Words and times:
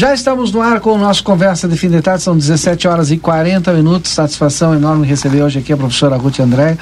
Já 0.00 0.14
estamos 0.14 0.50
no 0.50 0.62
ar 0.62 0.80
com 0.80 0.92
o 0.92 0.98
nosso 0.98 1.22
Conversa 1.22 1.68
de 1.68 1.76
Fim 1.76 1.90
de 1.90 2.00
Tarde, 2.00 2.22
são 2.22 2.34
17 2.34 2.88
horas 2.88 3.10
e 3.10 3.18
40 3.18 3.70
minutos. 3.74 4.10
Satisfação 4.10 4.74
enorme 4.74 5.06
receber 5.06 5.42
hoje 5.42 5.58
aqui 5.58 5.74
a 5.74 5.76
professora 5.76 6.16
Ruth 6.16 6.40
André. 6.40 6.78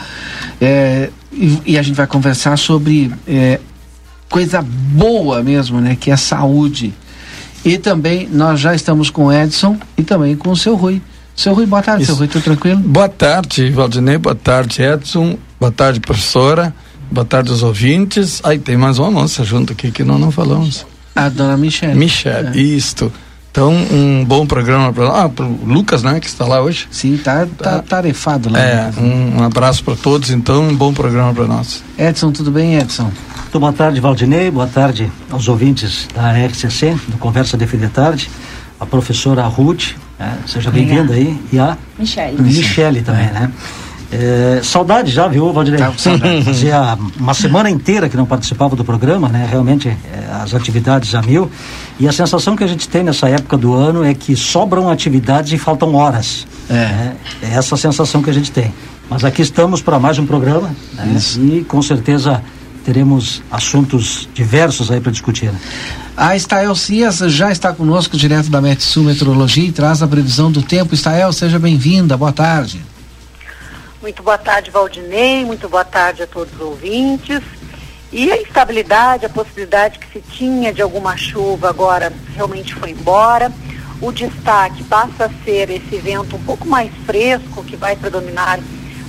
É, 0.61 1.11
e, 1.32 1.61
e, 1.67 1.77
a 1.77 1.82
gente 1.82 1.96
vai 1.96 2.07
conversar 2.07 2.57
sobre 2.57 3.12
é, 3.27 3.59
coisa 4.31 4.62
boa 4.62 5.43
mesmo, 5.43 5.81
né? 5.81 5.96
Que 5.99 6.12
é 6.12 6.17
saúde. 6.17 6.95
E 7.64 7.77
também 7.77 8.29
nós 8.31 8.61
já 8.61 8.73
estamos 8.73 9.11
com 9.11 9.25
o 9.25 9.32
Edson 9.32 9.77
e 9.96 10.05
também 10.05 10.37
com 10.37 10.50
o 10.50 10.57
seu 10.57 10.77
Rui. 10.77 11.03
Seu 11.35 11.55
Rui, 11.55 11.66
boa 11.66 11.82
tarde, 11.82 12.05
Isso. 12.05 12.12
seu 12.12 12.19
Rui, 12.21 12.29
tudo 12.29 12.45
tranquilo? 12.45 12.79
Boa 12.79 13.09
tarde, 13.09 13.69
Valdinei, 13.71 14.16
boa 14.16 14.37
tarde, 14.37 14.80
Edson, 14.80 15.37
boa 15.59 15.73
tarde, 15.73 15.98
professora, 15.98 16.72
boa 17.11 17.25
tarde 17.25 17.50
aos 17.50 17.64
ouvintes. 17.64 18.41
Aí 18.44 18.61
tem 18.61 18.77
mais 18.77 19.00
uma 19.00 19.11
moça 19.11 19.43
junto 19.43 19.72
aqui 19.72 19.91
que 19.91 20.05
nós 20.05 20.21
não 20.21 20.30
falamos. 20.30 20.86
A 21.18 21.29
dona 21.29 21.57
Michelle. 21.57 21.95
Michelle, 21.95 22.57
é. 22.57 22.63
isto. 22.63 23.13
Então, 23.50 23.72
um 23.72 24.25
bom 24.25 24.46
programa 24.46 24.93
para 24.93 25.04
ah, 25.07 25.27
o 25.27 25.67
Lucas, 25.67 26.04
né, 26.04 26.21
que 26.21 26.29
está 26.29 26.46
lá 26.46 26.61
hoje. 26.61 26.86
Sim, 26.93 27.17
tá, 27.17 27.44
tá, 27.44 27.71
tá 27.71 27.82
tarefado 27.82 28.49
lá. 28.49 28.61
É, 28.61 28.93
um, 28.96 29.41
um 29.41 29.43
abraço 29.43 29.82
para 29.82 29.96
todos, 29.96 30.31
então, 30.31 30.68
um 30.68 30.77
bom 30.77 30.93
programa 30.93 31.35
para 31.35 31.46
nós. 31.46 31.82
Edson, 31.99 32.31
tudo 32.31 32.53
bem, 32.53 32.77
Edson? 32.77 33.11
Muito 33.41 33.58
boa 33.58 33.72
tarde, 33.72 34.00
Valdinei, 34.00 34.48
boa 34.48 34.69
tarde 34.69 35.11
aos 35.28 35.48
ouvintes 35.48 36.06
da 36.14 36.31
RCC, 36.33 36.97
do 37.08 37.19
Conversa 37.19 37.56
de 37.56 37.66
Fim 37.66 37.78
de 37.78 37.89
Tarde, 37.89 38.30
a 38.78 38.86
professora 38.86 39.42
Ruth, 39.42 39.97
né, 40.20 40.39
seja 40.47 40.70
bem-vinda 40.70 41.14
aí, 41.14 41.36
e 41.50 41.58
a 41.58 41.77
Michele, 41.98 42.41
Michele 42.41 43.03
também, 43.03 43.27
é. 43.27 43.33
né? 43.33 43.53
É, 44.11 44.61
saudade 44.62 45.11
já, 45.11 45.28
viu, 45.28 45.53
Valdirei? 45.53 45.78
Tá, 45.78 45.92
Fazia 46.44 46.98
uma 47.19 47.34
semana 47.34 47.69
inteira 47.69 48.08
que 48.08 48.16
não 48.16 48.25
participava 48.25 48.74
do 48.74 48.84
programa, 48.84 49.28
né? 49.28 49.46
Realmente, 49.50 49.88
é, 49.88 50.33
as 50.42 50.55
atividades 50.55 51.14
a 51.14 51.20
mil. 51.20 51.50
E 52.00 52.08
a 52.08 52.12
sensação 52.12 52.56
que 52.56 52.64
a 52.64 52.66
gente 52.66 52.88
tem 52.88 53.02
nessa 53.02 53.28
época 53.28 53.56
do 53.56 53.74
ano 53.74 54.05
é 54.05 54.14
que 54.14 54.34
sobram 54.34 54.88
atividades 54.88 55.52
e 55.52 55.58
faltam 55.58 55.94
horas. 55.94 56.46
É. 56.70 56.72
Né? 56.72 57.16
é 57.42 57.55
essa 57.55 57.74
a 57.74 57.78
sensação 57.78 58.22
que 58.22 58.30
a 58.30 58.33
gente 58.33 58.50
tem. 58.50 58.72
Mas 59.10 59.24
aqui 59.24 59.42
estamos 59.42 59.83
para 59.83 59.98
mais 59.98 60.18
um 60.18 60.27
programa 60.27 60.70
né? 60.94 61.18
e 61.38 61.64
com 61.64 61.80
certeza 61.80 62.42
teremos 62.84 63.42
assuntos 63.50 64.28
diversos 64.34 64.90
aí 64.90 65.00
para 65.00 65.12
discutir. 65.12 65.50
Né? 65.50 65.58
A 66.16 66.34
Estael 66.36 66.74
Cias 66.74 67.18
já 67.18 67.50
está 67.50 67.72
conosco 67.72 68.16
direto 68.16 68.50
da 68.50 68.61
Metsul 68.61 69.05
Meteorologia 69.05 69.68
e 69.68 69.72
traz 69.72 70.02
a 70.02 70.08
previsão 70.08 70.50
do 70.50 70.62
tempo. 70.62 70.94
Estael, 70.94 71.33
seja 71.33 71.58
bem-vinda, 71.58 72.16
boa 72.16 72.33
tarde. 72.33 72.80
Muito 74.00 74.22
boa 74.22 74.38
tarde, 74.38 74.70
Valdinei. 74.70 75.44
Muito 75.44 75.68
boa 75.68 75.84
tarde 75.84 76.22
a 76.22 76.27
todos 76.27 76.54
os 76.54 76.60
ouvintes. 76.60 77.42
E 78.12 78.30
a 78.30 78.40
instabilidade, 78.40 79.27
a 79.27 79.28
possibilidade 79.28 79.98
que 79.98 80.06
se 80.12 80.20
tinha 80.20 80.72
de 80.72 80.80
alguma 80.80 81.16
chuva 81.16 81.68
agora 81.68 82.12
realmente 82.34 82.74
foi 82.77 82.90
embora. 82.90 83.52
O 84.00 84.12
destaque 84.12 84.84
passa 84.84 85.24
a 85.24 85.44
ser 85.44 85.68
esse 85.68 85.96
vento 85.96 86.36
um 86.36 86.44
pouco 86.44 86.66
mais 86.66 86.92
fresco 87.05 87.64
que 87.64 87.74
vai 87.74 87.96
predominar 87.96 88.60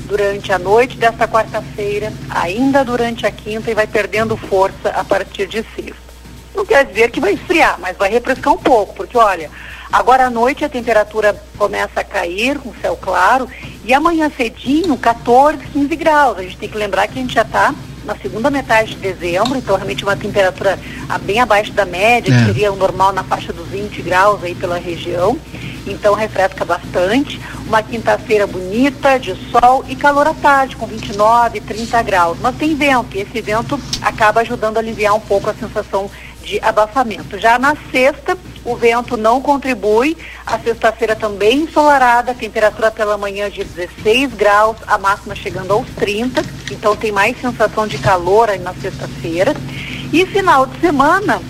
durante 0.06 0.52
a 0.52 0.58
noite 0.58 0.98
desta 0.98 1.28
quarta-feira, 1.28 2.12
ainda 2.28 2.84
durante 2.84 3.28
a 3.28 3.32
quinta 3.32 3.70
e 3.70 3.76
vai 3.76 3.86
perdendo 3.86 4.36
força 4.36 4.90
a 4.90 5.04
partir 5.04 5.48
de 5.48 5.64
sexta. 5.76 6.10
Não 6.56 6.66
quer 6.66 6.84
dizer 6.84 7.12
que 7.12 7.20
vai 7.20 7.34
esfriar, 7.34 7.80
mas 7.80 7.96
vai 7.96 8.10
refrescar 8.10 8.52
um 8.52 8.58
pouco, 8.58 8.96
porque 8.96 9.16
olha, 9.16 9.52
Agora 9.92 10.28
à 10.28 10.30
noite 10.30 10.64
a 10.64 10.70
temperatura 10.70 11.36
começa 11.58 12.02
a 12.02 12.04
cair 12.04 12.60
com 12.60 12.74
céu 12.76 12.96
claro 12.96 13.48
e 13.84 13.94
amanhã 13.94 14.32
cedinho 14.36 14.96
14, 14.96 15.58
15 15.74 15.96
graus. 15.96 16.38
A 16.38 16.44
gente 16.44 16.58
tem 16.58 16.70
que 16.70 16.78
lembrar 16.78 17.08
que 17.08 17.18
a 17.18 17.22
gente 17.22 17.34
já 17.34 17.42
está 17.42 17.74
na 18.06 18.16
segunda 18.16 18.50
metade 18.50 18.96
de 18.96 19.02
dezembro, 19.02 19.58
então 19.58 19.76
realmente 19.76 20.04
uma 20.04 20.16
temperatura 20.16 20.80
bem 21.22 21.40
abaixo 21.40 21.72
da 21.74 21.86
média, 21.86 22.34
é. 22.34 22.38
que 22.38 22.46
seria 22.46 22.72
o 22.72 22.76
normal 22.76 23.12
na 23.12 23.24
faixa 23.24 23.52
dos 23.52 23.68
20 23.68 24.02
graus 24.02 24.44
aí 24.44 24.56
pela 24.56 24.78
região. 24.78 25.38
Então 25.86 26.14
refresca 26.14 26.64
bastante. 26.64 27.40
Uma 27.66 27.82
quinta-feira 27.84 28.48
bonita, 28.48 29.20
de 29.20 29.36
sol 29.52 29.86
e 29.88 29.96
calor 29.96 30.28
à 30.28 30.34
tarde, 30.34 30.76
com 30.76 30.86
29, 30.86 31.62
30 31.62 32.02
graus. 32.04 32.38
Mas 32.42 32.56
tem 32.58 32.76
vento, 32.76 33.16
e 33.16 33.22
esse 33.22 33.42
vento 33.42 33.80
acaba 34.02 34.42
ajudando 34.42 34.78
a 34.78 34.80
aliviar 34.80 35.16
um 35.16 35.20
pouco 35.20 35.50
a 35.50 35.54
sensação 35.54 36.10
de 36.44 36.60
abafamento. 36.62 37.40
Já 37.40 37.60
na 37.60 37.76
sexta, 37.92 38.36
o 38.64 38.76
vento 38.76 39.18
não 39.18 39.42
contribui. 39.42 40.18
A 40.46 40.60
sexta-feira 40.60 41.16
também 41.16 41.60
ensolarada, 41.60 42.34
temperatura 42.34 42.92
pela 42.92 43.18
manhã 43.18 43.50
de 43.50 43.64
16 43.64 44.34
graus, 44.34 44.78
a 44.88 44.98
máxima 44.98 45.36
chegando 45.36 45.72
aos 45.72 45.88
30. 45.96 46.44
Então 46.72 46.96
tem 46.96 47.12
mais 47.12 47.40
sensação 47.40 47.88
de 47.88 47.98
calor 47.98 48.50
aí 48.50 48.60
na 48.60 48.74
sexta-feira. 48.74 49.56
E 50.12 50.26
final 50.26 50.66
de 50.66 50.80
semana, 50.80 51.42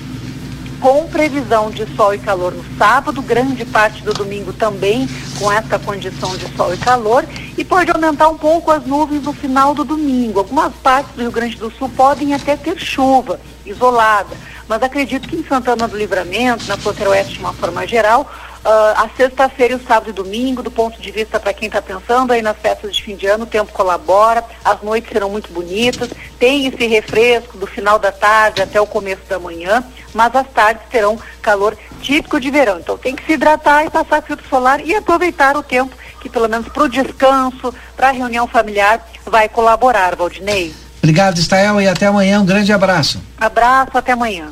com 0.80 1.08
previsão 1.08 1.70
de 1.70 1.86
sol 1.96 2.14
e 2.14 2.18
calor 2.18 2.54
no 2.54 2.64
sábado, 2.78 3.22
grande 3.22 3.66
parte 3.66 4.02
do 4.04 4.14
domingo 4.14 4.54
também 4.54 5.08
com 5.38 5.52
essa 5.52 5.78
condição 5.78 6.36
de 6.38 6.48
sol 6.56 6.74
e 6.74 6.78
calor, 6.78 7.26
e 7.58 7.64
pode 7.64 7.92
aumentar 7.92 8.30
um 8.30 8.38
pouco 8.38 8.72
as 8.72 8.86
nuvens 8.86 9.24
no 9.24 9.34
final 9.34 9.74
do 9.74 9.84
domingo. 9.84 10.40
Algumas 10.40 10.74
partes 10.76 11.14
do 11.16 11.22
Rio 11.22 11.32
Grande 11.32 11.58
do 11.58 11.72
Sul 11.72 11.90
podem 11.90 12.34
até 12.34 12.56
ter 12.56 12.80
chuva 12.80 13.40
isolada, 13.66 14.36
mas 14.68 14.82
acredito 14.82 15.28
que 15.28 15.36
em 15.36 15.44
Santana 15.44 15.88
do 15.88 15.98
Livramento, 15.98 16.68
na 16.68 16.78
fronteira 16.78 17.12
oeste 17.12 17.34
de 17.34 17.40
uma 17.40 17.54
forma 17.54 17.86
geral, 17.86 18.30
uh, 18.66 19.04
a 19.04 19.10
sexta-feira 19.16 19.76
o 19.76 19.84
sábado 19.84 20.10
e 20.10 20.14
domingo, 20.14 20.62
do 20.62 20.72
ponto 20.72 21.02
de 21.02 21.12
vista 21.12 21.40
para 21.40 21.54
quem 21.54 21.68
está 21.68 21.82
pensando 21.82 22.32
aí 22.32 22.42
nas 22.42 22.58
festas 22.58 22.96
de 22.96 23.04
fim 23.04 23.16
de 23.16 23.26
ano, 23.28 23.44
o 23.44 23.48
tempo 23.48 23.72
colabora, 23.72 24.44
as 24.64 24.82
noites 24.82 25.12
serão 25.12 25.30
muito 25.30 25.52
bonitas, 25.52 26.10
tem 26.40 26.68
esse 26.68 26.88
refresco 26.88 27.58
do 27.58 27.68
final 27.68 28.00
da 28.00 28.12
tarde 28.12 28.62
até 28.62 28.80
o 28.80 28.88
começo 28.88 29.24
da 29.30 29.40
manhã, 29.40 29.84
mas 30.14 30.36
as 30.36 30.48
tardes 30.48 30.84
terão 30.90 31.20
calor 31.42 31.78
típico 32.02 32.40
de 32.40 32.50
verão. 32.50 32.80
Então 32.80 32.98
tem 32.98 33.16
que 33.16 33.26
se 33.26 33.34
hidratar 33.34 33.86
e 33.86 33.90
passar 33.90 34.22
filtro 34.22 34.48
solar 34.48 34.86
e 34.86 34.96
aproveitar 34.96 35.56
o 35.58 35.64
tempo 35.64 35.96
que 36.20 36.30
pelo 36.30 36.48
menos 36.48 36.68
para 36.68 36.84
o 36.84 36.90
descanso, 36.90 37.74
para 37.96 38.10
a 38.10 38.12
reunião 38.12 38.46
familiar, 38.48 39.08
vai 39.26 39.48
colaborar, 39.48 40.16
Valdinei. 40.16 40.74
Obrigado, 40.98 41.38
Estael, 41.38 41.80
e 41.80 41.88
até 41.88 42.08
amanhã. 42.08 42.42
Um 42.42 42.46
grande 42.46 42.74
abraço. 42.74 43.22
Abraço, 43.40 43.98
até 43.98 44.12
amanhã. 44.12 44.50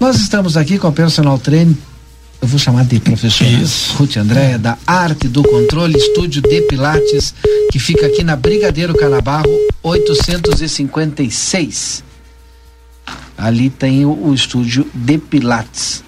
Nós 0.00 0.16
estamos 0.16 0.56
aqui 0.56 0.78
com 0.78 0.88
a 0.88 0.92
personal 0.92 1.38
trainer, 1.38 1.76
eu 2.44 2.48
vou 2.48 2.58
chamar 2.58 2.84
de 2.84 3.00
professora 3.00 3.48
Isso. 3.48 3.96
Ruth 3.96 4.18
Andréia, 4.18 4.58
da 4.58 4.76
Arte 4.86 5.28
do 5.28 5.42
Controle, 5.42 5.96
estúdio 5.96 6.42
de 6.42 6.60
Pilates, 6.60 7.34
que 7.72 7.78
fica 7.78 8.04
aqui 8.06 8.22
na 8.22 8.36
Brigadeiro 8.36 8.94
Canabarro, 8.94 9.48
856. 9.82 12.04
Ali 13.38 13.70
tem 13.70 14.04
o, 14.04 14.10
o 14.10 14.34
estúdio 14.34 14.86
de 14.92 15.16
Pilates. 15.16 16.04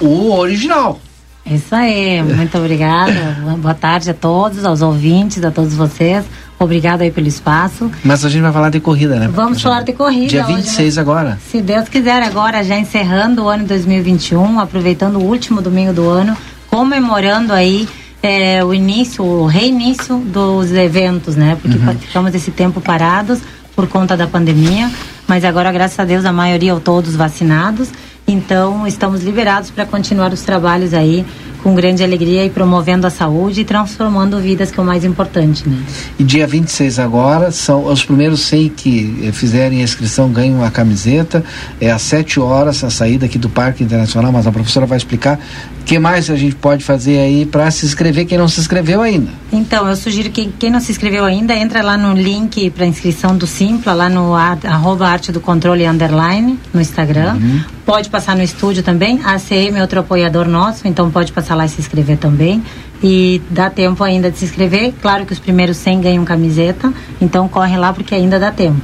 O 0.00 0.32
original. 0.32 1.00
Isso 1.46 1.72
aí, 1.72 2.20
muito 2.20 2.58
obrigada. 2.58 3.38
Boa 3.60 3.74
tarde 3.74 4.10
a 4.10 4.14
todos, 4.14 4.64
aos 4.64 4.82
ouvintes, 4.82 5.44
a 5.44 5.52
todos 5.52 5.74
vocês. 5.74 6.24
Obrigada 6.58 7.04
aí 7.04 7.10
pelo 7.10 7.28
espaço. 7.28 7.90
Mas 8.02 8.24
a 8.24 8.28
gente 8.28 8.42
vai 8.42 8.52
falar 8.52 8.70
de 8.70 8.80
corrida, 8.80 9.16
né? 9.16 9.28
Vamos 9.32 9.62
falar 9.62 9.82
de 9.82 9.92
corrida. 9.92 10.26
Dia 10.26 10.44
26 10.44 10.88
hoje, 10.88 11.00
agora. 11.00 11.38
Se 11.50 11.62
Deus 11.62 11.88
quiser, 11.88 12.20
agora 12.22 12.64
já 12.64 12.76
encerrando 12.76 13.44
o 13.44 13.48
ano 13.48 13.64
2021, 13.64 14.58
aproveitando 14.58 15.16
o 15.16 15.22
último 15.22 15.62
domingo 15.62 15.92
do 15.92 16.08
ano, 16.08 16.36
comemorando 16.68 17.52
aí 17.52 17.88
é, 18.22 18.64
o 18.64 18.74
início, 18.74 19.24
o 19.24 19.46
reinício 19.46 20.18
dos 20.18 20.72
eventos, 20.72 21.36
né? 21.36 21.56
Porque 21.60 21.78
uhum. 21.78 21.98
ficamos 21.98 22.34
esse 22.34 22.50
tempo 22.50 22.80
parados 22.80 23.38
por 23.76 23.86
conta 23.86 24.16
da 24.16 24.26
pandemia, 24.26 24.90
mas 25.28 25.44
agora, 25.44 25.70
graças 25.70 25.98
a 26.00 26.04
Deus, 26.04 26.24
a 26.24 26.32
maioria 26.32 26.74
ou 26.74 26.80
todos 26.80 27.14
vacinados. 27.14 27.88
Então, 28.26 28.86
estamos 28.86 29.22
liberados 29.22 29.70
para 29.70 29.86
continuar 29.86 30.32
os 30.32 30.42
trabalhos 30.42 30.92
aí 30.92 31.24
com 31.62 31.74
grande 31.74 32.02
alegria 32.02 32.44
e 32.44 32.50
promovendo 32.50 33.06
a 33.06 33.10
saúde 33.10 33.62
e 33.62 33.64
transformando 33.64 34.38
vidas, 34.40 34.70
que 34.70 34.78
é 34.78 34.82
o 34.82 34.86
mais 34.86 35.04
importante, 35.04 35.68
né? 35.68 35.78
E 36.18 36.24
dia 36.24 36.46
26 36.46 36.98
agora, 36.98 37.50
são 37.50 37.86
os 37.86 38.04
primeiros 38.04 38.40
100 38.42 38.68
que 38.70 39.24
eh, 39.24 39.32
fizerem 39.32 39.80
a 39.80 39.84
inscrição 39.84 40.30
ganham 40.30 40.62
a 40.64 40.70
camiseta. 40.70 41.44
É 41.80 41.90
às 41.90 42.02
7 42.02 42.40
horas 42.40 42.82
a 42.84 42.90
saída 42.90 43.26
aqui 43.26 43.38
do 43.38 43.48
Parque 43.48 43.82
Internacional, 43.82 44.32
mas 44.32 44.46
a 44.46 44.52
professora 44.52 44.86
vai 44.86 44.98
explicar 44.98 45.38
o 45.80 45.84
que 45.84 45.98
mais 45.98 46.30
a 46.30 46.36
gente 46.36 46.54
pode 46.54 46.84
fazer 46.84 47.18
aí 47.18 47.46
para 47.46 47.70
se 47.70 47.86
inscrever 47.86 48.26
quem 48.26 48.36
não 48.38 48.48
se 48.48 48.60
inscreveu 48.60 49.00
ainda. 49.00 49.30
Então, 49.50 49.88
eu 49.88 49.96
sugiro 49.96 50.30
que 50.30 50.52
quem 50.58 50.70
não 50.70 50.80
se 50.80 50.92
inscreveu 50.92 51.24
ainda, 51.24 51.54
entra 51.54 51.82
lá 51.82 51.96
no 51.96 52.12
link 52.12 52.70
para 52.70 52.84
inscrição 52.84 53.36
do 53.36 53.46
Simpla, 53.46 53.94
lá 53.94 54.08
no 54.08 54.34
ar, 54.34 54.58
arroba 54.64 55.08
arte 55.08 55.32
do 55.32 55.40
controle 55.40 55.86
underline 55.86 56.58
no 56.72 56.80
Instagram. 56.80 57.34
Uhum. 57.34 57.60
Pode 57.86 58.10
passar 58.10 58.36
no 58.36 58.42
estúdio 58.42 58.82
também. 58.82 59.20
A 59.24 59.32
ACM 59.32 59.78
é 59.78 59.80
outro 59.80 60.00
apoiador 60.00 60.46
nosso, 60.46 60.86
então 60.86 61.10
pode 61.10 61.32
passar 61.32 61.47
lá 61.54 61.66
e 61.66 61.68
se 61.68 61.80
inscrever 61.80 62.18
também. 62.18 62.62
E 63.02 63.40
dá 63.50 63.70
tempo 63.70 64.02
ainda 64.02 64.30
de 64.30 64.38
se 64.38 64.44
inscrever. 64.44 64.92
Claro 65.00 65.24
que 65.24 65.32
os 65.32 65.38
primeiros 65.38 65.76
100 65.76 66.00
ganham 66.00 66.24
camiseta, 66.24 66.92
então 67.20 67.48
corre 67.48 67.76
lá 67.76 67.92
porque 67.92 68.14
ainda 68.14 68.38
dá 68.38 68.50
tempo. 68.50 68.80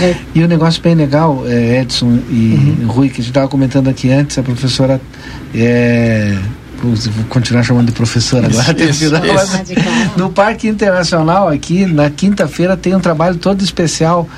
É. 0.00 0.14
E 0.34 0.42
o 0.42 0.44
um 0.44 0.48
negócio 0.48 0.80
bem 0.82 0.94
legal, 0.94 1.42
é, 1.46 1.80
Edson 1.80 2.20
e 2.30 2.76
uhum. 2.80 2.86
Rui, 2.88 3.08
que 3.08 3.14
a 3.14 3.16
gente 3.16 3.30
estava 3.30 3.48
comentando 3.48 3.88
aqui 3.88 4.10
antes, 4.10 4.38
a 4.38 4.42
professora 4.42 5.00
é, 5.54 6.38
vou 6.80 7.24
continuar 7.28 7.62
chamando 7.64 7.86
de 7.86 7.92
professora 7.92 8.46
agora. 8.46 8.72
Isso, 8.78 9.04
isso, 9.06 9.72
isso. 9.72 10.10
No 10.16 10.30
Parque 10.30 10.68
Internacional 10.68 11.48
aqui, 11.48 11.84
na 11.84 12.08
quinta-feira, 12.10 12.76
tem 12.76 12.94
um 12.94 13.00
trabalho 13.00 13.36
todo 13.36 13.62
especial 13.62 14.28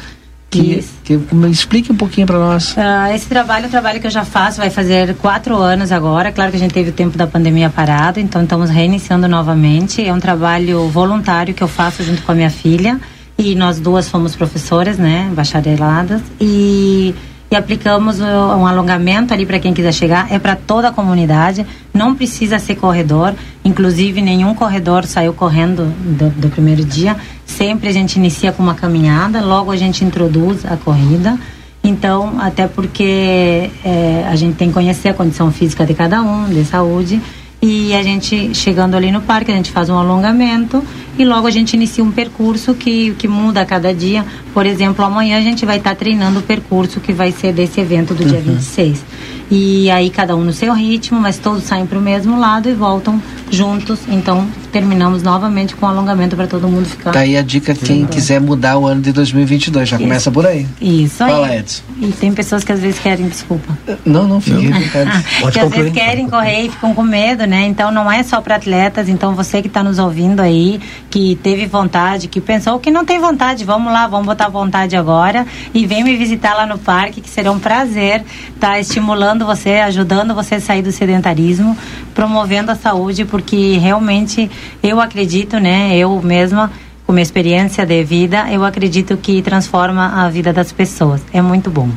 Que, 0.50 0.84
que, 1.04 1.20
explique 1.48 1.92
um 1.92 1.96
pouquinho 1.96 2.26
para 2.26 2.36
nós. 2.36 2.72
Uh, 2.72 3.14
esse 3.14 3.26
trabalho 3.26 3.66
é 3.66 3.68
um 3.68 3.70
trabalho 3.70 4.00
que 4.00 4.08
eu 4.08 4.10
já 4.10 4.24
faço, 4.24 4.58
vai 4.58 4.68
fazer 4.68 5.14
quatro 5.14 5.56
anos 5.56 5.92
agora. 5.92 6.32
Claro 6.32 6.50
que 6.50 6.56
a 6.56 6.60
gente 6.60 6.74
teve 6.74 6.90
o 6.90 6.92
tempo 6.92 7.16
da 7.16 7.24
pandemia 7.24 7.70
parado, 7.70 8.18
então 8.18 8.42
estamos 8.42 8.68
reiniciando 8.68 9.28
novamente. 9.28 10.04
É 10.04 10.12
um 10.12 10.18
trabalho 10.18 10.88
voluntário 10.88 11.54
que 11.54 11.62
eu 11.62 11.68
faço 11.68 12.02
junto 12.02 12.22
com 12.22 12.32
a 12.32 12.34
minha 12.34 12.50
filha 12.50 13.00
e 13.38 13.54
nós 13.54 13.78
duas 13.78 14.08
fomos 14.08 14.34
professoras, 14.34 14.98
né, 14.98 15.30
bachareladas 15.32 16.20
e 16.40 17.14
e 17.50 17.56
aplicamos 17.56 18.20
um 18.20 18.66
alongamento 18.66 19.34
ali 19.34 19.44
para 19.44 19.58
quem 19.58 19.74
quiser 19.74 19.92
chegar. 19.92 20.30
É 20.30 20.38
para 20.38 20.54
toda 20.54 20.88
a 20.88 20.92
comunidade, 20.92 21.66
não 21.92 22.14
precisa 22.14 22.58
ser 22.60 22.76
corredor. 22.76 23.34
Inclusive, 23.64 24.22
nenhum 24.22 24.54
corredor 24.54 25.04
saiu 25.04 25.32
correndo 25.32 25.86
do, 25.86 26.30
do 26.30 26.48
primeiro 26.48 26.84
dia. 26.84 27.16
Sempre 27.44 27.88
a 27.88 27.92
gente 27.92 28.16
inicia 28.16 28.52
com 28.52 28.62
uma 28.62 28.74
caminhada, 28.74 29.40
logo 29.40 29.72
a 29.72 29.76
gente 29.76 30.04
introduz 30.04 30.64
a 30.64 30.76
corrida. 30.76 31.36
Então, 31.82 32.40
até 32.40 32.68
porque 32.68 33.70
é, 33.84 34.24
a 34.28 34.36
gente 34.36 34.54
tem 34.54 34.68
que 34.68 34.74
conhecer 34.74 35.08
a 35.08 35.14
condição 35.14 35.50
física 35.50 35.84
de 35.84 35.94
cada 35.94 36.22
um, 36.22 36.48
de 36.48 36.64
saúde. 36.64 37.20
E 37.60 37.92
a 37.94 38.02
gente, 38.02 38.54
chegando 38.54 38.96
ali 38.96 39.10
no 39.10 39.20
parque, 39.20 39.50
a 39.50 39.54
gente 39.54 39.70
faz 39.72 39.90
um 39.90 39.98
alongamento 39.98 40.82
e 41.20 41.24
logo 41.24 41.46
a 41.46 41.50
gente 41.50 41.74
inicia 41.74 42.02
um 42.02 42.10
percurso 42.10 42.74
que, 42.74 43.12
que 43.18 43.28
muda 43.28 43.60
a 43.60 43.66
cada 43.66 43.92
dia. 43.92 44.24
Por 44.54 44.64
exemplo, 44.64 45.04
amanhã 45.04 45.38
a 45.38 45.42
gente 45.42 45.66
vai 45.66 45.76
estar 45.76 45.94
treinando 45.94 46.40
o 46.40 46.42
percurso 46.42 46.98
que 46.98 47.12
vai 47.12 47.30
ser 47.30 47.52
desse 47.52 47.80
evento 47.80 48.14
do 48.14 48.22
uhum. 48.22 48.28
dia 48.30 48.40
26. 48.40 49.04
E 49.50 49.90
aí 49.90 50.10
cada 50.10 50.36
um 50.36 50.44
no 50.44 50.52
seu 50.52 50.72
ritmo, 50.72 51.20
mas 51.20 51.36
todos 51.36 51.64
saem 51.64 51.84
para 51.84 51.98
o 51.98 52.00
mesmo 52.00 52.38
lado 52.38 52.68
e 52.68 52.72
voltam 52.72 53.20
juntos. 53.50 53.98
Então 54.08 54.46
terminamos 54.70 55.24
novamente 55.24 55.74
com 55.74 55.86
o 55.86 55.88
alongamento 55.88 56.36
para 56.36 56.46
todo 56.46 56.68
mundo 56.68 56.86
ficar. 56.86 57.10
Daí 57.10 57.36
a 57.36 57.42
dica 57.42 57.74
quem 57.74 58.06
quiser 58.06 58.40
mudar 58.40 58.78
o 58.78 58.86
ano 58.86 59.00
de 59.00 59.10
2022 59.10 59.88
já 59.88 59.96
Isso. 59.96 60.04
começa 60.04 60.30
por 60.30 60.46
aí. 60.46 60.68
Isso 60.80 61.24
aí. 61.24 61.32
Fala, 61.32 61.56
Edson. 61.56 61.82
E 62.00 62.12
tem 62.12 62.32
pessoas 62.32 62.62
que 62.62 62.70
às 62.70 62.78
vezes 62.78 63.00
querem, 63.00 63.28
desculpa. 63.28 63.76
Não, 64.06 64.28
não, 64.28 64.40
fique. 64.40 64.70
que 65.50 65.58
às 65.58 65.70
vezes 65.70 65.92
querem 65.92 66.28
correr 66.28 66.66
e 66.66 66.70
ficam 66.70 66.94
com 66.94 67.02
medo, 67.02 67.44
né? 67.44 67.66
Então 67.66 67.90
não 67.90 68.10
é 68.10 68.22
só 68.22 68.40
para 68.40 68.54
atletas. 68.54 69.08
Então 69.08 69.34
você 69.34 69.60
que 69.60 69.66
está 69.66 69.82
nos 69.82 69.98
ouvindo 69.98 70.38
aí, 70.38 70.80
que 71.10 71.34
teve 71.42 71.66
vontade, 71.66 72.28
que 72.28 72.40
pensou 72.40 72.78
que 72.78 72.90
não 72.90 73.04
tem 73.04 73.18
vontade, 73.18 73.64
vamos 73.64 73.92
lá, 73.92 74.06
vamos 74.06 74.26
botar 74.26 74.48
vontade 74.48 74.94
agora 74.94 75.44
e 75.74 75.84
vem 75.84 76.04
me 76.04 76.16
visitar 76.16 76.54
lá 76.54 76.64
no 76.64 76.78
parque, 76.78 77.20
que 77.20 77.28
será 77.28 77.50
um 77.50 77.58
prazer 77.58 78.22
estar 78.54 78.68
tá 78.68 78.80
estimulando 78.80 79.44
você, 79.44 79.80
ajudando 79.80 80.34
você 80.34 80.54
a 80.54 80.60
sair 80.60 80.82
do 80.82 80.92
sedentarismo, 80.92 81.76
promovendo 82.14 82.70
a 82.70 82.76
saúde, 82.76 83.24
porque 83.24 83.76
realmente 83.78 84.48
eu 84.82 85.00
acredito, 85.00 85.58
né, 85.58 85.96
eu 85.96 86.22
mesma 86.22 86.70
com 87.04 87.12
minha 87.12 87.24
experiência 87.24 87.84
de 87.84 88.04
vida, 88.04 88.46
eu 88.52 88.64
acredito 88.64 89.16
que 89.16 89.42
transforma 89.42 90.24
a 90.24 90.28
vida 90.30 90.52
das 90.52 90.70
pessoas. 90.70 91.20
É 91.32 91.42
muito 91.42 91.68
bom. 91.68 91.88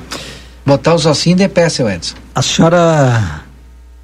Botar 0.66 0.96
os 0.96 1.06
ossinhos 1.06 1.38
de 1.38 1.48
pé, 1.48 1.70
seu 1.70 1.88
Edson. 1.88 2.16
A 2.34 2.42
senhora 2.42 3.44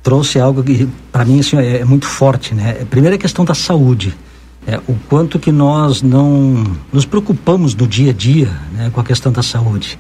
trouxe 0.04 0.40
algo 0.40 0.62
que 0.62 0.88
para 1.12 1.26
mim 1.26 1.40
assim, 1.40 1.58
é, 1.58 1.80
é 1.80 1.86
muito 1.86 2.06
forte, 2.06 2.54
né? 2.54 2.86
Primeiro 2.92 3.16
a 3.16 3.20
questão 3.20 3.44
da 3.44 3.56
saúde 3.56 4.16
é, 4.68 4.78
o 4.88 4.96
quanto 5.08 5.40
que 5.40 5.52
nós 5.52 6.02
não 6.02 6.64
nos 6.92 7.06
preocupamos 7.06 7.74
no 7.76 7.88
dia 7.88 8.12
a 8.12 8.14
dia 8.14 8.52
né, 8.74 8.90
com 8.94 9.00
a 9.00 9.04
questão 9.04 9.32
da 9.32 9.42
saúde. 9.42 9.98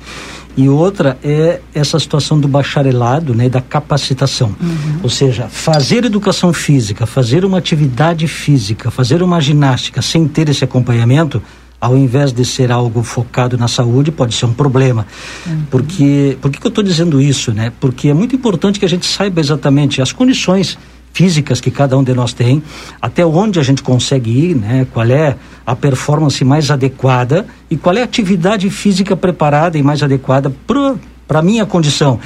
E 0.57 0.67
outra 0.67 1.17
é 1.23 1.61
essa 1.73 1.97
situação 1.99 2.39
do 2.39 2.47
bacharelado, 2.47 3.33
né, 3.33 3.47
da 3.47 3.61
capacitação. 3.61 4.55
Uhum. 4.59 4.99
Ou 5.03 5.09
seja, 5.09 5.47
fazer 5.47 6.03
educação 6.03 6.51
física, 6.51 7.05
fazer 7.05 7.45
uma 7.45 7.57
atividade 7.57 8.27
física, 8.27 8.91
fazer 8.91 9.23
uma 9.23 9.39
ginástica 9.39 10.01
sem 10.01 10.27
ter 10.27 10.49
esse 10.49 10.63
acompanhamento, 10.63 11.41
ao 11.79 11.95
invés 11.95 12.33
de 12.33 12.43
ser 12.43 12.71
algo 12.71 13.03
focado 13.03 13.57
na 13.57 13.69
saúde, 13.69 14.11
pode 14.11 14.35
ser 14.35 14.47
um 14.47 14.53
problema. 14.53 15.07
Uhum. 15.47 15.63
Porque, 15.71 16.37
por 16.41 16.51
que, 16.51 16.59
que 16.59 16.67
eu 16.67 16.69
estou 16.69 16.83
dizendo 16.83 17.21
isso? 17.21 17.53
Né? 17.53 17.71
Porque 17.79 18.09
é 18.09 18.13
muito 18.13 18.35
importante 18.35 18.79
que 18.79 18.85
a 18.85 18.89
gente 18.89 19.05
saiba 19.05 19.39
exatamente 19.39 20.01
as 20.01 20.11
condições 20.11 20.77
físicas 21.13 21.59
que 21.59 21.71
cada 21.71 21.97
um 21.97 22.03
de 22.03 22.13
nós 22.13 22.33
tem, 22.33 22.63
até 23.01 23.25
onde 23.25 23.59
a 23.59 23.63
gente 23.63 23.83
consegue 23.83 24.31
ir, 24.31 24.55
né? 24.55 24.87
Qual 24.93 25.05
é 25.05 25.35
a 25.65 25.75
performance 25.75 26.43
mais 26.43 26.71
adequada 26.71 27.45
e 27.69 27.77
qual 27.77 27.95
é 27.95 28.01
a 28.01 28.05
atividade 28.05 28.69
física 28.69 29.15
preparada 29.15 29.77
e 29.77 29.83
mais 29.83 30.01
adequada 30.01 30.51
para 30.65 31.39
a 31.39 31.41
minha 31.43 31.65
condição. 31.65 32.19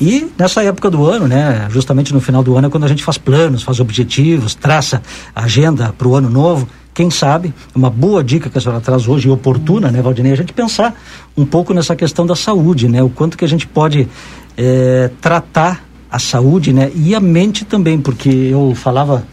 E 0.00 0.28
nessa 0.36 0.64
época 0.64 0.90
do 0.90 1.06
ano, 1.06 1.28
né, 1.28 1.68
justamente 1.70 2.12
no 2.12 2.20
final 2.20 2.42
do 2.42 2.56
ano 2.56 2.66
é 2.66 2.70
quando 2.70 2.84
a 2.84 2.88
gente 2.88 3.04
faz 3.04 3.16
planos, 3.16 3.62
faz 3.62 3.78
objetivos, 3.78 4.56
traça 4.56 5.02
agenda 5.34 5.94
para 5.96 6.08
o 6.08 6.16
ano 6.16 6.28
novo. 6.28 6.68
Quem 6.92 7.10
sabe, 7.10 7.54
uma 7.72 7.88
boa 7.88 8.24
dica 8.24 8.50
que 8.50 8.58
a 8.58 8.60
senhora 8.60 8.80
traz 8.80 9.06
hoje, 9.06 9.28
e 9.28 9.30
oportuna, 9.30 9.92
né, 9.92 10.02
Valdinei, 10.02 10.32
a 10.32 10.36
gente 10.36 10.52
pensar 10.52 11.00
um 11.36 11.46
pouco 11.46 11.72
nessa 11.72 11.94
questão 11.94 12.26
da 12.26 12.34
saúde, 12.34 12.88
né, 12.88 13.00
o 13.00 13.08
quanto 13.08 13.38
que 13.38 13.44
a 13.44 13.48
gente 13.48 13.66
pode 13.68 14.08
é, 14.56 15.10
tratar 15.20 15.84
a 16.10 16.18
saúde, 16.18 16.72
né? 16.72 16.90
E 16.94 17.14
a 17.14 17.20
mente 17.20 17.64
também, 17.64 18.00
porque 18.00 18.28
eu 18.28 18.74
falava 18.74 19.24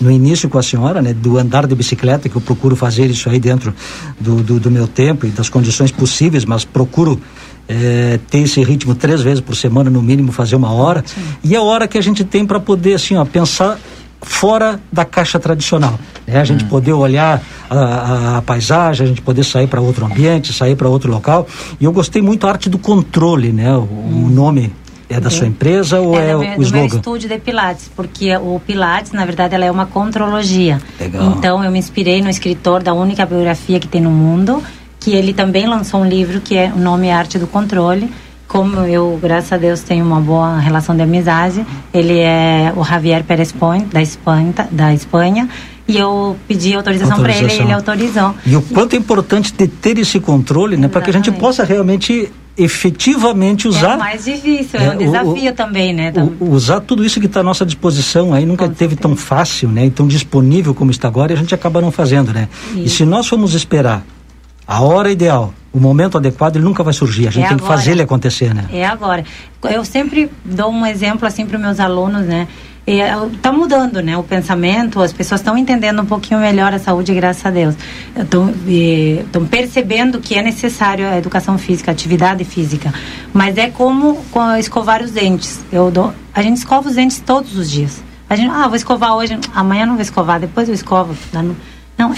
no 0.00 0.10
início 0.10 0.48
com 0.48 0.58
a 0.58 0.62
senhora, 0.62 1.00
né, 1.00 1.14
do 1.14 1.38
andar 1.38 1.66
de 1.66 1.74
bicicleta, 1.74 2.28
que 2.28 2.36
eu 2.36 2.40
procuro 2.40 2.74
fazer 2.74 3.06
isso 3.06 3.28
aí 3.30 3.38
dentro 3.38 3.72
do, 4.20 4.36
do, 4.42 4.60
do 4.60 4.70
meu 4.70 4.88
tempo 4.88 5.24
e 5.24 5.30
das 5.30 5.48
condições 5.48 5.92
possíveis, 5.92 6.44
mas 6.44 6.64
procuro 6.64 7.20
é, 7.68 8.18
ter 8.28 8.40
esse 8.40 8.62
ritmo 8.62 8.94
três 8.94 9.22
vezes 9.22 9.40
por 9.40 9.54
semana, 9.54 9.88
no 9.88 10.02
mínimo, 10.02 10.32
fazer 10.32 10.56
uma 10.56 10.72
hora. 10.72 11.04
Sim. 11.06 11.20
E 11.42 11.56
a 11.56 11.62
hora 11.62 11.86
que 11.86 11.96
a 11.96 12.02
gente 12.02 12.24
tem 12.24 12.44
para 12.44 12.58
poder, 12.60 12.94
assim, 12.94 13.16
ó, 13.16 13.24
pensar 13.24 13.78
fora 14.20 14.80
da 14.90 15.04
caixa 15.04 15.38
tradicional. 15.38 15.98
Né? 16.26 16.40
A 16.40 16.44
gente 16.44 16.64
hum. 16.64 16.68
poder 16.68 16.92
olhar 16.92 17.42
a, 17.68 17.78
a, 17.78 18.38
a, 18.38 18.42
paisagem, 18.42 19.04
a 19.04 19.08
gente 19.08 19.22
poder 19.22 19.44
sair 19.44 19.66
para 19.66 19.80
outro 19.80 20.04
ambiente, 20.04 20.52
sair 20.52 20.74
para 20.74 20.88
outro 20.88 21.10
local. 21.10 21.46
E 21.78 21.84
eu 21.84 21.92
gostei 21.92 22.22
muito 22.22 22.42
da 22.42 22.48
arte 22.48 22.68
do 22.68 22.78
controle, 22.78 23.52
né? 23.52 23.74
O, 23.76 23.80
hum. 23.80 24.26
o 24.26 24.30
nome 24.30 24.72
é 25.14 25.20
da 25.20 25.30
sua 25.30 25.46
empresa 25.46 26.00
ou 26.00 26.18
é, 26.18 26.30
é 26.30 26.36
o 26.36 26.42
slogan? 26.62 26.86
É 26.86 26.88
meu 26.88 26.96
estúdio 26.96 27.28
de 27.28 27.38
Pilates, 27.38 27.90
porque 27.94 28.36
o 28.36 28.60
Pilates, 28.66 29.12
na 29.12 29.24
verdade, 29.24 29.54
ela 29.54 29.64
é 29.64 29.70
uma 29.70 29.86
contrologia. 29.86 30.80
Legal. 30.98 31.34
Então, 31.36 31.62
eu 31.62 31.70
me 31.70 31.78
inspirei 31.78 32.20
no 32.20 32.28
escritor 32.28 32.82
da 32.82 32.92
única 32.92 33.24
biografia 33.24 33.78
que 33.78 33.86
tem 33.86 34.00
no 34.00 34.10
mundo, 34.10 34.62
que 34.98 35.12
ele 35.12 35.32
também 35.32 35.66
lançou 35.66 36.00
um 36.00 36.06
livro 36.06 36.40
que 36.40 36.56
é 36.56 36.72
o 36.74 36.78
nome 36.78 37.10
Arte 37.10 37.38
do 37.38 37.46
Controle. 37.46 38.10
Como 38.48 38.80
eu, 38.80 39.18
graças 39.22 39.52
a 39.52 39.56
Deus, 39.56 39.80
tenho 39.80 40.04
uma 40.04 40.20
boa 40.20 40.58
relação 40.58 40.94
de 40.94 41.02
amizade, 41.02 41.64
ele 41.92 42.18
é 42.18 42.72
o 42.76 42.84
Javier 42.84 43.24
Pérez 43.24 43.52
Point, 43.52 43.86
da 43.86 44.02
Espanha, 44.02 44.52
da 44.70 44.92
Espanha 44.92 45.48
e 45.86 45.98
eu 45.98 46.36
pedi 46.48 46.74
autorização, 46.74 47.16
autorização. 47.16 47.46
para 47.46 47.54
ele 47.54 47.62
e 47.62 47.66
ele 47.66 47.72
autorizou. 47.72 48.34
E 48.46 48.56
o 48.56 48.62
quanto 48.62 48.94
é 48.94 48.96
importante 48.96 49.52
de 49.52 49.68
ter 49.68 49.98
esse 49.98 50.18
controle, 50.18 50.76
né, 50.76 50.88
para 50.88 51.02
que 51.02 51.10
a 51.10 51.12
gente 51.12 51.30
possa 51.32 51.62
realmente 51.62 52.32
efetivamente 52.56 53.66
usar. 53.66 53.92
É 53.92 53.96
o 53.96 53.98
mais 53.98 54.24
difícil, 54.24 54.80
é, 54.80 54.86
é 54.86 54.90
um 54.90 54.98
desafio 54.98 55.50
o, 55.50 55.54
também, 55.54 55.92
né? 55.92 56.12
O, 56.40 56.50
usar 56.50 56.80
tudo 56.80 57.04
isso 57.04 57.20
que 57.20 57.26
está 57.26 57.40
à 57.40 57.42
nossa 57.42 57.66
disposição 57.66 58.32
aí 58.32 58.46
nunca 58.46 58.66
Com 58.66 58.74
teve 58.74 58.94
certeza. 58.94 59.02
tão 59.02 59.16
fácil, 59.16 59.68
né? 59.68 59.86
E 59.86 59.90
tão 59.90 60.06
disponível 60.06 60.74
como 60.74 60.90
está 60.90 61.08
agora 61.08 61.32
e 61.32 61.36
a 61.36 61.38
gente 61.38 61.54
acaba 61.54 61.80
não 61.80 61.90
fazendo, 61.90 62.32
né? 62.32 62.48
Isso. 62.70 62.78
E 62.78 62.88
se 62.88 63.04
nós 63.04 63.26
formos 63.26 63.54
esperar 63.54 64.04
a 64.66 64.80
hora 64.80 65.10
ideal, 65.10 65.52
o 65.72 65.80
momento 65.80 66.16
adequado, 66.16 66.56
ele 66.56 66.64
nunca 66.64 66.82
vai 66.82 66.92
surgir. 66.92 67.26
A 67.26 67.30
gente 67.30 67.44
é 67.44 67.48
tem 67.48 67.56
agora. 67.56 67.72
que 67.72 67.78
fazer 67.78 67.90
ele 67.92 68.02
acontecer, 68.02 68.54
né? 68.54 68.66
É 68.72 68.86
agora. 68.86 69.24
Eu 69.64 69.84
sempre 69.84 70.30
dou 70.44 70.70
um 70.70 70.86
exemplo 70.86 71.26
assim 71.26 71.44
para 71.44 71.56
os 71.56 71.62
meus 71.62 71.80
alunos, 71.80 72.22
né? 72.22 72.46
Está 72.86 73.50
mudando, 73.50 74.02
né? 74.02 74.16
O 74.16 74.22
pensamento, 74.22 75.00
as 75.00 75.12
pessoas 75.12 75.40
estão 75.40 75.56
entendendo 75.56 76.02
um 76.02 76.06
pouquinho 76.06 76.40
melhor 76.40 76.72
a 76.74 76.78
saúde, 76.78 77.14
graças 77.14 77.44
a 77.46 77.50
Deus. 77.50 77.74
Estão 78.14 79.46
percebendo 79.46 80.20
que 80.20 80.34
é 80.34 80.42
necessário 80.42 81.08
a 81.08 81.16
educação 81.16 81.56
física, 81.56 81.90
a 81.90 81.92
atividade 81.92 82.44
física. 82.44 82.92
Mas 83.32 83.56
é 83.56 83.70
como 83.70 84.22
escovar 84.58 85.02
os 85.02 85.12
dentes. 85.12 85.64
Eu 85.72 85.90
dou, 85.90 86.12
a 86.34 86.42
gente 86.42 86.58
escova 86.58 86.88
os 86.88 86.94
dentes 86.96 87.20
todos 87.20 87.56
os 87.56 87.70
dias. 87.70 88.02
A 88.28 88.36
gente, 88.36 88.50
ah, 88.50 88.66
vou 88.66 88.76
escovar 88.76 89.14
hoje, 89.14 89.38
amanhã 89.54 89.86
não 89.86 89.94
vou 89.94 90.02
escovar, 90.02 90.40
depois 90.40 90.68
eu 90.68 90.74
escovo. 90.74 91.14
Não, 91.32 91.54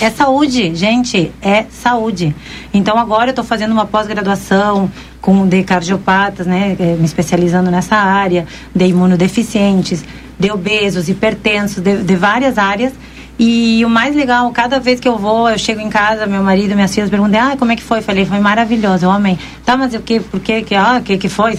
é 0.00 0.10
saúde, 0.10 0.74
gente, 0.74 1.32
é 1.40 1.64
saúde. 1.70 2.34
Então 2.72 2.98
agora 2.98 3.28
eu 3.28 3.30
estou 3.30 3.44
fazendo 3.44 3.72
uma 3.72 3.86
pós-graduação 3.86 4.90
com 5.20 5.46
de 5.46 5.62
cardiopatas, 5.62 6.46
né, 6.46 6.76
eh, 6.78 6.96
me 6.98 7.04
especializando 7.04 7.70
nessa 7.70 7.96
área, 7.96 8.46
de 8.74 8.86
imunodeficientes 8.86 10.04
de 10.38 10.50
obesos, 10.50 11.08
hipertensos, 11.08 11.82
de, 11.82 12.02
de 12.02 12.16
várias 12.16 12.58
áreas. 12.58 12.92
E 13.38 13.84
o 13.84 13.90
mais 13.90 14.16
legal, 14.16 14.50
cada 14.50 14.80
vez 14.80 14.98
que 14.98 15.06
eu 15.06 15.18
vou, 15.18 15.48
eu 15.48 15.58
chego 15.58 15.80
em 15.80 15.90
casa, 15.90 16.26
meu 16.26 16.42
marido, 16.42 16.74
minhas 16.74 16.94
filhas 16.94 17.10
perguntam, 17.10 17.40
ah, 17.40 17.56
como 17.56 17.70
é 17.70 17.76
que 17.76 17.82
foi? 17.82 18.00
Falei, 18.00 18.24
foi 18.24 18.40
maravilhoso, 18.40 19.10
amei. 19.10 19.38
Tá, 19.64 19.76
mas 19.76 19.92
o 19.94 20.00
que, 20.00 20.20
por 20.20 20.40
que, 20.40 20.62
que, 20.62 20.74
ah, 20.74 21.02
que 21.04 21.18
que 21.18 21.28
foi? 21.28 21.58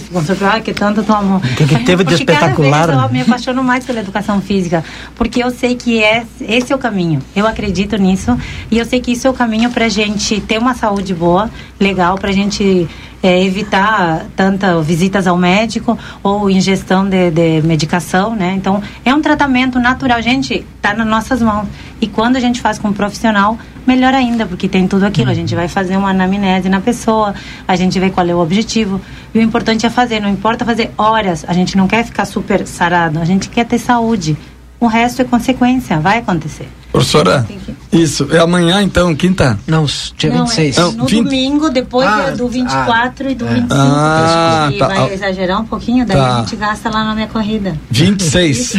Ah, 0.52 0.60
que 0.60 0.72
tanto 0.72 1.04
tu 1.04 1.12
amou. 1.12 1.38
O 1.38 1.40
que, 1.40 1.66
que 1.66 1.84
teve 1.84 2.02
de 2.02 2.14
espetacular? 2.14 2.86
Cada 2.86 2.92
vez 2.92 3.04
eu 3.04 3.12
me 3.12 3.20
apaixono 3.20 3.62
mais 3.62 3.84
pela 3.84 4.00
educação 4.00 4.40
física, 4.40 4.84
porque 5.14 5.42
eu 5.42 5.50
sei 5.50 5.76
que 5.76 6.02
é, 6.02 6.24
esse 6.40 6.72
é 6.72 6.76
o 6.76 6.78
caminho. 6.78 7.20
Eu 7.34 7.46
acredito 7.46 7.96
nisso 7.96 8.36
e 8.70 8.78
eu 8.78 8.84
sei 8.84 9.00
que 9.00 9.12
isso 9.12 9.28
é 9.28 9.30
o 9.30 9.34
caminho 9.34 9.70
pra 9.70 9.88
gente 9.88 10.40
ter 10.40 10.58
uma 10.58 10.74
saúde 10.74 11.14
boa, 11.14 11.48
legal, 11.78 12.18
pra 12.18 12.32
gente 12.32 12.88
é, 13.22 13.42
evitar 13.42 14.26
tanta 14.36 14.80
visitas 14.80 15.26
ao 15.26 15.36
médico 15.36 15.98
ou 16.22 16.48
ingestão 16.48 17.08
de, 17.08 17.30
de 17.30 17.62
medicação, 17.62 18.34
né? 18.34 18.54
Então, 18.56 18.82
é 19.04 19.14
um 19.14 19.20
tratamento 19.20 19.78
natural, 19.78 20.22
gente, 20.22 20.64
está 20.76 20.94
nas 20.94 21.06
nossas 21.06 21.42
mãos. 21.42 21.66
E 22.00 22.06
quando 22.06 22.36
a 22.36 22.40
gente 22.40 22.60
faz 22.60 22.78
com 22.78 22.88
um 22.88 22.92
profissional, 22.92 23.58
melhor 23.86 24.14
ainda, 24.14 24.46
porque 24.46 24.68
tem 24.68 24.86
tudo 24.86 25.04
aquilo. 25.04 25.30
A 25.30 25.34
gente 25.34 25.54
vai 25.54 25.66
fazer 25.66 25.96
uma 25.96 26.10
anamnese 26.10 26.68
na 26.68 26.80
pessoa, 26.80 27.34
a 27.66 27.74
gente 27.74 27.98
vê 27.98 28.10
qual 28.10 28.26
é 28.26 28.34
o 28.34 28.38
objetivo. 28.38 29.00
E 29.34 29.38
o 29.38 29.42
importante 29.42 29.84
é 29.84 29.90
fazer, 29.90 30.20
não 30.20 30.28
importa 30.28 30.64
fazer 30.64 30.90
horas, 30.96 31.44
a 31.48 31.52
gente 31.52 31.76
não 31.76 31.88
quer 31.88 32.04
ficar 32.04 32.24
super 32.24 32.66
sarado, 32.66 33.18
a 33.18 33.24
gente 33.24 33.48
quer 33.48 33.64
ter 33.64 33.78
saúde. 33.78 34.36
O 34.78 34.86
resto 34.86 35.22
é 35.22 35.24
consequência, 35.24 35.98
vai 35.98 36.18
acontecer. 36.18 36.68
Professora, 36.92 37.46
isso, 37.92 38.28
é 38.30 38.38
amanhã 38.38 38.82
então, 38.82 39.14
quinta? 39.14 39.58
Não, 39.66 39.86
dia 40.16 40.30
não, 40.30 40.46
26. 40.46 40.78
É, 40.78 40.82
no 40.82 41.06
20... 41.06 41.24
domingo, 41.24 41.70
depois 41.70 42.08
ah, 42.08 42.30
do 42.30 42.48
24 42.48 43.28
ah, 43.28 43.30
e 43.30 43.34
do 43.34 43.46
é. 43.46 43.54
25. 43.54 43.74
Ah, 43.74 44.70
e 44.72 44.78
tá. 44.78 44.86
vai 44.88 45.12
exagerar 45.12 45.60
um 45.60 45.64
pouquinho, 45.64 46.06
daí 46.06 46.16
tá. 46.16 46.36
a 46.36 46.40
gente 46.40 46.56
gasta 46.56 46.90
lá 46.90 47.04
na 47.04 47.14
minha 47.14 47.28
corrida. 47.28 47.78
26. 47.90 48.74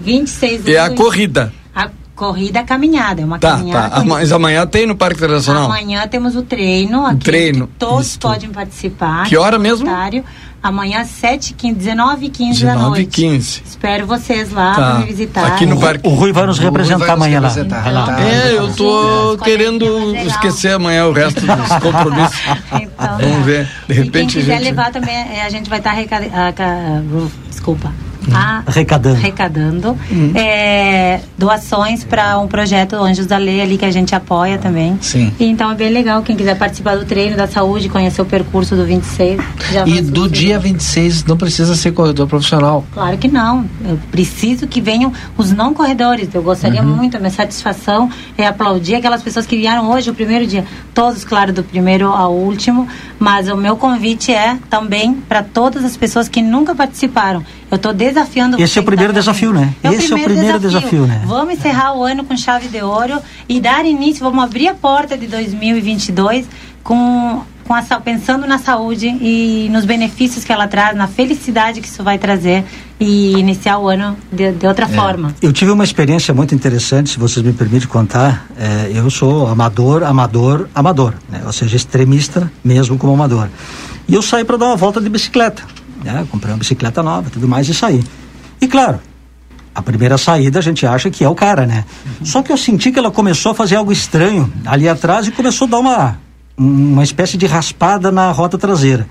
26. 0.00 0.68
É 0.68 0.78
a 0.78 0.90
corrida. 0.90 1.52
A 1.74 1.90
corrida 2.14 2.62
caminhada, 2.62 3.22
é 3.22 3.24
uma 3.24 3.38
tá, 3.38 3.56
caminhada. 3.56 3.90
Tá. 3.90 4.04
Mas 4.04 4.32
amanhã 4.32 4.66
tem 4.66 4.86
no 4.86 4.96
Parque 4.96 5.18
Internacional? 5.18 5.66
Amanhã 5.66 6.06
temos 6.06 6.36
o 6.36 6.42
treino 6.42 7.06
aqui. 7.06 7.24
treino. 7.24 7.68
todos 7.78 8.08
Isso. 8.08 8.18
podem 8.18 8.50
participar. 8.50 9.26
Que 9.26 9.36
hora 9.36 9.58
mesmo? 9.58 9.86
7 9.86 10.24
15 10.62 11.74
19 11.74 12.26
h 12.26 12.36
15 12.36 12.64
da 12.64 12.74
noite. 12.74 13.06
15. 13.06 13.62
Espero 13.64 14.06
vocês 14.06 14.50
lá 14.50 14.74
tá. 14.74 14.74
para 14.74 14.98
me 15.00 15.06
visitar. 15.06 15.46
Aqui 15.46 15.66
no 15.66 15.78
parque. 15.80 16.06
O 16.06 16.10
Rui 16.10 16.32
vai 16.32 16.46
nos 16.46 16.58
representar 16.58 16.98
vai 16.98 17.10
amanhã 17.10 17.40
nos 17.40 17.54
representar. 17.54 17.92
lá. 17.92 18.02
Então, 18.02 18.18
é, 18.18 18.58
eu 18.58 18.74
tô 18.74 19.38
querendo 19.44 20.16
esquecer 20.16 20.72
amanhã 20.72 21.06
o 21.06 21.12
resto 21.12 21.40
dos 21.40 21.68
compromissos. 21.80 22.40
então, 22.72 23.18
Vamos 23.18 23.46
ver. 23.46 23.68
De 23.86 23.94
repente. 23.94 24.08
E 24.08 24.10
quem 24.10 24.26
quiser 24.26 24.58
gente... 24.58 24.64
levar 24.64 24.90
também, 24.90 25.14
é, 25.14 25.42
a 25.44 25.50
gente 25.50 25.70
vai 25.70 25.78
estar 25.78 25.90
tá 25.90 25.96
arrecadando. 25.96 27.30
Desculpa 27.48 27.92
a, 28.34 28.62
arrecadando, 28.66 29.16
arrecadando 29.16 29.98
uhum. 30.10 30.32
é, 30.34 31.20
doações 31.36 32.04
para 32.04 32.38
um 32.38 32.48
projeto 32.48 32.96
Anjos 32.96 33.26
da 33.26 33.36
Lei 33.36 33.60
ali 33.60 33.78
que 33.78 33.84
a 33.84 33.90
gente 33.90 34.14
apoia 34.14 34.58
também. 34.58 34.98
Sim. 35.00 35.32
E 35.38 35.44
então 35.44 35.70
é 35.70 35.74
bem 35.74 35.90
legal 35.90 36.22
quem 36.22 36.36
quiser 36.36 36.56
participar 36.56 36.96
do 36.96 37.04
treino 37.04 37.36
da 37.36 37.46
saúde, 37.46 37.88
conhecer 37.88 38.22
o 38.22 38.24
percurso 38.24 38.74
do 38.76 38.84
26. 38.84 39.40
e 39.86 40.02
do 40.02 40.28
dia 40.28 40.58
26 40.58 41.24
não 41.24 41.36
precisa 41.36 41.74
ser 41.74 41.92
corredor 41.92 42.26
profissional. 42.26 42.84
Claro 42.92 43.16
que 43.18 43.28
não. 43.28 43.64
Eu 43.84 43.98
preciso 44.10 44.66
que 44.66 44.80
venham 44.80 45.12
os 45.36 45.52
não 45.52 45.72
corredores. 45.72 46.28
Eu 46.32 46.42
gostaria 46.42 46.82
uhum. 46.82 46.88
muito, 46.88 47.16
a 47.16 47.20
minha 47.20 47.30
satisfação 47.30 48.10
é 48.36 48.46
aplaudir 48.46 48.96
aquelas 48.96 49.22
pessoas 49.22 49.46
que 49.46 49.56
vieram 49.56 49.90
hoje 49.90 50.10
o 50.10 50.14
primeiro 50.14 50.46
dia, 50.46 50.64
todos 50.94 51.24
claro 51.24 51.52
do 51.52 51.62
primeiro 51.62 52.08
ao 52.08 52.32
último, 52.32 52.88
mas 53.18 53.48
o 53.48 53.56
meu 53.56 53.76
convite 53.76 54.32
é 54.32 54.58
também 54.68 55.14
para 55.14 55.42
todas 55.42 55.84
as 55.84 55.96
pessoas 55.96 56.28
que 56.28 56.42
nunca 56.42 56.74
participaram. 56.74 57.44
Eu 57.70 57.76
estou 57.76 57.92
desafiando 57.92 58.60
Esse 58.60 58.78
é 58.78 58.82
o 58.82 58.84
primeiro 58.84 59.12
desafio, 59.12 59.52
né? 59.52 59.74
É 59.82 59.92
Esse 59.92 60.12
é 60.12 60.16
o 60.16 60.24
primeiro 60.24 60.58
desafio. 60.58 60.80
desafio, 60.80 61.06
né? 61.06 61.22
Vamos 61.26 61.54
encerrar 61.54 61.94
o 61.94 62.02
ano 62.02 62.24
com 62.24 62.36
chave 62.36 62.68
de 62.68 62.82
ouro 62.82 63.20
e 63.48 63.60
dar 63.60 63.84
início, 63.84 64.24
vamos 64.24 64.42
abrir 64.42 64.68
a 64.68 64.74
porta 64.74 65.16
de 65.18 65.26
2022 65.26 66.46
com 66.82 67.42
com 67.68 67.74
a, 67.74 67.82
pensando 68.00 68.46
na 68.46 68.56
saúde 68.56 69.06
e 69.06 69.68
nos 69.70 69.84
benefícios 69.84 70.42
que 70.42 70.50
ela 70.50 70.66
traz, 70.66 70.96
na 70.96 71.06
felicidade 71.06 71.82
que 71.82 71.86
isso 71.86 72.02
vai 72.02 72.18
trazer 72.18 72.64
e 72.98 73.32
iniciar 73.32 73.78
o 73.78 73.88
ano 73.88 74.16
de, 74.32 74.52
de 74.52 74.66
outra 74.66 74.86
é. 74.86 74.88
forma. 74.88 75.34
Eu 75.42 75.52
tive 75.52 75.70
uma 75.70 75.84
experiência 75.84 76.32
muito 76.32 76.54
interessante, 76.54 77.10
se 77.10 77.18
vocês 77.18 77.44
me 77.44 77.52
permitem 77.52 77.86
contar. 77.86 78.46
É, 78.56 78.90
eu 78.94 79.10
sou 79.10 79.46
amador, 79.46 80.02
amador, 80.02 80.66
amador, 80.74 81.12
né? 81.28 81.42
ou 81.44 81.52
seja, 81.52 81.76
extremista 81.76 82.50
mesmo 82.64 82.96
como 82.96 83.12
amador. 83.12 83.50
E 84.08 84.14
eu 84.14 84.22
saí 84.22 84.44
para 84.44 84.56
dar 84.56 84.66
uma 84.68 84.76
volta 84.76 84.98
de 84.98 85.10
bicicleta 85.10 85.62
né? 86.02 86.26
Comprei 86.30 86.52
uma 86.52 86.58
bicicleta 86.58 87.02
nova, 87.02 87.30
tudo 87.30 87.48
mais 87.48 87.68
e 87.68 87.74
saí. 87.74 88.02
E 88.60 88.66
claro, 88.66 89.00
a 89.74 89.82
primeira 89.82 90.18
saída 90.18 90.58
a 90.58 90.62
gente 90.62 90.84
acha 90.86 91.10
que 91.10 91.22
é 91.22 91.28
o 91.28 91.34
cara, 91.34 91.66
né? 91.66 91.84
Uhum. 92.04 92.26
Só 92.26 92.42
que 92.42 92.50
eu 92.50 92.56
senti 92.56 92.90
que 92.90 92.98
ela 92.98 93.10
começou 93.10 93.52
a 93.52 93.54
fazer 93.54 93.76
algo 93.76 93.92
estranho 93.92 94.52
ali 94.66 94.88
atrás 94.88 95.26
e 95.26 95.30
começou 95.30 95.66
a 95.66 95.70
dar 95.70 95.78
uma, 95.78 96.18
uma 96.56 97.04
espécie 97.04 97.36
de 97.36 97.46
raspada 97.46 98.10
na 98.10 98.30
roda 98.32 98.58
traseira. 98.58 99.08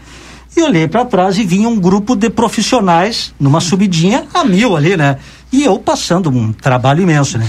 E 0.55 0.61
olhei 0.61 0.87
para 0.87 1.05
trás 1.05 1.37
e 1.37 1.45
vinha 1.45 1.69
um 1.69 1.79
grupo 1.79 2.15
de 2.15 2.29
profissionais 2.29 3.33
numa 3.39 3.61
subidinha 3.61 4.25
a 4.33 4.43
mil 4.43 4.75
ali, 4.75 4.97
né? 4.97 5.17
E 5.51 5.63
eu 5.63 5.77
passando 5.79 6.29
um 6.29 6.51
trabalho 6.51 7.01
imenso, 7.01 7.37
né? 7.37 7.47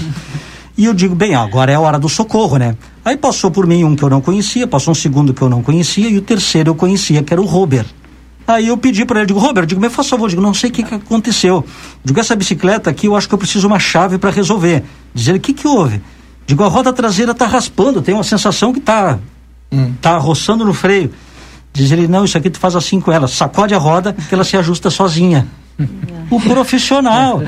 E 0.76 0.84
eu 0.84 0.94
digo, 0.94 1.14
bem, 1.14 1.34
agora 1.34 1.72
é 1.72 1.74
a 1.74 1.80
hora 1.80 1.98
do 1.98 2.08
socorro, 2.08 2.56
né? 2.56 2.76
Aí 3.04 3.16
passou 3.16 3.50
por 3.50 3.66
mim 3.66 3.82
um 3.82 3.96
que 3.96 4.02
eu 4.04 4.08
não 4.08 4.20
conhecia, 4.20 4.64
passou 4.64 4.92
um 4.92 4.94
segundo 4.94 5.34
que 5.34 5.42
eu 5.42 5.48
não 5.48 5.60
conhecia 5.60 6.08
e 6.08 6.16
o 6.16 6.22
terceiro 6.22 6.70
eu 6.70 6.74
conhecia, 6.76 7.20
que 7.20 7.32
era 7.32 7.42
o 7.42 7.46
Robert. 7.46 7.86
Aí 8.48 8.68
eu 8.68 8.78
pedi 8.78 9.04
para 9.04 9.18
ele, 9.20 9.26
digo, 9.26 9.38
Robert, 9.38 9.66
digo, 9.66 9.78
me 9.78 9.90
faça 9.90 10.08
favor, 10.08 10.30
digo, 10.30 10.40
não 10.40 10.54
sei 10.54 10.70
o 10.70 10.72
que, 10.72 10.82
que 10.82 10.94
aconteceu. 10.94 11.62
Digo, 12.02 12.18
essa 12.18 12.34
bicicleta 12.34 12.88
aqui, 12.88 13.06
eu 13.06 13.14
acho 13.14 13.28
que 13.28 13.34
eu 13.34 13.38
preciso 13.38 13.66
uma 13.66 13.78
chave 13.78 14.16
para 14.16 14.30
resolver. 14.30 14.82
Diz 15.12 15.28
ele, 15.28 15.36
o 15.36 15.40
que 15.40 15.52
que 15.52 15.68
houve? 15.68 16.00
Digo, 16.46 16.64
a 16.64 16.68
roda 16.68 16.90
traseira 16.90 17.32
está 17.32 17.46
raspando, 17.46 18.00
tem 18.00 18.14
uma 18.14 18.24
sensação 18.24 18.72
que 18.72 18.78
está 18.78 19.18
hum. 19.70 19.92
tá 20.00 20.16
roçando 20.16 20.64
no 20.64 20.72
freio. 20.72 21.12
Diz 21.74 21.92
ele, 21.92 22.08
não, 22.08 22.24
isso 22.24 22.38
aqui 22.38 22.48
tu 22.48 22.58
faz 22.58 22.74
assim 22.74 22.98
com 23.02 23.12
ela, 23.12 23.28
sacode 23.28 23.74
a 23.74 23.78
roda 23.78 24.14
que 24.14 24.34
ela 24.34 24.44
se 24.44 24.56
ajusta 24.56 24.88
sozinha. 24.88 25.46
O 26.30 26.40
profissional, 26.40 27.42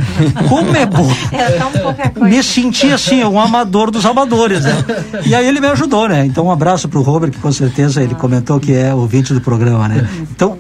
como 0.49 0.77
é 0.77 0.85
bom. 0.87 1.11
É 1.33 2.25
me 2.25 2.43
senti 2.43 2.93
assim, 2.93 3.25
um 3.25 3.41
amador 3.41 3.91
dos 3.91 4.05
amadores, 4.05 4.63
né? 4.63 4.85
E 5.25 5.35
aí 5.35 5.47
ele 5.47 5.61
me 5.61 5.67
ajudou, 5.69 6.09
né? 6.09 6.27
Então 6.27 6.47
um 6.47 6.51
abraço 6.51 6.89
para 6.89 6.99
o 6.99 7.03
Robert, 7.03 7.31
que 7.31 7.39
com 7.39 7.51
certeza 7.51 8.03
ele 8.03 8.15
comentou 8.15 8.61
que 8.61 8.73
é 8.73 8.95
ouvinte 8.95 9.33
do 9.33 9.41
programa, 9.41 9.89
né? 9.89 10.09
Então 10.31 10.57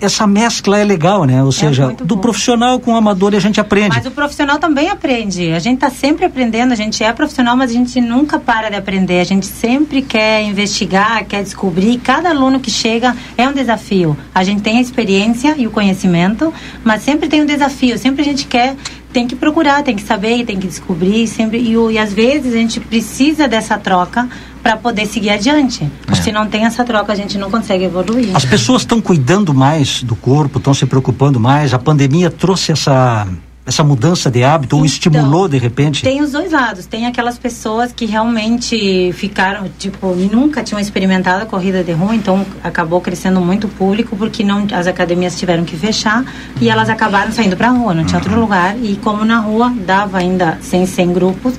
essa 0.00 0.26
mescla 0.26 0.78
é 0.78 0.84
legal, 0.84 1.24
né? 1.24 1.42
Ou 1.42 1.50
é 1.50 1.52
seja, 1.52 1.88
do 1.88 2.16
bom. 2.16 2.20
profissional 2.20 2.78
com 2.80 2.92
o 2.92 2.96
amador 2.96 3.34
a 3.34 3.38
gente 3.38 3.60
aprende. 3.60 3.96
Mas 3.96 4.06
o 4.06 4.10
profissional 4.10 4.58
também 4.58 4.88
aprende. 4.88 5.52
A 5.52 5.58
gente 5.58 5.76
está 5.76 5.90
sempre 5.90 6.24
aprendendo, 6.24 6.72
a 6.72 6.76
gente 6.76 7.02
é 7.02 7.12
profissional, 7.12 7.56
mas 7.56 7.70
a 7.70 7.74
gente 7.74 8.00
nunca 8.00 8.38
para 8.38 8.68
de 8.68 8.76
aprender. 8.76 9.20
A 9.20 9.24
gente 9.24 9.46
sempre 9.46 10.02
quer 10.02 10.42
investigar, 10.42 11.24
quer 11.24 11.42
descobrir. 11.42 11.98
Cada 11.98 12.30
aluno 12.30 12.60
que 12.60 12.70
chega 12.70 13.16
é 13.36 13.48
um 13.48 13.52
desafio. 13.52 14.16
A 14.34 14.44
gente 14.44 14.62
tem 14.62 14.78
a 14.78 14.80
experiência 14.80 15.54
e 15.56 15.66
o 15.66 15.70
conhecimento, 15.70 16.52
mas 16.84 17.02
sempre 17.02 17.28
tem 17.28 17.42
um 17.42 17.46
desafio. 17.46 17.98
Sempre 17.98 18.22
a 18.22 18.24
gente 18.24 18.46
quer 18.46 18.76
tem 19.12 19.26
que 19.26 19.34
procurar, 19.34 19.82
tem 19.82 19.96
que 19.96 20.02
saber, 20.02 20.44
tem 20.44 20.58
que 20.58 20.66
descobrir 20.66 21.26
sempre 21.26 21.58
e, 21.58 21.72
e 21.72 21.98
às 21.98 22.12
vezes 22.12 22.52
a 22.52 22.58
gente 22.58 22.78
precisa 22.78 23.48
dessa 23.48 23.78
troca 23.78 24.28
para 24.68 24.76
poder 24.76 25.06
seguir 25.06 25.30
adiante. 25.30 25.90
É. 26.06 26.14
Se 26.14 26.30
não 26.30 26.46
tem 26.46 26.66
essa 26.66 26.84
troca, 26.84 27.10
a 27.10 27.16
gente 27.16 27.38
não 27.38 27.50
consegue 27.50 27.84
evoluir. 27.84 28.36
As 28.36 28.44
pessoas 28.44 28.82
estão 28.82 29.00
cuidando 29.00 29.54
mais 29.54 30.02
do 30.02 30.14
corpo, 30.14 30.58
estão 30.58 30.74
se 30.74 30.84
preocupando 30.84 31.40
mais. 31.40 31.72
A 31.72 31.78
pandemia 31.78 32.30
trouxe 32.30 32.72
essa 32.72 33.26
essa 33.64 33.84
mudança 33.84 34.30
de 34.30 34.42
hábito 34.42 34.68
então, 34.68 34.78
ou 34.78 34.84
estimulou 34.86 35.46
de 35.46 35.58
repente? 35.58 36.02
Tem 36.02 36.22
os 36.22 36.32
dois 36.32 36.52
lados. 36.52 36.86
Tem 36.86 37.04
aquelas 37.04 37.38
pessoas 37.38 37.92
que 37.92 38.06
realmente 38.06 39.12
ficaram, 39.12 39.68
tipo, 39.78 40.14
nunca 40.14 40.62
tinham 40.62 40.80
experimentado 40.80 41.42
a 41.42 41.46
corrida 41.46 41.84
de 41.84 41.92
rua, 41.92 42.14
então 42.14 42.46
acabou 42.64 42.98
crescendo 43.02 43.42
muito 43.42 43.66
o 43.66 43.70
público 43.70 44.16
porque 44.16 44.42
não 44.42 44.66
as 44.72 44.86
academias 44.86 45.38
tiveram 45.38 45.66
que 45.66 45.76
fechar 45.76 46.24
e 46.62 46.70
elas 46.70 46.88
acabaram 46.88 47.30
saindo 47.30 47.58
para 47.58 47.68
a 47.68 47.72
rua, 47.72 47.92
não 47.92 48.04
tinha 48.04 48.18
outro 48.18 48.34
uhum. 48.34 48.40
lugar. 48.40 48.74
E 48.78 48.96
como 48.96 49.22
na 49.22 49.38
rua 49.38 49.70
dava 49.86 50.16
ainda 50.16 50.56
100, 50.62 50.86
100 50.86 51.12
grupos 51.12 51.54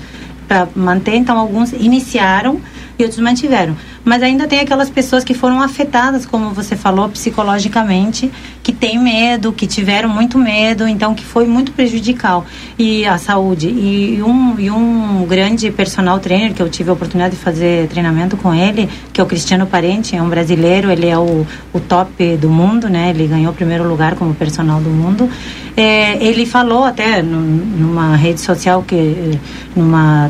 para 0.47 0.67
manter, 0.75 1.15
então 1.15 1.37
alguns 1.37 1.73
iniciaram 1.73 2.59
e 2.99 3.03
outros 3.03 3.21
mantiveram. 3.21 3.77
Mas 4.03 4.23
ainda 4.23 4.47
tem 4.47 4.59
aquelas 4.59 4.89
pessoas 4.89 5.23
que 5.23 5.33
foram 5.33 5.61
afetadas, 5.61 6.25
como 6.25 6.51
você 6.51 6.75
falou, 6.75 7.09
psicologicamente, 7.09 8.31
que 8.63 8.71
têm 8.71 8.99
medo, 8.99 9.51
que 9.51 9.67
tiveram 9.67 10.09
muito 10.09 10.37
medo, 10.37 10.87
então 10.87 11.13
que 11.13 11.23
foi 11.23 11.45
muito 11.45 11.71
prejudicial 11.71 12.45
e 12.77 13.05
a 13.05 13.17
saúde. 13.17 13.67
E 13.67 14.21
um, 14.23 14.59
e 14.59 14.69
um 14.69 15.25
grande 15.27 15.71
personal 15.71 16.19
trainer 16.19 16.53
que 16.53 16.61
eu 16.61 16.69
tive 16.69 16.89
a 16.89 16.93
oportunidade 16.93 17.35
de 17.35 17.41
fazer 17.41 17.87
treinamento 17.87 18.37
com 18.37 18.53
ele, 18.53 18.89
que 19.11 19.19
é 19.19 19.23
o 19.23 19.27
Cristiano 19.27 19.65
Parente, 19.65 20.15
é 20.15 20.21
um 20.21 20.29
brasileiro, 20.29 20.91
ele 20.91 21.07
é 21.07 21.17
o, 21.17 21.45
o 21.73 21.79
top 21.79 22.37
do 22.37 22.49
mundo, 22.49 22.89
né? 22.89 23.09
Ele 23.09 23.27
ganhou 23.27 23.51
o 23.51 23.55
primeiro 23.55 23.87
lugar 23.87 24.15
como 24.15 24.33
personal 24.33 24.79
do 24.79 24.89
mundo. 24.89 25.29
É, 25.75 26.21
ele 26.21 26.45
falou 26.45 26.83
até 26.83 27.21
numa 27.21 28.15
rede 28.15 28.41
social 28.41 28.83
que 28.83 29.39
numa 29.75 30.29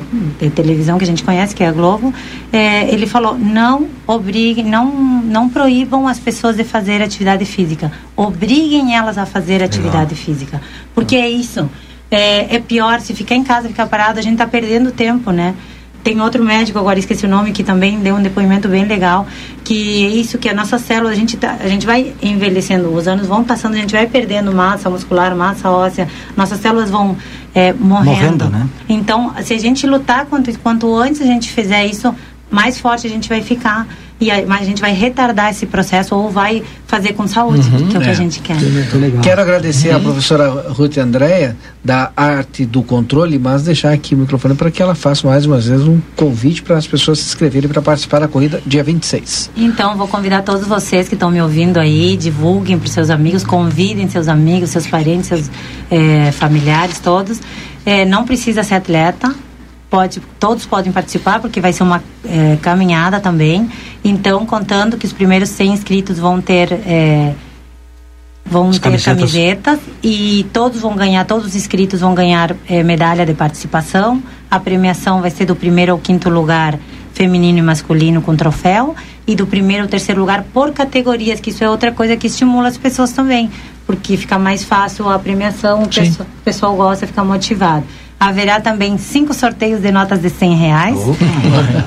televisão 0.54 0.98
que 0.98 1.04
a 1.04 1.08
gente 1.08 1.24
conhece 1.24 1.56
que 1.56 1.64
é 1.64 1.68
a 1.68 1.72
Globo 1.72 2.14
é, 2.52 2.88
ele 2.94 3.08
falou 3.08 3.36
não 3.60 3.88
obriguem 4.08 4.66
não 4.66 4.86
não 5.36 5.50
proíbam 5.50 6.08
as 6.08 6.20
pessoas 6.20 6.56
de 6.56 6.64
fazer 6.64 7.02
atividade 7.02 7.46
física 7.46 7.92
obriguem 8.16 8.96
elas 8.96 9.18
a 9.18 9.26
fazer 9.26 9.62
atividade 9.62 10.14
Legal. 10.14 10.26
física 10.26 10.62
porque 10.94 11.16
é 11.16 11.30
isso 11.30 11.70
é, 12.10 12.56
é 12.56 12.60
pior 12.60 13.02
se 13.02 13.14
ficar 13.14 13.36
em 13.36 13.44
casa 13.44 13.68
ficar 13.68 13.88
parado 13.88 14.18
a 14.20 14.22
gente 14.22 14.34
está 14.34 14.48
perdendo 14.48 14.92
tempo 14.92 15.32
né 15.32 15.56
tem 16.04 16.22
outro 16.22 16.44
médico, 16.44 16.80
agora 16.80 16.98
esqueci 16.98 17.26
o 17.26 17.30
nome, 17.30 17.52
que 17.52 17.64
também 17.64 18.00
deu 18.00 18.16
um 18.16 18.22
depoimento 18.22 18.68
bem 18.68 18.86
legal, 18.86 19.28
que 19.64 20.06
é 20.06 20.10
isso 20.10 20.38
que 20.38 20.48
a 20.48 20.54
nossa 20.54 20.80
célula, 20.80 21.12
a 21.12 21.16
gente, 21.16 21.36
tá, 21.36 21.58
a 21.60 21.68
gente 21.68 21.86
vai 21.86 22.14
envelhecendo, 22.22 22.90
os 22.94 23.08
anos 23.08 23.28
vão 23.28 23.44
passando, 23.44 23.74
a 23.74 23.78
gente 23.78 23.92
vai 23.92 24.08
perdendo 24.08 24.54
massa 24.54 24.90
muscular, 24.90 25.36
massa 25.36 25.70
óssea, 25.70 26.08
nossas 26.38 26.60
células 26.60 26.90
vão 26.90 27.18
é, 27.54 27.74
morrendo. 27.74 28.46
morrendo 28.46 28.50
né? 28.50 28.70
Então, 28.88 29.34
se 29.42 29.54
a 29.54 29.60
gente 29.60 29.86
lutar 29.86 30.26
quanto, 30.26 30.58
quanto 30.60 30.96
antes 30.96 31.22
a 31.22 31.26
gente 31.26 31.52
fizer 31.52 31.86
isso, 31.86 32.16
mais 32.50 32.80
forte 32.80 33.06
a 33.06 33.10
gente 33.10 33.30
vai 33.30 33.42
ficar 33.42 33.88
e 34.22 34.30
a, 34.30 34.36
a 34.36 34.64
gente 34.64 34.82
vai 34.82 34.94
retardar 34.94 35.50
esse 35.50 35.66
processo 35.66 36.14
ou 36.14 36.30
vai 36.30 36.62
fazer 36.86 37.14
com 37.14 37.26
saúde, 37.26 37.70
uhum, 37.70 37.88
que 37.88 37.96
é 37.96 38.00
o 38.00 38.02
que 38.02 38.10
a 38.10 38.12
é. 38.12 38.16
gente 38.16 38.42
quer. 38.42 38.58
Quero 39.24 39.42
agradecer 39.42 39.90
uhum. 39.90 39.98
a 39.98 40.00
professora 40.00 40.50
Ruth 40.70 40.98
Andréia 40.98 41.56
da 41.84 42.12
arte 42.18 42.66
do 42.66 42.84
controle, 42.84 43.40
mas 43.40 43.64
deixar 43.64 43.94
aqui 43.94 44.16
o 44.16 44.18
microfone 44.18 44.56
para 44.56 44.70
que 44.70 44.82
ela 44.82 44.94
faça 44.94 45.26
mais 45.26 45.46
uma 45.46 45.58
vez 45.58 45.88
um 45.88 46.02
convite 46.18 46.62
para 46.62 46.78
as 46.78 46.86
pessoas 46.86 47.20
se 47.20 47.28
inscreverem 47.28 47.70
para 47.70 47.82
participar 47.82 48.20
da 48.20 48.28
corrida 48.28 48.62
dia 48.66 48.84
26. 48.84 49.52
Então, 49.56 49.96
vou 49.96 50.08
convidar 50.08 50.42
todos 50.42 50.68
vocês 50.68 51.08
que 51.08 51.14
estão 51.14 51.32
me 51.32 51.42
ouvindo 51.42 51.78
aí, 51.78 52.18
divulguem 52.18 52.78
para 52.78 52.90
seus 52.90 53.10
amigos, 53.10 53.46
convidem 53.46 54.10
seus 54.10 54.28
amigos, 54.28 54.72
seus 54.72 54.86
parentes, 54.86 55.28
seus 55.28 55.50
é, 55.90 56.32
familiares, 56.34 57.00
todos. 57.00 57.40
É, 57.86 58.04
não 58.04 58.26
precisa 58.26 58.64
ser 58.64 58.76
atleta, 58.76 59.34
pode, 59.90 60.22
todos 60.40 60.66
podem 60.66 60.92
participar, 60.92 61.40
porque 61.40 61.60
vai 61.60 61.74
ser 61.74 61.84
uma 61.84 62.04
é, 62.26 62.58
caminhada 62.62 63.20
também. 63.20 63.70
Então, 64.04 64.46
contando 64.46 64.98
que 64.98 65.06
os 65.06 65.14
primeiros 65.14 65.50
100 65.50 65.74
inscritos 65.74 66.20
vão 66.20 66.40
ter. 66.40 66.72
É, 66.72 67.34
vão 68.46 68.72
ter 68.72 68.80
camisetas. 68.80 69.20
camisetas. 69.20 69.80
e 70.02 70.46
todos 70.52 70.82
vão 70.82 70.96
ganhar, 70.96 71.24
todos 71.26 71.46
os 71.46 71.56
inscritos 71.56 72.00
vão 72.00 72.16
ganhar 72.16 72.56
é, 72.68 72.84
medalha 72.84 73.26
de 73.26 73.34
participação. 73.34 74.22
A 74.50 74.60
premiação 74.60 75.22
vai 75.22 75.30
ser 75.30 75.46
do 75.46 75.56
primeiro 75.56 75.92
ao 75.92 75.98
quinto 75.98 76.30
lugar 76.30 76.80
feminino 77.14 77.60
e 77.60 77.62
masculino 77.62 78.22
com 78.22 78.36
troféu 78.36 78.96
e 79.28 79.36
do 79.36 79.46
primeiro 79.46 79.84
ao 79.84 79.90
terceiro 79.90 80.22
lugar 80.22 80.44
por 80.54 80.72
categorias, 80.72 81.40
que 81.40 81.50
isso 81.50 81.64
é 81.64 81.70
outra 81.70 81.92
coisa 81.92 82.16
que 82.16 82.28
estimula 82.28 82.68
as 82.68 82.78
pessoas 82.78 83.12
também, 83.12 83.52
porque 83.86 84.16
fica 84.16 84.40
mais 84.40 84.64
fácil 84.64 85.10
a 85.10 85.20
premiação, 85.20 85.84
o 85.84 85.88
pessoal, 85.88 86.28
o 86.28 86.44
pessoal 86.44 86.76
gosta, 86.76 87.06
fica 87.06 87.24
motivado. 87.24 87.84
Haverá 88.20 88.60
também 88.60 88.98
cinco 88.98 89.34
sorteios 89.34 89.80
de 89.80 89.92
notas 89.94 90.20
de 90.20 90.30
100 90.30 90.56
reais. 90.56 90.98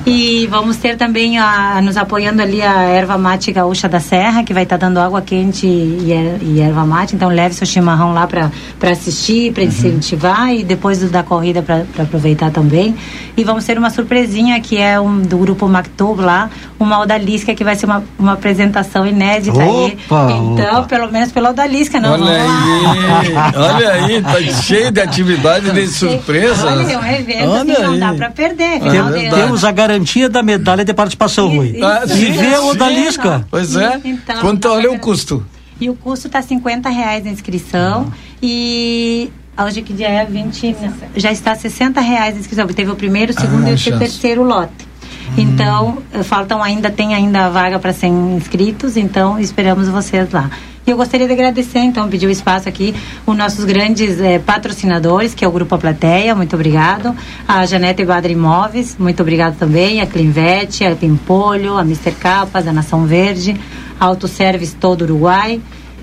e 0.07 0.47
vamos 0.47 0.79
ter 0.79 0.97
também, 0.97 1.39
a, 1.39 1.79
nos 1.83 1.99
apoiando 1.99 2.41
ali, 2.41 2.63
a 2.63 2.85
erva 2.85 3.19
mate 3.19 3.53
gaúcha 3.53 3.87
da 3.87 4.01
Serra, 4.01 4.43
que 4.43 4.55
vai 4.55 4.63
estar 4.63 4.79
tá 4.79 4.87
dando 4.87 4.99
água 4.99 5.21
quente 5.21 5.67
e, 5.67 6.11
er, 6.11 6.39
e, 6.41 6.61
erva 6.61 6.87
mate. 6.87 7.15
Então, 7.15 7.29
leve 7.29 7.55
seu 7.55 7.67
chimarrão 7.67 8.15
lá 8.15 8.27
para 8.27 8.51
assistir, 8.91 9.53
para 9.53 9.63
uhum. 9.63 9.69
incentivar 9.69 10.55
e 10.55 10.65
depois 10.65 11.01
do, 11.01 11.11
da 11.11 11.23
corrida 11.23 11.61
para 11.61 11.85
aproveitar 11.99 12.51
também. 12.51 12.97
E 13.37 13.45
vamos 13.45 13.67
ter 13.67 13.77
uma 13.77 13.91
surpresinha 13.91 14.59
que 14.61 14.79
é 14.79 14.99
um, 14.99 15.21
do 15.21 15.37
grupo 15.37 15.69
Mactub 15.69 16.21
lá, 16.21 16.49
uma 16.81 16.99
odalisca 16.99 17.55
que 17.55 17.63
vai 17.63 17.77
ser 17.77 17.85
uma, 17.85 18.03
uma 18.19 18.33
apresentação 18.33 19.07
inédita 19.07 19.59
opa, 19.59 19.67
aí. 19.69 19.99
Então, 20.09 20.79
opa. 20.79 20.83
pelo 20.85 21.13
menos 21.13 21.31
pela 21.31 21.51
odalisca, 21.51 22.01
não 22.01 22.13
Olha 22.13 22.33
aí, 22.33 23.35
olha 23.57 23.91
aí, 23.91 24.23
tá 24.23 24.41
cheio 24.63 24.91
de 24.91 25.01
atividade 25.01 25.73
nesse 25.73 25.93
surpresa. 25.95 26.22
Olha, 26.65 26.93
é 26.93 26.99
um 26.99 27.07
evento 27.07 27.51
Olha 27.51 27.73
assim, 27.73 27.83
não 27.83 27.99
dá 27.99 28.15
para 28.15 28.31
perder. 28.31 28.81
É 28.83 29.31
temos 29.31 29.65
a 29.65 29.73
garantia 29.73 30.29
da 30.29 30.43
medalha 30.43 30.85
de 30.85 30.95
participação, 30.95 31.49
Rui. 31.49 31.79
Ah, 31.83 32.03
Viver 32.07 32.59
o 32.61 32.75
da 32.75 32.89
Lisca. 32.89 33.47
Pois 33.51 33.77
é. 33.77 34.01
Então, 34.05 34.41
Quanto 34.41 34.69
olha 34.69 34.91
o 34.91 34.99
custo? 34.99 35.45
E 35.81 35.91
o 35.91 35.95
custo 35.95 36.29
está 36.29 36.41
50 36.41 36.89
reais 36.89 37.27
a 37.27 37.31
inscrição. 37.31 38.13
E 38.43 39.31
hoje 39.59 39.83
que 39.83 39.93
dia 39.93 40.09
é 40.09 40.25
20, 40.25 40.77
já 41.17 41.33
está 41.33 41.55
60 41.55 42.01
reais 42.01 42.37
a 42.37 42.39
inscrição. 42.39 42.67
Teve 42.69 42.91
o 42.91 42.97
primeiro, 42.97 43.33
o 43.33 43.41
segundo 43.41 43.67
ah, 43.67 43.71
e 43.71 43.75
o 43.75 43.79
chance. 43.79 43.99
terceiro 43.99 44.43
lote. 44.43 44.93
Então, 45.37 45.99
faltam 46.25 46.63
ainda, 46.63 46.91
tem 46.91 47.15
ainda 47.15 47.49
vaga 47.49 47.79
para 47.79 47.93
100 47.93 48.37
inscritos, 48.37 48.97
então 48.97 49.39
esperamos 49.39 49.89
vocês 49.89 50.31
lá. 50.31 50.51
Eu 50.93 50.97
gostaria 50.99 51.27
de 51.27 51.33
agradecer, 51.33 51.79
então, 51.79 52.07
pedir 52.07 52.27
o 52.27 52.31
espaço 52.31 52.69
aqui, 52.69 52.95
os 53.25 53.35
nossos 53.35 53.65
grandes 53.65 54.21
eh, 54.21 54.39
patrocinadores, 54.39 55.33
que 55.33 55.43
é 55.43 55.49
o 55.49 55.51
Grupo 55.51 55.75
A 55.75 55.79
Plateia, 55.79 56.35
muito 56.35 56.55
obrigado. 56.55 57.17
A 57.49 57.65
Janete 57.65 58.05
Badra 58.05 58.31
Imóveis, 58.31 58.99
muito 58.99 59.23
obrigado 59.23 59.57
também. 59.57 60.03
A 60.03 60.07
Clinvet, 60.07 60.85
a 60.85 60.95
Pimpolho, 60.95 61.79
a 61.79 61.83
Mister 61.83 62.15
Capas, 62.15 62.69
a 62.69 62.75
Nação 62.75 63.07
Verde, 63.07 63.59
a 63.99 64.05
Autoservice 64.05 64.77
Todo 64.77 65.01
Uruguai, 65.01 65.63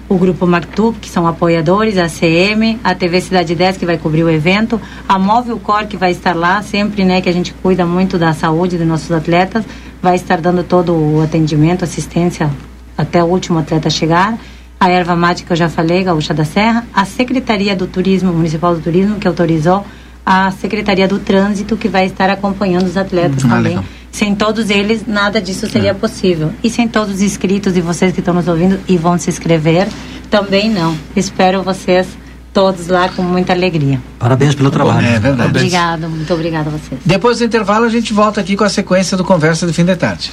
o 0.10 0.17
Grupo 0.17 0.48
Mactup, 0.48 0.98
que 0.98 1.08
são 1.08 1.27
apoiadores, 1.27 1.96
a 2.00 2.10
CM, 2.10 2.79
a 2.84 2.96
TV 2.96 3.22
Cidade 3.22 3.53
10, 3.53 3.77
que 3.77 3.86
vai 3.86 4.00
cobrir 4.00 4.24
o 4.24 4.29
evento, 4.29 4.81
a 5.08 5.19
Móvel 5.19 5.60
Cor, 5.60 5.86
que 5.86 5.98
vai 5.98 6.10
estar 6.10 6.36
lá, 6.36 6.63
sempre, 6.63 7.05
né, 7.05 7.22
que 7.22 7.29
a 7.29 7.34
gente 7.34 7.53
cuida 7.53 7.86
muito 7.86 8.17
da 8.17 8.34
saúde 8.34 8.75
dos 8.75 8.88
nossos 8.88 9.12
atletas, 9.12 9.63
vai 10.01 10.15
estar 10.15 10.41
dando 10.41 10.63
todo 10.63 10.96
o 10.96 11.22
atendimento, 11.22 11.84
assistência 11.84 12.50
até 12.98 13.24
o 13.24 13.27
último 13.27 13.60
atleta 13.60 13.88
chegar 13.88 14.36
a 14.79 14.89
erva 14.89 15.15
mate 15.15 15.43
que 15.43 15.51
eu 15.51 15.58
já 15.58 15.67
falei, 15.67 16.04
Gaúcha 16.04 16.34
da 16.34 16.45
Serra, 16.45 16.88
a 16.93 17.04
Secretaria 17.04 17.75
do 17.75 17.86
Turismo, 17.86 18.32
Municipal 18.32 18.73
do 18.73 18.82
Turismo, 18.82 19.17
que 19.17 19.27
autorizou, 19.27 19.86
a 20.25 20.51
Secretaria 20.51 21.08
do 21.08 21.19
Trânsito, 21.19 21.75
que 21.75 21.88
vai 21.88 22.06
estar 22.06 22.30
acompanhando 22.30 22.86
os 22.86 22.95
atletas 22.95 23.43
ah, 23.45 23.49
também. 23.49 23.75
Legal. 23.75 23.84
Sem 24.12 24.34
todos 24.36 24.69
eles, 24.69 25.06
nada 25.06 25.41
disso 25.41 25.67
seria 25.69 25.91
é. 25.91 25.93
possível. 25.93 26.51
E 26.63 26.69
sem 26.69 26.88
todos 26.88 27.15
os 27.15 27.21
inscritos 27.21 27.75
e 27.75 27.82
vocês 27.82 28.13
que 28.13 28.19
estão 28.19 28.34
nos 28.34 28.47
ouvindo 28.47 28.80
e 28.88 28.97
vão 28.97 29.17
se 29.17 29.30
inscrever, 29.30 29.88
também 30.30 30.69
não. 30.69 30.95
Espero 31.15 31.62
vocês 31.62 32.08
todos 32.54 32.88
lá 32.88 33.10
com 33.10 33.21
muita 33.21 33.54
alegria. 33.54 34.01
Parabéns 34.17 34.56
pelo 34.56 34.71
trabalho. 34.71 35.06
É 35.06 35.19
verdade. 35.19 35.49
Obrigado, 35.49 36.10
muito 36.10 36.34
obrigada 36.34 36.69
a 36.69 36.73
vocês. 36.73 37.01
Depois 37.06 37.39
do 37.39 37.45
intervalo, 37.45 37.86
a 37.86 37.89
gente 37.89 38.13
volta 38.13 38.41
aqui 38.41 38.56
com 38.56 38.63
a 38.63 38.69
sequência 38.69 39.15
do 39.15 39.23
Conversa 39.23 39.65
do 39.65 39.73
Fim 39.73 39.86
de 39.86 39.95
Tarde. 39.95 40.32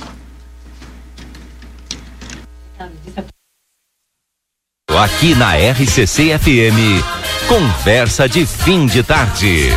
Aqui 4.94 5.34
na 5.34 5.56
RCC 5.56 6.38
FM, 6.38 7.02
conversa 7.48 8.28
de 8.28 8.46
fim 8.46 8.86
de 8.86 9.02
tarde. 9.02 9.68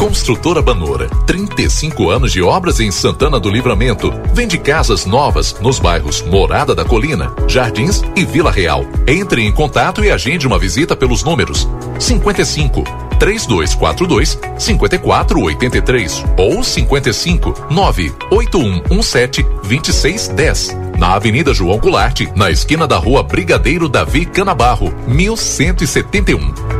Construtora 0.00 0.62
Banora, 0.62 1.10
35 1.26 2.08
anos 2.08 2.32
de 2.32 2.40
obras 2.40 2.80
em 2.80 2.90
Santana 2.90 3.38
do 3.38 3.50
Livramento. 3.50 4.10
Vende 4.32 4.56
casas 4.56 5.04
novas 5.04 5.54
nos 5.60 5.78
bairros 5.78 6.22
Morada 6.22 6.74
da 6.74 6.86
Colina, 6.86 7.30
Jardins 7.46 8.02
e 8.16 8.24
Vila 8.24 8.50
Real. 8.50 8.82
Entre 9.06 9.42
em 9.44 9.52
contato 9.52 10.02
e 10.02 10.10
agende 10.10 10.46
uma 10.46 10.58
visita 10.58 10.96
pelos 10.96 11.22
números 11.22 11.68
55 11.98 12.82
3242 13.18 14.38
5483 14.58 16.24
ou 16.38 16.64
55 16.64 17.66
98117 17.70 19.42
2610. 19.42 20.78
Na 20.98 21.14
Avenida 21.14 21.52
João 21.52 21.78
Goulart, 21.78 22.22
na 22.34 22.50
esquina 22.50 22.86
da 22.86 22.96
Rua 22.96 23.22
Brigadeiro 23.22 23.86
Davi 23.86 24.24
Canabarro, 24.24 24.94
1171. 25.06 26.79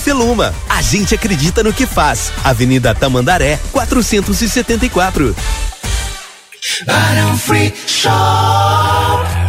Feluma. 0.00 0.54
A 0.68 0.82
gente 0.82 1.14
acredita 1.14 1.62
no 1.62 1.72
que 1.72 1.86
faz. 1.86 2.32
Avenida 2.42 2.94
Tamandaré, 2.94 3.58
474. 3.72 5.36
Barão 6.86 7.38
Free 7.38 7.72
Shop. 7.86 9.39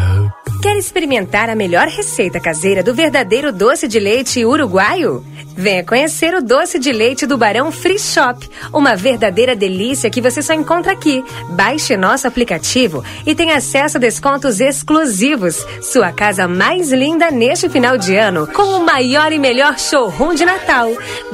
Quer 0.62 0.78
experimentar 0.78 1.50
a 1.50 1.56
melhor 1.56 1.88
receita 1.88 2.40
caseira 2.40 2.84
do 2.84 2.94
verdadeiro 2.94 3.52
doce 3.52 3.88
de 3.88 4.00
leite 4.00 4.46
uruguaio? 4.46 5.26
Venha 5.58 5.84
conhecer 5.84 6.36
o 6.36 6.42
doce 6.42 6.78
de 6.78 6.92
leite 6.92 7.26
do 7.26 7.36
Barão 7.36 7.72
Free 7.72 7.98
Shop, 7.98 8.48
uma 8.72 8.96
verdadeira 8.96 9.56
delícia 9.56 10.10
que 10.10 10.22
você 10.22 10.40
só 10.40 10.54
encontra 10.54 10.92
aqui. 10.92 11.26
Baixe 11.50 11.98
nosso 11.98 12.28
aplicativo 12.28 13.04
e 13.26 13.34
tenha 13.34 13.58
acesso 13.58 13.98
a 13.98 14.00
descontos 14.00 14.60
exclusivos. 14.60 15.66
Sua 15.82 16.12
casa 16.12 16.48
mais 16.48 16.92
linda 16.92 17.32
neste 17.32 17.68
final 17.68 17.98
de 17.98 18.16
ano 18.16 18.46
com 18.46 18.62
o 18.62 18.86
maior 18.86 19.34
e 19.34 19.40
melhor 19.40 19.80
showroom 19.80 20.36
de 20.36 20.46
Natal. 20.46 20.92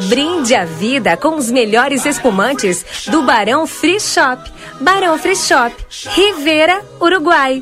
Brinde 0.08 0.56
a 0.56 0.64
vida 0.64 1.18
com 1.18 1.36
os 1.36 1.52
melhores 1.52 2.06
espumantes 2.06 2.86
do 3.08 3.24
Barão 3.24 3.68
Free 3.68 4.00
Shop. 4.00 4.42
Barão 4.80 5.18
Free 5.20 5.36
Shop, 5.36 5.76
Rivera, 6.16 6.82
Uruguai. 7.02 7.62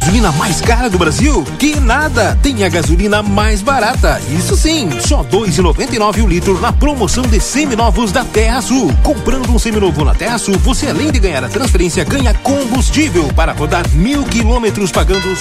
Gasolina 0.00 0.32
mais 0.32 0.60
cara 0.62 0.88
do 0.88 0.98
Brasil? 0.98 1.44
Que 1.58 1.78
nada! 1.78 2.36
Tem 2.42 2.64
a 2.64 2.68
gasolina 2.70 3.22
mais 3.22 3.60
barata. 3.60 4.20
Isso 4.30 4.56
sim, 4.56 4.88
só 4.98 5.22
dois 5.22 5.58
e 5.58 5.62
noventa 5.62 5.96
nove 5.98 6.22
o 6.22 6.26
litro 6.26 6.58
na 6.58 6.72
promoção 6.72 7.22
de 7.22 7.38
seminovos 7.38 8.10
da 8.10 8.24
Terra 8.24 8.62
Sul. 8.62 8.90
Comprando 9.04 9.50
um 9.50 9.58
seminovo 9.58 10.04
na 10.04 10.14
Terra 10.14 10.38
Sul, 10.38 10.58
você 10.58 10.88
além 10.88 11.12
de 11.12 11.20
ganhar 11.20 11.44
a 11.44 11.48
transferência, 11.48 12.02
ganha 12.02 12.32
combustível 12.34 13.28
para 13.34 13.52
rodar 13.52 13.86
mil 13.90 14.24
quilômetros 14.24 14.90
pagando. 14.90 15.36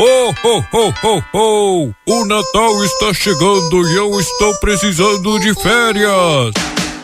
Oh, 0.00 0.34
oh, 0.44 0.62
oh, 0.72 0.92
oh, 1.04 1.22
oh! 1.32 1.92
O 2.06 2.24
Natal 2.26 2.84
está 2.84 3.14
chegando 3.14 3.88
e 3.88 3.96
eu 3.96 4.20
estou 4.20 4.54
precisando 4.56 5.38
de 5.38 5.54
férias. 5.54 6.52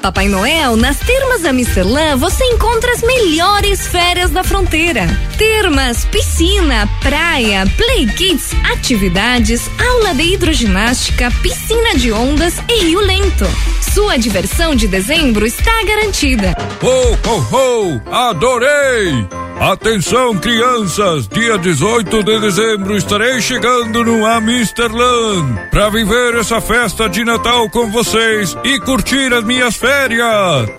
Papai 0.00 0.28
Noel, 0.28 0.76
nas 0.76 0.98
termas 0.98 1.42
da 1.42 1.52
Misterlã 1.52 2.16
você 2.16 2.42
encontra 2.44 2.90
as 2.92 3.02
melhores 3.02 3.86
férias 3.86 4.30
da 4.30 4.42
fronteira. 4.42 5.06
Termas, 5.36 6.06
piscina, 6.06 6.88
praia, 7.02 7.66
play 7.76 8.06
kids, 8.06 8.50
atividades, 8.72 9.70
aula 9.78 10.14
de 10.14 10.22
hidroginástica, 10.22 11.30
piscina 11.42 11.94
de 11.96 12.10
ondas 12.12 12.54
e 12.68 12.84
rio 12.84 13.00
lento. 13.00 13.44
Sua 13.92 14.16
diversão 14.16 14.74
de 14.74 14.88
dezembro 14.88 15.46
está 15.46 15.82
garantida. 15.84 16.56
Oh, 16.82 17.16
oh, 17.28 17.56
oh! 17.56 18.14
Adorei! 18.14 19.26
Atenção, 19.60 20.38
crianças! 20.38 21.28
Dia 21.28 21.58
18 21.58 22.22
de 22.22 22.40
dezembro 22.40 22.96
estarei 22.96 23.42
chegando 23.42 24.02
no 24.02 24.24
Amsterland 24.24 25.68
para 25.70 25.90
viver 25.90 26.36
essa 26.36 26.62
festa 26.62 27.10
de 27.10 27.22
Natal 27.24 27.68
com 27.68 27.90
vocês 27.90 28.56
e 28.64 28.80
curtir 28.80 29.34
as 29.34 29.44
minhas 29.44 29.76
férias. 29.76 29.89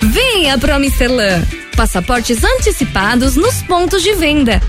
Venha 0.02 0.58
pro 0.58 0.74
Amsterland. 0.74 1.46
Passaportes 1.76 2.42
antecipados 2.44 3.36
nos 3.36 3.62
pontos 3.64 4.02
de 4.02 4.14
venda. 4.14 4.62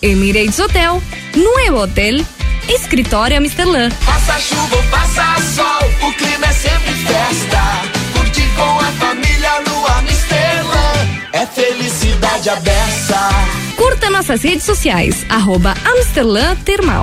Emirates 0.00 0.58
Hotel, 0.58 1.02
Nuevo 1.36 1.82
Hotel, 1.82 2.24
Escritório 2.66 3.36
Amsterland. 3.36 3.94
Faça 3.96 4.38
chuva 4.40 4.76
ou 4.76 4.82
faça 4.84 5.40
sol, 5.54 6.08
o 6.08 6.12
clima 6.14 6.46
é 6.46 6.52
sempre 6.52 6.94
festa. 6.94 7.60
Curtir 8.14 8.48
com 8.56 8.80
a 8.80 8.92
família 8.92 9.60
no 9.66 9.86
Amsterland 9.98 11.28
é 11.34 11.46
felicidade 11.46 12.48
aberta. 12.48 13.28
Curta 13.76 14.08
nossas 14.08 14.42
redes 14.42 14.64
sociais, 14.64 15.26
arroba 15.28 15.74
Amsterland 15.84 16.58
Termal. 16.62 17.02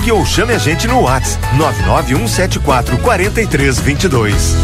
Ligue 0.00 0.12
ou 0.12 0.24
chame 0.24 0.54
a 0.54 0.58
gente 0.58 0.88
no 0.88 1.02
WhatsApp 1.02 1.56
99174 1.56 2.96
4322. 3.02 4.54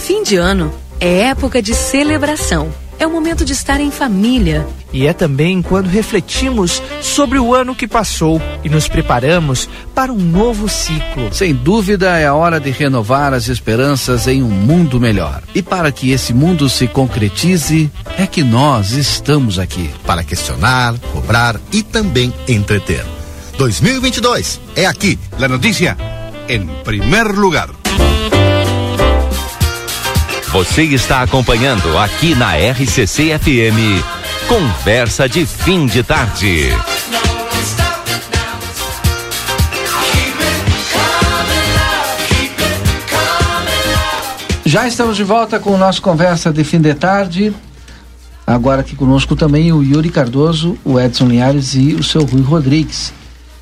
Fim 0.00 0.22
de 0.22 0.36
ano 0.36 0.72
é 0.98 1.24
época 1.24 1.60
de 1.60 1.74
celebração. 1.74 2.72
É 2.98 3.06
o 3.06 3.10
momento 3.10 3.44
de 3.44 3.52
estar 3.52 3.80
em 3.80 3.90
família. 3.90 4.66
E 4.92 5.06
é 5.06 5.12
também 5.12 5.62
quando 5.62 5.86
refletimos 5.86 6.82
sobre 7.00 7.38
o 7.38 7.54
ano 7.54 7.74
que 7.74 7.86
passou 7.86 8.40
e 8.64 8.68
nos 8.68 8.88
preparamos 8.88 9.68
para 9.94 10.12
um 10.12 10.18
novo 10.18 10.68
ciclo. 10.68 11.32
Sem 11.32 11.54
dúvida, 11.54 12.18
é 12.18 12.26
a 12.26 12.34
hora 12.34 12.58
de 12.58 12.70
renovar 12.70 13.32
as 13.32 13.48
esperanças 13.48 14.26
em 14.26 14.42
um 14.42 14.48
mundo 14.48 14.98
melhor. 14.98 15.42
E 15.54 15.62
para 15.62 15.92
que 15.92 16.10
esse 16.10 16.32
mundo 16.32 16.68
se 16.68 16.88
concretize, 16.88 17.90
é 18.18 18.26
que 18.26 18.42
nós 18.42 18.92
estamos 18.92 19.58
aqui. 19.58 19.90
Para 20.06 20.24
questionar, 20.24 20.98
cobrar 21.12 21.60
e 21.72 21.82
também 21.82 22.32
entreter. 22.48 23.04
2022 23.58 24.60
é 24.74 24.86
aqui. 24.86 25.18
La 25.38 25.48
noticia 25.48 25.96
en 26.48 26.66
primer 26.84 27.36
lugar. 27.36 27.87
Você 30.52 30.84
está 30.84 31.20
acompanhando 31.20 31.98
aqui 31.98 32.34
na 32.34 32.54
RCC 32.56 33.38
FM. 33.38 34.02
Conversa 34.48 35.28
de 35.28 35.44
fim 35.44 35.84
de 35.84 36.02
tarde. 36.02 36.70
Já 44.64 44.88
estamos 44.88 45.18
de 45.18 45.22
volta 45.22 45.60
com 45.60 45.72
o 45.72 45.78
nosso 45.78 46.00
Conversa 46.00 46.50
de 46.50 46.64
Fim 46.64 46.80
de 46.80 46.94
Tarde. 46.94 47.54
Agora 48.46 48.80
aqui 48.80 48.96
conosco 48.96 49.36
também 49.36 49.70
o 49.70 49.82
Yuri 49.82 50.08
Cardoso, 50.08 50.78
o 50.82 50.98
Edson 50.98 51.26
Linhares 51.26 51.74
e 51.74 51.94
o 51.94 52.02
seu 52.02 52.24
Rui 52.24 52.40
Rodrigues. 52.40 53.12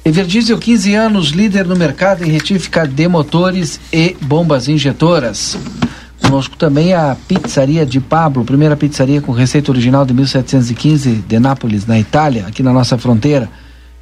Everdiesel, 0.05 0.57
15 0.57 0.94
anos, 0.94 1.29
líder 1.31 1.66
no 1.66 1.75
mercado 1.75 2.25
em 2.25 2.31
retífica 2.31 2.87
de 2.87 3.09
motores 3.09 3.81
e 3.92 4.16
bombas 4.20 4.68
injetoras. 4.68 5.59
Conosco 6.27 6.57
também 6.57 6.93
a 6.93 7.17
Pizzaria 7.29 7.87
de 7.87 8.01
Pablo, 8.01 8.45
primeira 8.45 8.77
pizzaria 8.77 9.21
com 9.21 9.31
receita 9.31 9.71
original 9.71 10.05
de 10.05 10.12
1715 10.12 11.23
de 11.25 11.39
Nápoles, 11.39 11.87
na 11.87 12.01
Itália, 12.01 12.47
aqui 12.49 12.65
na 12.65 12.73
nossa 12.73 12.99
fronteira, 12.99 13.49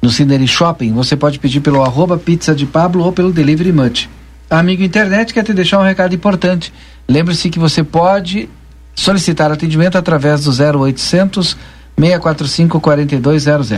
no 0.01 0.09
Cineri 0.09 0.47
Shopping. 0.47 0.91
Você 0.93 1.15
pode 1.15 1.37
pedir 1.37 1.59
pelo 1.59 1.83
arroba 1.83 2.17
pizza 2.17 2.55
de 2.55 2.65
Pablo 2.65 3.03
ou 3.03 3.11
pelo 3.11 3.31
Delivery 3.31 3.71
Much. 3.71 4.09
Amigo 4.49 4.81
internet 4.81 5.35
quer 5.35 5.43
te 5.43 5.53
deixar 5.53 5.79
um 5.79 5.83
recado 5.83 6.15
importante. 6.15 6.73
Lembre-se 7.07 7.47
que 7.47 7.59
você 7.59 7.83
pode 7.83 8.49
solicitar 8.95 9.51
atendimento 9.51 9.95
através 9.95 10.45
do 10.45 10.49
0800 10.49 11.55
645 11.95 12.81
4200. 12.81 13.69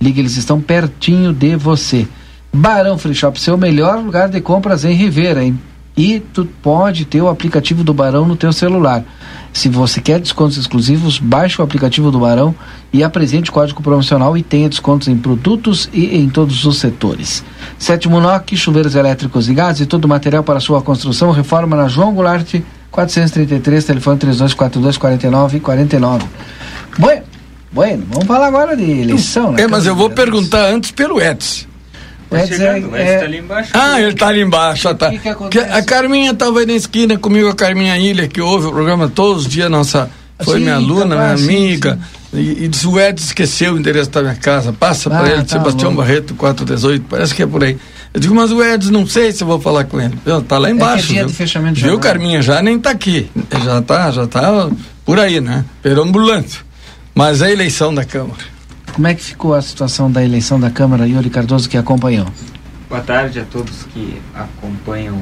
Ligue, 0.00 0.20
eles 0.20 0.38
estão 0.38 0.58
pertinho 0.58 1.34
de 1.34 1.54
você. 1.54 2.08
Barão 2.50 2.96
Free 2.96 3.14
Shop, 3.14 3.38
seu 3.38 3.58
melhor 3.58 3.98
lugar 3.98 4.30
de 4.30 4.40
compras 4.40 4.86
em 4.86 4.94
Rivera, 4.94 5.44
hein? 5.44 5.60
E 6.00 6.18
tu 6.18 6.46
pode 6.62 7.04
ter 7.04 7.20
o 7.20 7.28
aplicativo 7.28 7.84
do 7.84 7.92
Barão 7.92 8.26
no 8.26 8.34
teu 8.34 8.54
celular. 8.54 9.04
Se 9.52 9.68
você 9.68 10.00
quer 10.00 10.18
descontos 10.18 10.56
exclusivos, 10.56 11.18
baixe 11.18 11.60
o 11.60 11.64
aplicativo 11.64 12.10
do 12.10 12.20
Barão 12.20 12.54
e 12.90 13.04
apresente 13.04 13.50
o 13.50 13.52
código 13.52 13.82
promocional 13.82 14.34
e 14.34 14.42
tenha 14.42 14.66
descontos 14.66 15.08
em 15.08 15.16
produtos 15.18 15.90
e 15.92 16.16
em 16.16 16.30
todos 16.30 16.64
os 16.64 16.78
setores. 16.78 17.44
Sétimo 17.78 18.18
NOC, 18.18 18.56
chuveiros 18.56 18.94
elétricos 18.94 19.46
e 19.50 19.52
gás 19.52 19.78
e 19.78 19.84
todo 19.84 20.06
o 20.06 20.08
material 20.08 20.42
para 20.42 20.58
sua 20.58 20.80
construção, 20.80 21.32
reforma 21.32 21.76
na 21.76 21.86
João 21.86 22.14
Goulart 22.14 22.62
433, 22.90 23.84
telefone 23.84 24.18
3242 24.18 24.96
49 24.96 25.60
49. 25.60 26.24
Bueno, 26.98 27.22
bueno, 27.70 28.06
vamos 28.08 28.26
falar 28.26 28.46
agora 28.46 28.74
de 28.74 28.90
eleição, 28.90 29.52
né? 29.52 29.64
É, 29.64 29.68
mas 29.68 29.84
eu 29.84 29.94
vou 29.94 30.08
perguntar 30.08 30.64
antes 30.72 30.92
pelo 30.92 31.20
Edson. 31.20 31.68
O 32.30 32.36
Edson 32.36 32.62
é, 32.62 33.02
é, 33.02 33.66
Ah, 33.72 34.00
ele 34.00 34.14
tá 34.14 34.28
ali 34.28 34.40
embaixo. 34.42 34.94
tá. 34.94 35.10
que 35.10 35.18
que 35.18 35.28
acontece? 35.28 35.70
a 35.72 35.82
Carminha 35.82 36.32
tava 36.32 36.60
aí 36.60 36.66
na 36.66 36.74
esquina 36.74 37.18
comigo, 37.18 37.48
a 37.48 37.54
Carminha 37.54 37.98
Ilha, 37.98 38.28
que 38.28 38.40
ouve 38.40 38.66
o 38.66 38.70
programa 38.70 39.08
todos 39.08 39.42
os 39.46 39.48
dias, 39.48 39.70
nossa. 39.70 40.08
Foi 40.42 40.56
Sim, 40.58 40.62
minha 40.64 40.76
aluna, 40.76 41.16
tá, 41.16 41.22
minha 41.22 41.36
sim, 41.36 41.44
amiga. 41.44 41.98
E, 42.32 42.64
e 42.64 42.68
disse, 42.68 42.86
o 42.86 42.98
Edson 42.98 43.26
esqueceu 43.26 43.74
o 43.74 43.78
endereço 43.78 44.08
da 44.10 44.22
minha 44.22 44.34
casa. 44.36 44.72
Passa 44.72 45.10
Ah, 45.12 45.18
para 45.18 45.28
ele, 45.32 45.42
tá 45.42 45.48
Sebastião 45.58 45.90
bom. 45.90 45.98
Barreto, 45.98 46.34
418, 46.34 47.04
parece 47.10 47.34
que 47.34 47.42
é 47.42 47.46
por 47.46 47.62
aí. 47.62 47.76
Eu 48.14 48.20
digo, 48.20 48.34
mas 48.34 48.50
o 48.50 48.62
Edson, 48.64 48.90
não 48.90 49.06
sei 49.06 49.32
se 49.32 49.42
eu 49.42 49.46
vou 49.48 49.60
falar 49.60 49.84
com 49.84 50.00
ele. 50.00 50.14
Eu, 50.24 50.40
tá 50.40 50.56
lá 50.56 50.70
embaixo. 50.70 51.08
dia 51.08 51.18
viu? 51.20 51.26
de 51.26 51.34
fechamento 51.34 51.74
de 51.74 51.82
Viu. 51.82 51.98
Carminha? 51.98 52.40
Já 52.40 52.62
nem 52.62 52.78
tá 52.78 52.90
aqui. 52.90 53.28
Já 53.64 53.82
tá, 53.82 54.10
já 54.12 54.26
tá 54.26 54.70
por 55.04 55.18
aí, 55.20 55.40
né? 55.42 55.62
Perambulante. 55.82 56.64
Mas 57.14 57.42
é 57.42 57.46
a 57.46 57.50
eleição 57.52 57.94
da 57.94 58.04
Câmara. 58.04 58.40
Como 58.94 59.06
é 59.06 59.14
que 59.14 59.22
ficou 59.22 59.54
a 59.54 59.62
situação 59.62 60.10
da 60.10 60.22
eleição 60.22 60.58
da 60.60 60.70
Câmara, 60.70 61.06
Yuri 61.06 61.30
Cardoso, 61.30 61.68
que 61.68 61.76
acompanhou? 61.78 62.26
Boa 62.88 63.00
tarde 63.00 63.40
a 63.40 63.44
todos 63.44 63.84
que 63.94 64.20
acompanham 64.34 65.20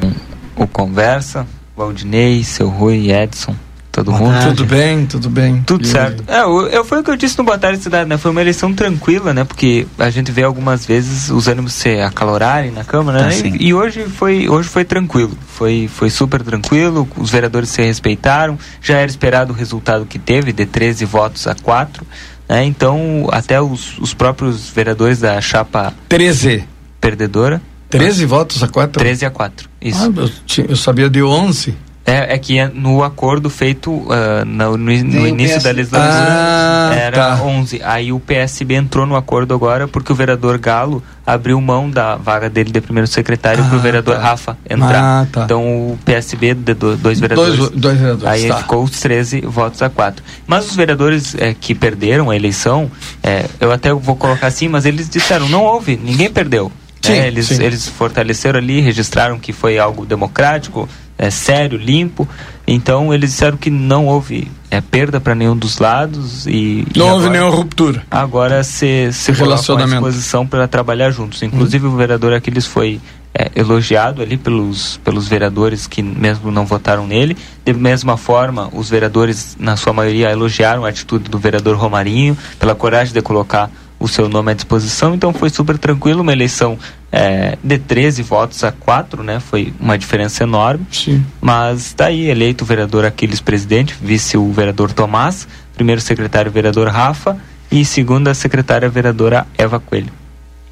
o 0.56 0.66
Conversa, 0.66 1.46
Valdinei, 1.76 2.42
seu 2.42 2.68
Rui, 2.68 3.12
Edson, 3.12 3.54
todo 3.92 4.06
Boa 4.10 4.18
mundo. 4.18 4.32
tarde. 4.32 4.48
Tudo 4.56 4.64
bem, 4.66 5.06
tudo 5.06 5.30
bem. 5.30 5.62
Tudo 5.64 5.82
Yuri. 5.82 5.92
certo. 5.92 6.24
É, 6.26 6.40
eu, 6.40 6.66
eu- 6.68 6.84
foi 6.84 7.00
o 7.00 7.04
que 7.04 7.10
eu 7.10 7.16
disse 7.16 7.36
no 7.38 7.44
Boa 7.44 7.58
Tarde 7.58 7.80
Cidade, 7.82 8.08
né? 8.08 8.16
Foi 8.16 8.30
uma 8.30 8.40
eleição 8.40 8.72
tranquila, 8.74 9.32
né? 9.34 9.44
Porque 9.44 9.86
a 9.98 10.08
gente 10.10 10.32
vê 10.32 10.42
algumas 10.42 10.84
vezes 10.86 11.28
os 11.30 11.46
ânimos 11.46 11.74
se 11.74 12.00
acalorarem 12.00 12.70
na 12.72 12.82
Câmara, 12.84 13.24
Ah, 13.24 13.26
né? 13.28 13.34
E, 13.60 13.66
e 13.68 13.74
hoje 13.74 14.04
foi 14.08 14.48
hoje 14.48 14.68
foi 14.68 14.84
tranquilo. 14.84 15.36
Foi, 15.46 15.88
foi 15.92 16.08
super 16.10 16.42
tranquilo, 16.42 17.06
os 17.16 17.30
vereadores 17.30 17.68
se 17.68 17.82
respeitaram. 17.82 18.58
Já 18.82 18.96
era 18.96 19.10
esperado 19.10 19.52
o 19.52 19.56
resultado 19.56 20.06
que 20.06 20.18
teve, 20.18 20.52
de 20.52 20.64
13 20.66 21.04
votos 21.04 21.46
a 21.46 21.54
4. 21.54 22.04
Né? 22.48 22.64
Então, 22.64 23.28
até 23.30 23.60
os, 23.60 23.98
os 23.98 24.14
próprios 24.14 24.70
vereadores 24.70 25.20
da 25.20 25.40
chapa 25.40 25.92
13. 26.08 26.64
perdedora. 27.00 27.60
13 27.90 28.26
votos 28.26 28.62
a 28.62 28.68
4? 28.68 29.00
13 29.00 29.26
a 29.26 29.30
4. 29.30 29.68
Isso. 29.80 29.98
Ah, 30.02 30.60
eu, 30.60 30.66
eu 30.70 30.76
sabia 30.76 31.08
de 31.08 31.22
11. 31.22 31.74
É, 32.08 32.34
é 32.34 32.38
que 32.38 32.58
é 32.58 32.68
no 32.72 33.02
acordo 33.04 33.50
feito 33.50 34.06
ah, 34.10 34.44
no, 34.44 34.76
no, 34.76 34.84
no 34.86 35.26
início 35.26 35.56
PS. 35.56 35.62
da 35.64 35.70
legislatura 35.72 36.12
Ah, 36.14 36.94
era 36.94 37.16
tá. 37.36 37.42
11. 37.42 37.80
Aí 37.84 38.12
o 38.12 38.18
PSB 38.20 38.74
entrou 38.74 39.04
no 39.06 39.14
acordo 39.16 39.54
agora 39.54 39.86
porque 39.86 40.10
o 40.10 40.14
vereador 40.14 40.58
Galo 40.58 41.02
abriu 41.26 41.60
mão 41.60 41.90
da 41.90 42.16
vaga 42.16 42.48
dele 42.48 42.70
de 42.70 42.80
primeiro 42.80 43.06
secretário 43.06 43.62
para 43.64 43.74
o 43.74 43.78
Ah, 43.78 43.82
vereador 43.82 44.14
tá. 44.16 44.20
Rafa 44.22 44.56
entrar. 44.68 45.02
Ah, 45.22 45.26
tá. 45.30 45.44
Então 45.44 45.62
o 45.92 45.98
PSB 46.04 46.54
de 46.54 46.74
do- 46.74 46.96
dois 46.96 47.20
vereadores. 47.20 47.56
Dois, 47.58 47.70
dois 47.72 47.98
vereadores. 47.98 48.32
Aí 48.42 48.48
tá. 48.48 48.56
ficou 48.58 48.82
os 48.84 48.92
13 48.92 49.40
votos 49.42 49.82
a 49.82 49.90
4. 49.90 50.24
Mas 50.46 50.66
os 50.70 50.74
vereadores 50.76 51.34
eh, 51.38 51.54
que 51.60 51.74
perderam 51.74 52.30
a 52.30 52.36
eleição, 52.36 52.90
eh, 53.22 53.44
eu 53.60 53.70
até 53.70 53.92
vou 53.92 54.16
colocar 54.16 54.46
assim, 54.46 54.68
mas 54.68 54.86
eles 54.86 55.08
disseram, 55.10 55.48
não 55.48 55.62
houve, 55.64 55.96
ninguém 56.02 56.30
perdeu. 56.30 56.72
Sim, 57.02 57.12
É, 57.12 57.26
eles, 57.28 57.46
sim. 57.46 57.62
eles 57.62 57.86
fortaleceram 57.88 58.58
ali, 58.58 58.80
registraram 58.80 59.38
que 59.38 59.52
foi 59.52 59.78
algo 59.78 60.04
democrático, 60.04 60.88
é, 61.18 61.28
sério, 61.30 61.76
limpo. 61.76 62.26
Então 62.66 63.12
eles 63.12 63.30
disseram 63.32 63.56
que 63.56 63.70
não 63.70 64.06
houve 64.06 64.50
é, 64.70 64.80
perda 64.80 65.20
para 65.20 65.34
nenhum 65.34 65.56
dos 65.56 65.78
lados 65.78 66.46
e 66.46 66.86
e 66.94 66.98
Não 66.98 67.06
houve 67.14 67.26
agora- 67.26 67.30
nenhuma 67.40 67.56
ruptura. 67.56 68.02
Agora 68.10 68.62
se 68.62 69.10
se 69.12 69.32
colocam 69.32 69.44
à 69.44 69.48
Relacionamento. 69.56 69.94
disposição 70.04 70.46
para 70.46 70.68
trabalhar 70.68 71.10
juntos. 71.10 71.42
Inclusive 71.42 71.86
o 71.86 71.96
vereador 71.96 72.32
Aquiles 72.34 72.66
foi 72.66 73.00
é, 73.34 73.50
elogiado 73.56 74.20
ali 74.22 74.36
pelos 74.36 74.98
pelos 75.04 75.26
vereadores 75.28 75.86
que 75.86 76.02
mesmo 76.02 76.50
não 76.50 76.64
votaram 76.66 77.06
nele. 77.06 77.36
De 77.64 77.72
mesma 77.72 78.16
forma, 78.16 78.68
os 78.72 78.88
vereadores 78.90 79.56
na 79.58 79.76
sua 79.76 79.92
maioria 79.92 80.30
elogiaram 80.30 80.84
a 80.84 80.88
atitude 80.90 81.28
do 81.30 81.38
vereador 81.38 81.76
Romarinho 81.76 82.36
pela 82.58 82.74
coragem 82.74 83.12
de 83.14 83.20
colocar 83.22 83.70
o 83.98 84.06
seu 84.06 84.28
nome 84.28 84.52
à 84.52 84.54
disposição. 84.54 85.14
Então 85.14 85.32
foi 85.32 85.50
super 85.50 85.76
tranquilo, 85.76 86.22
uma 86.22 86.32
eleição 86.32 86.78
é, 87.10 87.58
de 87.62 87.78
13 87.78 88.22
votos 88.22 88.62
a 88.62 88.72
4, 88.72 89.22
né? 89.22 89.40
Foi 89.40 89.72
uma 89.80 89.98
diferença 89.98 90.44
enorme. 90.44 90.86
Sim. 90.90 91.24
Mas 91.40 91.86
está 91.86 92.06
aí 92.06 92.28
eleito 92.28 92.64
o 92.64 92.66
vereador 92.66 93.04
Aquiles 93.04 93.40
presidente, 93.40 93.96
vice 94.00 94.36
o 94.36 94.52
vereador 94.52 94.92
Tomás, 94.92 95.48
primeiro 95.74 96.00
secretário 96.00 96.50
o 96.50 96.52
vereador 96.54 96.88
Rafa 96.88 97.36
e 97.70 97.84
segunda 97.84 98.34
secretária 98.34 98.86
a 98.86 98.90
vereadora 98.90 99.46
Eva 99.56 99.80
Coelho. 99.80 100.12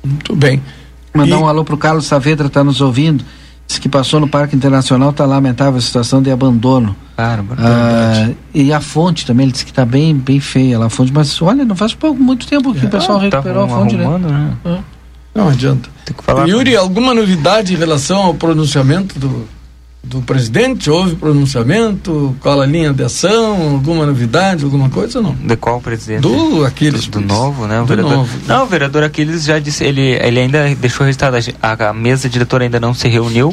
Muito 0.04 0.34
bem. 0.36 0.62
Mandar 1.12 1.38
um 1.38 1.48
alô 1.48 1.64
pro 1.64 1.78
Carlos 1.78 2.06
Saavedra, 2.06 2.48
tá 2.48 2.62
nos 2.62 2.80
ouvindo. 2.80 3.24
Diz 3.66 3.78
que 3.78 3.88
passou 3.88 4.20
no 4.20 4.28
Parque 4.28 4.54
Internacional, 4.54 5.12
tá 5.12 5.26
lamentável 5.26 5.76
a 5.76 5.80
situação 5.80 6.22
de 6.22 6.30
abandono. 6.30 6.94
Bárbaro. 7.16 7.60
Ah, 7.62 8.30
e 8.54 8.72
a 8.72 8.80
fonte 8.80 9.26
também, 9.26 9.44
ele 9.44 9.52
disse 9.52 9.66
que 9.66 9.72
tá 9.72 9.84
bem, 9.84 10.14
bem 10.14 10.38
feia 10.38 10.78
lá 10.78 10.86
a 10.86 10.90
fonte, 10.90 11.12
mas 11.12 11.40
olha, 11.42 11.64
não 11.64 11.74
faz 11.74 11.94
pouco, 11.94 12.22
muito 12.22 12.46
tempo 12.46 12.72
que 12.74 12.86
o 12.86 12.90
pessoal 12.90 13.18
tá 13.18 13.24
recuperou 13.24 13.64
a 13.64 13.68
fonte, 13.68 13.96
né? 13.96 14.04
arrumando, 14.04 14.28
né? 14.28 14.52
É. 14.64 14.78
Não 15.34 15.48
adianta. 15.48 15.88
Tem 16.04 16.16
que 16.16 16.22
falar. 16.22 16.46
Yuri, 16.46 16.76
alguma 16.76 17.12
novidade 17.12 17.74
em 17.74 17.76
relação 17.76 18.22
ao 18.22 18.34
pronunciamento 18.34 19.18
do, 19.18 19.48
do 20.06 20.20
presidente? 20.22 20.88
Houve 20.90 21.16
pronunciamento? 21.16 22.34
Qual 22.40 22.60
a 22.60 22.66
linha 22.66 22.92
de 22.92 23.02
ação? 23.02 23.72
Alguma 23.72 24.06
novidade, 24.06 24.64
alguma 24.64 24.88
coisa 24.88 25.18
ou 25.18 25.24
não? 25.24 25.34
De 25.34 25.56
qual 25.56 25.80
presidente? 25.80 26.20
Do 26.22 26.64
Aquiles. 26.64 27.06
Do, 27.06 27.20
do 27.20 27.26
novo, 27.26 27.66
né? 27.66 27.78
O 27.80 27.82
Do 27.82 27.88
vereador. 27.88 28.12
novo. 28.12 28.38
Não, 28.46 28.62
o 28.64 28.66
vereador 28.66 29.02
Aquiles 29.02 29.44
já 29.44 29.58
disse, 29.58 29.84
ele, 29.84 30.00
ele 30.00 30.40
ainda 30.40 30.74
deixou 30.76 31.04
registrado, 31.04 31.36
a 31.62 31.88
a, 31.88 31.92
mesa 31.92 32.28
diretora 32.28 32.64
ainda 32.64 32.78
não 32.80 32.94
se 32.94 33.08
reuniu, 33.08 33.48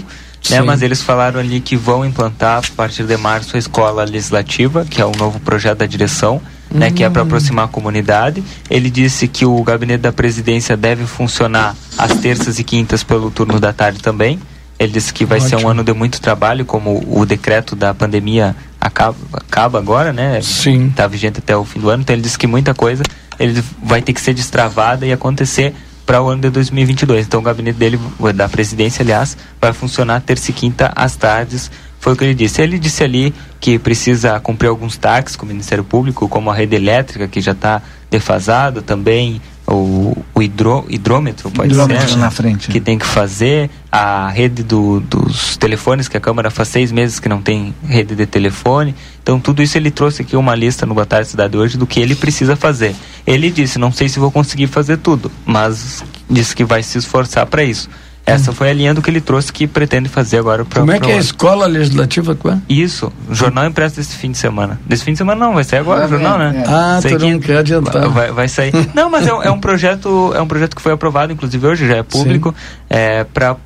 né? 0.50 0.58
Sim. 0.60 0.62
Mas 0.62 0.82
eles 0.82 1.02
falaram 1.02 1.39
ali 1.39 1.60
que 1.60 1.76
vão 1.76 2.06
implantar 2.06 2.60
a 2.60 2.76
partir 2.76 3.04
de 3.04 3.18
março 3.18 3.56
a 3.56 3.60
escola 3.60 4.04
legislativa, 4.04 4.86
que 4.89 5.02
é 5.02 5.06
o 5.06 5.12
novo 5.18 5.39
projeto 5.39 5.80
da 5.80 5.86
direção. 5.86 6.42
Né, 6.72 6.89
que 6.89 7.04
é 7.04 7.10
para 7.10 7.22
Hum. 7.22 7.26
aproximar 7.26 7.66
a 7.66 7.68
comunidade. 7.68 8.44
Ele 8.68 8.89
disse 8.89 9.28
que 9.28 9.46
o 9.46 9.62
gabinete 9.63 10.02
da 10.02 10.12
presidência 10.12 10.76
deve 10.76 11.06
funcionar 11.06 11.76
às 12.00 12.16
terças 12.16 12.58
e 12.58 12.63
quintas 12.63 13.04
pelo 13.04 13.30
turno 13.30 13.60
da 13.60 13.72
tarde 13.72 14.00
também. 14.00 14.39
Ele 14.80 14.92
disse 14.92 15.14
que 15.14 15.26
vai 15.26 15.40
ser 15.40 15.56
um 15.56 15.60
Ótimo. 15.60 15.72
ano 15.72 15.84
de 15.84 15.94
muito 15.94 16.20
trabalho, 16.20 16.66
como 16.66 17.04
o 17.08 17.26
decreto 17.26 17.76
da 17.76 17.94
pandemia 17.94 18.56
acaba, 18.82 19.16
acaba 19.34 19.80
agora, 19.80 20.12
né? 20.12 20.42
Sim. 20.42 20.88
Está 20.88 21.08
vigente 21.08 21.40
até 21.40 21.56
o 21.56 21.64
fim 21.64 21.80
do 21.80 21.90
ano. 21.90 22.02
Então 22.02 22.16
ele 22.16 22.24
disse 22.24 22.38
que 22.38 22.48
muita 22.48 22.74
coisa 22.74 23.04
ele 23.40 23.64
vai 23.82 24.02
ter 24.02 24.14
que 24.14 24.22
ser 24.22 24.34
destravada 24.34 25.06
e 25.06 25.12
acontecer 25.12 25.74
para 26.06 26.22
o 26.22 26.28
ano 26.28 26.42
de 26.42 26.50
2022. 26.50 27.26
Então 27.26 27.40
o 27.40 27.44
gabinete 27.44 27.78
dele, 27.78 28.00
da 28.36 28.50
presidência, 28.50 29.04
aliás, 29.04 29.38
vai 29.62 29.74
funcionar 29.74 30.22
terça 30.22 30.52
e 30.52 30.54
quinta 30.54 30.92
às 30.96 31.16
tardes. 31.16 31.72
Foi 32.00 32.14
o 32.14 32.16
que 32.18 32.26
ele 32.26 32.34
disse. 32.34 32.62
Ele 32.62 32.78
disse 32.78 33.04
ali 33.04 33.34
que 33.62 33.80
precisa 33.80 34.40
cumprir 34.40 34.68
alguns 34.68 34.98
taxas 34.98 35.38
com 35.38 35.46
o 35.46 35.48
Ministério 35.48 35.84
Público, 35.84 36.28
como 36.28 36.52
a 36.52 36.54
rede 36.54 36.76
elétrica, 36.76 37.28
que 37.28 37.40
já 37.40 37.54
está 37.54 37.82
defasada, 38.12 38.82
também 38.82 39.42
o, 39.67 40.15
o 40.34 40.41
hidro, 40.41 40.86
hidrômetro, 40.89 41.49
pode 41.52 41.71
Hidrômetro 41.71 42.10
ser, 42.10 42.17
na 42.17 42.30
frente. 42.30 42.69
que 42.69 42.80
tem 42.80 42.97
que 42.97 43.06
fazer, 43.06 43.69
a 43.91 44.28
rede 44.30 44.63
do, 44.63 44.99
dos 44.99 45.56
telefones, 45.58 46.08
que 46.08 46.17
a 46.17 46.19
Câmara 46.19 46.49
faz 46.49 46.67
seis 46.69 46.91
meses 46.91 47.19
que 47.19 47.30
não 47.30 47.41
tem 47.41 47.73
rede 47.88 48.15
de 48.15 48.26
telefone. 48.26 48.93
Então, 49.21 49.39
tudo 49.39 49.62
isso 49.63 49.78
ele 49.78 49.89
trouxe 49.89 50.21
aqui 50.21 50.36
uma 50.36 50.54
lista 50.54 50.86
no 50.86 50.93
Boa 50.93 51.06
Tarde 51.06 51.30
Cidade 51.30 51.56
hoje 51.56 51.78
do 51.78 51.88
que 51.88 51.99
ele 51.99 52.15
precisa 52.15 52.56
fazer. 52.56 52.95
Ele 53.26 53.49
disse: 53.49 53.80
Não 53.80 53.91
sei 53.91 54.10
se 54.10 54.19
vou 54.19 54.32
conseguir 54.32 54.67
fazer 54.67 54.97
tudo, 54.97 55.32
mas 55.45 56.04
disse 56.30 56.56
que 56.56 56.65
vai 56.65 56.84
se 56.84 56.97
esforçar 56.97 57.45
para 57.45 57.63
isso. 57.63 57.89
Essa 58.26 58.54
foi 58.54 58.70
a 58.70 58.74
linha 58.74 58.94
do 58.94 59.02
que 59.02 59.10
ele 59.10 59.20
trouxe 59.20 59.52
que 59.52 59.68
pretende 59.68 60.08
fazer 60.08 60.38
agora 60.38 60.64
para 60.64 60.80
Como 60.80 60.92
é 60.94 61.00
que 61.00 61.12
é 61.12 61.16
a 61.16 61.20
escola 61.20 61.66
legislativa? 61.66 62.34
Qual 62.36 62.54
é? 62.54 62.58
Isso, 62.70 63.12
o 63.30 63.36
jornal 63.36 63.66
impresso 63.66 63.98
desse 63.98 64.16
fim 64.16 64.32
de 64.32 64.38
semana. 64.38 64.80
Desse 64.86 65.04
fim 65.04 65.12
de 65.12 65.18
semana 65.18 65.46
não, 65.46 65.54
vai 65.54 65.64
sair 65.66 65.80
agora 65.80 66.06
o 66.06 66.08
Vai, 66.08 66.20
jornal, 66.20 66.42
é, 66.42 66.52
né? 66.54 66.64
é. 66.66 66.70
Ah, 66.70 67.00
Sei 67.02 67.18
tu 67.18 67.28
não 67.28 67.40
quer 67.40 67.58
adiantar. 67.58 68.08
Vai, 68.10 68.32
vai 68.32 68.48
sair. 68.48 68.72
não, 68.96 69.10
mas 69.10 69.28
é, 69.28 69.34
um- 69.34 69.44
é 69.44 69.52
um 69.52 69.60
projeto, 69.60 70.32
é 70.36 70.42
um 70.42 70.48
projeto 70.48 70.74
que 70.76 70.82
foi 70.82 70.94
aprovado, 70.94 71.34
inclusive 71.34 71.68
hoje 71.68 71.86
já 71.88 71.98
é 71.98 72.04
público, 72.04 72.56
é, 72.90 73.26
para 73.26 73.58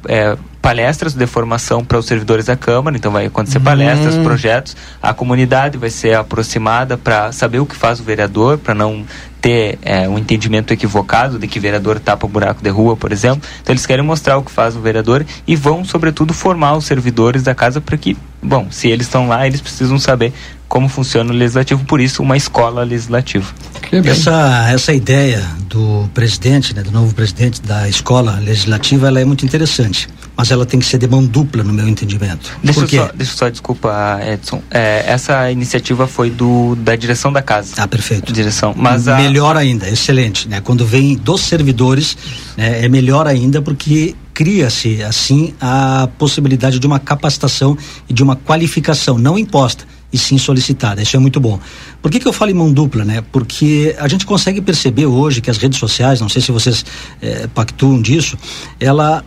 palestras 0.67 1.13
de 1.13 1.25
formação 1.25 1.81
para 1.81 1.97
os 1.97 2.05
servidores 2.05 2.47
da 2.47 2.57
Câmara, 2.57 2.97
então 2.97 3.09
vai 3.09 3.27
acontecer 3.27 3.57
palestras, 3.61 4.15
Hum. 4.15 4.23
projetos, 4.25 4.75
a 5.01 5.13
comunidade 5.13 5.77
vai 5.77 5.89
ser 5.89 6.13
aproximada 6.13 6.97
para 6.97 7.31
saber 7.31 7.59
o 7.59 7.65
que 7.65 7.73
faz 7.73 8.01
o 8.01 8.03
vereador, 8.03 8.57
para 8.57 8.73
não 8.73 9.05
ter 9.39 9.79
é, 9.81 10.09
um 10.09 10.17
entendimento 10.17 10.73
equivocado 10.73 11.39
de 11.39 11.47
que 11.47 11.57
vereador 11.57 12.01
tapa 12.01 12.25
o 12.25 12.29
buraco 12.29 12.61
de 12.61 12.69
rua, 12.69 12.97
por 12.97 13.13
exemplo. 13.13 13.47
Então 13.61 13.71
eles 13.71 13.85
querem 13.85 14.03
mostrar 14.03 14.37
o 14.37 14.43
que 14.43 14.51
faz 14.51 14.75
o 14.75 14.81
vereador 14.81 15.25
e 15.47 15.55
vão, 15.55 15.85
sobretudo, 15.85 16.33
formar 16.33 16.75
os 16.75 16.83
servidores 16.83 17.43
da 17.43 17.55
casa 17.55 17.79
para 17.79 17.95
que, 17.95 18.17
bom, 18.47 18.67
se 18.71 18.87
eles 18.87 19.05
estão 19.07 19.27
lá, 19.27 19.45
eles 19.45 19.61
precisam 19.61 19.99
saber 19.99 20.33
como 20.67 20.89
funciona 20.89 21.31
o 21.31 21.35
legislativo, 21.35 21.83
por 21.85 22.01
isso 22.01 22.21
uma 22.21 22.35
escola 22.35 22.83
legislativa. 22.83 23.53
Essa, 23.91 24.69
essa 24.69 24.93
ideia 24.93 25.41
do 25.69 26.09
presidente, 26.13 26.75
né, 26.75 26.83
do 26.83 26.91
novo 26.91 27.13
presidente 27.15 27.61
da 27.61 27.87
escola 27.87 28.37
legislativa, 28.39 29.07
ela 29.07 29.19
é 29.21 29.25
muito 29.25 29.45
interessante, 29.45 30.09
mas 30.35 30.51
ela 30.51 30.65
tem 30.65 30.79
que 30.79 30.85
ser 30.85 30.97
de 30.97 31.07
mão 31.07 31.23
dupla, 31.23 31.63
no 31.63 31.71
meu 31.71 31.87
entendimento. 31.87 32.51
Deixa 32.61 32.81
Por 32.81 32.83
eu, 32.85 32.89
quê? 32.89 32.97
só, 32.97 33.11
deixa 33.15 33.31
eu 33.31 33.37
só, 33.37 33.49
desculpa, 33.49 34.19
Edson. 34.21 34.61
É, 34.69 35.05
essa 35.07 35.49
iniciativa 35.49 36.05
foi 36.05 36.29
do, 36.29 36.75
da 36.75 36.95
direção 36.95 37.31
da 37.31 37.41
casa. 37.41 37.75
Ah, 37.77 37.87
perfeito. 37.87 38.33
Direção. 38.33 38.73
Mas 38.75 39.07
a, 39.07 39.17
melhor 39.17 39.55
ainda, 39.55 39.87
excelente, 39.89 40.49
né? 40.49 40.59
Quando 40.59 40.85
vem 40.85 41.15
dos 41.15 41.41
servidores, 41.41 42.17
né, 42.57 42.83
é 42.83 42.89
melhor 42.89 43.25
ainda 43.25 43.61
porque 43.61 44.15
cria-se 44.37 45.01
assim 45.01 45.55
a 45.59 46.07
possibilidade 46.15 46.77
de 46.77 46.85
uma 46.85 46.99
capacitação 46.99 47.75
e 48.07 48.13
de 48.13 48.21
uma 48.21 48.35
qualificação 48.35 49.17
não 49.17 49.35
imposta 49.35 49.83
e 50.13 50.17
sim 50.17 50.37
solicitada. 50.37 51.01
Isso 51.01 51.15
é 51.15 51.19
muito 51.19 51.39
bom. 51.39 51.59
Por 52.03 52.11
que, 52.11 52.19
que 52.19 52.27
eu 52.27 52.31
falo 52.31 52.51
em 52.51 52.53
mão 52.53 52.71
dupla, 52.71 53.03
né? 53.03 53.23
Porque 53.31 53.95
a 53.97 54.07
gente 54.07 54.27
consegue 54.27 54.61
perceber 54.61 55.07
hoje 55.07 55.41
que 55.41 55.49
as 55.49 55.57
redes 55.57 55.79
sociais, 55.79 56.21
não 56.21 56.29
sei 56.29 56.39
se 56.43 56.51
vocês 56.51 56.85
eh, 57.19 57.47
pactuam 57.51 57.99
disso, 57.99 58.37
ela 58.79 59.25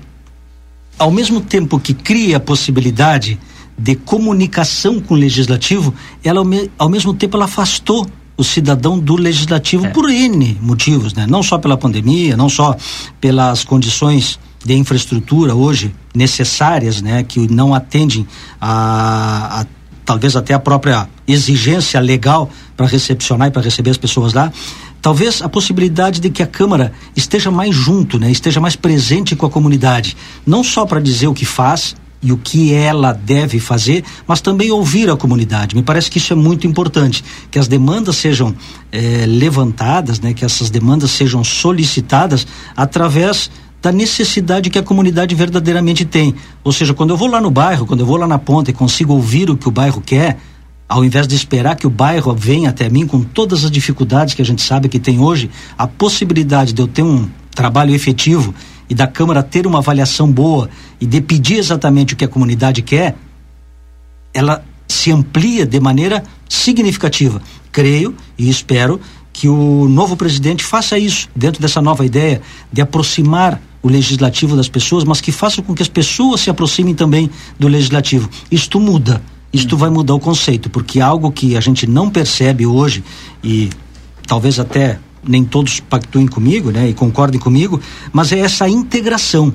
ao 0.96 1.10
mesmo 1.10 1.40
tempo 1.40 1.80
que 1.80 1.92
cria 1.92 2.36
a 2.36 2.40
possibilidade 2.40 3.36
de 3.76 3.96
comunicação 3.96 5.00
com 5.00 5.14
o 5.14 5.16
legislativo, 5.16 5.92
ela 6.22 6.38
ao, 6.38 6.44
me- 6.44 6.70
ao 6.78 6.88
mesmo 6.88 7.12
tempo 7.14 7.36
ela 7.36 7.46
afastou 7.46 8.06
o 8.36 8.44
cidadão 8.44 8.96
do 8.96 9.16
legislativo 9.16 9.88
por 9.90 10.08
N 10.08 10.56
motivos, 10.62 11.14
né? 11.14 11.26
Não 11.28 11.42
só 11.42 11.58
pela 11.58 11.76
pandemia, 11.76 12.36
não 12.36 12.48
só 12.48 12.76
pelas 13.20 13.64
condições 13.64 14.38
de 14.64 14.74
infraestrutura 14.74 15.54
hoje 15.54 15.94
necessárias, 16.14 17.00
né, 17.00 17.22
que 17.22 17.50
não 17.50 17.74
atendem 17.74 18.26
a, 18.60 19.60
a 19.60 19.66
talvez 20.04 20.34
até 20.34 20.52
a 20.52 20.58
própria 20.58 21.08
exigência 21.26 22.00
legal 22.00 22.50
para 22.76 22.86
recepcionar 22.86 23.48
e 23.48 23.50
para 23.50 23.62
receber 23.62 23.90
as 23.90 23.96
pessoas 23.96 24.32
lá, 24.32 24.52
talvez 25.00 25.40
a 25.40 25.48
possibilidade 25.48 26.20
de 26.20 26.30
que 26.30 26.42
a 26.42 26.46
Câmara 26.46 26.92
esteja 27.14 27.50
mais 27.50 27.74
junto, 27.74 28.18
né, 28.18 28.30
esteja 28.30 28.60
mais 28.60 28.74
presente 28.76 29.36
com 29.36 29.46
a 29.46 29.50
comunidade, 29.50 30.16
não 30.46 30.64
só 30.64 30.84
para 30.84 31.00
dizer 31.00 31.28
o 31.28 31.34
que 31.34 31.44
faz 31.44 31.94
e 32.22 32.32
o 32.32 32.36
que 32.36 32.74
ela 32.74 33.12
deve 33.12 33.58
fazer, 33.58 34.04
mas 34.26 34.40
também 34.40 34.70
ouvir 34.70 35.08
a 35.08 35.16
comunidade. 35.16 35.74
Me 35.74 35.82
parece 35.82 36.10
que 36.10 36.18
isso 36.18 36.32
é 36.32 36.36
muito 36.36 36.66
importante, 36.66 37.24
que 37.50 37.58
as 37.58 37.66
demandas 37.66 38.16
sejam 38.16 38.54
eh, 38.92 39.24
levantadas, 39.26 40.20
né, 40.20 40.34
que 40.34 40.44
essas 40.44 40.68
demandas 40.68 41.12
sejam 41.12 41.42
solicitadas 41.42 42.46
através 42.76 43.50
da 43.82 43.90
necessidade 43.90 44.68
que 44.68 44.78
a 44.78 44.82
comunidade 44.82 45.34
verdadeiramente 45.34 46.04
tem. 46.04 46.34
Ou 46.62 46.72
seja, 46.72 46.92
quando 46.92 47.10
eu 47.10 47.16
vou 47.16 47.28
lá 47.28 47.40
no 47.40 47.50
bairro, 47.50 47.86
quando 47.86 48.00
eu 48.00 48.06
vou 48.06 48.16
lá 48.16 48.26
na 48.26 48.38
ponta 48.38 48.70
e 48.70 48.74
consigo 48.74 49.14
ouvir 49.14 49.50
o 49.50 49.56
que 49.56 49.68
o 49.68 49.70
bairro 49.70 50.00
quer, 50.00 50.38
ao 50.88 51.04
invés 51.04 51.26
de 51.26 51.34
esperar 51.34 51.76
que 51.76 51.86
o 51.86 51.90
bairro 51.90 52.34
venha 52.34 52.70
até 52.70 52.88
mim 52.88 53.06
com 53.06 53.22
todas 53.22 53.64
as 53.64 53.70
dificuldades 53.70 54.34
que 54.34 54.42
a 54.42 54.44
gente 54.44 54.60
sabe 54.60 54.88
que 54.88 54.98
tem 54.98 55.20
hoje, 55.20 55.50
a 55.78 55.86
possibilidade 55.86 56.72
de 56.72 56.82
eu 56.82 56.88
ter 56.88 57.02
um 57.02 57.28
trabalho 57.54 57.94
efetivo 57.94 58.54
e 58.88 58.94
da 58.94 59.06
Câmara 59.06 59.42
ter 59.42 59.66
uma 59.66 59.78
avaliação 59.78 60.30
boa 60.30 60.68
e 61.00 61.06
de 61.06 61.20
pedir 61.20 61.58
exatamente 61.58 62.14
o 62.14 62.16
que 62.16 62.24
a 62.24 62.28
comunidade 62.28 62.82
quer, 62.82 63.16
ela 64.34 64.64
se 64.88 65.12
amplia 65.12 65.64
de 65.64 65.78
maneira 65.78 66.24
significativa. 66.48 67.40
Creio 67.70 68.14
e 68.36 68.50
espero 68.50 69.00
que 69.32 69.48
o 69.48 69.88
novo 69.88 70.16
presidente 70.16 70.64
faça 70.64 70.98
isso 70.98 71.28
dentro 71.34 71.62
dessa 71.62 71.80
nova 71.80 72.04
ideia 72.04 72.42
de 72.72 72.82
aproximar 72.82 73.60
o 73.82 73.88
legislativo 73.88 74.56
das 74.56 74.68
pessoas, 74.68 75.04
mas 75.04 75.20
que 75.20 75.32
faça 75.32 75.62
com 75.62 75.74
que 75.74 75.82
as 75.82 75.88
pessoas 75.88 76.40
se 76.40 76.50
aproximem 76.50 76.94
também 76.94 77.30
do 77.58 77.66
legislativo. 77.66 78.28
Isto 78.50 78.78
muda, 78.78 79.22
isto 79.52 79.76
vai 79.76 79.90
mudar 79.90 80.14
o 80.14 80.20
conceito, 80.20 80.68
porque 80.68 81.00
algo 81.00 81.30
que 81.32 81.56
a 81.56 81.60
gente 81.60 81.86
não 81.86 82.10
percebe 82.10 82.66
hoje 82.66 83.02
e 83.42 83.70
talvez 84.26 84.60
até 84.60 84.98
nem 85.26 85.44
todos 85.44 85.80
pactuem 85.80 86.26
comigo, 86.26 86.70
né, 86.70 86.88
e 86.88 86.94
concordem 86.94 87.38
comigo, 87.38 87.80
mas 88.12 88.32
é 88.32 88.38
essa 88.38 88.68
integração. 88.68 89.52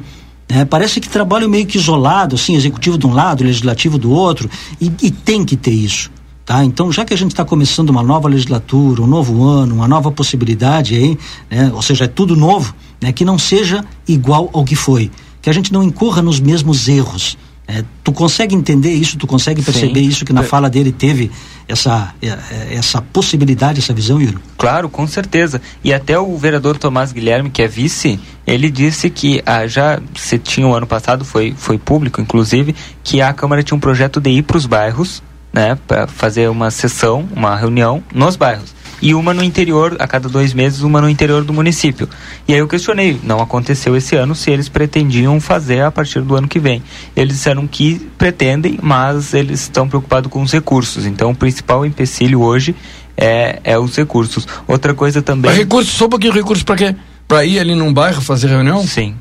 né? 0.49 0.65
parece 0.65 0.99
que 0.99 1.09
trabalham 1.09 1.49
meio 1.49 1.65
que 1.65 1.77
isolado, 1.77 2.35
assim, 2.35 2.55
executivo 2.55 2.97
de 2.97 3.07
um 3.07 3.13
lado, 3.13 3.43
legislativo 3.43 3.97
do 3.97 4.11
outro, 4.11 4.49
e, 4.79 4.91
e 5.01 5.11
tem 5.11 5.43
que 5.43 5.55
ter 5.55 5.71
isso. 5.71 6.11
Tá? 6.45 6.63
Então, 6.63 6.91
já 6.91 7.03
que 7.03 7.13
a 7.13 7.17
gente 7.17 7.31
está 7.31 7.43
começando 7.43 7.89
uma 7.89 8.03
nova 8.03 8.29
legislatura, 8.29 9.01
um 9.01 9.07
novo 9.07 9.43
ano, 9.43 9.73
uma 9.73 9.87
nova 9.87 10.11
possibilidade 10.11 10.93
aí, 10.93 11.17
né? 11.49 11.71
ou 11.73 11.81
seja, 11.81 12.05
é 12.05 12.07
tudo 12.07 12.35
novo, 12.35 12.75
né? 13.01 13.11
que 13.11 13.25
não 13.25 13.37
seja 13.37 13.83
igual 14.07 14.49
ao 14.53 14.63
que 14.63 14.75
foi, 14.75 15.11
que 15.41 15.49
a 15.49 15.53
gente 15.53 15.71
não 15.71 15.83
incorra 15.83 16.21
nos 16.21 16.39
mesmos 16.39 16.87
erros. 16.87 17.37
né? 17.67 17.83
tu 18.03 18.11
consegue 18.11 18.53
entender 18.55 18.91
isso? 18.93 19.17
Tu 19.17 19.25
consegue 19.25 19.61
perceber 19.63 20.01
Sim. 20.01 20.07
isso 20.07 20.23
que 20.25 20.31
na 20.31 20.41
É. 20.41 20.43
fala 20.43 20.69
dele 20.69 20.91
teve 20.91 21.31
essa 21.67 22.13
é, 22.21 22.27
é, 22.27 22.75
essa 22.75 23.01
possibilidade, 23.01 23.79
essa 23.79 23.91
visão, 23.93 24.21
Yuri? 24.21 24.37
Claro, 24.55 24.87
com 24.87 25.07
certeza. 25.07 25.59
E 25.83 25.91
até 25.91 26.17
o 26.19 26.37
vereador 26.37 26.77
Tomás 26.77 27.11
Guilherme, 27.11 27.49
que 27.49 27.63
é 27.63 27.67
vice, 27.67 28.19
ele 28.45 28.69
disse 28.69 29.09
que 29.09 29.41
ah, 29.45 29.65
já 29.65 29.99
se 30.15 30.37
tinha 30.37 30.67
o 30.67 30.75
ano 30.75 30.85
passado, 30.85 31.25
foi, 31.25 31.55
foi 31.57 31.79
público 31.79 32.21
inclusive, 32.21 32.75
que 33.03 33.19
a 33.19 33.33
Câmara 33.33 33.63
tinha 33.63 33.75
um 33.75 33.79
projeto 33.79 34.21
de 34.21 34.29
ir 34.29 34.43
para 34.43 34.57
os 34.57 34.67
bairros, 34.67 35.23
né, 35.51 35.75
para 35.87 36.05
fazer 36.05 36.47
uma 36.49 36.69
sessão, 36.69 37.27
uma 37.35 37.55
reunião 37.55 38.03
nos 38.13 38.35
bairros. 38.35 38.75
E 39.01 39.13
uma 39.13 39.33
no 39.33 39.43
interior, 39.43 39.95
a 39.99 40.07
cada 40.07 40.27
dois 40.29 40.53
meses, 40.53 40.81
uma 40.81 41.01
no 41.01 41.09
interior 41.09 41.43
do 41.43 41.51
município. 41.53 42.07
E 42.47 42.53
aí 42.53 42.59
eu 42.59 42.67
questionei, 42.67 43.19
não 43.23 43.39
aconteceu 43.41 43.95
esse 43.95 44.15
ano, 44.15 44.33
se 44.35 44.49
eles 44.51 44.69
pretendiam 44.69 45.39
fazer 45.39 45.81
a 45.81 45.91
partir 45.91 46.21
do 46.21 46.35
ano 46.35 46.47
que 46.47 46.59
vem. 46.59 46.81
Eles 47.15 47.35
disseram 47.37 47.67
que 47.67 47.99
pretendem, 48.17 48.79
mas 48.81 49.33
eles 49.33 49.61
estão 49.61 49.87
preocupados 49.87 50.31
com 50.31 50.41
os 50.41 50.51
recursos. 50.51 51.05
Então 51.05 51.31
o 51.31 51.35
principal 51.35 51.85
empecilho 51.85 52.41
hoje 52.41 52.75
é, 53.17 53.59
é 53.63 53.77
os 53.77 53.95
recursos. 53.95 54.47
Outra 54.67 54.93
coisa 54.93 55.21
também. 55.21 55.51
Mas 55.51 55.59
recurso, 55.59 55.91
só 55.91 56.05
um 56.05 56.09
pouquinho 56.09 56.33
recurso 56.33 56.63
para 56.65 56.75
quê? 56.75 56.95
Para 57.27 57.43
ir 57.45 57.59
ali 57.59 57.75
num 57.75 57.93
bairro 57.93 58.21
fazer 58.21 58.47
reunião? 58.47 58.85
Sim. 58.85 59.15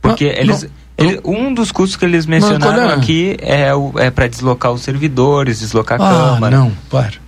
Porque 0.00 0.26
Ah, 0.26 0.40
eles. 0.40 0.62
não. 0.62 0.70
ele- 0.98 1.20
um 1.24 1.52
dos 1.52 1.72
custos 1.72 1.96
que 1.96 2.04
eles 2.04 2.26
mencionaram 2.26 2.90
é? 2.90 2.94
aqui 2.94 3.36
é, 3.40 3.74
o, 3.74 3.92
é 3.96 4.10
para 4.10 4.26
deslocar 4.28 4.72
os 4.72 4.82
servidores, 4.82 5.60
deslocar 5.60 6.00
a 6.00 6.04
Ah, 6.08 6.34
câmara. 6.34 6.56
não, 6.56 6.72
para. 6.90 7.25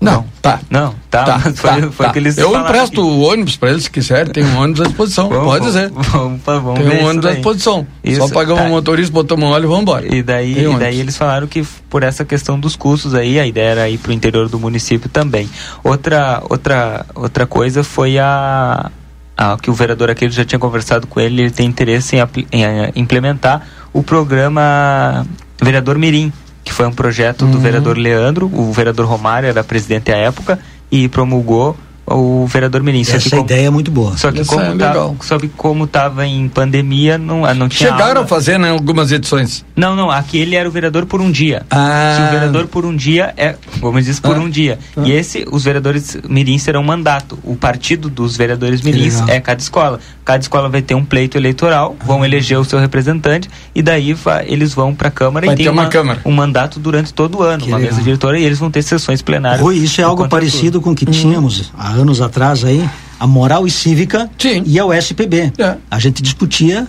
Não, 0.00 0.24
tá. 0.40 0.60
Não, 0.70 0.94
tá, 1.10 1.40
mas 1.44 1.58
foi, 1.58 1.82
foi 1.90 2.06
tá. 2.06 2.12
que 2.12 2.18
eles 2.20 2.38
Eu 2.38 2.52
falaram 2.52 2.66
empresto 2.68 3.00
o 3.02 3.20
ônibus 3.20 3.56
para 3.56 3.70
eles, 3.70 3.82
se 3.82 3.90
quiserem, 3.90 4.32
tem 4.32 4.44
um 4.44 4.56
ônibus 4.60 4.80
à 4.82 4.84
disposição, 4.84 5.28
Vamos, 5.28 5.44
pode 5.44 5.64
dizer. 5.64 5.90
Vamos, 5.90 6.40
vamos 6.44 6.74
tem 6.78 6.88
ver 6.88 7.02
um 7.02 7.06
ônibus 7.08 7.26
à 7.26 7.32
disposição. 7.32 7.84
Só 8.04 8.08
Isso, 8.24 8.30
pagamos 8.32 8.62
tá. 8.62 8.68
o 8.68 8.70
motorista, 8.70 9.12
botamos 9.12 9.44
um 9.44 9.50
óleo 9.50 9.64
e 9.64 9.66
vamos 9.66 9.82
embora. 9.82 10.14
E 10.14 10.22
daí, 10.22 10.54
Tem 10.54 10.62
e 10.62 10.66
ônibus. 10.66 10.84
daí 10.84 11.00
eles 11.00 11.16
falaram 11.16 11.48
que 11.48 11.64
por 11.90 12.04
essa 12.04 12.24
questão 12.24 12.60
dos 12.60 12.76
custos 12.76 13.12
aí, 13.12 13.40
a 13.40 13.46
ideia 13.46 13.70
era 13.70 13.88
ir 13.90 13.98
para 13.98 14.10
o 14.10 14.12
interior 14.12 14.48
do 14.48 14.58
município 14.60 15.08
também. 15.10 15.50
Outra, 15.82 16.42
outra, 16.48 17.04
outra 17.16 17.44
coisa 17.44 17.82
foi 17.82 18.20
a, 18.20 18.92
a 19.36 19.56
que 19.60 19.68
o 19.68 19.74
vereador 19.74 20.10
aquele 20.10 20.30
já 20.30 20.44
tinha 20.44 20.60
conversado 20.60 21.08
com 21.08 21.18
ele, 21.18 21.42
ele 21.42 21.50
tem 21.50 21.66
interesse 21.66 22.14
em, 22.14 22.20
apli- 22.20 22.46
em, 22.52 22.64
eh, 22.64 22.92
implementar 22.94 23.66
o 23.92 24.00
programa 24.04 25.26
Vereador 25.60 25.98
Mirim, 25.98 26.32
que 26.68 26.74
foi 26.74 26.86
um 26.86 26.92
projeto 26.92 27.46
do 27.46 27.54
Uhum. 27.56 27.62
vereador 27.62 27.96
Leandro, 27.96 28.50
o 28.52 28.70
vereador 28.72 29.06
Romário 29.06 29.48
era 29.48 29.64
presidente 29.64 30.12
à 30.12 30.16
época 30.16 30.58
e 30.92 31.08
promulgou 31.08 31.74
o 32.10 32.46
vereador 32.46 32.82
Mirim. 32.82 33.04
Só 33.04 33.16
Essa 33.16 33.24
que 33.24 33.30
como- 33.30 33.42
ideia 33.44 33.66
é 33.66 33.70
muito 33.70 33.90
boa. 33.90 34.16
Só 34.16 34.30
que 34.32 34.40
Essa 34.40 34.50
como, 34.50 34.62
é 34.62 34.76
tá, 34.76 34.88
legal. 34.88 35.16
só 35.20 35.38
que 35.38 35.48
como 35.48 35.86
tava 35.86 36.26
em 36.26 36.48
pandemia, 36.48 37.18
não, 37.18 37.44
ah, 37.44 37.54
não 37.54 37.68
tinha 37.68 37.90
Chegaram 37.90 38.08
aula. 38.08 38.24
a 38.24 38.26
fazer, 38.26 38.58
né, 38.58 38.70
algumas 38.70 39.12
edições. 39.12 39.64
Não, 39.76 39.94
não, 39.94 40.10
aquele 40.10 40.56
era 40.56 40.68
o 40.68 40.72
vereador 40.72 41.06
por 41.06 41.20
um 41.20 41.30
dia. 41.30 41.64
Ah. 41.70 42.14
Se 42.16 42.22
o 42.22 42.30
vereador 42.30 42.66
por 42.66 42.84
um 42.84 42.94
dia 42.96 43.32
é, 43.36 43.54
como 43.80 44.00
diz, 44.00 44.18
por 44.20 44.36
Ah. 44.36 44.40
um 44.40 44.48
dia. 44.50 44.78
Ah. 44.96 45.02
E 45.04 45.12
esse, 45.12 45.44
os 45.50 45.64
vereadores 45.64 46.16
mirins 46.28 46.62
serão 46.62 46.82
mandato. 46.82 47.38
O 47.44 47.56
partido 47.56 48.08
dos 48.08 48.36
vereadores 48.36 48.80
mirins 48.82 49.20
é 49.28 49.40
cada 49.40 49.60
escola. 49.60 50.00
Cada 50.24 50.40
escola 50.42 50.68
vai 50.68 50.82
ter 50.82 50.94
um 50.94 51.04
pleito 51.04 51.36
eleitoral, 51.38 51.96
Ah. 52.00 52.04
vão 52.04 52.24
eleger 52.24 52.58
o 52.58 52.64
seu 52.64 52.78
representante 52.78 53.48
e 53.74 53.82
daí 53.82 54.14
eles 54.46 54.74
vão 54.74 54.94
para 54.94 55.08
a 55.08 55.10
Câmara 55.10 55.46
Vai 55.46 55.54
e 55.54 55.56
tem 55.56 55.66
ter 55.66 55.70
uma 55.70 55.86
Câmara. 55.86 56.20
um 56.24 56.32
mandato 56.32 56.78
durante 56.80 57.12
todo 57.14 57.38
o 57.38 57.42
ano, 57.42 57.62
Que 57.64 57.68
uma 57.70 57.78
legal. 57.78 57.92
mesa 57.92 58.02
diretora 58.04 58.38
e 58.38 58.44
eles 58.44 58.58
vão 58.58 58.70
ter 58.70 58.82
sessões 58.82 59.22
plenárias. 59.22 59.60
Rui, 59.60 59.76
isso 59.76 60.00
é 60.00 60.04
algo 60.04 60.28
parecido 60.28 60.72
tudo. 60.72 60.80
com 60.82 60.90
o 60.90 60.94
que 60.94 61.06
tínhamos 61.06 61.72
há 61.76 61.97
anos 61.98 62.20
atrás 62.20 62.64
aí, 62.64 62.88
a 63.20 63.26
moral 63.26 63.66
e 63.66 63.70
cívica 63.70 64.30
e 64.64 64.78
a 64.78 64.86
USPB. 64.86 65.52
É. 65.58 65.76
A 65.90 65.98
gente 65.98 66.22
discutia 66.22 66.86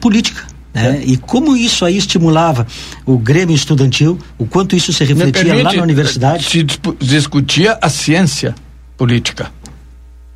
política. 0.00 0.42
Né? 0.74 1.02
E 1.04 1.16
como 1.16 1.56
isso 1.56 1.84
aí 1.84 1.96
estimulava 1.96 2.66
o 3.06 3.16
Grêmio 3.18 3.54
Estudantil, 3.54 4.18
o 4.36 4.44
quanto 4.46 4.76
isso 4.76 4.92
se 4.92 5.02
refletia 5.04 5.42
lá 5.48 5.54
permite, 5.54 5.76
na 5.76 5.82
universidade. 5.82 6.44
Se 6.44 6.62
discutia 7.00 7.78
a 7.80 7.88
ciência 7.88 8.54
política. 8.96 9.50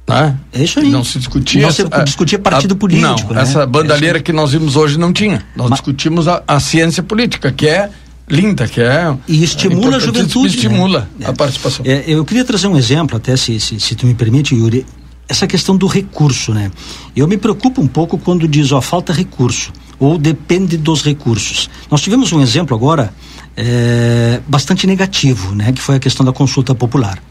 Né? 0.09 0.37
É 0.53 0.65
isso 0.65 0.81
aí. 0.81 0.89
Não 0.91 1.05
se 1.05 1.19
discutia. 1.19 1.63
Não 1.63 1.71
se 1.71 1.83
essa- 1.83 2.03
discutia 2.05 2.39
partido 2.39 2.75
a- 2.75 2.77
político, 2.77 3.29
Não, 3.29 3.35
né? 3.35 3.43
essa 3.43 3.63
É 3.63 3.67
bandalheira 3.67 4.19
isso 4.19 4.25
que 4.25 4.33
nós 4.33 4.53
vimos 4.53 4.75
hoje 4.75 4.99
não 4.99 5.13
tinha. 5.13 5.45
Nós 5.55 5.71
discutimos 5.71 6.27
a, 6.27 6.43
a 6.47 6.59
ciência 6.59 7.03
política, 7.03 7.53
que 7.53 7.69
é 7.69 7.89
linda, 8.29 8.67
que 8.67 8.81
é. 8.81 9.17
E 9.29 9.43
estimula 9.43 9.95
é 9.95 9.97
a 9.97 9.99
juventude. 9.99 10.49
Estimula 10.55 11.09
né? 11.19 11.27
a 11.27 11.33
participação. 11.33 11.85
É, 11.87 12.05
eu 12.07 12.25
queria 12.25 12.45
trazer 12.45 12.67
um 12.67 12.77
exemplo, 12.77 13.17
até 13.17 13.37
se, 13.37 13.59
se, 13.61 13.79
se 13.79 13.95
tu 13.95 14.07
me 14.07 14.15
permite, 14.15 14.55
Yuri. 14.55 14.87
Essa 15.29 15.47
questão 15.47 15.77
do 15.77 15.87
recurso, 15.87 16.53
né? 16.53 16.71
Eu 17.17 17.27
me 17.27 17.39
preocupo 17.39 17.81
um 17.81 17.87
pouco 17.87 18.19
quando 18.19 18.47
diz, 18.47 18.71
ó, 18.73 18.81
falta 18.81 19.13
recurso, 19.13 19.73
ou 19.99 20.19
depende 20.19 20.77
dos 20.77 21.03
recursos. 21.03 21.71
Nós 21.91 22.03
tivemos 22.03 22.33
um 22.33 22.43
exemplo 22.43 22.77
agora 22.77 23.15
é, 23.57 24.41
bastante 24.47 24.87
negativo, 24.87 25.55
né? 25.55 25.73
Que 25.73 25.81
foi 25.81 25.97
a 25.97 25.99
questão 25.99 26.27
da 26.27 26.33
consulta 26.33 26.75
popular. 26.75 27.23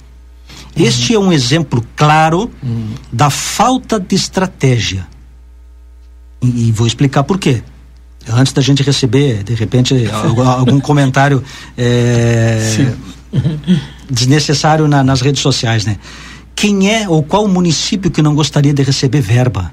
Este 0.76 1.14
é 1.14 1.20
um 1.20 1.34
exemplo 1.34 1.86
claro 1.96 2.50
da 3.12 3.30
falta 3.30 4.00
de 4.00 4.16
estratégia. 4.16 5.06
E, 6.42 6.70
e 6.70 6.72
vou 6.72 6.88
explicar 6.88 7.24
por 7.24 7.38
quê. 7.38 7.62
Antes 8.30 8.54
da 8.54 8.62
gente 8.62 8.84
receber, 8.84 9.44
de 9.44 9.54
repente, 9.54 9.94
algum, 10.46 10.80
comentário 10.80 11.44
é, 11.78 12.94
desnecessário 14.10 14.88
na- 14.88 15.04
nas 15.04 15.22
redes 15.22 15.42
sociais, 15.42 15.86
né? 15.86 15.98
Quem 16.56 16.92
é 16.94 17.10
ou 17.10 17.24
qual 17.24 17.48
município 17.48 18.12
que 18.12 18.22
não 18.22 18.36
gostaria 18.36 18.74
de 18.74 18.84
receber 18.84 19.22
verba? 19.22 19.72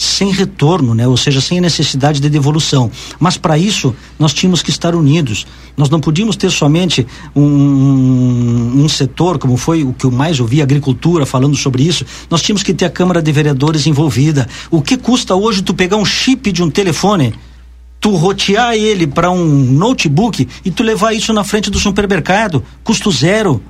Sem 0.00 0.30
retorno, 0.30 0.94
né? 0.94 1.06
Ou 1.08 1.16
seja, 1.16 1.40
sem 1.40 1.60
necessidade 1.60 2.20
de 2.20 2.30
devolução. 2.30 2.88
Mas 3.18 3.36
para 3.36 3.58
isso, 3.58 3.94
nós 4.18 4.32
tínhamos 4.32 4.62
que 4.62 4.70
estar 4.70 4.94
unidos. 4.94 5.44
Nós 5.76 5.90
não 5.90 6.00
podíamos 6.00 6.36
ter 6.36 6.50
somente 6.50 7.04
um, 7.34 7.42
um, 7.42 8.84
um 8.84 8.88
setor, 8.88 9.38
como 9.38 9.56
foi 9.56 9.82
o 9.82 9.92
que 9.92 10.06
eu 10.06 10.10
mais 10.12 10.38
ouvi, 10.38 10.60
a 10.60 10.64
agricultura, 10.64 11.26
falando 11.26 11.56
sobre 11.56 11.82
isso. 11.82 12.06
Nós 12.30 12.40
tínhamos 12.42 12.62
que 12.62 12.72
ter 12.72 12.84
a 12.84 12.90
Câmara 12.90 13.20
de 13.20 13.30
Vereadores 13.32 13.86
envolvida. 13.88 14.48
O 14.70 14.80
que 14.80 14.96
custa 14.96 15.34
hoje 15.34 15.62
tu 15.62 15.74
pegar 15.74 15.96
um 15.96 16.04
chip 16.04 16.52
de 16.52 16.62
um 16.62 16.70
telefone? 16.70 17.34
Tu 18.00 18.10
rotear 18.14 18.74
ele 18.74 19.06
para 19.06 19.30
um 19.30 19.44
notebook 19.44 20.48
e 20.64 20.70
tu 20.70 20.82
levar 20.82 21.12
isso 21.12 21.32
na 21.32 21.44
frente 21.44 21.70
do 21.70 21.78
supermercado, 21.78 22.64
custo 22.84 23.10
zero. 23.10 23.62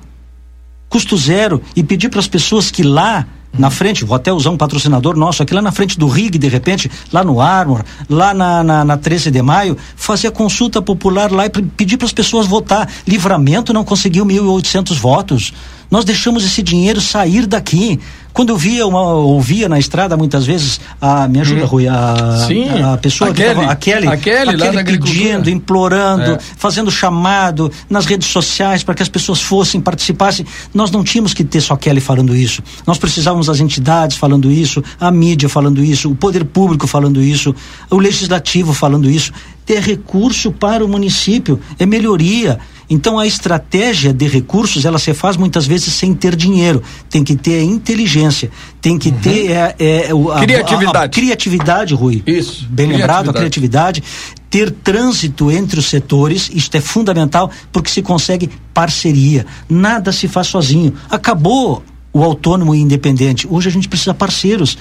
Custo 0.87 1.15
zero. 1.17 1.61
E 1.75 1.83
pedir 1.83 2.09
para 2.09 2.19
as 2.19 2.27
pessoas 2.27 2.71
que 2.71 2.83
lá 2.83 3.27
na 3.57 3.69
frente, 3.69 4.05
vou 4.05 4.15
até 4.15 4.31
usar 4.31 4.51
um 4.51 4.57
patrocinador 4.57 5.17
nosso 5.17 5.41
aqui 5.41 5.53
lá 5.53 5.61
na 5.61 5.71
frente 5.71 5.97
do 5.97 6.07
RIG, 6.07 6.37
de 6.37 6.47
repente, 6.47 6.89
lá 7.11 7.23
no 7.23 7.41
Armor, 7.41 7.83
lá 8.07 8.33
na, 8.33 8.63
na, 8.63 8.85
na 8.85 8.97
13 8.97 9.31
de 9.31 9.41
maio, 9.41 9.75
fazer 9.95 10.27
a 10.27 10.31
consulta 10.31 10.81
popular 10.81 11.31
lá 11.31 11.45
e 11.45 11.49
pedir 11.49 11.97
para 11.97 12.05
as 12.05 12.13
pessoas 12.13 12.45
votar. 12.45 12.87
Livramento 13.07 13.73
não 13.73 13.83
conseguiu 13.83 14.25
1.800 14.25 14.95
votos. 14.95 15.53
Nós 15.89 16.05
deixamos 16.05 16.45
esse 16.45 16.61
dinheiro 16.61 17.01
sair 17.01 17.47
daqui. 17.47 17.99
Quando 18.31 18.49
eu 18.49 18.57
via 18.57 18.85
uma, 18.87 19.01
ouvia 19.13 19.67
na 19.67 19.77
estrada 19.79 20.15
muitas 20.15 20.45
vezes, 20.45 20.79
a, 21.01 21.27
me 21.27 21.41
ajuda, 21.41 21.63
Hum. 21.63 21.67
Rui, 21.67 21.87
a, 21.87 22.45
Sim. 22.47 22.69
a 22.83 22.95
pessoa 22.97 23.29
A 23.29 23.33
que 23.33 23.41
Kelly. 23.41 23.55
tava, 23.55 23.71
a 23.71 23.75
Kelly, 23.75 24.07
A 24.07 24.17
Kelly, 24.17 24.57
da 24.57 24.69
agricultura. 24.69 25.13
pedindo, 25.19 25.49
implorando, 25.49 26.31
É. 26.33 26.39
fazendo 26.57 26.89
chamado 26.89 27.71
nas 27.89 28.05
redes 28.05 28.27
sociais 28.29 28.83
para 28.83 28.93
que 28.95 29.01
as 29.03 29.09
pessoas 29.09 29.41
fossem, 29.41 29.81
participassem. 29.81 30.45
Nós 30.73 30.89
não 30.91 31.03
tínhamos 31.03 31.33
que 31.33 31.43
ter 31.43 31.59
só 31.61 31.73
a 31.73 31.77
Kelly 31.77 31.99
falando 31.99 32.35
isso. 32.35 32.61
Nós 32.87 32.97
precisávamos 32.97 33.47
das 33.47 33.59
entidades 33.59 34.15
falando 34.15 34.49
isso, 34.51 34.81
a 34.99 35.11
mídia 35.11 35.49
falando 35.49 35.83
isso, 35.83 36.09
o 36.09 36.15
poder 36.15 36.45
público 36.45 36.87
falando 36.87 37.21
isso, 37.21 37.53
o 37.89 37.97
legislativo 37.97 38.73
falando 38.73 39.09
isso. 39.09 39.31
Ter 39.65 39.81
recurso 39.81 40.51
para 40.51 40.83
o 40.83 40.87
município 40.87 41.59
é 41.77 41.85
melhoria. 41.85 42.57
Então 42.89 43.19
a 43.19 43.27
estratégia 43.27 44.11
de 44.11 44.27
recursos 44.27 44.83
ela 44.83 44.97
se 44.97 45.13
faz 45.13 45.37
muitas 45.37 45.67
vezes 45.67 45.93
sem 45.93 46.13
ter 46.13 46.35
dinheiro. 46.35 46.81
Tem 47.09 47.23
que 47.23 47.35
ter 47.35 47.61
inteligência, 47.61 48.49
tem 48.81 48.97
que 48.97 49.11
ter 49.11 49.51
é, 49.51 49.75
é, 49.77 50.09
a, 50.09 50.15
Uhum. 50.15 50.39
Criatividade. 50.39 50.97
a- 50.97 51.01
a 51.03 51.09
criatividade, 51.09 51.93
Rui. 51.93 52.23
Isso. 52.25 52.65
Bem 52.69 52.87
lembrado, 52.87 53.29
a 53.29 53.33
criatividade. 53.33 54.03
Ter 54.49 54.71
trânsito 54.71 55.51
entre 55.51 55.79
os 55.79 55.85
setores, 55.85 56.49
isto 56.53 56.75
é 56.75 56.81
fundamental, 56.81 57.51
porque 57.71 57.91
se 57.91 58.01
consegue 58.01 58.49
parceria. 58.73 59.45
Nada 59.69 60.11
se 60.11 60.27
faz 60.27 60.47
sozinho. 60.47 60.93
Acabou 61.09 61.83
o 62.11 62.23
autônomo 62.23 62.73
e 62.73 62.79
independente. 62.79 63.47
Hoje 63.47 63.69
a 63.69 63.71
gente 63.71 63.87
precisa 63.87 64.13
parceiros. 64.15 64.75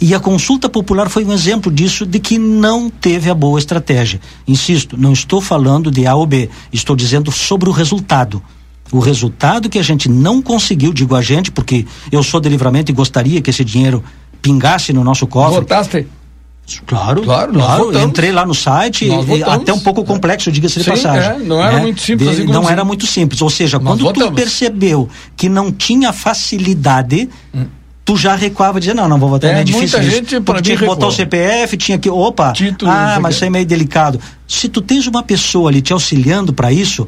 E 0.00 0.12
a 0.14 0.18
consulta 0.18 0.68
popular 0.68 1.08
foi 1.08 1.24
um 1.24 1.32
exemplo 1.32 1.70
disso, 1.70 2.04
de 2.04 2.18
que 2.18 2.36
não 2.38 2.90
teve 2.90 3.30
a 3.30 3.34
boa 3.34 3.58
estratégia. 3.58 4.20
Insisto, 4.46 4.96
não 4.96 5.12
estou 5.12 5.40
falando 5.40 5.90
de 5.90 6.04
A 6.06 6.14
ou 6.16 6.26
B, 6.26 6.50
estou 6.72 6.96
dizendo 6.96 7.30
sobre 7.30 7.68
o 7.68 7.72
resultado. 7.72 8.42
O 8.90 8.98
resultado 8.98 9.68
que 9.68 9.78
a 9.78 9.82
gente 9.82 10.08
não 10.08 10.40
conseguiu, 10.42 10.92
digo 10.92 11.14
a 11.14 11.22
gente, 11.22 11.52
porque 11.52 11.86
eu 12.10 12.22
sou 12.22 12.40
de 12.40 12.48
livramento 12.48 12.90
e 12.90 12.94
gostaria 12.94 13.40
que 13.40 13.50
esse 13.50 13.64
dinheiro 13.64 14.02
pingasse 14.42 14.92
no 14.92 15.04
nosso 15.04 15.26
cofre. 15.26 15.60
Votaste? 15.60 16.06
Claro, 16.86 17.22
Claro, 17.22 17.52
claro. 17.54 17.98
Entrei 18.00 18.30
lá 18.30 18.44
no 18.44 18.54
site, 18.54 19.06
e- 19.06 19.42
até 19.44 19.72
um 19.72 19.78
pouco 19.80 20.04
complexo, 20.04 20.52
diga-se 20.52 20.78
de 20.80 20.84
Sim, 20.84 20.90
passagem. 20.90 21.30
é, 21.30 21.38
não 21.38 21.64
era 21.64 21.78
muito 21.78 22.00
simples 22.02 22.28
assim 22.28 22.40
como 22.42 22.52
Não 22.52 22.60
assim. 22.62 22.72
era 22.72 22.84
muito 22.84 23.06
simples. 23.06 23.40
Ou 23.40 23.48
seja, 23.48 23.78
Nós 23.78 23.86
quando 23.88 24.00
tu 24.00 24.04
votamos. 24.20 24.34
percebeu 24.34 25.08
que 25.34 25.48
não 25.48 25.72
tinha 25.72 26.12
facilidade, 26.12 27.28
tu 28.08 28.16
já 28.16 28.34
recuava 28.34 28.78
e 28.78 28.80
dizia, 28.80 28.94
não, 28.94 29.06
não 29.06 29.18
vou 29.18 29.28
votar, 29.28 29.50
É, 29.50 29.52
não 29.52 29.60
é 29.60 29.64
difícil 29.64 29.98
muita 29.98 30.10
gente, 30.10 30.40
pra 30.40 30.54
Porque 30.54 30.62
tinha 30.62 30.76
mim, 30.76 30.80
que 30.80 30.86
botar 30.86 31.08
o. 31.08 31.12
CPF, 31.12 31.76
tinha 31.76 31.98
que, 31.98 32.08
opa, 32.08 32.54
Título, 32.54 32.90
ah, 32.90 33.18
mas 33.20 33.34
isso 33.34 33.44
é 33.44 33.50
meio 33.50 33.66
delicado. 33.66 34.18
Se 34.46 34.66
tu 34.66 34.80
tens 34.80 35.06
uma 35.06 35.22
pessoa 35.22 35.68
ali 35.68 35.82
te 35.82 35.92
auxiliando 35.92 36.50
para 36.50 36.72
isso, 36.72 37.06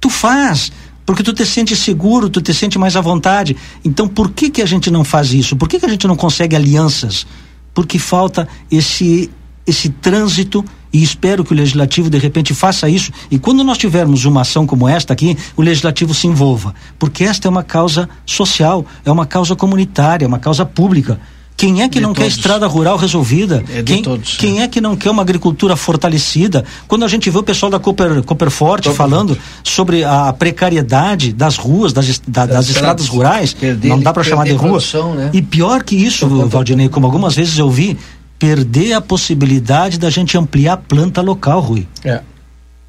tu 0.00 0.10
faz. 0.10 0.72
Porque 1.06 1.22
tu 1.22 1.32
te 1.32 1.46
sente 1.46 1.76
seguro, 1.76 2.28
tu 2.28 2.42
te 2.42 2.52
sente 2.52 2.76
mais 2.80 2.96
à 2.96 3.00
vontade. 3.00 3.56
Então, 3.84 4.08
por 4.08 4.32
que 4.32 4.50
que 4.50 4.60
a 4.60 4.66
gente 4.66 4.90
não 4.90 5.04
faz 5.04 5.32
isso? 5.32 5.54
Por 5.54 5.68
que 5.68 5.78
que 5.78 5.86
a 5.86 5.88
gente 5.88 6.04
não 6.08 6.16
consegue 6.16 6.56
alianças? 6.56 7.24
Porque 7.72 7.96
falta 7.96 8.48
esse 8.68 9.30
esse 9.64 9.88
trânsito 9.88 10.64
e 10.94 11.02
espero 11.02 11.44
que 11.44 11.52
o 11.52 11.56
legislativo 11.56 12.08
de 12.08 12.16
repente 12.18 12.54
faça 12.54 12.88
isso 12.88 13.10
e 13.30 13.38
quando 13.38 13.62
nós 13.64 13.76
tivermos 13.76 14.24
uma 14.24 14.40
ação 14.42 14.64
como 14.66 14.88
esta 14.88 15.12
aqui, 15.12 15.36
o 15.56 15.60
legislativo 15.62 16.14
se 16.14 16.26
envolva, 16.26 16.72
porque 16.98 17.24
esta 17.24 17.48
é 17.48 17.50
uma 17.50 17.62
causa 17.64 18.08
social, 18.24 18.86
é 19.04 19.10
uma 19.12 19.26
causa 19.26 19.54
comunitária, 19.56 20.24
é 20.24 20.28
uma 20.28 20.38
causa 20.38 20.64
pública. 20.64 21.18
Quem 21.56 21.82
é 21.82 21.88
que 21.88 21.98
De 22.00 22.00
não 22.00 22.12
quer 22.12 22.22
todos. 22.22 22.36
estrada 22.36 22.66
rural 22.66 22.96
resolvida? 22.96 23.62
É 23.72 23.80
quem, 23.82 24.02
todos, 24.02 24.36
quem 24.36 24.60
é 24.60 24.66
que 24.66 24.80
não 24.80 24.96
quer 24.96 25.10
uma 25.10 25.22
agricultura 25.22 25.76
fortalecida? 25.76 26.64
Quando 26.88 27.04
a 27.04 27.08
gente 27.08 27.30
vê 27.30 27.38
o 27.38 27.44
pessoal 27.44 27.70
da 27.70 27.78
Cooper, 27.78 28.24
Cooperforte 28.24 28.90
falando 28.90 29.38
sobre 29.62 30.02
a 30.02 30.32
precariedade 30.32 31.32
das 31.32 31.56
ruas, 31.56 31.92
das, 31.92 32.20
da- 32.26 32.46
das, 32.46 32.56
Das 32.56 32.68
estradas 32.70 33.06
rurais, 33.08 33.52
Perder- 33.52 33.88
não 33.88 34.00
dá 34.00 34.12
para 34.12 34.24
chamar 34.24 34.44
de 34.44 34.52
rua. 34.52 34.80
né? 35.16 35.30
E 35.32 35.40
pior 35.42 35.84
que 35.84 35.94
isso, 35.94 36.26
Valdinei, 36.48 36.88
como 36.88 37.06
algumas 37.06 37.34
vezes 37.36 37.56
eu 37.56 37.70
vi, 37.70 37.96
perder 38.44 38.92
a 38.92 39.00
possibilidade 39.00 39.98
da 39.98 40.10
gente 40.10 40.36
ampliar 40.36 40.74
a 40.74 40.76
planta 40.76 41.22
local, 41.22 41.60
Rui. 41.60 41.88
É. 42.04 42.20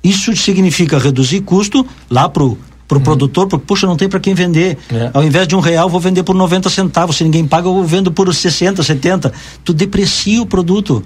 Isso 0.03 0.35
significa 0.35 0.99
reduzir 0.99 1.39
custo 1.41 1.87
lá 2.09 2.27
pro 2.27 2.57
pro 2.87 3.01
produtor, 3.01 3.47
porque, 3.47 3.65
puxa, 3.65 3.87
não 3.87 3.95
tem 3.97 4.07
para 4.07 4.19
quem 4.19 4.35
vender. 4.35 4.77
É. 4.91 5.09
Ao 5.11 5.23
invés 5.23 5.47
de 5.47 5.55
um 5.55 5.59
real, 5.59 5.89
vou 5.89 5.99
vender 5.99 6.21
por 6.21 6.35
90 6.35 6.69
centavos. 6.69 7.15
Se 7.15 7.23
ninguém 7.23 7.47
paga, 7.47 7.67
eu 7.67 7.83
vendo 7.83 8.11
por 8.11 8.31
60, 8.31 8.83
70. 8.83 9.33
Tu 9.63 9.73
deprecia 9.73 10.39
o 10.39 10.45
produto. 10.45 11.03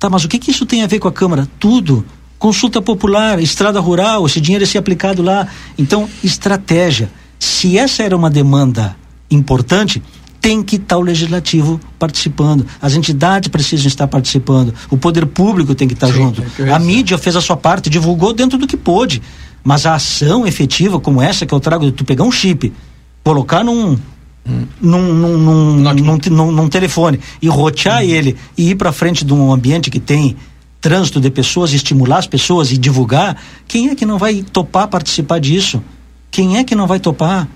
Tá, 0.00 0.10
mas 0.10 0.24
o 0.24 0.28
que, 0.28 0.36
que 0.36 0.50
isso 0.50 0.66
tem 0.66 0.82
a 0.82 0.88
ver 0.88 0.98
com 0.98 1.06
a 1.06 1.12
Câmara? 1.12 1.46
Tudo. 1.60 2.04
Consulta 2.40 2.82
popular, 2.82 3.40
estrada 3.40 3.78
rural, 3.78 4.26
esse 4.26 4.40
dinheiro 4.40 4.64
ia 4.64 4.66
ser 4.66 4.78
aplicado 4.78 5.22
lá. 5.22 5.46
Então, 5.78 6.08
estratégia. 6.24 7.08
Se 7.38 7.78
essa 7.78 8.02
era 8.02 8.16
uma 8.16 8.28
demanda 8.28 8.96
importante, 9.30 10.02
tem 10.42 10.60
que 10.62 10.74
estar 10.76 10.98
o 10.98 11.00
legislativo 11.00 11.80
participando. 12.00 12.66
As 12.80 12.94
entidades 12.94 13.48
precisam 13.48 13.86
estar 13.86 14.08
participando. 14.08 14.74
O 14.90 14.98
poder 14.98 15.24
público 15.24 15.72
tem 15.74 15.86
que 15.86 15.94
estar 15.94 16.08
junto. 16.08 16.42
A 16.74 16.78
mídia 16.80 17.16
fez 17.16 17.36
a 17.36 17.40
sua 17.40 17.56
parte, 17.56 17.88
divulgou 17.88 18.34
dentro 18.34 18.58
do 18.58 18.66
que 18.66 18.76
pôde. 18.76 19.22
Mas 19.62 19.86
a 19.86 19.94
ação 19.94 20.44
efetiva 20.44 20.98
como 20.98 21.22
essa 21.22 21.46
que 21.46 21.54
eu 21.54 21.60
trago, 21.60 21.92
tu 21.92 22.04
pegar 22.04 22.24
um 22.24 22.32
chip, 22.32 22.72
colocar 23.22 23.62
num, 23.62 23.96
num, 24.80 25.00
num, 25.14 25.38
num, 25.38 25.94
num, 25.94 26.18
te- 26.18 26.28
num- 26.30 26.50
num 26.50 26.68
telefone 26.68 27.20
e 27.40 27.46
rotear 27.48 28.02
ele 28.02 28.36
e 28.58 28.70
ir 28.70 28.74
para 28.74 28.90
frente 28.90 29.24
de 29.24 29.32
um 29.32 29.52
ambiente 29.52 29.88
que 29.90 30.00
tem 30.00 30.36
trânsito 30.80 31.20
de 31.20 31.30
pessoas, 31.30 31.72
estimular 31.72 32.18
as 32.18 32.26
pessoas 32.26 32.72
e 32.72 32.76
divulgar, 32.76 33.40
quem 33.68 33.90
é 33.90 33.94
que 33.94 34.04
não 34.04 34.18
vai 34.18 34.42
topar 34.42 34.88
participar 34.88 35.38
disso? 35.38 35.80
Quem 36.28 36.56
é 36.58 36.64
que 36.64 36.74
não 36.74 36.88
vai 36.88 36.98
topar? 36.98 37.46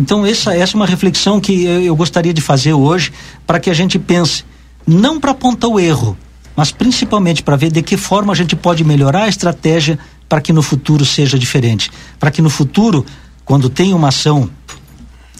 Então 0.00 0.24
essa, 0.24 0.56
essa 0.56 0.74
é 0.74 0.76
uma 0.76 0.86
reflexão 0.86 1.38
que 1.38 1.66
eu, 1.66 1.82
eu 1.82 1.94
gostaria 1.94 2.32
de 2.32 2.40
fazer 2.40 2.72
hoje 2.72 3.12
para 3.46 3.60
que 3.60 3.68
a 3.68 3.74
gente 3.74 3.98
pense, 3.98 4.46
não 4.86 5.20
para 5.20 5.32
apontar 5.32 5.68
o 5.68 5.78
erro, 5.78 6.16
mas 6.56 6.72
principalmente 6.72 7.42
para 7.42 7.54
ver 7.54 7.70
de 7.70 7.82
que 7.82 7.98
forma 7.98 8.32
a 8.32 8.36
gente 8.36 8.56
pode 8.56 8.82
melhorar 8.82 9.24
a 9.24 9.28
estratégia 9.28 9.98
para 10.26 10.40
que 10.40 10.54
no 10.54 10.62
futuro 10.62 11.04
seja 11.04 11.38
diferente, 11.38 11.90
para 12.18 12.30
que 12.30 12.40
no 12.40 12.48
futuro, 12.48 13.04
quando 13.44 13.68
tem 13.68 13.92
uma 13.92 14.08
ação 14.08 14.48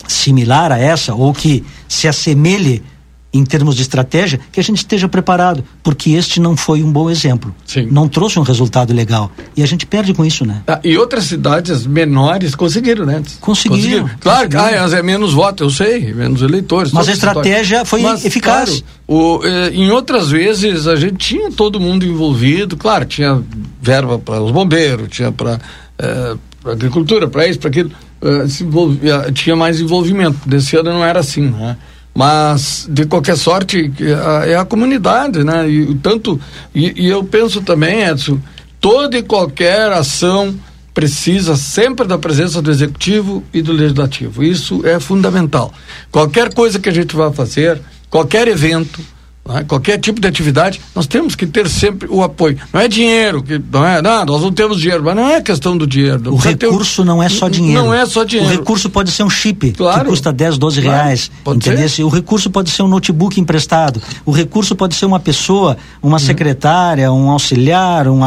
similar 0.07 0.73
a 0.73 0.79
essa 0.79 1.15
ou 1.15 1.33
que 1.33 1.65
se 1.89 2.07
assemelhe 2.07 2.83
em 3.33 3.45
termos 3.45 3.77
de 3.77 3.83
estratégia, 3.83 4.41
que 4.51 4.59
a 4.59 4.63
gente 4.63 4.79
esteja 4.79 5.09
preparado, 5.09 5.63
porque 5.85 6.11
este 6.11 6.41
não 6.41 6.57
foi 6.57 6.83
um 6.83 6.91
bom 6.91 7.09
exemplo. 7.09 7.55
Não 7.91 8.09
trouxe 8.09 8.39
um 8.41 8.43
resultado 8.43 8.93
legal. 8.93 9.31
E 9.57 9.63
a 9.63 9.67
gente 9.67 9.87
perde 9.87 10.13
com 10.13 10.25
isso, 10.25 10.45
né? 10.45 10.63
Ah, 10.67 10.81
e 10.83 10.99
outras 10.99 11.25
cidades 11.25 11.87
menores 11.87 12.57
conseguiram, 12.57 13.07
né? 13.07 13.23
Conseguiram, 13.41 14.11
Claro, 14.19 14.49
que 14.49 14.57
ah, 14.57 14.71
é 14.71 15.03
menos 15.03 15.33
votos, 15.33 15.79
eu 15.79 15.87
sei, 15.87 16.13
menos 16.13 16.43
eleitores. 16.43 16.91
Mas 16.93 17.09
a 17.09 17.13
estratégia 17.13 17.85
foi 17.85 18.03
eficaz. 18.05 18.71
claro, 18.71 18.85
o, 19.07 19.41
eh, 19.45 19.71
em 19.75 19.91
outras 19.91 20.29
vezes 20.31 20.89
a 20.89 20.97
gente 20.97 21.17
tinha 21.17 21.53
todo 21.53 21.79
mundo 21.79 22.05
envolvido, 22.05 22.77
claro, 22.77 23.05
tinha 23.05 23.41
verba 23.81 24.19
para 24.19 24.43
os 24.43 24.51
bombeiros, 24.51 25.09
tinha 25.09 25.31
para 25.31 25.61
agricultura, 26.65 27.29
para 27.29 27.47
isso, 27.47 27.59
para 27.59 27.71
aquilo, 27.71 27.91
eh, 28.23 28.45
envolvia- 28.61 29.31
tinha 29.33 29.57
mais 29.57 29.81
envolvimento. 29.81 30.37
Desse 30.47 30.77
ano 30.77 30.91
não 30.93 31.05
era 31.05 31.21
assim, 31.21 31.43
né? 31.43 31.77
Mas, 32.15 32.87
de 32.91 33.07
qualquer 33.07 33.37
sorte, 33.37 33.91
a- 34.25 34.47
é 34.47 34.57
a 34.57 34.65
comunidade, 34.65 35.45
né? 35.45 35.69
E 35.69 35.95
tanto. 35.97 36.41
E, 36.75 37.05
e 37.05 37.09
eu 37.09 37.23
penso 37.25 37.61
também, 37.63 38.03
Edson, 38.03 38.39
toda 38.81 39.17
e 39.17 39.23
qualquer 39.23 39.93
ação 39.93 40.55
precisa 40.93 41.57
sempre 41.57 42.07
da 42.07 42.19
presença 42.19 42.61
do 42.61 42.71
executivo 42.71 43.45
e 43.55 43.63
do 43.63 43.73
legislativo. 43.73 44.43
Isso 44.43 44.85
é 44.85 44.99
fundamental. 44.99 45.73
Qualquer 46.11 46.53
coisa 46.53 46.79
que 46.81 46.89
a 46.89 46.93
gente 46.93 47.15
vá 47.15 47.31
fazer, 47.33 47.81
qualquer 48.11 48.49
evento, 48.49 49.01
né, 49.53 49.65
qualquer 49.67 49.99
tipo 49.99 50.21
de 50.21 50.27
atividade, 50.29 50.81
nós 50.95 51.07
temos 51.07 51.35
que 51.35 51.47
ter 51.47 51.69
sempre 51.69 52.09
o 52.11 52.23
apoio. 52.23 52.57
Não 52.73 52.81
é 52.81 52.89
dinheiro, 52.89 53.43
que 53.43 53.61
não 53.73 53.85
é, 53.87 54.01
não, 54.03 54.25
nós 54.25 54.43
não 54.43 54.53
temos 54.53 54.81
dinheiro, 54.81 55.03
mas 55.05 55.17
não 55.17 55.29
é 55.29 55.41
questão 55.41 55.77
do 55.77 55.87
dinheiro. 55.87 56.33
O 56.33 56.37
recurso 56.37 57.05
não 57.05 57.23
é 57.23 57.29
só 57.29 57.49
dinheiro. 57.49 57.83
Não 57.83 57.93
é 57.95 58.05
só 58.07 58.25
dinheiro. 58.25 58.53
O 58.53 58.57
recurso 58.59 58.89
pode 58.91 59.11
ser 59.11 59.23
um 59.23 59.31
chip 59.31 59.73
Claro. 59.73 60.05
que 60.05 60.11
custa 60.11 60.33
10, 60.33 60.59
12 60.59 60.81
Claro, 60.83 60.97
reais. 60.97 61.31
entendeu? 61.47 62.07
O 62.07 62.09
recurso 62.11 62.51
pode 62.51 62.71
ser 62.71 62.83
um 62.83 62.89
notebook 62.89 63.41
emprestado. 63.41 64.01
O 64.25 64.31
recurso 64.31 64.75
pode 64.75 64.95
ser 64.95 65.07
uma 65.07 65.21
pessoa, 65.21 65.77
uma 66.03 66.13
Uhum. 66.15 66.19
secretária, 66.19 67.13
um 67.13 67.31
auxiliar, 67.31 68.07
um, 68.09 68.21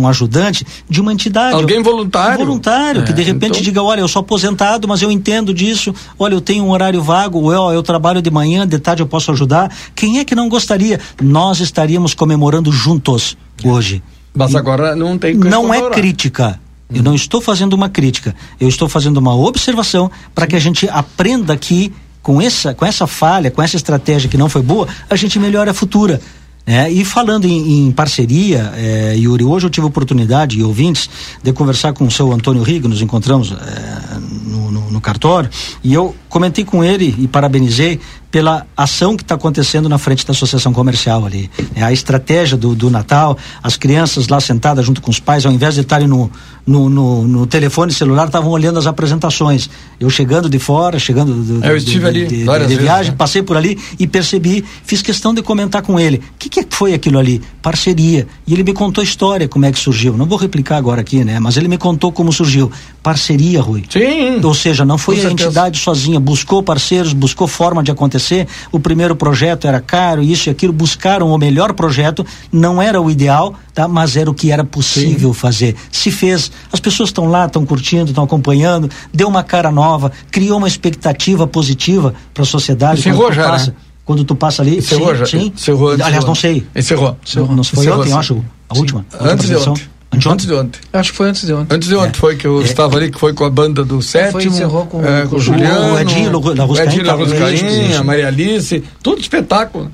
um 0.00 0.08
ajudante 0.08 0.66
de 0.88 1.00
uma 1.00 1.12
entidade. 1.12 1.54
Alguém 1.54 1.82
voluntário. 1.82 2.42
Um 2.42 2.46
voluntário, 2.46 3.04
que 3.04 3.12
de 3.12 3.22
É, 3.22 3.24
repente 3.24 3.52
então- 3.52 3.62
diga, 3.62 3.82
olha, 3.82 4.00
eu 4.00 4.08
sou 4.08 4.20
aposentado, 4.20 4.86
mas 4.88 5.02
eu 5.02 5.10
entendo 5.10 5.52
disso. 5.54 5.94
Olha, 6.18 6.34
eu 6.34 6.40
tenho 6.40 6.64
um 6.64 6.70
horário 6.70 7.02
vago, 7.02 7.38
ou 7.40 7.52
eu, 7.52 7.72
eu 7.74 7.82
trabalho 7.82 8.20
de 8.20 8.30
manhã, 8.30 8.66
de 8.66 8.78
tarde 8.78 9.02
eu 9.02 9.06
posso 9.06 9.30
ajudar. 9.30 9.70
Quem 9.94 10.18
é 10.18 10.24
que 10.24 10.34
não 10.34 10.48
gostaria? 10.64 10.98
Nós 11.22 11.60
estaríamos 11.60 12.14
comemorando 12.14 12.72
juntos 12.72 13.36
hoje. 13.62 14.02
Mas 14.34 14.54
agora 14.54 14.96
não 14.96 15.16
tem 15.18 15.38
que 15.38 15.46
Não 15.48 15.72
é 15.72 15.90
crítica. 15.90 16.58
Eu 16.92 17.02
não 17.02 17.14
estou 17.14 17.40
fazendo 17.40 17.74
uma 17.74 17.88
crítica. 17.88 18.34
Eu 18.58 18.68
estou 18.68 18.88
fazendo 18.88 19.18
uma 19.18 19.34
observação 19.34 20.10
para 20.34 20.46
que 20.46 20.56
a 20.56 20.60
gente 20.60 20.88
aprenda 20.88 21.56
que 21.56 21.92
com 22.22 22.40
essa, 22.40 22.72
com 22.74 22.86
essa 22.86 23.06
falha, 23.06 23.50
com 23.50 23.60
essa 23.62 23.76
estratégia 23.76 24.28
que 24.30 24.36
não 24.38 24.48
foi 24.48 24.62
boa, 24.62 24.88
a 25.10 25.16
gente 25.16 25.38
melhora 25.38 25.70
a 25.72 25.74
futura. 25.74 26.20
né? 26.66 26.90
e 26.90 27.04
falando 27.04 27.44
em, 27.46 27.86
em 27.86 27.92
parceria, 27.92 28.72
eh, 28.76 29.14
Yuri, 29.18 29.44
hoje 29.44 29.66
eu 29.66 29.70
tive 29.70 29.84
a 29.84 29.88
oportunidade, 29.88 30.58
e 30.58 30.62
ouvintes, 30.64 31.10
de 31.42 31.52
conversar 31.52 31.92
com 31.92 32.06
o 32.06 32.10
seu 32.10 32.32
Antônio 32.32 32.62
Rigo, 32.62 32.88
nos 32.88 33.02
encontramos 33.02 33.52
eh, 33.52 34.18
no, 34.46 34.70
no- 34.70 34.90
no 34.90 35.00
cartório, 35.02 35.50
e 35.82 35.92
eu 35.92 36.14
comentei 36.28 36.64
com 36.64 36.82
ele 36.82 37.14
e 37.18 37.28
parabenizei 37.28 38.00
pela 38.34 38.66
ação 38.76 39.16
que 39.16 39.22
está 39.22 39.36
acontecendo 39.36 39.88
na 39.88 39.96
frente 39.96 40.26
da 40.26 40.32
associação 40.32 40.72
comercial 40.72 41.24
ali. 41.24 41.48
É 41.72 41.84
a 41.84 41.92
estratégia 41.92 42.56
do, 42.56 42.74
do 42.74 42.90
Natal, 42.90 43.38
as 43.62 43.76
crianças 43.76 44.26
lá 44.26 44.40
sentadas 44.40 44.84
junto 44.84 45.00
com 45.00 45.08
os 45.08 45.20
pais, 45.20 45.46
ao 45.46 45.52
invés 45.52 45.76
de 45.76 45.82
estarem 45.82 46.08
no, 46.08 46.28
no, 46.66 46.90
no, 46.90 47.28
no 47.28 47.46
telefone 47.46 47.92
celular, 47.92 48.26
estavam 48.26 48.50
olhando 48.50 48.76
as 48.76 48.88
apresentações. 48.88 49.70
Eu 50.00 50.10
chegando 50.10 50.48
de 50.48 50.58
fora, 50.58 50.98
chegando 50.98 51.32
do, 51.32 51.64
É, 51.64 51.70
eu 51.70 51.76
estive 51.76 52.00
de, 52.00 52.06
ali 52.06 52.26
de, 52.26 52.38
de, 52.38 52.44
de 52.44 52.44
vezes, 52.44 52.76
viagem, 52.76 53.12
né? 53.12 53.16
passei 53.16 53.40
por 53.40 53.56
ali 53.56 53.78
e 54.00 54.04
percebi, 54.04 54.64
fiz 54.84 55.00
questão 55.00 55.32
de 55.32 55.40
comentar 55.40 55.82
com 55.82 56.00
ele. 56.00 56.16
O 56.16 56.20
que, 56.36 56.48
que 56.48 56.66
foi 56.68 56.92
aquilo 56.92 57.20
ali? 57.20 57.40
Parceria. 57.62 58.26
E 58.48 58.52
ele 58.52 58.64
me 58.64 58.72
contou 58.72 59.00
a 59.00 59.04
história, 59.04 59.46
como 59.46 59.64
é 59.64 59.70
que 59.70 59.78
surgiu. 59.78 60.16
Não 60.16 60.26
vou 60.26 60.38
replicar 60.38 60.76
agora 60.76 61.02
aqui, 61.02 61.22
né? 61.22 61.38
Mas 61.38 61.56
ele 61.56 61.68
me 61.68 61.78
contou 61.78 62.10
como 62.10 62.32
surgiu. 62.32 62.68
Parceria, 63.00 63.62
Rui. 63.62 63.84
Sim. 63.88 64.40
Ou 64.42 64.54
seja, 64.54 64.84
não 64.84 64.98
foi 64.98 65.24
a 65.24 65.30
entidade 65.30 65.78
sozinha, 65.78 66.18
buscou 66.18 66.64
parceiros, 66.64 67.12
buscou 67.12 67.46
forma 67.46 67.80
de 67.80 67.92
acontecer. 67.92 68.23
O 68.72 68.78
primeiro 68.80 69.14
projeto 69.16 69.66
era 69.66 69.80
caro, 69.80 70.22
isso 70.22 70.48
e 70.48 70.50
aquilo, 70.50 70.72
buscaram 70.72 71.30
o 71.30 71.38
melhor 71.38 71.72
projeto, 71.72 72.24
não 72.52 72.80
era 72.80 73.00
o 73.00 73.10
ideal, 73.10 73.54
tá? 73.72 73.86
Mas 73.88 74.16
era 74.16 74.30
o 74.30 74.34
que 74.34 74.50
era 74.50 74.64
possível 74.64 75.32
fazer. 75.32 75.74
Se 75.90 76.10
fez, 76.10 76.50
as 76.72 76.80
pessoas 76.80 77.08
estão 77.10 77.26
lá, 77.26 77.46
estão 77.46 77.64
curtindo, 77.64 78.10
estão 78.10 78.24
acompanhando, 78.24 78.90
deu 79.12 79.28
uma 79.28 79.42
cara 79.42 79.70
nova, 79.70 80.12
criou 80.30 80.58
uma 80.58 80.68
expectativa 80.68 81.46
positiva 81.46 82.14
para 82.32 82.42
a 82.42 82.46
sociedade. 82.46 83.00
Encerrou 83.00 83.32
já, 83.32 83.48
passa, 83.50 83.70
né? 83.70 83.76
Quando 84.04 84.22
tu 84.24 84.34
passa 84.34 84.62
ali, 84.62 84.78
Encerrou 84.78 85.12
sim, 85.12 85.18
já. 85.18 85.26
sim. 85.26 85.52
Encerrou, 85.54 85.90
Aliás, 85.92 86.10
encerrou. 86.10 86.26
não 86.28 86.34
sei. 86.34 86.66
Encerrou. 86.76 87.16
Não, 87.36 87.46
não 87.56 87.64
foi 87.64 87.84
Encerrou, 87.84 87.98
ontem, 88.00 88.08
sim. 88.08 88.12
eu 88.14 88.18
acho, 88.18 88.44
a 88.68 88.78
última. 88.78 89.06
a 89.12 89.14
última 89.14 89.32
Antes 89.32 89.48
de 89.48 89.56
ontem. 89.56 89.82
Antes 90.32 90.46
de 90.46 90.54
ontem. 90.54 90.80
Acho 90.92 91.10
que 91.12 91.16
foi 91.16 91.28
antes 91.28 91.44
de 91.46 91.52
ontem. 91.52 91.74
Antes 91.74 91.88
de 91.88 91.94
ontem 91.96 92.18
foi 92.18 92.36
que 92.36 92.46
eu 92.46 92.62
estava 92.62 92.96
ali, 92.96 93.10
que 93.10 93.18
foi 93.18 93.32
com 93.32 93.44
a 93.44 93.50
banda 93.50 93.84
do 93.84 94.00
sétimo. 94.02 94.40
encerrou 94.40 94.86
com- 94.86 95.04
é, 95.04 95.26
com 95.26 95.34
o 95.36 95.38
o 95.38 95.40
Juliano. 95.40 95.94
o 95.94 95.98
Edinho 96.00 96.30
o 96.36 96.38
Ruscaim 96.40 97.54
Edinho 97.54 97.70
mesmo, 97.88 98.00
a. 98.00 98.04
Maria 98.04 98.28
Alice, 98.28 98.82
tudo 99.02 99.20
espetáculo. 99.20 99.90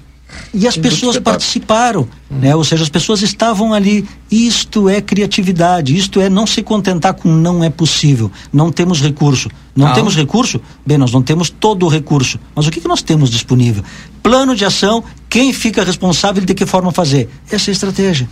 E 0.54 0.68
as 0.68 0.76
pessoas 0.76 1.18
participaram, 1.18 2.08
né? 2.30 2.54
Ou 2.54 2.62
seja, 2.62 2.84
as 2.84 2.88
pessoas 2.88 3.20
estavam 3.20 3.74
ali. 3.74 4.06
Isto 4.30 4.88
é 4.88 5.00
criatividade, 5.00 5.96
isto 5.96 6.20
é 6.20 6.28
não 6.28 6.46
se 6.46 6.62
contentar 6.62 7.14
com 7.14 7.28
não 7.28 7.64
é 7.64 7.68
possível, 7.68 8.30
não 8.52 8.70
temos 8.70 9.00
recurso. 9.00 9.48
Não, 9.74 9.88
Não. 9.88 9.92
temos 9.94 10.14
recurso? 10.14 10.60
Bem, 10.86 10.96
nós 10.98 11.10
não 11.10 11.20
temos 11.20 11.50
todo 11.50 11.84
o 11.84 11.88
recurso. 11.88 12.38
Mas 12.54 12.64
o 12.66 12.70
que, 12.70 12.80
que 12.80 12.86
nós 12.86 13.02
temos 13.02 13.28
disponível? 13.28 13.82
Plano 14.22 14.54
de 14.54 14.64
ação, 14.64 15.02
quem 15.28 15.52
fica 15.52 15.82
responsável 15.82 16.40
e 16.44 16.46
de 16.46 16.54
que 16.54 16.64
forma 16.64 16.92
fazer? 16.92 17.28
Essa 17.50 17.68
é 17.68 17.72
a 17.72 17.74
estratégia. 17.74 18.28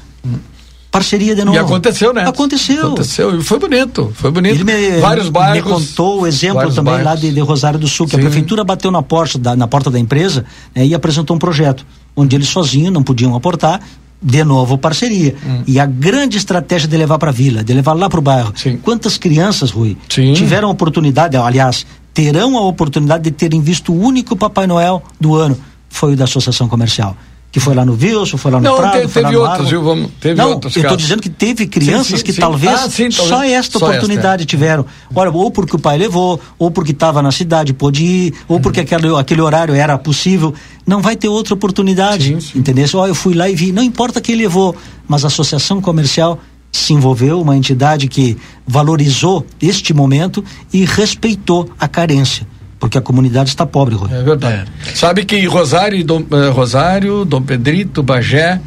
Parceria 0.90 1.34
de 1.34 1.44
novo. 1.44 1.56
E 1.56 1.60
aconteceu, 1.60 2.14
né? 2.14 2.26
Aconteceu. 2.26 2.86
Aconteceu. 2.86 3.38
E 3.38 3.44
foi 3.44 3.58
bonito. 3.58 4.10
Foi 4.14 4.30
bonito. 4.30 4.54
Ele 4.54 4.64
me, 4.64 5.00
Vários 5.00 5.28
bairros. 5.28 5.70
me 5.70 5.76
contou 5.86 6.22
o 6.22 6.26
exemplo 6.26 6.72
também 6.72 6.94
lá 6.94 7.04
bairros. 7.04 7.20
de, 7.20 7.32
de 7.32 7.40
Rosário 7.40 7.78
do 7.78 7.86
Sul, 7.86 8.06
que 8.06 8.16
a 8.16 8.18
Sim. 8.18 8.24
prefeitura 8.24 8.64
bateu 8.64 8.90
na 8.90 9.02
porta 9.02 9.38
da, 9.38 9.54
na 9.54 9.66
porta 9.66 9.90
da 9.90 9.98
empresa 9.98 10.44
né, 10.74 10.86
e 10.86 10.94
apresentou 10.94 11.36
um 11.36 11.38
projeto, 11.38 11.86
onde 12.16 12.34
eles 12.34 12.48
sozinhos 12.48 12.92
não 12.92 13.02
podiam 13.02 13.36
aportar, 13.36 13.80
de 14.20 14.42
novo 14.44 14.78
parceria. 14.78 15.34
Hum. 15.46 15.62
E 15.66 15.78
a 15.78 15.86
grande 15.86 16.38
estratégia 16.38 16.88
de 16.88 16.96
levar 16.96 17.18
para 17.18 17.30
a 17.30 17.32
vila, 17.32 17.62
de 17.62 17.72
levar 17.74 17.92
lá 17.92 18.08
para 18.08 18.18
o 18.18 18.22
bairro. 18.22 18.52
Quantas 18.82 19.18
crianças, 19.18 19.70
Rui, 19.70 19.96
tiveram 20.08 20.68
a 20.68 20.70
oportunidade, 20.70 21.36
aliás, 21.36 21.86
terão 22.14 22.56
a 22.56 22.62
oportunidade 22.62 23.24
de 23.24 23.30
terem 23.30 23.60
visto 23.60 23.92
o 23.92 24.00
único 24.00 24.34
Papai 24.34 24.66
Noel 24.66 25.02
do 25.20 25.34
ano, 25.34 25.56
foi 25.88 26.14
o 26.14 26.16
da 26.16 26.24
Associação 26.24 26.66
Comercial. 26.66 27.16
Que 27.50 27.58
foi 27.60 27.74
lá 27.74 27.82
no 27.82 27.94
Wilson, 27.94 28.36
foi 28.36 28.50
lá 28.50 28.58
no 28.58 28.64
Não, 28.64 28.76
Prado, 28.76 29.00
te- 29.00 29.08
foi 29.08 29.22
lá 29.22 29.28
teve 29.30 29.40
no 29.42 29.48
outros, 29.48 29.70
viu? 29.70 29.82
Vamos- 29.82 30.10
teve 30.20 30.34
Não, 30.34 30.50
outros 30.50 30.76
eu 30.76 30.82
estou 30.82 30.96
dizendo 30.98 31.22
que 31.22 31.30
teve 31.30 31.66
crianças 31.66 32.06
Sim, 32.08 32.16
sim, 32.18 32.22
que 32.24 32.32
sim. 32.34 32.40
talvez 32.42 32.72
Ah, 32.74 32.90
sim, 32.90 33.10
só 33.10 33.26
talvez- 33.26 33.52
esta 33.54 33.78
só 33.78 33.86
esta, 33.86 33.96
oportunidade 33.96 34.44
tiveram. 34.44 34.84
Olha, 35.14 35.30
ou 35.30 35.50
porque 35.50 35.74
o 35.74 35.78
pai 35.78 35.96
levou, 35.96 36.38
ou 36.58 36.70
porque 36.70 36.92
estava 36.92 37.22
na 37.22 37.32
cidade, 37.32 37.72
pôde 37.72 38.04
ir, 38.04 38.34
ou 38.46 38.56
Uhum. 38.56 38.62
porque 38.62 38.80
aquele, 38.80 39.16
aquele 39.16 39.40
horário 39.40 39.74
era 39.74 39.96
possível. 39.96 40.52
Não 40.86 41.00
vai 41.00 41.16
ter 41.16 41.28
outra 41.28 41.54
oportunidade. 41.54 42.36
Entendeu? 42.54 42.86
Ó, 42.94 43.06
eu 43.06 43.14
fui 43.14 43.32
lá 43.34 43.48
e 43.48 43.54
vi. 43.54 43.72
Não 43.72 43.82
importa 43.82 44.20
quem 44.20 44.36
levou, 44.36 44.76
mas 45.08 45.24
a 45.24 45.28
associação 45.28 45.80
comercial 45.80 46.38
se 46.70 46.92
envolveu, 46.92 47.40
uma 47.40 47.56
entidade 47.56 48.08
que 48.08 48.36
valorizou 48.66 49.44
este 49.60 49.94
momento 49.94 50.44
e 50.70 50.84
respeitou 50.84 51.70
a 51.80 51.88
carência. 51.88 52.46
Porque 52.78 52.96
a 52.96 53.00
comunidade 53.00 53.48
está 53.48 53.66
pobre, 53.66 53.94
Rui. 53.94 54.08
É 54.12 54.22
verdade. 54.22 54.70
Sabe 54.94 55.24
que 55.24 55.44
Rosário, 55.46 55.98
e 55.98 56.04
Dom, 56.04 56.22
eh, 56.30 56.48
Rosário, 56.50 57.24
Dom 57.24 57.42
Pedrito, 57.42 58.02
Bagé, 58.02 58.60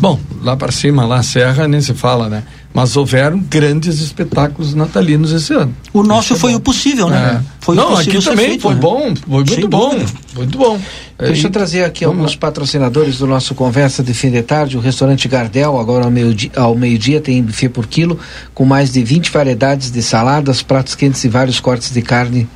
bom, 0.00 0.18
lá 0.42 0.56
para 0.56 0.70
cima, 0.70 1.04
lá 1.04 1.16
a 1.16 1.22
Serra, 1.24 1.66
nem 1.66 1.80
se 1.80 1.92
fala, 1.92 2.28
né? 2.28 2.44
Mas 2.72 2.96
houveram 2.96 3.40
grandes 3.40 3.98
espetáculos 4.00 4.74
natalinos 4.74 5.32
esse 5.32 5.52
ano. 5.54 5.74
O 5.92 6.04
nosso 6.04 6.36
foi 6.36 6.54
o 6.54 6.60
possível, 6.60 7.08
né? 7.10 7.40
É. 7.42 7.44
Foi 7.60 7.74
o 7.74 7.80
Não, 7.80 7.88
possível 7.96 8.20
aqui 8.20 8.24
também 8.30 8.46
feito, 8.50 8.60
foi 8.62 8.74
né? 8.74 8.80
bom, 8.80 8.98
foi 9.16 9.16
muito 9.28 9.54
Sem 9.54 9.66
bom, 9.68 9.90
dúvida. 9.90 10.12
muito 10.36 10.58
bom. 10.58 10.80
Deixa 11.18 11.46
eu 11.46 11.48
É, 11.48 11.52
trazer 11.52 11.82
aqui 11.84 12.04
vamos 12.04 12.18
alguns 12.20 12.36
patrocinadores 12.36 13.18
do 13.18 13.26
nosso 13.26 13.54
Conversa 13.56 14.04
de 14.04 14.14
Fim 14.14 14.30
de 14.30 14.42
Tarde. 14.42 14.76
O 14.76 14.80
restaurante 14.80 15.26
Gardel, 15.26 15.80
agora 15.80 16.04
ao 16.04 16.10
meio-dia, 16.12 16.50
ao 16.54 16.76
meio-dia 16.76 17.20
tem 17.20 17.42
buffet 17.42 17.70
por 17.70 17.86
quilo, 17.88 18.20
com 18.54 18.64
mais 18.64 18.92
de 18.92 19.02
20 19.02 19.30
variedades 19.32 19.90
de 19.90 20.00
saladas, 20.02 20.62
pratos 20.62 20.94
quentes 20.94 21.24
e 21.24 21.28
vários 21.28 21.58
cortes 21.58 21.90
de 21.92 22.02
carne 22.02 22.46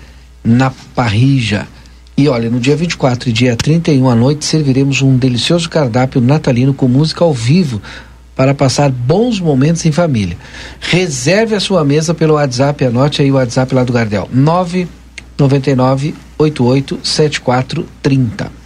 na 0.45 0.73
parrija. 0.95 1.67
E 2.17 2.29
olha, 2.29 2.51
no 2.51 2.61
dia 2.61 2.77
24 2.77 3.31
e 3.31 3.33
dia 3.33 3.57
31 3.57 4.09
à 4.09 4.15
noite 4.15 4.45
serviremos 4.45 5.03
um 5.03 5.17
delicioso 5.17 5.69
cardápio 5.69 6.21
natalino 6.21 6.75
com 6.75 6.87
música 6.87 7.25
ao 7.25 7.33
vivo 7.33 7.81
para 8.37 8.55
passar 8.55 8.91
bons 8.91 9.41
momentos 9.41 9.85
em 9.87 9.93
família. 9.93 10.37
Reserve 10.81 11.55
a 11.55 11.61
sua 11.61 11.85
mesa 11.85 12.15
pelo 12.15 12.35
WhatsApp, 12.35 12.85
anote 12.85 13.23
aí 13.23 13.31
o 13.31 13.37
WhatsApp 13.37 13.75
lá 13.75 13.85
do 13.85 13.93
Gardel. 13.93 14.29
999 14.33 16.15
88 16.39 17.01
7430. 17.03 18.62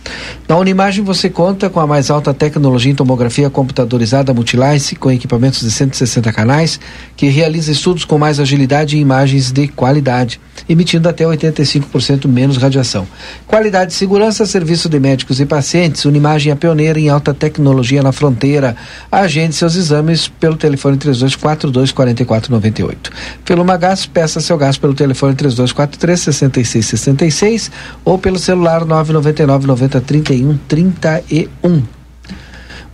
Na 0.48 0.56
Unimagem 0.56 1.04
você 1.04 1.28
conta 1.28 1.68
com 1.68 1.80
a 1.80 1.86
mais 1.86 2.10
alta 2.10 2.32
tecnologia 2.32 2.92
em 2.92 2.94
tomografia 2.94 3.50
computadorizada 3.50 4.32
Multilice, 4.32 4.94
com 4.94 5.10
equipamentos 5.10 5.60
de 5.60 5.70
160 5.70 6.32
canais, 6.32 6.78
que 7.16 7.26
realiza 7.28 7.72
estudos 7.72 8.04
com 8.04 8.18
mais 8.18 8.38
agilidade 8.38 8.96
e 8.96 9.00
imagens 9.00 9.50
de 9.50 9.66
qualidade, 9.68 10.40
emitindo 10.68 11.08
até 11.08 11.24
85% 11.24 12.28
menos 12.28 12.56
radiação. 12.56 13.06
Qualidade 13.46 13.92
e 13.92 13.96
segurança, 13.96 14.46
serviço 14.46 14.88
de 14.88 15.00
médicos 15.00 15.40
e 15.40 15.46
pacientes. 15.46 16.04
Unimagem 16.04 16.52
é 16.52 16.54
pioneira 16.54 16.98
em 16.98 17.08
alta 17.08 17.34
tecnologia 17.34 18.02
na 18.02 18.12
fronteira. 18.12 18.76
Agende 19.10 19.54
seus 19.54 19.74
exames 19.74 20.28
pelo 20.28 20.56
telefone 20.56 20.96
3242 20.96 21.92
4498. 21.92 23.10
Pelo 23.44 23.64
Magás, 23.64 24.06
peça 24.06 24.40
seu 24.40 24.56
gás 24.56 24.78
pelo 24.78 24.94
telefone 24.94 25.34
3243 25.34 26.20
6666 26.20 27.70
ou 28.04 28.18
pelo 28.18 28.38
celular 28.38 28.84
999 28.84 29.66
90 29.66 30.00
31 30.06 30.56
31. 30.68 31.82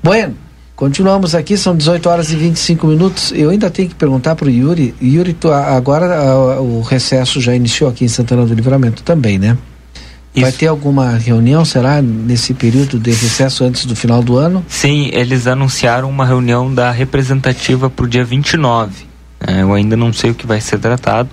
Bueno, 0.03 0.35
continuamos 0.75 1.35
aqui, 1.35 1.57
são 1.57 1.77
18 1.77 2.09
horas 2.09 2.31
e 2.33 2.37
25 2.37 2.87
minutos. 2.87 3.33
Eu 3.35 3.51
ainda 3.51 3.71
tenho 3.71 3.89
que 3.89 3.95
perguntar 3.95 4.35
para 4.35 4.47
o 4.49 4.51
Yuri. 4.51 4.95
Yuri, 5.01 5.33
tu, 5.33 5.51
agora 5.51 6.07
a- 6.19 6.61
o 6.61 6.81
recesso 6.83 7.41
já 7.41 7.55
iniciou 7.55 7.89
aqui 7.91 8.05
em 8.05 8.09
Santana 8.09 8.45
do 8.45 8.55
Livramento 8.55 9.03
também, 9.03 9.39
né? 9.39 9.57
Vai 10.35 10.51
ter 10.51 10.67
alguma 10.67 11.11
reunião, 11.19 11.63
será, 11.63 12.01
nesse 12.01 12.55
período 12.55 12.99
de 12.99 13.11
recesso 13.11 13.65
antes 13.65 13.85
do 13.85 13.95
final 13.95 14.23
do 14.23 14.39
ano? 14.39 14.65
Sim, 14.67 15.11
eles 15.13 15.47
anunciaram 15.47 16.09
uma 16.09 16.25
reunião 16.25 16.73
da 16.75 16.91
representativa 16.91 17.91
para 17.91 18.05
o 18.07 18.09
dia 18.09 18.25
29. 18.25 19.13
É, 19.47 19.61
eu 19.61 19.75
ainda 19.75 19.95
não 19.95 20.11
sei 20.11 20.31
o 20.31 20.35
que 20.35 20.47
vai 20.47 20.59
ser 20.61 20.79
tratado, 20.79 21.29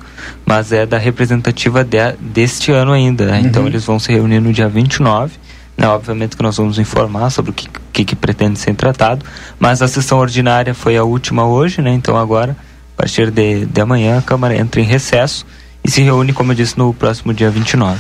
mas 0.46 0.74
é 0.74 0.86
da 0.86 0.98
representativa 0.98 1.82
de- 1.84 2.14
deste 2.20 2.72
ano 2.74 2.92
ainda. 2.92 3.26
né? 3.28 3.42
Então 3.46 3.62
Uhum. 3.62 3.68
eles 3.70 3.86
vão 3.86 3.98
se 4.00 4.12
reunir 4.12 4.42
no 4.42 4.52
dia 4.52 4.68
29. 4.68 5.32
Né? 5.80 5.88
Obviamente 5.88 6.36
que 6.36 6.44
nós 6.44 6.58
vamos 6.58 6.78
informar 6.78 7.30
sobre 7.30 7.52
o 7.52 7.54
que, 7.54 7.70
que, 7.94 8.04
que 8.04 8.16
pretende 8.16 8.60
ser 8.60 8.76
tratado, 8.76 9.26
mas 9.58 9.82
a 9.82 9.88
sessão 9.88 10.20
ordinária 10.20 10.74
foi 10.74 10.98
a 10.98 11.06
última 11.06 11.48
hoje, 11.48 11.82
né? 11.82 11.94
então 11.94 12.18
agora, 12.18 12.52
a 12.96 12.98
partir 13.02 13.32
de, 13.32 13.66
de 13.66 13.80
amanhã, 13.80 14.18
a 14.18 14.22
Câmara 14.22 14.58
entra 14.58 14.82
em 14.82 14.84
recesso 14.84 15.46
e 15.82 15.90
se 15.90 16.02
reúne, 16.02 16.34
como 16.34 16.52
eu 16.52 16.56
disse, 16.58 16.78
no 16.78 16.94
próximo 16.94 17.34
dia 17.34 17.50
29. 17.50 17.98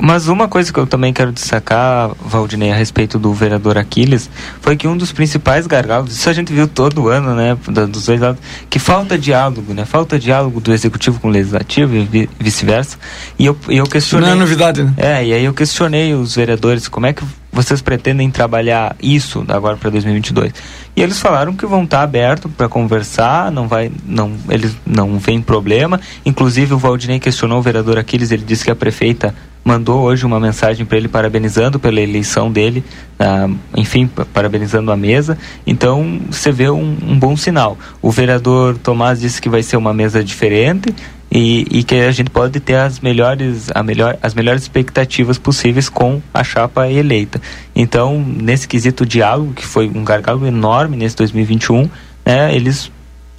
Mas 0.00 0.28
uma 0.28 0.46
coisa 0.48 0.72
que 0.72 0.78
eu 0.78 0.86
também 0.86 1.12
quero 1.12 1.32
destacar, 1.32 2.10
Valdinei, 2.20 2.70
a 2.70 2.74
respeito 2.76 3.18
do 3.18 3.32
vereador 3.32 3.76
Aquiles, 3.76 4.30
foi 4.60 4.76
que 4.76 4.86
um 4.86 4.96
dos 4.96 5.10
principais 5.12 5.66
gargalos, 5.66 6.16
isso 6.16 6.30
a 6.30 6.32
gente 6.32 6.52
viu 6.52 6.68
todo 6.68 7.08
ano, 7.08 7.34
né, 7.34 7.56
dos 7.88 8.06
dois 8.06 8.20
lados, 8.20 8.40
que 8.70 8.78
falta 8.78 9.18
diálogo, 9.18 9.74
né, 9.74 9.84
falta 9.84 10.18
diálogo 10.18 10.60
do 10.60 10.72
executivo 10.72 11.18
com 11.20 11.28
o 11.28 11.30
legislativo 11.30 11.94
e 11.96 12.04
vi- 12.04 12.30
vice-versa. 12.38 12.96
E 13.38 13.46
eu, 13.46 13.56
e 13.68 13.76
eu 13.76 13.86
questionei. 13.86 14.28
Não 14.28 14.36
é 14.36 14.38
novidade, 14.38 14.82
né? 14.82 14.94
É, 14.96 15.24
e 15.24 15.32
aí 15.32 15.44
eu 15.44 15.52
questionei 15.52 16.14
os 16.14 16.34
vereadores 16.36 16.88
como 16.88 17.06
é 17.06 17.12
que 17.12 17.24
vocês 17.52 17.80
pretendem 17.80 18.30
trabalhar 18.30 18.94
isso 19.02 19.44
agora 19.48 19.76
para 19.76 19.90
2022. 19.90 20.52
E 20.94 21.02
eles 21.02 21.18
falaram 21.18 21.54
que 21.54 21.66
vão 21.66 21.84
estar 21.84 22.02
abertos 22.02 22.50
para 22.56 22.68
conversar, 22.68 23.50
não 23.50 23.66
vai, 23.66 23.90
não, 24.06 24.32
eles 24.48 24.76
não 24.86 25.18
vem 25.18 25.40
problema. 25.40 26.00
Inclusive 26.24 26.74
o 26.74 26.78
Valdinei 26.78 27.18
questionou 27.18 27.58
o 27.58 27.62
vereador 27.62 27.98
Aquiles, 27.98 28.30
ele 28.30 28.44
disse 28.44 28.64
que 28.64 28.70
a 28.70 28.76
prefeita 28.76 29.34
mandou 29.64 30.00
hoje 30.00 30.24
uma 30.24 30.40
mensagem 30.40 30.86
para 30.86 30.96
ele 30.96 31.08
parabenizando 31.08 31.78
pela 31.78 32.00
eleição 32.00 32.50
dele, 32.50 32.82
ah, 33.18 33.48
enfim, 33.76 34.06
pa- 34.06 34.24
parabenizando 34.24 34.90
a 34.90 34.96
mesa. 34.96 35.36
Então 35.66 36.20
você 36.30 36.50
vê 36.50 36.70
um, 36.70 36.96
um 37.02 37.18
bom 37.18 37.36
sinal. 37.36 37.76
O 38.00 38.10
vereador 38.10 38.78
Tomás 38.78 39.20
disse 39.20 39.42
que 39.42 39.48
vai 39.48 39.62
ser 39.62 39.76
uma 39.76 39.92
mesa 39.92 40.24
diferente, 40.24 40.94
e, 41.30 41.66
e 41.70 41.82
que 41.82 41.94
a 41.96 42.10
gente 42.10 42.30
pode 42.30 42.58
ter 42.60 42.76
as 42.76 43.00
melhores, 43.00 43.68
a 43.74 43.82
melhor, 43.82 44.16
as 44.22 44.34
melhores 44.34 44.62
expectativas 44.62 45.38
possíveis 45.38 45.88
com 45.88 46.22
a 46.32 46.42
chapa 46.42 46.88
eleita. 46.90 47.40
Então, 47.74 48.18
nesse 48.18 48.66
quesito 48.66 49.04
diálogo, 49.04 49.52
que 49.52 49.64
foi 49.64 49.88
um 49.88 50.02
gargalo 50.04 50.46
enorme 50.46 50.96
nesse 50.96 51.16
2021, 51.16 51.88
né, 52.24 52.54
eles 52.54 52.90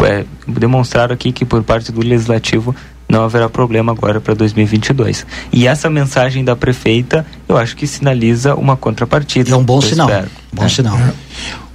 é, 0.03 0.23
demonstraram 0.47 1.13
aqui 1.13 1.31
que 1.31 1.43
por 1.45 1.63
parte 1.63 1.91
do 1.91 2.01
legislativo 2.01 2.75
não 3.09 3.23
haverá 3.23 3.49
problema 3.49 3.91
agora 3.91 4.21
para 4.21 4.35
2022. 4.35 5.25
E 5.51 5.67
essa 5.67 5.89
mensagem 5.89 6.43
da 6.43 6.55
prefeita, 6.55 7.25
eu 7.47 7.57
acho 7.57 7.75
que 7.75 7.87
sinaliza 7.87 8.53
uma 8.53 8.77
contrapartida. 8.77 9.51
É 9.51 9.55
um 9.55 9.63
bom 9.63 9.81
sinal. 9.81 10.07
Espero. 10.07 10.29
Bom 10.53 10.63
É. 10.63 10.69
sinal. 10.69 10.97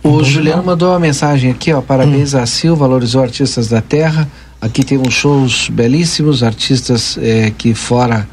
O 0.00 0.22
Juliano 0.22 0.62
mandou 0.62 0.90
uma 0.90 1.00
mensagem 1.00 1.50
aqui, 1.50 1.72
ó. 1.72 1.80
Parabéns 1.80 2.34
a 2.34 2.46
Sil, 2.46 2.76
valorizou 2.76 3.22
artistas 3.22 3.68
da 3.68 3.80
terra. 3.80 4.28
Aqui 4.64 4.82
temos 4.82 5.12
shows 5.12 5.68
belíssimos, 5.70 6.42
artistas 6.42 7.18
eh, 7.20 7.52
que 7.58 7.74
fora 7.74 8.26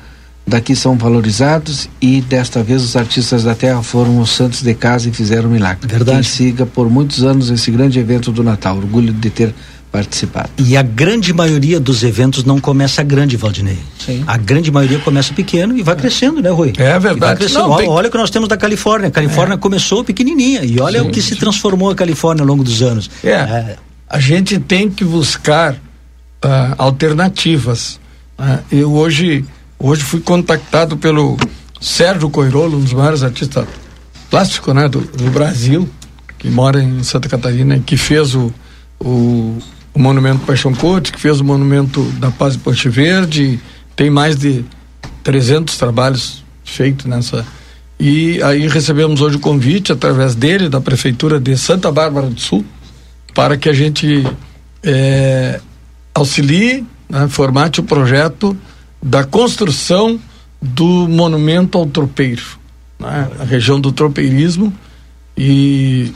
daqui 0.48 0.74
são 0.76 0.98
valorizados 0.98 1.90
e 2.02 2.22
desta 2.22 2.64
vez 2.64 2.82
os 2.84 2.96
artistas 2.96 3.44
da 3.44 3.54
terra 3.54 3.84
foram 3.84 4.18
os 4.18 4.30
santos 4.32 4.62
de 4.62 4.74
casa 4.74 5.10
e 5.10 5.12
fizeram 5.12 5.50
um 5.50 5.52
milagre. 5.52 5.86
Verdade. 5.86 6.20
Que 6.22 6.24
siga 6.26 6.66
por 6.66 6.90
muitos 6.90 7.22
anos 7.24 7.50
esse 7.50 7.70
grande 7.70 8.00
evento 8.00 8.32
do 8.32 8.44
Natal. 8.46 8.78
Orgulho 8.78 9.12
de 9.12 9.30
ter 9.30 9.54
participado. 9.92 10.50
E 10.58 10.78
a 10.78 10.82
grande 10.82 11.34
maioria 11.34 11.78
dos 11.78 12.02
eventos 12.02 12.46
não 12.46 12.62
começa 12.62 13.04
grande, 13.04 13.36
Valdinei. 13.36 13.78
Sim. 14.00 14.24
A 14.26 14.38
grande 14.38 14.72
maioria 14.72 15.00
começa 15.00 15.34
pequeno 15.34 15.78
e 15.78 15.84
vai 15.84 15.98
crescendo, 15.98 16.42
né, 16.42 16.50
Rui? 16.50 16.72
É 16.78 16.92
vai 16.92 17.00
verdade. 17.12 17.40
crescendo. 17.40 17.64
Não, 17.64 17.72
olha, 17.72 17.84
tem- 17.84 17.90
olha 17.90 18.08
o 18.08 18.12
que 18.12 18.18
nós 18.18 18.30
temos 18.30 18.48
da 18.48 18.56
Califórnia. 18.56 19.10
A 19.10 19.12
Califórnia 19.12 19.58
começou 19.58 20.02
pequenininha 20.02 20.64
e 20.64 20.80
olha 20.80 21.02
Sim, 21.02 21.10
o 21.10 21.12
que 21.12 21.22
se 21.22 21.36
transformou 21.36 21.90
a 21.90 21.96
Califórnia 21.96 22.42
ao 22.42 22.48
longo 22.48 22.64
dos 22.64 22.82
anos. 22.82 23.12
É, 23.22 23.76
a 24.10 24.20
gente 24.20 24.58
tem 24.60 24.90
que 24.90 25.04
buscar 25.04 25.76
ah, 26.42 26.76
alternativas. 26.78 28.00
né? 28.38 28.64
Eu 28.72 28.94
hoje, 28.94 29.46
hoje 29.78 30.04
fui 30.04 30.20
contactado 30.20 30.98
pelo 30.98 31.38
Sérgio 31.80 32.30
Coirolo, 32.30 32.78
um 32.78 32.82
dos 32.82 32.94
maiores 32.94 33.24
artistas 33.24 33.68
plásticos 34.30 34.74
né, 34.74 34.88
do, 34.88 35.02
do 35.02 35.30
Brasil, 35.32 35.88
que 36.40 36.50
mora 36.50 36.82
em 36.82 37.04
Santa 37.04 37.28
Catarina 37.28 37.80
que 37.80 37.98
fez 37.98 38.34
o, 38.34 38.52
o, 39.00 39.58
o 39.94 40.00
Monumento 40.00 40.46
Paixão 40.46 40.74
Corte, 40.74 41.12
que 41.12 41.20
fez 41.20 41.40
o 41.40 41.44
Monumento 41.44 42.02
da 42.20 42.32
Paz 42.32 42.56
e 42.56 42.58
Ponte 42.58 42.90
Verde, 42.90 43.60
tem 43.96 44.10
mais 44.10 44.38
de 44.38 44.64
300 45.24 45.78
trabalhos 45.78 46.44
feitos 46.64 47.06
nessa. 47.06 47.46
E 48.00 48.42
aí 48.42 48.68
recebemos 48.68 49.22
hoje 49.22 49.36
o 49.36 49.40
convite, 49.40 49.92
através 49.92 50.34
dele, 50.34 50.70
da 50.70 50.82
Prefeitura 50.82 51.40
de 51.40 51.56
Santa 51.58 51.92
Bárbara 51.92 52.28
do 52.28 52.40
Sul, 52.40 52.66
para 53.36 53.58
que 53.58 53.70
a 53.70 53.74
gente 53.74 54.26
eh, 54.82 55.60
auxilie, 56.14 56.86
né, 57.10 57.28
formate 57.28 57.80
o 57.80 57.84
projeto 57.84 58.58
da 59.02 59.24
construção 59.24 60.20
do 60.62 61.08
monumento 61.08 61.78
ao 61.78 61.86
tropeiro, 61.86 62.44
né, 63.00 63.28
a 63.40 63.44
região 63.44 63.80
do 63.80 63.92
tropeirismo 63.92 64.74
e 65.38 66.14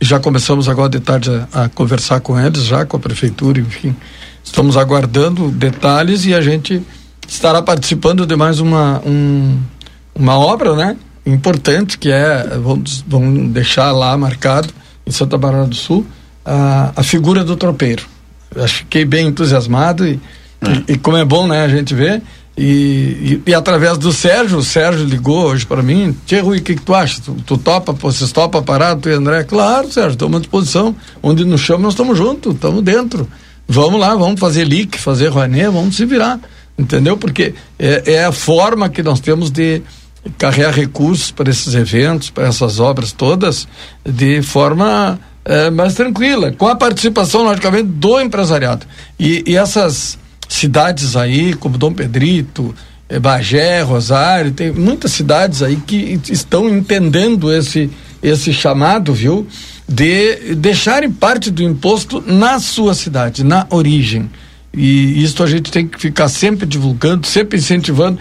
já 0.00 0.20
começamos 0.20 0.68
agora 0.68 0.90
de 0.90 1.00
tarde 1.00 1.30
a, 1.52 1.64
a 1.64 1.68
conversar 1.68 2.20
com 2.20 2.38
eles, 2.38 2.64
já 2.64 2.84
com 2.84 2.96
a 2.96 3.00
prefeitura, 3.00 3.60
enfim, 3.60 3.96
estamos 4.44 4.76
aguardando 4.76 5.50
detalhes 5.50 6.26
e 6.26 6.34
a 6.34 6.40
gente 6.40 6.82
estará 7.26 7.62
participando 7.62 8.26
de 8.26 8.36
mais 8.36 8.60
uma 8.60 9.00
um, 9.04 9.58
uma 10.14 10.38
obra, 10.38 10.74
né, 10.74 10.96
importante 11.24 11.98
que 11.98 12.10
é 12.10 12.58
vamos, 12.62 13.04
vamos 13.06 13.52
deixar 13.52 13.90
lá 13.92 14.16
marcado 14.16 14.68
em 15.06 15.10
Santa 15.10 15.38
Bárbara 15.38 15.66
do 15.66 15.74
Sul 15.74 16.06
a, 16.44 16.92
a 16.94 17.02
figura 17.02 17.42
do 17.42 17.56
tropeiro. 17.56 18.15
Fiquei 18.68 19.04
bem 19.04 19.28
entusiasmado 19.28 20.06
e, 20.06 20.20
e, 20.62 20.92
e 20.92 20.98
como 20.98 21.16
é 21.16 21.24
bom, 21.24 21.46
né, 21.46 21.64
a 21.64 21.68
gente 21.68 21.94
ver. 21.94 22.22
E, 22.56 23.42
e, 23.46 23.50
e 23.50 23.54
através 23.54 23.98
do 23.98 24.10
Sérgio, 24.12 24.58
o 24.58 24.62
Sérgio 24.62 25.04
ligou 25.04 25.44
hoje 25.44 25.66
para 25.66 25.82
mim, 25.82 26.16
Tia 26.24 26.42
Rui, 26.42 26.58
o 26.58 26.62
que, 26.62 26.74
que 26.74 26.80
tu 26.80 26.94
acha? 26.94 27.20
Tu, 27.20 27.34
tu 27.46 27.58
topa, 27.58 27.92
pô, 27.92 28.10
vocês 28.10 28.32
topam 28.32 28.62
parado, 28.62 29.02
tu 29.02 29.10
e 29.10 29.12
André? 29.12 29.44
Claro, 29.44 29.92
Sérgio, 29.92 30.12
estamos 30.12 30.38
à 30.38 30.40
disposição. 30.40 30.96
Onde 31.22 31.44
nos 31.44 31.60
chama, 31.60 31.82
nós 31.82 31.92
estamos 31.92 32.16
juntos, 32.16 32.54
estamos 32.54 32.82
dentro. 32.82 33.28
Vamos 33.68 34.00
lá, 34.00 34.14
vamos 34.14 34.40
fazer 34.40 34.64
leak, 34.64 34.98
fazer 34.98 35.28
Rouanet, 35.28 35.68
vamos 35.68 35.96
se 35.96 36.06
virar. 36.06 36.40
Entendeu? 36.78 37.16
Porque 37.18 37.54
é, 37.78 38.02
é 38.06 38.24
a 38.24 38.32
forma 38.32 38.88
que 38.88 39.02
nós 39.02 39.20
temos 39.20 39.50
de 39.50 39.82
carregar 40.38 40.72
recursos 40.72 41.30
para 41.30 41.50
esses 41.50 41.74
eventos, 41.74 42.30
para 42.30 42.48
essas 42.48 42.80
obras 42.80 43.12
todas, 43.12 43.68
de 44.04 44.40
forma 44.42 45.18
mais 45.70 45.94
tranquila, 45.94 46.52
com 46.52 46.66
a 46.66 46.74
participação, 46.74 47.42
logicamente, 47.44 47.84
do 47.84 48.20
empresariado. 48.20 48.86
E, 49.18 49.44
e 49.46 49.56
essas 49.56 50.18
cidades 50.48 51.16
aí, 51.16 51.54
como 51.54 51.78
Dom 51.78 51.92
Pedrito, 51.92 52.74
eh, 53.08 53.18
Bagé, 53.18 53.82
Rosário, 53.82 54.50
tem 54.52 54.72
muitas 54.72 55.12
cidades 55.12 55.62
aí 55.62 55.76
que 55.76 56.20
estão 56.30 56.68
entendendo 56.68 57.52
esse, 57.52 57.90
esse 58.22 58.52
chamado, 58.52 59.12
viu? 59.12 59.46
De 59.88 60.54
deixarem 60.56 61.10
parte 61.10 61.50
do 61.50 61.62
imposto 61.62 62.22
na 62.26 62.58
sua 62.58 62.94
cidade, 62.94 63.44
na 63.44 63.66
origem. 63.70 64.28
E 64.74 65.22
isso 65.22 65.42
a 65.42 65.46
gente 65.46 65.70
tem 65.70 65.86
que 65.86 65.98
ficar 65.98 66.28
sempre 66.28 66.66
divulgando, 66.66 67.26
sempre 67.26 67.58
incentivando. 67.58 68.18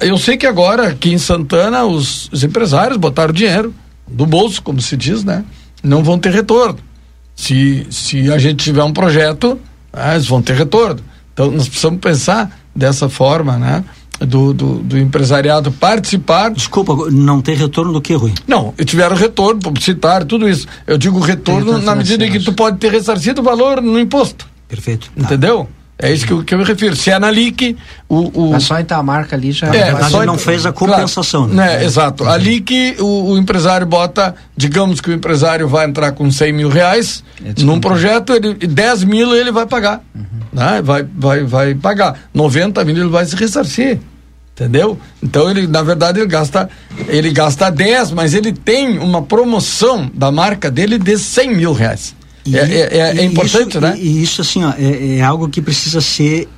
Eu 0.00 0.18
sei 0.18 0.36
que 0.36 0.46
agora, 0.46 0.88
aqui 0.88 1.10
em 1.10 1.18
Santana, 1.18 1.84
os, 1.84 2.28
os 2.30 2.44
empresários 2.44 2.98
botaram 2.98 3.32
dinheiro 3.32 3.74
do 4.06 4.26
bolso, 4.26 4.62
como 4.62 4.80
se 4.80 4.96
diz, 4.96 5.24
né? 5.24 5.44
Não 5.82 6.02
vão 6.02 6.18
ter 6.18 6.32
retorno. 6.32 6.78
Se, 7.34 7.86
se 7.90 8.30
a 8.30 8.38
gente 8.38 8.62
tiver 8.64 8.84
um 8.84 8.92
projeto, 8.92 9.58
ah, 9.92 10.14
eles 10.14 10.26
vão 10.26 10.40
ter 10.40 10.54
retorno. 10.54 11.00
Então, 11.32 11.50
nós 11.50 11.68
precisamos 11.68 12.00
pensar 12.00 12.60
dessa 12.74 13.08
forma, 13.08 13.56
né? 13.58 13.84
Do, 14.20 14.52
do, 14.52 14.74
do 14.76 14.98
empresariado 14.98 15.72
participar. 15.72 16.50
Desculpa, 16.50 17.10
não 17.10 17.40
tem 17.40 17.56
retorno 17.56 17.92
do 17.92 18.00
que, 18.00 18.14
Rui? 18.14 18.32
Não, 18.46 18.72
tiveram 18.84 19.16
retorno 19.16 19.60
publicitário, 19.60 20.26
tudo 20.26 20.48
isso. 20.48 20.68
Eu 20.86 20.96
digo 20.96 21.18
retorno 21.18 21.64
retorno 21.66 21.84
na 21.84 21.94
medida 21.96 22.24
em 22.24 22.30
que 22.30 22.38
tu 22.38 22.52
pode 22.52 22.78
ter 22.78 22.92
ressarcido 22.92 23.40
o 23.40 23.44
valor 23.44 23.82
no 23.82 23.98
imposto. 23.98 24.46
Perfeito. 24.68 25.10
Entendeu? 25.16 25.68
É 25.98 26.12
isso 26.12 26.26
que 26.26 26.32
eu, 26.32 26.42
que 26.42 26.52
eu 26.52 26.58
me 26.58 26.64
refiro. 26.64 26.96
Se 26.96 27.10
é 27.10 27.18
na 27.18 27.30
LIC, 27.30 27.76
o. 28.08 28.46
o... 28.46 28.50
Mas 28.52 28.64
só 28.64 28.74
a 28.76 29.02
marca 29.02 29.36
ali 29.36 29.52
já. 29.52 29.72
É, 29.74 30.08
só 30.08 30.24
não 30.26 30.36
fez 30.36 30.66
a 30.66 30.72
compensação, 30.72 31.48
Claro, 31.48 31.54
né? 31.54 31.78
né? 31.78 31.84
Exato. 31.84 32.26
Ali 32.26 32.60
que 32.60 32.96
o, 32.98 33.30
o 33.30 33.38
empresário 33.38 33.86
bota, 33.86 34.34
digamos 34.56 35.00
que 35.00 35.10
o 35.10 35.12
empresário 35.12 35.68
vai 35.68 35.86
entrar 35.86 36.10
com 36.12 36.28
100 36.30 36.52
mil 36.52 36.68
reais 36.68 37.22
num 37.58 37.78
projeto, 37.78 38.32
ele, 38.32 38.54
10 38.54 39.04
mil 39.04 39.34
ele 39.34 39.52
vai 39.52 39.66
pagar. 39.66 40.02
Né? 40.52 40.82
Vai, 40.82 41.06
vai, 41.16 41.44
vai 41.44 41.74
pagar. 41.74 42.18
90 42.34 42.84
mil 42.84 42.96
ele 42.96 43.08
vai 43.08 43.24
se 43.24 43.36
ressarcir. 43.36 44.00
Entendeu? 44.54 44.98
Então 45.22 45.50
ele, 45.50 45.66
na 45.66 45.82
verdade, 45.82 46.20
ele 46.20 46.28
gasta, 46.28 46.68
ele 47.08 47.30
gasta 47.30 47.70
10, 47.70 48.10
mas 48.10 48.34
ele 48.34 48.52
tem 48.52 48.98
uma 48.98 49.22
promoção 49.22 50.10
da 50.12 50.30
marca 50.30 50.70
dele 50.70 50.98
de 50.98 51.16
100 51.16 51.56
mil 51.56 51.72
reais. 51.72 52.14
E- 52.44 52.56
é, 52.56 52.60
é, 52.60 53.16
é, 53.18 53.24
importante, 53.24 53.70
isso, 53.70 53.80
né? 53.80 53.94
E, 53.96 54.06
e 54.06 54.22
isso, 54.22 54.40
assim, 54.40 54.64
ó, 54.64 54.72
é, 54.76 55.18
é 55.18 55.22
algo 55.22 55.48
que 55.48 55.62
precisa 55.62 56.00
ser 56.00 56.48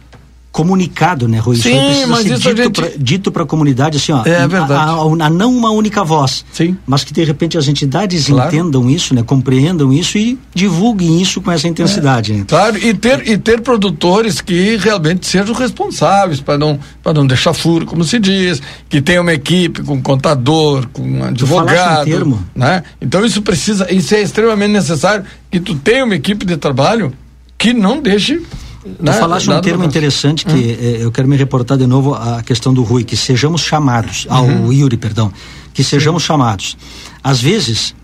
comunicado, 0.55 1.27
né, 1.27 1.41
Rui? 1.41 1.57
Isso 1.57 1.65
Sim, 1.69 1.77
precisa 1.77 2.07
mas 2.07 2.27
isso 2.27 2.55
dito, 2.55 2.81
gente- 2.97 3.31
para 3.33 3.43
a 3.43 3.47
comunidade, 3.47 3.97
assim, 3.97 4.13
ó. 4.13 4.23
É 4.25 4.43
a- 4.43 4.47
verdade. 4.47 4.73
A, 4.73 5.27
a- 5.27 5.29
não 5.31 5.53
uma 5.53 5.71
única 5.71 6.05
voz. 6.05 6.45
Sim. 6.53 6.77
Mas 6.87 7.03
que, 7.03 7.13
de 7.13 7.25
repente, 7.25 7.59
as 7.59 7.67
entidades 7.67 8.29
Claro. 8.29 8.55
entendam 8.55 8.89
isso, 8.89 9.17
né? 9.17 9.25
Compreendam 9.25 9.93
isso 9.93 10.17
e 10.17 10.39
divulguem 10.55 11.21
isso 11.21 11.41
com 11.41 11.51
essa 11.51 11.67
intensidade. 11.67 12.33
né? 12.33 12.45
Claro, 12.47 12.79
e 12.79 12.95
ter, 12.95 13.29
e 13.29 13.37
ter 13.37 13.63
produtores 13.63 14.41
que 14.41 14.77
realmente 14.77 15.27
sejam 15.27 15.53
responsáveis 15.57 16.41
para 16.41 16.57
não, 16.57 16.79
para 17.03 17.13
não 17.13 17.27
deixar 17.27 17.53
furo, 17.53 17.85
como 17.85 18.05
se 18.05 18.21
diz, 18.21 18.63
que 18.89 19.03
tenha 19.03 19.21
uma 19.21 19.33
equipe 19.33 19.83
com 19.83 20.01
contador, 20.01 20.87
com 20.93 21.25
advogado. 21.25 22.05
termo. 22.05 22.41
Né? 22.55 22.85
Então 23.03 23.27
isso 23.27 23.43
precisa, 23.43 23.93
isso 23.93 24.15
é 24.15 24.23
extremamente 24.23 24.71
necessário 24.71 25.25
que 25.51 25.59
tu 25.59 25.75
tenha 25.75 26.05
uma 26.05 26.15
equipe 26.15 26.47
de 26.47 26.57
trabalho 26.57 27.13
que 27.59 27.73
não 27.75 28.01
deixe. 28.01 28.41
Tu 28.85 29.13
falaste 29.15 29.51
um 29.51 29.61
termo 29.61 29.85
interessante 29.85 30.45
que 30.45 30.53
Hum. 30.53 30.77
eh, 30.81 30.99
eu 31.01 31.11
quero 31.11 31.27
me 31.27 31.37
reportar 31.37 31.79
de 31.79 31.87
novo 31.87 32.15
à 32.15 32.43
questão 32.43 32.73
do 32.75 32.83
Rui, 32.83 33.03
que 33.05 33.17
sejamos 33.17 33.63
chamados, 33.63 34.27
ao 34.29 34.45
Uhum. 34.45 34.71
Yuri, 34.73 34.97
perdão, 34.99 35.33
que 35.73 35.83
sejamos 35.83 36.23
chamados. 36.23 36.77
Às 37.23 37.41
vezes, 37.41 37.95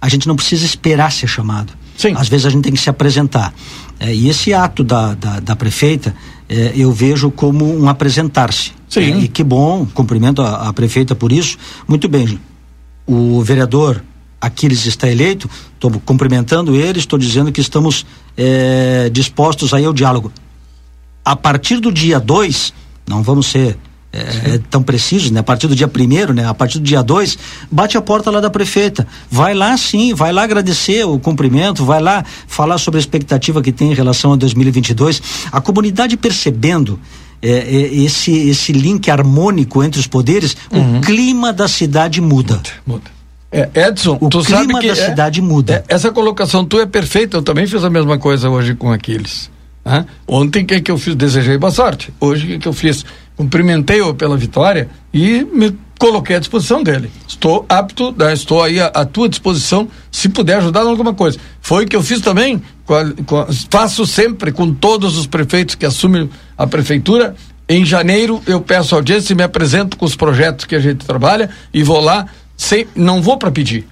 a 0.00 0.08
gente 0.08 0.28
não 0.28 0.36
precisa 0.36 0.64
esperar 0.64 1.10
ser 1.10 1.26
chamado. 1.26 1.72
Sim. 1.96 2.14
Às 2.16 2.28
vezes 2.28 2.46
a 2.46 2.50
gente 2.50 2.62
tem 2.62 2.72
que 2.72 2.78
se 2.80 2.88
apresentar. 2.88 3.52
Eh, 3.98 4.14
e 4.14 4.28
esse 4.28 4.54
ato 4.54 4.84
da, 4.84 5.14
da, 5.14 5.40
da 5.40 5.56
prefeita, 5.56 6.14
eh, 6.48 6.72
eu 6.76 6.92
vejo 6.92 7.30
como 7.32 7.64
um 7.76 7.88
apresentar-se. 7.88 8.70
Sim. 8.88 9.00
Eh, 9.00 9.18
e 9.24 9.28
que 9.28 9.42
bom, 9.42 9.84
cumprimento 9.92 10.40
a, 10.40 10.68
a 10.68 10.72
prefeita 10.72 11.16
por 11.16 11.32
isso. 11.32 11.58
Muito 11.88 12.08
bem, 12.08 12.38
o 13.04 13.42
vereador 13.42 14.00
Aquiles 14.40 14.86
está 14.86 15.08
eleito, 15.08 15.48
estou 15.74 15.90
cumprimentando 16.04 16.76
ele, 16.76 16.98
estou 16.98 17.18
dizendo 17.18 17.50
que 17.50 17.60
estamos 17.60 18.06
eh, 18.36 19.10
dispostos 19.12 19.74
aí 19.74 19.84
ao 19.84 19.92
diálogo. 19.92 20.32
A 21.24 21.34
partir 21.34 21.80
do 21.80 21.92
dia 21.92 22.20
2, 22.20 22.72
não 23.06 23.22
vamos 23.22 23.46
ser 23.46 23.76
é, 24.12 24.54
é 24.54 24.60
tão 24.70 24.82
precisos, 24.82 25.30
né? 25.30 25.40
A 25.40 25.42
partir 25.42 25.66
do 25.66 25.76
dia 25.76 25.86
primeiro, 25.86 26.32
né? 26.32 26.46
A 26.46 26.54
partir 26.54 26.78
do 26.78 26.84
dia 26.84 27.02
dois, 27.02 27.38
bate 27.70 27.96
a 27.96 28.00
porta 28.00 28.30
lá 28.30 28.40
da 28.40 28.48
prefeita. 28.48 29.06
Vai 29.30 29.54
lá 29.54 29.76
sim, 29.76 30.14
vai 30.14 30.32
lá 30.32 30.44
agradecer 30.44 31.04
o 31.04 31.18
cumprimento, 31.18 31.84
vai 31.84 32.00
lá 32.00 32.24
falar 32.46 32.78
sobre 32.78 32.98
a 32.98 33.00
expectativa 33.00 33.60
que 33.60 33.70
tem 33.70 33.90
em 33.90 33.94
relação 33.94 34.32
a 34.32 34.36
2022. 34.36 35.20
A 35.52 35.60
comunidade 35.60 36.16
percebendo 36.16 36.98
é, 37.42 37.50
é, 37.50 37.94
esse, 37.96 38.32
esse 38.32 38.72
link 38.72 39.10
harmônico 39.10 39.82
entre 39.82 40.00
os 40.00 40.06
poderes, 40.06 40.56
uhum. 40.72 40.98
o 40.98 41.00
clima 41.02 41.52
da 41.52 41.68
cidade 41.68 42.20
muda. 42.20 42.54
Muda. 42.54 42.70
muda. 42.86 43.17
É, 43.50 43.68
Edson, 43.88 44.18
o 44.20 44.28
tu 44.28 44.40
clima 44.42 44.60
sabe 44.60 44.78
que 44.80 44.86
da 44.88 44.92
é, 44.92 45.08
cidade 45.08 45.40
muda. 45.40 45.84
É, 45.88 45.94
essa 45.94 46.10
colocação 46.12 46.64
tua 46.64 46.82
é 46.82 46.86
perfeita. 46.86 47.38
Eu 47.38 47.42
também 47.42 47.66
fiz 47.66 47.82
a 47.82 47.90
mesma 47.90 48.18
coisa 48.18 48.50
hoje 48.50 48.74
com 48.74 48.92
aqueles. 48.92 49.50
Né? 49.84 50.04
Ontem 50.26 50.64
o 50.64 50.66
que, 50.66 50.80
que 50.80 50.90
eu 50.90 50.98
fiz? 50.98 51.14
Desejei 51.14 51.56
boa 51.56 51.70
sorte. 51.70 52.12
Hoje 52.20 52.44
o 52.44 52.48
que, 52.48 52.58
que 52.58 52.68
eu 52.68 52.72
fiz? 52.72 53.04
Cumprimentei-o 53.36 54.12
pela 54.14 54.36
vitória 54.36 54.88
e 55.14 55.44
me 55.44 55.74
coloquei 55.98 56.36
à 56.36 56.38
disposição 56.38 56.82
dele. 56.82 57.10
Estou 57.26 57.64
apto, 57.68 58.14
né? 58.16 58.32
estou 58.32 58.62
aí 58.62 58.80
à, 58.80 58.86
à, 58.86 59.04
tua 59.04 59.28
disposição 59.28 59.88
se 60.10 60.28
puder 60.28 60.58
ajudar 60.58 60.84
em 60.84 60.88
alguma 60.88 61.14
coisa. 61.14 61.38
Foi 61.60 61.84
o 61.84 61.88
que 61.88 61.96
eu 61.96 62.02
fiz 62.02 62.20
também, 62.20 62.62
com 62.84 62.94
a, 62.94 63.12
com 63.26 63.38
a, 63.38 63.48
faço 63.70 64.06
sempre 64.06 64.52
com 64.52 64.72
todos 64.72 65.16
os 65.16 65.26
prefeitos 65.26 65.74
que 65.74 65.86
assumem 65.86 66.28
a 66.56 66.66
prefeitura. 66.66 67.34
Em 67.68 67.84
janeiro 67.84 68.40
eu 68.46 68.60
peço 68.60 68.94
audiência 68.94 69.32
e 69.32 69.36
me 69.36 69.42
apresento 69.42 69.96
com 69.96 70.04
os 70.04 70.14
projetos 70.14 70.64
que 70.64 70.74
a 70.74 70.80
gente 70.80 71.04
trabalha 71.04 71.50
e 71.72 71.82
vou 71.82 72.00
lá 72.00 72.26
sem, 72.58 72.86
não 72.94 73.22
vou 73.22 73.38
para 73.38 73.50
pedir. 73.50 73.86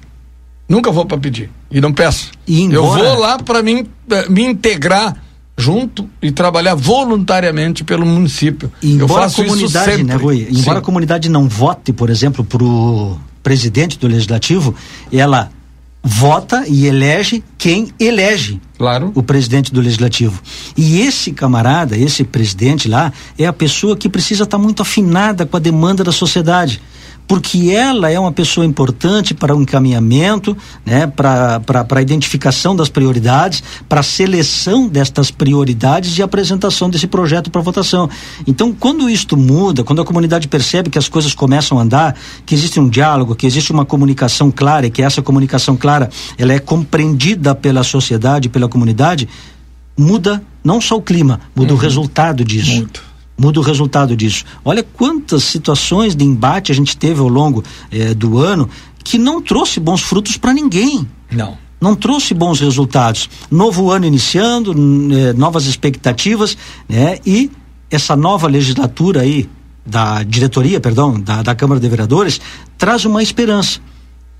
Nunca 0.68 0.90
vou 0.90 1.06
para 1.06 1.16
pedir 1.16 1.48
e 1.70 1.80
não 1.80 1.92
peço. 1.92 2.32
E 2.46 2.64
eu 2.64 2.84
vou 2.84 3.18
lá 3.18 3.38
para 3.38 3.62
mim 3.62 3.86
eh, 4.10 4.28
me 4.28 4.44
integrar 4.44 5.16
junto 5.56 6.10
e 6.20 6.32
trabalhar 6.32 6.74
voluntariamente 6.74 7.84
pelo 7.84 8.04
município. 8.04 8.70
E 8.82 8.92
embora 8.92 9.26
a 9.26 9.30
comunidade, 9.30 10.02
né, 10.02 10.16
Rui? 10.16 10.48
Embora 10.50 10.78
Sim. 10.78 10.78
a 10.78 10.80
comunidade 10.80 11.28
não 11.28 11.48
vote, 11.48 11.92
por 11.92 12.10
exemplo, 12.10 12.44
para 12.44 12.62
o 12.62 13.16
presidente 13.44 13.96
do 13.96 14.08
legislativo, 14.08 14.74
ela 15.12 15.50
vota 16.02 16.64
e 16.66 16.86
elege 16.86 17.42
quem 17.56 17.88
elege 17.98 18.60
claro. 18.76 19.12
o 19.14 19.22
presidente 19.22 19.72
do 19.72 19.80
legislativo. 19.80 20.42
E 20.76 21.00
esse 21.00 21.32
camarada, 21.32 21.96
esse 21.96 22.24
presidente 22.24 22.88
lá, 22.88 23.12
é 23.38 23.46
a 23.46 23.52
pessoa 23.52 23.96
que 23.96 24.08
precisa 24.08 24.44
estar 24.44 24.58
tá 24.58 24.62
muito 24.62 24.82
afinada 24.82 25.46
com 25.46 25.56
a 25.56 25.60
demanda 25.60 26.02
da 26.02 26.12
sociedade 26.12 26.82
porque 27.26 27.70
ela 27.70 28.10
é 28.10 28.18
uma 28.18 28.32
pessoa 28.32 28.64
importante 28.64 29.34
para 29.34 29.54
o 29.54 29.60
encaminhamento, 29.60 30.56
né, 30.84 31.06
para 31.06 31.60
a 31.90 32.02
identificação 32.02 32.76
das 32.76 32.88
prioridades, 32.88 33.62
para 33.88 34.00
a 34.00 34.02
seleção 34.02 34.86
destas 34.88 35.30
prioridades 35.30 36.16
e 36.18 36.22
apresentação 36.22 36.88
desse 36.88 37.06
projeto 37.06 37.50
para 37.50 37.60
votação. 37.60 38.08
Então, 38.46 38.72
quando 38.72 39.10
isto 39.10 39.36
muda, 39.36 39.82
quando 39.82 40.00
a 40.00 40.04
comunidade 40.04 40.46
percebe 40.48 40.90
que 40.90 40.98
as 40.98 41.08
coisas 41.08 41.34
começam 41.34 41.78
a 41.78 41.82
andar, 41.82 42.16
que 42.44 42.54
existe 42.54 42.78
um 42.78 42.88
diálogo, 42.88 43.34
que 43.34 43.46
existe 43.46 43.72
uma 43.72 43.84
comunicação 43.84 44.50
clara 44.50 44.86
e 44.86 44.90
que 44.90 45.02
essa 45.02 45.20
comunicação 45.20 45.76
clara 45.76 46.08
ela 46.38 46.52
é 46.52 46.58
compreendida 46.58 47.54
pela 47.54 47.82
sociedade, 47.82 48.48
pela 48.48 48.68
comunidade, 48.68 49.28
muda 49.96 50.42
não 50.62 50.80
só 50.80 50.96
o 50.96 51.02
clima, 51.02 51.40
muda 51.54 51.72
uhum. 51.72 51.78
o 51.78 51.80
resultado 51.80 52.44
disso. 52.44 52.72
Muito 52.72 53.05
muda 53.38 53.60
o 53.60 53.62
resultado 53.62 54.16
disso. 54.16 54.44
Olha 54.64 54.82
quantas 54.82 55.44
situações 55.44 56.16
de 56.16 56.24
embate 56.24 56.72
a 56.72 56.74
gente 56.74 56.96
teve 56.96 57.20
ao 57.20 57.28
longo 57.28 57.62
eh, 57.90 58.14
do 58.14 58.38
ano 58.38 58.68
que 59.04 59.18
não 59.18 59.40
trouxe 59.40 59.78
bons 59.78 60.02
frutos 60.02 60.36
para 60.36 60.52
ninguém. 60.52 61.06
Não. 61.30 61.56
Não 61.80 61.94
trouxe 61.94 62.32
bons 62.32 62.60
resultados. 62.60 63.28
Novo 63.50 63.90
ano 63.90 64.06
iniciando, 64.06 64.72
eh, 64.72 65.32
novas 65.34 65.66
expectativas, 65.66 66.56
né? 66.88 67.18
E 67.24 67.50
essa 67.90 68.16
nova 68.16 68.48
legislatura 68.48 69.20
aí 69.20 69.48
da 69.84 70.22
diretoria, 70.22 70.80
perdão, 70.80 71.20
da, 71.20 71.42
da 71.42 71.54
Câmara 71.54 71.80
de 71.80 71.88
Vereadores 71.88 72.40
traz 72.76 73.04
uma 73.04 73.22
esperança 73.22 73.78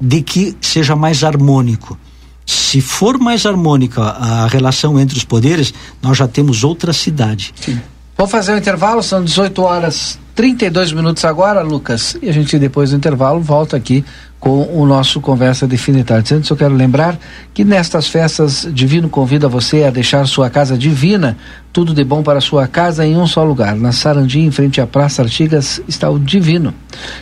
de 0.00 0.20
que 0.22 0.56
seja 0.60 0.96
mais 0.96 1.22
harmônico. 1.22 1.96
Se 2.44 2.80
for 2.80 3.18
mais 3.18 3.46
harmônica 3.46 4.02
a 4.02 4.46
relação 4.46 4.98
entre 4.98 5.16
os 5.16 5.24
poderes, 5.24 5.72
nós 6.02 6.18
já 6.18 6.28
temos 6.28 6.64
outra 6.64 6.92
cidade. 6.92 7.52
Sim. 7.60 7.80
Vamos 8.16 8.32
fazer 8.32 8.52
um 8.52 8.56
intervalo, 8.56 9.02
são 9.02 9.22
18 9.22 9.62
horas 9.62 10.18
32 10.36 10.92
minutos 10.92 11.24
agora, 11.24 11.62
Lucas. 11.62 12.16
E 12.22 12.28
a 12.28 12.32
gente, 12.32 12.58
depois 12.58 12.90
do 12.90 12.96
intervalo, 12.96 13.40
volta 13.40 13.74
aqui 13.74 14.04
com 14.38 14.64
o 14.78 14.84
nosso 14.84 15.18
Conversa 15.18 15.66
Definitardes. 15.66 16.30
Antes, 16.30 16.50
eu 16.50 16.56
quero 16.56 16.74
lembrar 16.74 17.18
que 17.54 17.64
nestas 17.64 18.06
festas, 18.06 18.68
Divino 18.70 19.08
convida 19.08 19.48
você 19.48 19.84
a 19.84 19.90
deixar 19.90 20.26
sua 20.26 20.50
casa 20.50 20.76
divina, 20.76 21.38
tudo 21.72 21.94
de 21.94 22.04
bom 22.04 22.22
para 22.22 22.38
sua 22.42 22.68
casa 22.68 23.04
em 23.04 23.16
um 23.16 23.26
só 23.26 23.42
lugar. 23.42 23.74
Na 23.74 23.92
Sarandi, 23.92 24.40
em 24.40 24.50
frente 24.50 24.78
à 24.78 24.86
Praça 24.86 25.22
Artigas, 25.22 25.80
está 25.88 26.10
o 26.10 26.18
Divino. 26.18 26.74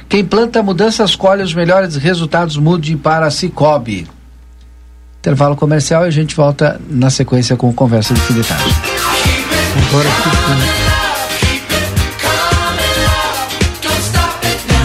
Quem 0.09 0.25
planta 0.25 0.61
mudanças 0.61 1.15
colhe 1.15 1.43
os 1.43 1.55
melhores 1.55 1.95
resultados, 1.95 2.57
mude 2.57 2.97
para 2.97 3.31
Cicobi. 3.31 4.09
Intervalo 5.21 5.55
comercial 5.55 6.05
e 6.05 6.09
a 6.09 6.11
gente 6.11 6.35
volta 6.35 6.81
na 6.91 7.11
sequência 7.11 7.57
com 7.57 7.71
o 7.71 7.73
Conversa 7.73 8.13
Definitardes. 8.13 8.94
Agora 9.95 10.94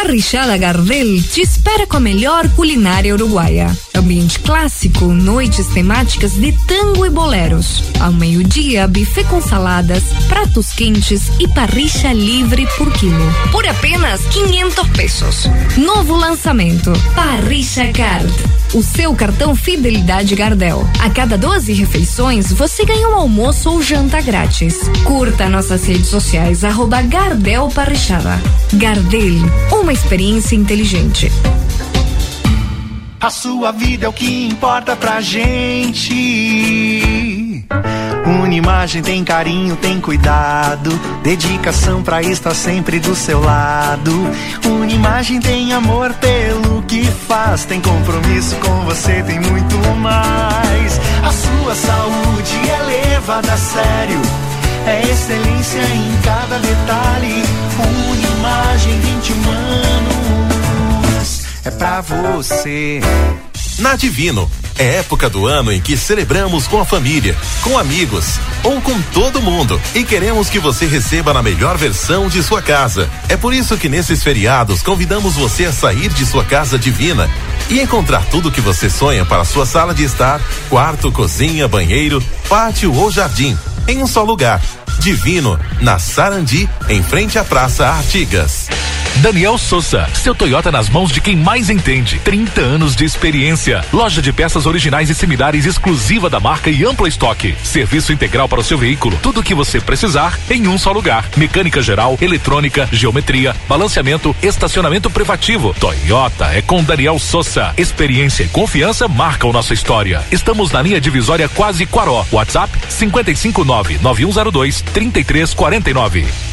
Parrichada 0.00 0.56
Gardel 0.56 1.20
te 1.20 1.40
espera 1.40 1.84
com 1.84 1.96
a 1.96 2.00
melhor 2.00 2.48
culinária 2.50 3.12
uruguaia. 3.12 3.76
Ambiente 3.92 4.38
clássico, 4.38 5.06
noites 5.06 5.66
temáticas 5.66 6.34
de 6.34 6.52
tango 6.68 7.04
e 7.04 7.10
boleros. 7.10 7.82
Ao 7.98 8.12
meio-dia, 8.12 8.86
buffet 8.86 9.24
com 9.24 9.40
saladas, 9.40 10.04
pratos 10.28 10.70
quentes 10.70 11.32
e 11.40 11.48
parricha 11.48 12.12
livre 12.12 12.64
por 12.78 12.92
quilo. 12.92 13.34
Por 13.50 13.66
apenas 13.66 14.24
500 14.26 14.88
pesos. 14.90 15.50
Novo 15.76 16.14
lançamento: 16.14 16.92
Parricha 17.16 17.90
Card. 17.92 18.32
O 18.74 18.82
seu 18.82 19.14
cartão 19.14 19.56
Fidelidade 19.56 20.36
Gardel. 20.36 20.86
A 21.00 21.08
cada 21.08 21.38
12 21.38 21.72
refeições, 21.72 22.52
você 22.52 22.84
ganha 22.84 23.08
um 23.08 23.14
almoço 23.14 23.70
ou 23.70 23.82
janta 23.82 24.20
grátis. 24.20 24.78
Curta 25.04 25.48
nossas 25.48 25.86
redes 25.86 26.08
sociais, 26.08 26.62
arroba 26.64 27.00
Gardel 27.00 27.68
Parrichada. 27.74 28.38
Gardel, 28.74 29.40
uma 29.88 29.92
experiência 29.94 30.54
inteligente. 30.54 31.32
A 33.18 33.30
sua 33.30 33.72
vida 33.72 34.04
é 34.04 34.08
o 34.08 34.12
que 34.12 34.46
importa 34.46 34.94
pra 34.94 35.18
gente. 35.22 36.04
Unimagem 38.26 39.00
tem 39.00 39.24
carinho, 39.24 39.76
tem 39.76 39.98
cuidado, 39.98 40.90
dedicação 41.22 42.02
pra 42.02 42.20
estar 42.20 42.54
sempre 42.54 43.00
do 43.00 43.16
seu 43.16 43.40
lado. 43.40 44.12
Unimagem 44.66 45.40
tem 45.40 45.72
amor 45.72 46.12
pelo 46.20 46.82
que 46.82 47.04
faz, 47.26 47.64
tem 47.64 47.80
compromisso 47.80 48.56
com 48.56 48.84
você, 48.84 49.22
tem 49.22 49.40
muito 49.40 49.74
mais. 49.96 51.00
A 51.22 51.32
sua 51.32 51.74
saúde 51.74 52.58
é 52.68 52.82
levada 52.82 53.54
a 53.54 53.56
sério, 53.56 54.20
é 54.88 55.02
excelência 55.02 55.80
em 55.80 56.18
cada 56.22 56.58
detalhe. 56.58 57.42
Unimagem 58.10 59.00
21 59.00 59.50
anos, 61.10 61.42
é 61.64 61.70
pra 61.70 62.00
você. 62.00 63.00
Na 63.78 63.94
Divino, 63.94 64.50
é 64.76 64.96
época 64.96 65.30
do 65.30 65.46
ano 65.46 65.70
em 65.72 65.80
que 65.80 65.96
celebramos 65.96 66.66
com 66.66 66.80
a 66.80 66.84
família, 66.84 67.36
com 67.62 67.78
amigos 67.78 68.40
ou 68.64 68.80
com 68.80 69.00
todo 69.12 69.40
mundo 69.40 69.80
e 69.94 70.02
queremos 70.02 70.50
que 70.50 70.58
você 70.58 70.86
receba 70.86 71.32
na 71.32 71.42
melhor 71.42 71.76
versão 71.76 72.28
de 72.28 72.42
sua 72.42 72.60
casa. 72.60 73.08
É 73.28 73.36
por 73.36 73.54
isso 73.54 73.76
que 73.76 73.88
nesses 73.88 74.22
feriados 74.22 74.82
convidamos 74.82 75.36
você 75.36 75.66
a 75.66 75.72
sair 75.72 76.08
de 76.08 76.26
sua 76.26 76.44
casa 76.44 76.76
divina 76.76 77.30
e 77.70 77.80
encontrar 77.80 78.24
tudo 78.30 78.50
que 78.50 78.60
você 78.60 78.90
sonha 78.90 79.24
para 79.24 79.44
sua 79.44 79.64
sala 79.64 79.94
de 79.94 80.02
estar, 80.02 80.40
quarto, 80.68 81.12
cozinha, 81.12 81.68
banheiro, 81.68 82.20
pátio 82.48 82.92
ou 82.92 83.12
jardim, 83.12 83.56
em 83.88 84.02
um 84.02 84.06
só 84.06 84.22
lugar. 84.22 84.60
Divino, 85.00 85.58
na 85.80 85.98
Sarandi, 85.98 86.68
em 86.88 87.02
frente 87.02 87.38
à 87.38 87.44
Praça 87.44 87.86
Artigas. 87.86 88.68
Daniel 89.16 89.58
Souza, 89.58 90.08
seu 90.14 90.32
Toyota 90.32 90.70
nas 90.70 90.88
mãos 90.88 91.10
de 91.10 91.20
quem 91.20 91.34
mais 91.34 91.68
entende. 91.68 92.20
30 92.20 92.60
anos 92.60 92.94
de 92.94 93.04
experiência. 93.04 93.84
Loja 93.92 94.22
de 94.22 94.32
peças 94.32 94.64
originais 94.64 95.10
e 95.10 95.14
similares 95.14 95.66
exclusiva 95.66 96.30
da 96.30 96.38
marca 96.38 96.70
e 96.70 96.84
amplo 96.84 97.06
estoque. 97.06 97.56
Serviço 97.64 98.12
integral 98.12 98.48
para 98.48 98.60
o 98.60 98.64
seu 98.64 98.78
veículo. 98.78 99.18
Tudo 99.20 99.40
o 99.40 99.42
que 99.42 99.54
você 99.54 99.80
precisar 99.80 100.38
em 100.48 100.68
um 100.68 100.78
só 100.78 100.92
lugar. 100.92 101.28
Mecânica 101.36 101.82
geral, 101.82 102.16
eletrônica, 102.20 102.88
geometria, 102.92 103.56
balanceamento, 103.68 104.34
estacionamento 104.40 105.10
privativo. 105.10 105.74
Toyota 105.80 106.46
é 106.52 106.62
com 106.62 106.84
Daniel 106.84 107.18
Souza. 107.18 107.74
Experiência 107.76 108.44
e 108.44 108.48
confiança 108.48 109.08
marcam 109.08 109.52
nossa 109.52 109.74
história. 109.74 110.22
Estamos 110.30 110.70
na 110.70 110.80
linha 110.80 111.00
divisória 111.00 111.48
quase 111.48 111.86
Quaró. 111.86 112.24
WhatsApp 112.30 112.72
559 112.88 113.98
9102 114.00 114.80
3349. 114.80 116.47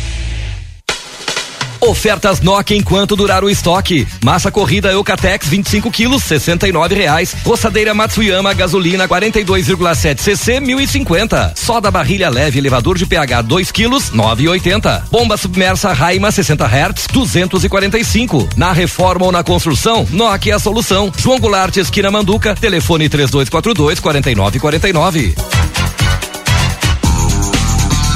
Ofertas 1.86 2.41
Nokia 2.41 2.75
enquanto 2.75 3.15
durar 3.15 3.43
o 3.43 3.49
estoque. 3.49 4.07
Massa 4.23 4.51
corrida 4.51 4.91
Eucatex 4.91 5.47
25 5.47 5.91
quilos, 5.91 6.23
69 6.23 6.95
reais. 6.95 7.36
Roçadeira 7.45 7.93
Matsuyama 7.93 8.53
gasolina 8.53 9.07
42,7 9.07 10.17
cc 10.19 10.59
1050. 10.59 11.53
Soda 11.55 11.91
barrilha 11.91 12.29
leve 12.29 12.57
elevador 12.57 12.97
de 12.97 13.05
pH 13.05 13.43
2 13.43 13.71
quilos 13.71 14.11
9,80. 14.11 15.03
Bomba 15.11 15.38
submersa 15.38 15.93
Raima 15.93 16.31
60 16.31 16.65
Hz 16.65 17.07
245. 17.11 18.49
Na 18.57 18.71
reforma 18.71 19.25
ou 19.25 19.31
na 19.31 19.43
construção, 19.43 20.07
Nokia 20.09 20.53
é 20.53 20.55
a 20.55 20.59
solução. 20.59 21.11
João 21.17 21.39
Goulart 21.39 21.77
esquina 21.77 22.09
Manduca, 22.09 22.55
telefone 22.55 23.07
3242 23.07 23.99
4949. 23.99 25.36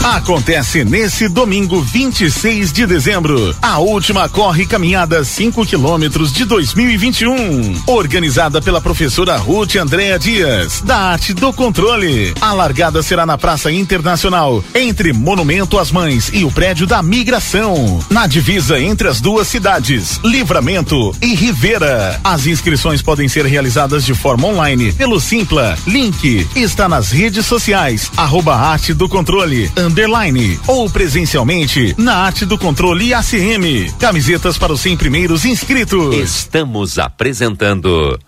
Acontece 0.04 0.86
nesse 0.86 1.28
domingo 1.28 1.82
26 1.82 2.72
de 2.72 2.86
dezembro, 2.88 3.56
a 3.62 3.80
última 3.80 4.30
corre 4.30 4.66
caminhada 4.66 5.24
5 5.24 5.66
quilômetros 5.66 6.32
de 6.32 6.46
2021, 6.46 7.84
organizada 7.86 8.62
pela 8.62 8.80
professora 8.80 9.36
Ruth 9.36 9.76
Andréa 9.76 10.18
Dias, 10.18 10.82
da 10.82 10.98
Arte 10.98 11.34
do 11.34 11.52
Controle. 11.52 12.34
A 12.40 12.54
largada 12.54 13.04
será 13.04 13.26
na 13.26 13.38
Praça 13.38 13.72
Internacional, 13.72 14.64
entre 14.74 15.12
Monumento 15.12 15.78
às 15.78 15.92
Mães 15.92 16.32
e 16.34 16.46
o 16.46 16.52
prédio 16.52 16.88
da 16.88 17.04
Migração, 17.04 18.00
na 18.10 18.26
divisa 18.26 18.80
entre 18.80 19.10
as 19.10 19.20
duas 19.20 19.48
cidades, 19.50 20.20
Livramento 20.24 21.14
e 21.22 21.36
Rivera. 21.36 22.20
As 22.24 22.48
inscrições 22.48 23.02
podem 23.02 23.28
ser 23.28 23.46
realizadas 23.46 24.06
de 24.06 24.14
forma 24.14 24.48
online 24.48 24.94
pelo 24.94 25.20
Simpla. 25.20 25.78
Link 25.86 26.48
está 26.56 26.88
nas 26.88 27.12
redes 27.12 27.46
sociais, 27.46 28.10
arroba 28.16 28.56
Arte 28.56 28.94
do 28.94 29.10
Controle 29.10 29.70
underline 29.90 30.60
ou 30.68 30.88
presencialmente 30.88 31.96
na 31.98 32.14
arte 32.14 32.46
do 32.46 32.58
controle 32.58 33.12
ACM. 33.12 33.92
Camisetas 34.00 34.58
para 34.58 34.72
os 34.72 34.82
100 34.82 34.98
primeiros 34.98 35.46
inscritos. 35.46 36.16
Estamos 36.16 37.00
apresentando 37.00 38.20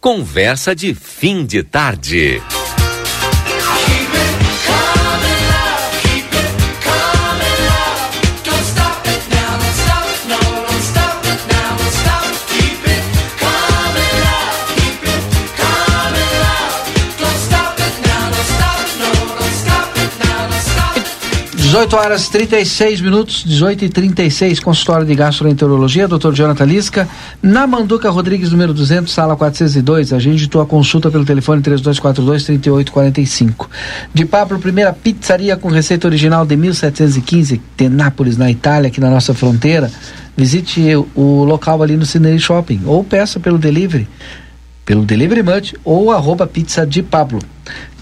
Conversa 0.00 0.74
de 0.74 0.94
Fim 0.94 1.44
de 1.44 1.64
Tarde. 1.64 2.40
18 21.70 21.96
horas 21.96 22.28
36 22.28 23.00
minutos, 23.00 23.44
18 23.46 23.84
e 23.84 23.88
36, 23.88 24.58
consultório 24.58 25.06
de 25.06 25.14
gastroenterologia, 25.14 26.08
Dr. 26.08 26.32
Jonathan 26.32 26.64
Lisca, 26.64 27.08
na 27.40 27.64
Manduca 27.64 28.10
Rodrigues, 28.10 28.50
número 28.50 28.74
200, 28.74 29.12
sala 29.12 29.36
402. 29.36 30.12
Agende 30.12 30.48
tua 30.48 30.66
consulta 30.66 31.12
pelo 31.12 31.24
telefone 31.24 31.62
3242-3845. 31.62 33.68
De 34.12 34.24
Pablo, 34.24 34.58
primeira 34.58 34.92
pizzaria 34.92 35.56
com 35.56 35.68
receita 35.68 36.08
original 36.08 36.44
de 36.44 36.56
1715, 36.56 37.62
de 37.76 37.88
Nápoles, 37.88 38.36
na 38.36 38.50
Itália, 38.50 38.88
aqui 38.88 39.00
na 39.00 39.08
nossa 39.08 39.32
fronteira. 39.32 39.92
Visite 40.36 40.82
o 41.14 41.44
local 41.44 41.84
ali 41.84 41.96
no 41.96 42.04
Cineri 42.04 42.40
Shopping 42.40 42.80
ou 42.84 43.04
peça 43.04 43.38
pelo 43.38 43.58
delivery 43.58 44.08
pelo 44.90 45.04
Delivery 45.04 45.44
Munch 45.44 45.76
ou 45.84 46.10
arroba 46.10 46.48
pizza 46.48 46.84
de 46.84 47.00
Pablo. 47.00 47.38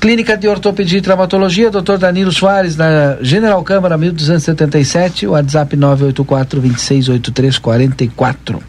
Clínica 0.01 0.37
de 0.37 0.47
Ortopedia 0.47 0.99
e 0.99 1.03
Traumatologia, 1.03 1.71
Dr. 1.71 1.97
Danilo 1.99 2.31
Soares, 2.31 2.77
na 2.77 3.19
General 3.21 3.61
Câmara 3.65 3.99
1277, 3.99 5.27
WhatsApp 5.27 5.77
984 5.77 6.61
268344. 6.61 8.63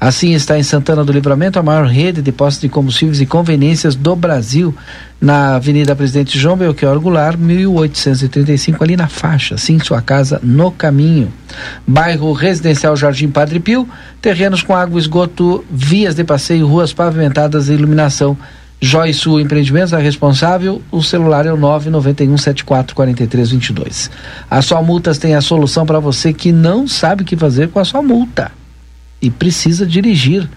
Assim 0.00 0.32
está 0.32 0.58
em 0.58 0.62
Santana 0.62 1.04
do 1.04 1.12
Livramento 1.12 1.58
a 1.58 1.62
maior 1.62 1.86
rede 1.86 2.22
de 2.22 2.32
postos 2.32 2.62
de 2.62 2.70
combustíveis 2.70 3.20
e 3.20 3.26
conveniências 3.26 3.94
do 3.94 4.16
Brasil, 4.16 4.74
na 5.20 5.56
Avenida 5.56 5.94
Presidente 5.94 6.38
João 6.38 6.56
Belchior 6.56 6.98
Goulart, 6.98 7.38
1835, 7.38 8.82
ali 8.82 8.96
na 8.96 9.06
faixa, 9.06 9.58
sim, 9.58 9.78
sua 9.78 10.00
casa 10.00 10.40
no 10.42 10.70
caminho. 10.70 11.30
Bairro 11.86 12.32
Residencial 12.32 12.96
Jardim 12.96 13.28
Padre 13.28 13.60
Pio, 13.60 13.86
terrenos 14.22 14.62
com 14.62 14.74
água, 14.74 14.98
esgoto, 14.98 15.62
vias 15.70 16.14
de 16.14 16.24
passeio, 16.24 16.66
ruas 16.66 16.94
pavimentadas 16.94 17.68
e 17.68 17.74
iluminação. 17.74 18.34
Joy 18.82 19.12
Sul 19.12 19.40
Empreendimentos, 19.40 19.92
a 19.92 19.98
responsável, 19.98 20.80
o 20.90 21.02
celular 21.02 21.44
é 21.44 21.52
o 21.52 21.58
991744322. 21.58 24.10
A 24.48 24.62
sua 24.62 24.80
multas 24.82 25.18
tem 25.18 25.34
a 25.34 25.42
solução 25.42 25.84
para 25.84 26.00
você 26.00 26.32
que 26.32 26.50
não 26.50 26.88
sabe 26.88 27.22
o 27.22 27.26
que 27.26 27.36
fazer 27.36 27.68
com 27.68 27.78
a 27.78 27.84
sua 27.84 28.02
multa 28.02 28.50
e 29.20 29.30
precisa 29.30 29.86
dirigir. 29.86 30.48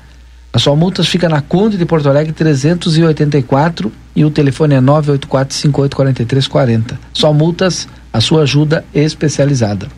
A 0.54 0.60
sua 0.60 0.74
multas 0.74 1.06
fica 1.08 1.28
na 1.28 1.42
Conde 1.42 1.78
de 1.78 1.86
Porto 1.86 2.08
Alegre 2.08 2.32
384 2.32 3.92
e 4.16 4.24
o 4.24 4.32
telefone 4.32 4.76
é 4.76 4.80
984584340. 4.80 6.98
Só 7.12 7.34
multas, 7.34 7.90
a 8.14 8.22
sua 8.22 8.44
ajuda 8.44 8.86
especializada. 8.94 9.90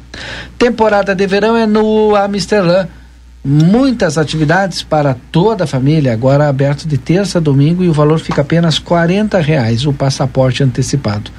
Temporada 0.57 1.13
de 1.13 1.27
verão 1.27 1.55
é 1.55 1.67
no 1.67 2.15
Amsterdã 2.15 2.87
muitas 3.45 4.17
atividades 4.17 4.81
para 4.81 5.15
toda 5.31 5.65
a 5.65 5.67
família, 5.67 6.11
agora 6.11 6.49
aberto 6.49 6.87
de 6.87 6.97
terça 6.97 7.37
a 7.37 7.41
domingo 7.41 7.83
e 7.83 7.87
o 7.87 7.93
valor 7.93 8.19
fica 8.19 8.41
apenas 8.41 8.79
R$ 8.79 9.39
reais 9.41 9.85
o 9.85 9.93
passaporte 9.93 10.63
antecipado. 10.63 11.29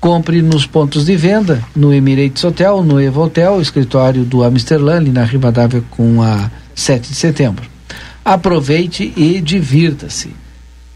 Compre 0.00 0.40
nos 0.40 0.64
pontos 0.64 1.06
de 1.06 1.16
venda, 1.16 1.60
no 1.74 1.92
Emirates 1.92 2.44
Hotel, 2.44 2.84
no 2.84 3.00
Evo 3.00 3.24
Hotel, 3.24 3.60
escritório 3.60 4.22
do 4.22 4.44
Amsterdã, 4.44 4.98
ali 4.98 5.10
na 5.10 5.24
Rivadavia 5.24 5.82
com 5.90 6.22
a 6.22 6.48
7 6.72 7.08
de 7.08 7.16
setembro. 7.16 7.68
Aproveite 8.24 9.12
e 9.16 9.40
divirta-se. 9.40 10.30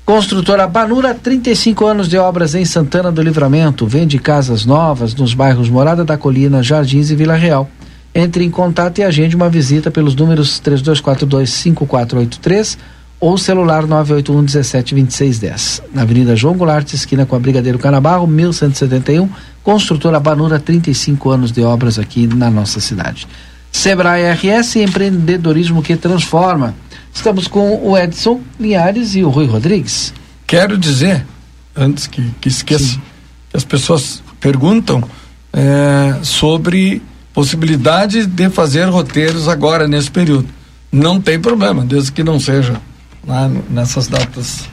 Construtora 0.04 0.68
Banura, 0.68 1.14
35 1.14 1.86
anos 1.86 2.08
de 2.08 2.16
obras 2.16 2.54
em 2.54 2.64
Santana 2.64 3.10
do 3.10 3.22
Livramento. 3.22 3.86
Vende 3.86 4.18
casas 4.18 4.64
novas 4.64 5.14
nos 5.14 5.34
bairros 5.34 5.68
Morada 5.68 6.04
da 6.04 6.16
Colina, 6.16 6.62
Jardins 6.62 7.10
e 7.10 7.16
Vila 7.16 7.34
Real. 7.34 7.68
Entre 8.14 8.44
em 8.44 8.50
contato 8.50 8.98
e 8.98 9.02
agende 9.02 9.34
uma 9.34 9.48
visita 9.48 9.90
pelos 9.90 10.14
números 10.14 10.60
3242-5483 10.60 12.76
ou 13.18 13.38
celular 13.38 13.86
981 13.86 14.44
17 14.44 14.94
2610. 14.94 15.82
Na 15.94 16.02
Avenida 16.02 16.36
João 16.36 16.54
Goulart, 16.56 16.92
esquina 16.92 17.24
com 17.24 17.34
a 17.36 17.38
Brigadeiro 17.38 17.78
Canabarro, 17.78 18.26
1171. 18.26 19.30
Construtora 19.62 20.18
Banura, 20.18 20.58
35 20.58 21.30
anos 21.30 21.52
de 21.52 21.62
obras 21.62 21.98
aqui 21.98 22.26
na 22.26 22.50
nossa 22.50 22.80
cidade. 22.80 23.28
Sebrae 23.70 24.32
RS, 24.32 24.76
empreendedorismo 24.76 25.82
que 25.82 25.96
transforma. 25.96 26.74
Estamos 27.14 27.46
com 27.46 27.80
o 27.82 27.96
Edson 27.96 28.40
Linhares 28.58 29.14
e 29.14 29.22
o 29.22 29.30
Rui 29.30 29.46
Rodrigues. 29.46 30.12
Quero 30.46 30.76
dizer, 30.76 31.24
antes 31.74 32.06
que, 32.06 32.22
que 32.40 32.48
esqueça, 32.48 33.00
que 33.48 33.56
as 33.56 33.64
pessoas 33.64 34.22
perguntam 34.40 35.02
é, 35.52 36.16
sobre 36.22 37.00
possibilidade 37.32 38.26
de 38.26 38.48
fazer 38.50 38.84
roteiros 38.84 39.48
agora 39.48 39.88
nesse 39.88 40.10
período. 40.10 40.48
Não 40.90 41.20
tem 41.20 41.40
problema, 41.40 41.84
desde 41.84 42.12
que 42.12 42.22
não 42.22 42.38
seja 42.38 42.80
lá 43.26 43.50
nessas 43.70 44.08
datas 44.08 44.64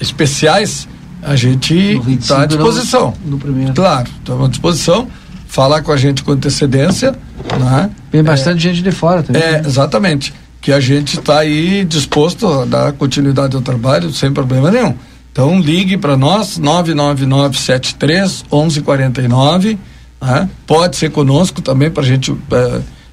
especiais, 0.00 0.88
a 1.22 1.36
gente 1.36 1.74
está 2.08 2.42
à 2.42 2.46
disposição. 2.46 3.12
No, 3.24 3.32
no 3.32 3.38
primeiro. 3.38 3.74
Claro, 3.74 4.08
estamos 4.18 4.46
à 4.46 4.48
disposição. 4.48 5.08
Falar 5.46 5.82
com 5.82 5.92
a 5.92 5.96
gente 5.96 6.22
com 6.22 6.32
antecedência. 6.32 7.14
Né? 7.58 7.90
Tem 8.10 8.22
bastante 8.22 8.58
é, 8.66 8.70
gente 8.70 8.82
de 8.82 8.90
fora 8.92 9.22
também. 9.22 9.42
É, 9.42 9.52
né? 9.52 9.62
exatamente. 9.66 10.32
Que 10.60 10.72
a 10.72 10.80
gente 10.80 11.18
está 11.18 11.40
aí 11.40 11.84
disposto 11.84 12.46
a 12.46 12.64
dar 12.64 12.92
continuidade 12.92 13.54
ao 13.56 13.62
trabalho 13.62 14.12
sem 14.12 14.32
problema 14.32 14.70
nenhum. 14.70 14.94
Então 15.32 15.60
ligue 15.60 15.96
para 15.96 16.16
nós, 16.16 16.56
99973 16.58 18.44
1149 18.50 19.78
né? 20.20 20.48
Pode 20.66 20.96
ser 20.96 21.10
conosco 21.10 21.62
também 21.62 21.90
para 21.90 22.02
a 22.02 22.06
gente 22.06 22.36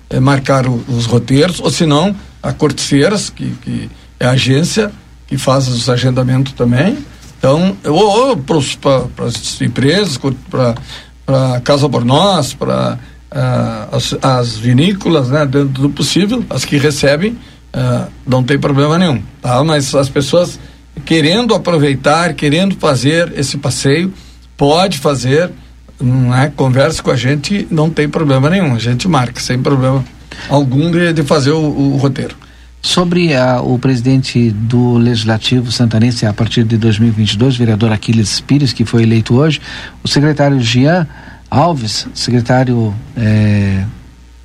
é, 0.10 0.20
marcar 0.20 0.68
o, 0.68 0.84
os 0.88 1.06
roteiros, 1.06 1.60
ou 1.60 1.70
se 1.70 1.86
não, 1.86 2.16
a 2.42 2.54
Corteceiras, 2.54 3.30
que, 3.30 3.50
que 3.62 3.90
é 4.20 4.26
a 4.26 4.32
agência 4.32 4.92
que 5.28 5.38
faz 5.38 5.68
os 5.68 5.90
agendamentos 5.90 6.54
também. 6.54 6.98
Então, 7.38 7.76
ou, 7.86 8.30
ou 8.30 8.38
para 8.38 9.26
as 9.26 9.62
empresas, 9.62 10.18
para 10.50 11.62
Casa 11.62 11.88
por 11.88 12.04
Nós, 12.04 12.54
para 12.54 12.98
ah, 13.30 13.90
as, 13.92 14.16
as, 14.22 14.58
vinícolas, 14.58 15.30
né, 15.30 15.46
dentro 15.46 15.68
do 15.68 15.90
possível, 15.90 16.44
as 16.50 16.66
que 16.66 16.78
recebem, 16.78 17.38
ah, 17.74 18.08
não 18.26 18.44
tem 18.44 18.58
problema 18.58 18.98
nenhum, 18.98 19.22
tá? 19.42 19.64
Mas 19.64 19.94
as 19.94 20.10
pessoas 20.10 20.58
querendo 21.06 21.54
aproveitar, 21.54 22.34
querendo 22.34 22.76
fazer 22.76 23.32
esse 23.38 23.58
passeio, 23.58 24.12
pode 24.56 24.98
fazer, 24.98 25.52
não 26.00 26.36
é? 26.36 26.50
Converse 26.50 27.02
com 27.02 27.12
a 27.12 27.16
gente, 27.16 27.68
não 27.70 27.90
tem 27.90 28.08
problema 28.08 28.50
nenhum, 28.50 28.76
a 28.76 28.80
gente 28.80 29.08
marca, 29.08 29.40
sem 29.40 29.60
problema 29.60 30.04
algum 30.50 30.92
de, 30.92 31.14
de 31.14 31.24
fazer 31.24 31.52
o, 31.52 31.60
o 31.60 31.98
roteiro. 31.98 32.36
Sobre 32.82 33.36
a, 33.36 33.60
o 33.60 33.78
presidente 33.80 34.52
do 34.52 34.98
Legislativo 34.98 35.72
Santanense 35.72 36.26
a 36.26 36.34
partir 36.34 36.64
de 36.64 36.78
2022, 36.78 37.56
vereador 37.56 37.92
Aquiles 37.92 38.40
Pires, 38.40 38.72
que 38.72 38.86
foi 38.86 39.04
eleito 39.04 39.36
hoje, 39.36 39.60
o 40.04 40.08
secretário 40.08 40.60
Jean 40.62 41.08
Alves, 41.50 42.08
secretário 42.14 42.94
é, 43.16 43.84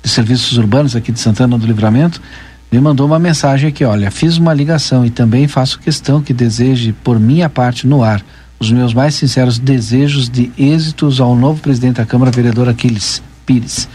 de 0.01 0.09
Serviços 0.09 0.57
Urbanos 0.57 0.95
aqui 0.95 1.11
de 1.11 1.19
Santana 1.19 1.57
do 1.57 1.65
Livramento, 1.65 2.21
me 2.71 2.79
mandou 2.79 3.05
uma 3.05 3.19
mensagem 3.19 3.69
aqui, 3.69 3.85
olha, 3.85 4.09
fiz 4.09 4.37
uma 4.37 4.53
ligação 4.53 5.05
e 5.05 5.11
também 5.11 5.47
faço 5.47 5.79
questão 5.79 6.21
que 6.21 6.33
deseje 6.33 6.91
por 6.91 7.19
minha 7.19 7.47
parte 7.47 7.85
no 7.85 8.03
ar 8.03 8.23
os 8.67 8.71
meus 8.71 8.93
mais 8.93 9.15
sinceros 9.15 9.59
desejos 9.59 10.29
de 10.29 10.51
êxitos 10.57 11.19
ao 11.19 11.35
novo 11.35 11.61
presidente 11.61 11.95
da 11.95 12.05
Câmara, 12.05 12.31
vereador 12.31 12.67
Aquiles 12.69 13.21
Pires 13.45 13.87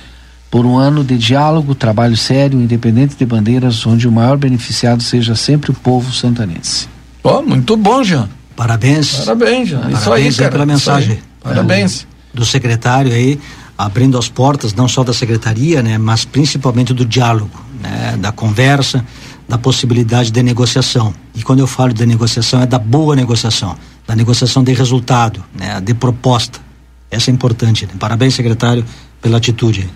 por 0.50 0.64
um 0.64 0.78
ano 0.78 1.04
de 1.04 1.16
diálogo, 1.18 1.74
trabalho 1.74 2.16
sério, 2.16 2.60
independente 2.60 3.16
de 3.16 3.26
bandeiras, 3.26 3.86
onde 3.86 4.08
o 4.08 4.12
maior 4.12 4.36
beneficiado 4.36 5.02
seja 5.02 5.34
sempre 5.34 5.70
o 5.70 5.74
povo 5.74 6.12
santanense. 6.12 6.88
Oh, 7.22 7.42
muito 7.42 7.76
bom, 7.76 8.02
Jean. 8.02 8.28
Parabéns. 8.56 9.16
Parabéns, 9.16 9.68
Jean. 9.68 9.78
Parabéns 9.78 10.00
isso 10.00 10.12
aí, 10.12 10.34
cara, 10.34 10.50
pela 10.50 10.66
mensagem. 10.66 11.18
Parabéns. 11.42 12.06
Do, 12.32 12.40
do, 12.40 12.46
secretário 12.46 13.12
aí, 13.12 13.38
abrindo 13.76 14.18
as 14.18 14.28
portas, 14.28 14.74
não 14.74 14.88
só 14.88 15.04
da 15.04 15.12
secretaria, 15.12 15.82
né, 15.82 15.98
mas 15.98 16.24
principalmente 16.24 16.94
do 16.94 17.04
diálogo, 17.04 17.62
né, 17.80 18.16
da 18.18 18.32
conversa, 18.32 19.04
da 19.46 19.58
possibilidade 19.58 20.30
de 20.30 20.42
negociação. 20.42 21.14
E 21.34 21.42
quando 21.42 21.60
eu 21.60 21.66
falo 21.66 21.92
de 21.92 22.04
negociação, 22.06 22.62
é 22.62 22.66
da 22.66 22.78
boa 22.78 23.14
negociação, 23.14 23.76
da 24.08 24.16
negociação 24.16 24.64
de 24.64 24.72
resultado, 24.72 25.44
né, 25.54 25.78
de 25.82 25.92
proposta. 25.92 26.58
Essa 27.10 27.30
é 27.30 27.34
importante. 27.34 27.84
Né? 27.84 27.92
Parabéns, 27.98 28.34
secretário, 28.34 28.82
pela 29.20 29.36
atitude. 29.36 29.88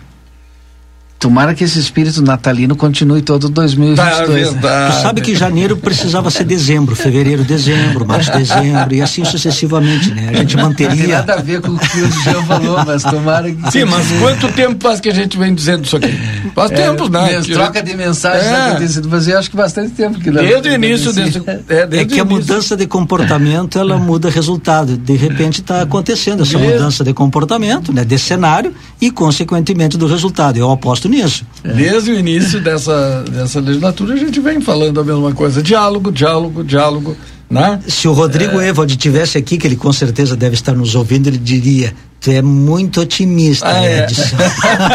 Tomara 1.22 1.54
que 1.54 1.62
esse 1.62 1.78
espírito 1.78 2.20
natalino 2.20 2.74
continue 2.74 3.22
todo 3.22 3.48
2022. 3.48 4.54
Tá, 4.54 4.54
né? 4.54 4.90
Tu 4.90 5.02
sabe 5.02 5.20
que 5.20 5.36
janeiro 5.36 5.76
precisava 5.76 6.32
ser 6.32 6.42
dezembro, 6.42 6.96
fevereiro, 6.96 7.44
dezembro, 7.44 8.04
março, 8.04 8.32
dezembro 8.32 8.92
e 8.92 9.00
assim 9.00 9.24
sucessivamente, 9.24 10.12
né? 10.12 10.30
A 10.30 10.38
gente 10.38 10.56
manteria. 10.56 10.88
Não 10.88 10.96
tem 10.96 11.06
nada 11.06 11.34
a 11.34 11.36
ver 11.36 11.60
com 11.60 11.70
o 11.70 11.78
que 11.78 12.00
o 12.00 12.10
Jean 12.24 12.42
falou, 12.42 12.84
mas 12.84 13.04
tomara 13.04 13.52
que. 13.52 13.70
Sim, 13.70 13.84
mas 13.84 14.10
quanto 14.18 14.48
tempo 14.52 14.82
faz 14.82 14.98
que 14.98 15.10
a 15.10 15.14
gente 15.14 15.38
vem 15.38 15.54
dizendo 15.54 15.84
isso 15.84 15.96
aqui? 15.96 16.12
Faz 16.56 16.72
é, 16.72 16.74
tempo, 16.74 17.08
né? 17.08 17.40
Troca 17.42 17.80
de 17.80 17.96
mensagens 17.96 18.44
é. 18.44 18.70
acontecendo, 18.70 19.08
mas 19.08 19.28
eu 19.28 19.38
acho 19.38 19.48
que 19.48 19.56
bastante 19.56 19.92
tempo 19.92 20.18
que 20.18 20.28
não. 20.28 20.42
Desde 20.42 20.70
o 20.70 20.74
início. 20.74 21.12
Desde, 21.12 21.38
é, 21.46 21.86
desde 21.86 21.98
é 21.98 22.04
que 22.04 22.18
a 22.18 22.24
mudança 22.24 22.76
de 22.76 22.88
comportamento 22.88 23.78
ela 23.78 23.96
muda 23.96 24.28
resultado. 24.28 24.96
De 24.96 25.14
repente 25.14 25.60
está 25.60 25.82
acontecendo 25.82 26.42
essa 26.42 26.58
desde... 26.58 26.72
mudança 26.72 27.04
de 27.04 27.14
comportamento, 27.14 27.92
né? 27.92 28.04
De 28.04 28.18
cenário 28.18 28.74
e, 29.00 29.08
consequentemente, 29.08 29.96
do 29.96 30.08
resultado. 30.08 30.56
Eu 30.56 30.68
aposto 30.68 31.11
nisso. 31.12 31.44
É. 31.62 31.72
Desde 31.72 32.10
o 32.10 32.18
início 32.18 32.60
dessa, 32.60 33.24
dessa 33.30 33.60
legislatura 33.60 34.14
a 34.14 34.16
gente 34.16 34.40
vem 34.40 34.60
falando 34.60 35.00
a 35.00 35.04
mesma 35.04 35.32
coisa, 35.32 35.62
diálogo, 35.62 36.10
diálogo, 36.10 36.64
diálogo, 36.64 37.16
né? 37.52 37.78
Se 37.86 38.08
o 38.08 38.12
Rodrigo 38.12 38.58
é... 38.60 38.68
Evald 38.68 38.96
tivesse 38.96 39.36
aqui, 39.36 39.58
que 39.58 39.66
ele 39.66 39.76
com 39.76 39.92
certeza 39.92 40.34
deve 40.34 40.54
estar 40.54 40.72
nos 40.72 40.94
ouvindo, 40.94 41.26
ele 41.26 41.36
diria, 41.36 41.92
tu 42.18 42.30
é 42.30 42.40
muito 42.40 43.02
otimista, 43.02 43.68
ah, 43.68 43.84
é. 43.84 44.04
Edson. 44.04 44.36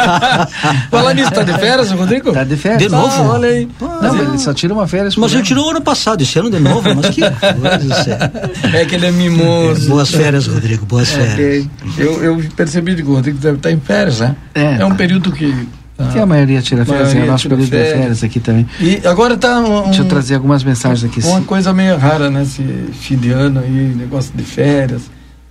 Fala 0.89 1.13
nisso, 1.13 1.29
tá 1.29 1.43
de 1.43 1.53
férias, 1.53 1.91
Rodrigo? 1.91 2.31
Tá 2.31 2.43
de 2.43 2.57
férias. 2.57 2.81
De 2.81 2.89
novo? 2.89 3.21
Ah, 3.21 3.33
olha 3.33 3.49
aí. 3.49 3.69
não, 3.79 4.21
ele 4.21 4.39
só 4.39 4.55
tira 4.55 4.73
uma 4.73 4.87
férias. 4.87 5.15
Mas 5.15 5.33
ele 5.33 5.43
tirou 5.43 5.69
ano 5.69 5.81
passado, 5.81 6.23
esse 6.23 6.39
ano 6.39 6.49
de 6.49 6.59
novo, 6.59 6.95
mas 6.95 7.09
que 7.09 7.21
coisa, 7.21 8.31
É 8.73 8.85
que 8.85 8.95
ele 8.95 9.05
é 9.05 9.11
mimoso. 9.11 9.89
Boas 9.89 10.09
férias, 10.09 10.47
Rodrigo, 10.47 10.83
boas 10.83 11.13
é, 11.13 11.27
férias. 11.27 11.67
Eu, 11.95 12.23
eu 12.23 12.43
percebi 12.55 12.95
que 12.95 13.03
o 13.03 13.13
Rodrigo 13.13 13.37
deve 13.37 13.57
estar 13.57 13.71
em 13.71 13.79
férias, 13.79 14.19
né? 14.19 14.35
É. 14.55 14.77
É 14.79 14.85
um 14.85 14.95
período 14.95 15.31
que 15.31 15.67
que 16.11 16.19
a 16.19 16.25
maioria 16.25 16.61
tira 16.61 16.85
férias, 16.85 17.15
é 17.15 17.23
o 17.23 17.25
nosso 17.25 17.49
período 17.49 17.69
férias. 17.69 17.93
de 17.93 17.99
férias 17.99 18.23
aqui 18.23 18.39
também. 18.39 18.67
E 18.79 19.01
agora 19.05 19.35
tá 19.35 19.59
um, 19.59 19.85
Deixa 19.85 20.01
eu 20.01 20.05
trazer 20.05 20.35
algumas 20.35 20.63
mensagens 20.63 21.03
aqui. 21.03 21.25
Uma 21.25 21.41
coisa 21.41 21.73
meio 21.73 21.97
rara, 21.97 22.29
né? 22.29 22.43
Esse 22.43 22.63
fim 22.93 23.17
de 23.17 23.31
ano 23.31 23.59
aí, 23.59 23.95
negócio 23.95 24.31
de 24.35 24.43
férias. 24.43 25.03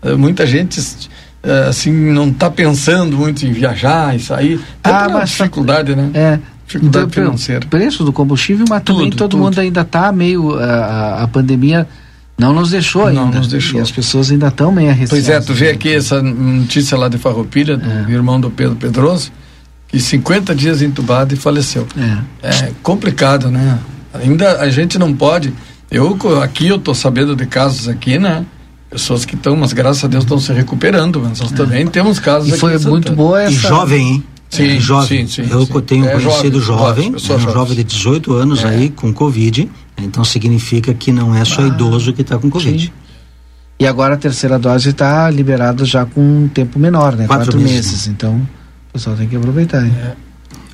Uh, 0.03 0.17
muita 0.17 0.47
gente 0.47 0.81
uh, 0.81 1.69
assim 1.69 1.93
não 1.93 2.29
está 2.29 2.49
pensando 2.51 3.17
muito 3.17 3.45
em 3.45 3.53
viajar 3.53 4.15
e 4.15 4.21
sair. 4.21 4.61
Tem 4.83 4.93
ah, 4.93 5.09
mas 5.09 5.31
dificuldade, 5.31 5.97
né? 5.97 6.11
É. 6.15 6.39
Dificuldade 6.67 7.07
então, 7.07 7.25
financeira. 7.25 7.67
Preço 7.69 8.05
do 8.05 8.13
combustível, 8.13 8.67
mas 8.69 8.83
tudo, 8.83 8.97
também 8.97 9.11
todo 9.11 9.31
tudo. 9.31 9.43
mundo 9.43 9.59
ainda 9.59 9.83
está 9.83 10.11
meio 10.13 10.59
a, 10.59 11.23
a 11.23 11.29
pandemia 11.29 11.87
não 12.39 12.53
nos 12.53 12.71
deixou 12.71 13.07
ainda. 13.07 13.21
Não 13.21 13.31
nos 13.31 13.49
deixou. 13.49 13.81
E 13.81 13.83
as 13.83 13.91
pessoas 13.91 14.31
ainda 14.31 14.49
estão 14.49 14.71
meio 14.71 14.91
arriscadas. 14.91 15.25
Pois 15.25 15.37
é, 15.37 15.41
tu 15.41 15.55
vê 15.55 15.71
aqui 15.71 15.95
essa 15.95 16.23
notícia 16.23 16.97
lá 16.97 17.09
de 17.09 17.17
Farroupilha, 17.17 17.77
do 17.77 18.11
é. 18.11 18.13
irmão 18.13 18.39
do 18.39 18.51
Pedro 18.51 18.77
Pedroso, 18.77 19.33
e 19.97 20.01
50 20.01 20.55
dias 20.55 20.83
entubado 20.83 21.33
e 21.33 21.37
faleceu. 21.39 21.87
É. 22.43 22.49
é 22.49 22.73
complicado, 22.83 23.51
né? 23.51 23.79
Ainda 24.13 24.61
a 24.61 24.69
gente 24.69 24.99
não 24.99 25.15
pode. 25.15 25.55
Eu 25.91 26.19
aqui 26.43 26.69
eu 26.69 26.79
tô 26.79 26.95
sabendo 26.95 27.35
de 27.35 27.47
casos 27.47 27.89
aqui, 27.89 28.19
né? 28.19 28.45
Pessoas 28.91 29.25
que 29.25 29.35
estão, 29.35 29.57
mas 29.57 29.73
graças 29.73 30.05
a 30.05 30.07
Deus 30.07 30.25
estão 30.25 30.39
se 30.39 30.53
recuperando, 30.53 31.21
mas 31.21 31.41
nós 31.41 31.51
é. 31.51 31.57
também 31.57 31.87
temos 31.87 32.19
casos 32.19 32.49
e 32.49 32.53
aqui. 32.53 32.61
foi 32.61 32.79
muito 32.79 33.13
boa 33.13 33.43
essa. 33.43 33.53
E 33.53 33.57
jovem, 33.57 34.09
hein? 34.09 34.25
Sim, 34.51 34.77
é, 34.77 34.81
jovem. 34.81 35.27
Sim, 35.27 35.45
sim, 35.45 35.51
eu 35.51 35.65
sim. 35.65 35.81
tenho 35.81 36.07
é 36.07 36.13
conhecido 36.13 36.61
jovem, 36.61 37.13
jovem 37.19 37.39
né, 37.39 37.51
um 37.51 37.53
jovem 37.53 37.77
de 37.77 37.85
18 37.85 38.35
anos 38.35 38.65
é. 38.65 38.69
aí 38.69 38.91
com 38.91 39.13
Covid. 39.13 39.71
Então 39.97 40.23
significa 40.25 40.93
que 40.93 41.11
não 41.11 41.35
é 41.35 41.45
só 41.45 41.63
ah, 41.63 41.69
idoso 41.69 42.13
que 42.13 42.21
está 42.21 42.39
com 42.39 42.51
Covid. 42.51 42.85
Sim. 42.85 42.93
E 43.79 43.87
agora 43.87 44.15
a 44.15 44.19
terceira 44.19 44.59
dose 44.59 44.91
está 44.91 45.31
liberada 45.31 45.85
já 45.87 46.05
com 46.05 46.21
um 46.21 46.49
tempo 46.49 46.79
menor, 46.79 47.17
né? 47.17 47.27
Quatro, 47.27 47.47
Quatro 47.47 47.59
meses. 47.59 47.93
meses. 47.93 48.07
Então 48.07 48.47
pessoal 48.97 49.15
tem 49.17 49.29
que 49.29 49.37
aproveitar. 49.37 49.87
É. 49.87 50.15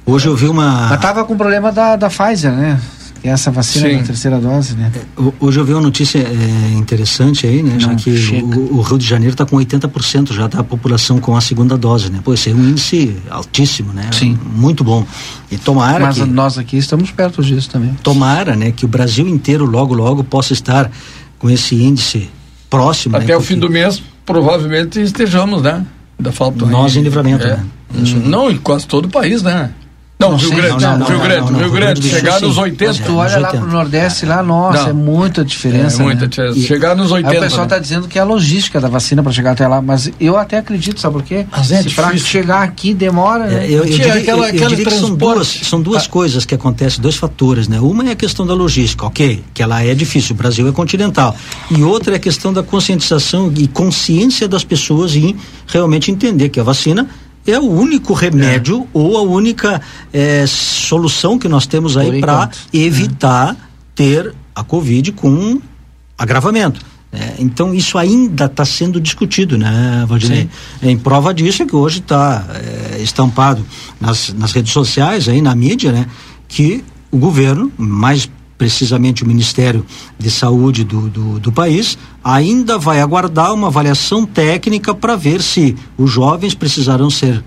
Hoje 0.07 0.27
eu 0.27 0.37
vi 0.37 0.47
uma. 0.47 0.89
Mas 0.89 1.01
tava 1.01 1.25
com 1.25 1.37
problema 1.37 1.71
da, 1.71 1.97
da 1.97 2.09
Pfizer, 2.09 2.53
né? 2.53 2.81
Que 3.21 3.29
é 3.29 3.33
essa 3.33 3.53
vacina 3.53 3.89
Sim. 3.89 3.99
da 3.99 4.03
terceira 4.05 4.39
dose, 4.41 4.75
né? 4.75 4.91
É, 4.95 5.33
hoje 5.39 5.61
eu 5.61 5.65
vi 5.65 5.73
uma 5.73 5.81
notícia 5.81 6.19
é, 6.19 6.75
interessante 6.77 7.47
aí, 7.47 7.63
né? 7.63 7.75
Não, 7.75 7.81
já 7.81 7.95
que 7.95 8.11
o, 8.11 8.79
o, 8.79 8.81
Rio 8.81 8.99
de 8.99 9.07
Janeiro 9.07 9.33
está 9.35 9.47
com 9.47 9.57
80% 9.57 10.33
já 10.33 10.49
da 10.49 10.65
população 10.65 11.21
com 11.21 11.37
a 11.37 11.41
segunda 11.41 11.77
dose, 11.77 12.11
né? 12.11 12.21
Pô, 12.25 12.35
esse 12.35 12.51
é 12.51 12.55
um 12.55 12.69
índice 12.69 13.17
altíssimo, 13.31 13.93
né? 13.93 14.11
Sim. 14.13 14.37
Muito 14.55 14.83
bom. 14.83 15.07
E 15.51 15.57
tomara 15.57 16.07
Mas 16.07 16.19
que, 16.19 16.25
nós 16.25 16.59
aqui 16.59 16.77
estamos 16.77 17.13
perto 17.13 17.43
disso 17.43 17.71
também. 17.71 17.95
Tomara, 18.03 18.57
né? 18.57 18.73
Que 18.73 18.85
o 18.85 18.89
Brasil 18.89 19.29
inteiro 19.29 19.65
logo, 19.65 19.95
logo 19.95 20.25
possa 20.25 20.53
estar 20.53 20.91
com 21.39 21.49
esse 21.49 21.77
índice 21.77 22.29
próximo. 22.69 23.17
Até 23.17 23.27
né? 23.27 23.37
o 23.37 23.41
fim 23.41 23.57
do 23.57 23.71
mês, 23.71 24.03
provavelmente 24.27 25.01
estejamos, 25.01 25.63
né? 25.63 25.87
Ainda 26.19 26.33
falta 26.33 26.67
Nós 26.67 26.97
em 26.97 27.03
livramento, 27.03 27.47
é. 27.47 27.57
né? 27.57 27.65
Não, 28.25 28.51
em 28.51 28.57
quase 28.57 28.87
todo 28.87 29.07
o 29.07 29.09
país, 29.09 29.43
né? 29.43 29.73
Não, 30.23 30.37
Rio 30.37 30.51
Grande, 30.53 30.85
não, 30.85 30.99
não, 30.99 31.07
Rio 31.07 31.21
Grande, 31.21 31.53
Rio 31.53 31.71
Grande, 31.73 32.09
chegar 32.09 32.41
nos 32.41 32.57
80. 32.57 33.03
tu 33.05 33.17
olha 33.17 33.39
lá 33.41 33.49
pro 33.49 33.67
Nordeste, 33.67 34.25
lá, 34.25 34.41
nossa, 34.41 34.91
é 34.91 34.93
muita 34.93 35.45
diferença. 35.45 36.01
É 36.01 36.05
muita 36.05 36.23
né? 36.23 36.27
diferença. 36.29 36.61
Chegar 36.61 36.95
nos 36.95 37.11
80. 37.11 37.31
Aí 37.31 37.39
o 37.39 37.41
pessoal 37.41 37.65
está 37.65 37.77
né? 37.77 37.83
dizendo 37.83 38.07
que 38.07 38.19
é 38.19 38.23
a 38.23 38.25
logística 38.25 38.81
da 38.81 38.89
vacina 38.89 39.21
para 39.21 39.33
chegar 39.33 39.53
até 39.53 39.67
lá, 39.67 39.83
mas 39.83 40.13
eu 40.21 40.37
até 40.37 40.59
acredito, 40.59 41.01
sabe 41.01 41.15
por 41.15 41.25
quê? 41.25 41.45
Mas 41.51 41.73
é 41.73 41.83
para 41.83 42.17
chegar 42.17 42.63
aqui 42.63 42.95
demora. 42.95 43.47
Né? 43.47 43.67
É, 43.67 43.71
eu, 43.71 43.79
eu, 43.79 43.85
diria, 43.85 44.15
aquela, 44.15 44.49
eu, 44.51 44.63
eu 44.63 44.69
diria 44.69 44.85
que 44.85 44.93
são 44.93 45.13
duas, 45.13 45.49
são 45.49 45.83
duas 45.83 46.05
ah. 46.05 46.09
coisas 46.09 46.45
que 46.45 46.55
acontecem, 46.55 47.01
dois 47.01 47.17
fatores, 47.17 47.67
né? 47.67 47.81
Uma 47.81 48.09
é 48.09 48.13
a 48.13 48.17
questão 48.17 48.47
da 48.47 48.55
logística, 48.55 49.05
ok, 49.05 49.43
que 49.53 49.61
ela 49.61 49.83
é 49.83 49.93
difícil, 49.93 50.35
o 50.35 50.39
Brasil 50.39 50.69
é 50.69 50.73
continental. 50.73 51.35
E 51.69 51.83
outra 51.83 52.15
é 52.15 52.17
a 52.17 52.21
questão 52.21 52.53
da 52.53 52.63
conscientização 52.63 53.53
e 53.57 53.67
consciência 53.67 54.47
das 54.47 54.63
pessoas 54.63 55.17
em 55.17 55.37
realmente 55.67 56.13
entender 56.13 56.49
que 56.49 56.61
a 56.61 56.63
vacina 56.63 57.09
é 57.47 57.59
o 57.59 57.69
único 57.69 58.13
remédio 58.13 58.83
é. 58.83 58.87
ou 58.93 59.19
a 59.19 59.23
única 59.23 59.81
é, 60.13 60.45
solução 60.47 61.39
que 61.39 61.49
nós 61.49 61.67
temos 61.67 61.97
aí 61.97 62.21
para 62.21 62.51
evitar 62.73 63.53
é. 63.53 63.57
ter 63.95 64.35
a 64.55 64.63
Covid 64.63 65.13
com 65.13 65.61
agravamento. 66.17 66.81
É, 67.13 67.35
então 67.39 67.75
isso 67.75 67.99
ainda 67.99 68.47
está 68.47 68.65
sendo 68.65 68.99
discutido, 68.99 69.59
né, 69.59 70.05
Valdinei? 70.09 70.49
Em 70.83 70.97
prova 70.97 71.35
disso 71.35 71.63
é 71.63 71.67
que 71.67 71.77
hoje 71.77 71.99
está 71.99 72.47
é, 72.55 73.03
estampado 73.03 73.65
nas, 74.01 74.33
nas 74.33 74.53
redes 74.53 74.73
sociais, 74.73 75.29
aí 75.29 75.43
na 75.43 75.55
mídia, 75.55 75.93
né, 75.93 76.07
que 76.49 76.83
o 77.11 77.19
governo, 77.19 77.71
mais 77.77 78.31
precisamente 78.63 79.25
o 79.25 79.27
Ministério 79.27 79.85
de 80.17 80.31
Saúde 80.31 80.85
do, 80.85 81.09
do, 81.09 81.41
do 81.41 81.51
país, 81.51 81.99
ainda 82.23 82.79
vai 82.79 83.01
aguardar 83.01 83.53
uma 83.53 83.67
avaliação 83.67 84.25
técnica 84.25 84.95
para 84.95 85.17
ver 85.17 85.43
se 85.43 85.75
os 85.99 86.09
jovens 86.09 86.55
precisarão 86.55 87.11
ser 87.11 87.43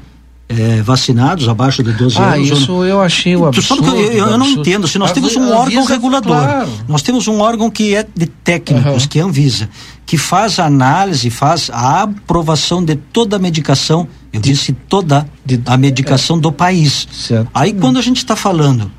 é, 0.49 0.81
vacinados 0.81 1.47
abaixo 1.47 1.81
de 1.81 1.93
12 1.93 2.17
ah, 2.17 2.33
anos. 2.33 2.51
Ah, 2.51 2.53
isso 2.53 2.83
eu 2.83 3.01
achei 3.01 3.33
o 3.33 3.45
absurdo. 3.45 3.95
Eu, 3.95 4.11
eu, 4.11 4.27
eu 4.27 4.37
não 4.37 4.45
entendo. 4.45 4.89
Se 4.89 4.99
nós 4.99 5.13
temos 5.13 5.37
um 5.37 5.53
órgão 5.53 5.85
regulador, 5.85 6.35
claro. 6.35 6.69
nós 6.85 7.01
temos 7.01 7.29
um 7.29 7.39
órgão 7.39 7.71
que 7.71 7.95
é 7.95 8.05
de 8.13 8.25
técnicos, 8.25 9.03
uhum. 9.03 9.09
que 9.09 9.17
é 9.17 9.21
a 9.21 9.25
Anvisa, 9.25 9.69
que 10.05 10.17
faz 10.17 10.59
a 10.59 10.65
análise, 10.65 11.29
faz 11.29 11.69
a 11.71 12.01
aprovação 12.01 12.83
de 12.83 12.97
toda 12.97 13.37
a 13.37 13.39
medicação 13.39 14.05
Eu 14.33 14.41
disse 14.41 14.73
toda 14.73 15.25
a 15.65 15.77
medicação 15.77 16.37
do 16.37 16.51
país. 16.51 17.07
Aí 17.53 17.71
quando 17.71 17.99
a 17.99 18.01
gente 18.01 18.17
está 18.17 18.35
falando 18.35 18.91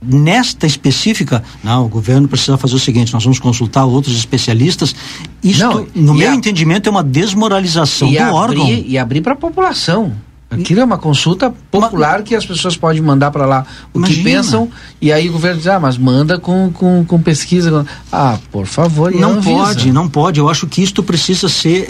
nesta 0.00 0.66
específica, 0.66 1.42
não, 1.62 1.84
o 1.84 1.88
governo 1.88 2.28
precisa 2.28 2.56
fazer 2.56 2.74
o 2.74 2.78
seguinte, 2.78 3.12
nós 3.12 3.24
vamos 3.24 3.38
consultar 3.40 3.84
outros 3.84 4.16
especialistas. 4.16 4.94
Isto, 5.42 5.64
Não, 5.64 5.86
no 5.94 6.14
meu 6.14 6.30
a- 6.30 6.34
entendimento, 6.34 6.88
é 6.88 6.90
uma 6.90 7.02
desmoralização 7.02 8.08
e 8.08 8.12
do 8.16 8.22
abrir, 8.22 8.32
órgão. 8.34 8.68
E 8.68 8.96
abrir 8.98 9.20
para 9.20 9.32
a 9.32 9.36
população. 9.36 10.12
Aquilo 10.50 10.80
é 10.80 10.84
uma 10.84 10.96
consulta 10.96 11.52
popular 11.70 12.22
que 12.22 12.34
as 12.34 12.46
pessoas 12.46 12.74
podem 12.74 13.02
mandar 13.02 13.30
para 13.30 13.44
lá 13.44 13.66
o 13.92 14.00
que 14.00 14.14
Imagina. 14.14 14.24
pensam 14.30 14.70
e 14.98 15.12
aí 15.12 15.28
o 15.28 15.32
governo 15.32 15.58
diz, 15.58 15.66
ah, 15.66 15.78
mas 15.78 15.98
manda 15.98 16.38
com, 16.38 16.70
com, 16.72 17.04
com 17.04 17.20
pesquisa. 17.20 17.84
Ah, 18.10 18.38
por 18.50 18.64
favor, 18.64 19.12
Não 19.12 19.32
Anvisa? 19.32 19.50
pode, 19.58 19.92
não 19.92 20.08
pode. 20.08 20.40
Eu 20.40 20.48
acho 20.48 20.66
que 20.66 20.82
isto 20.82 21.02
precisa 21.02 21.50
ser 21.50 21.86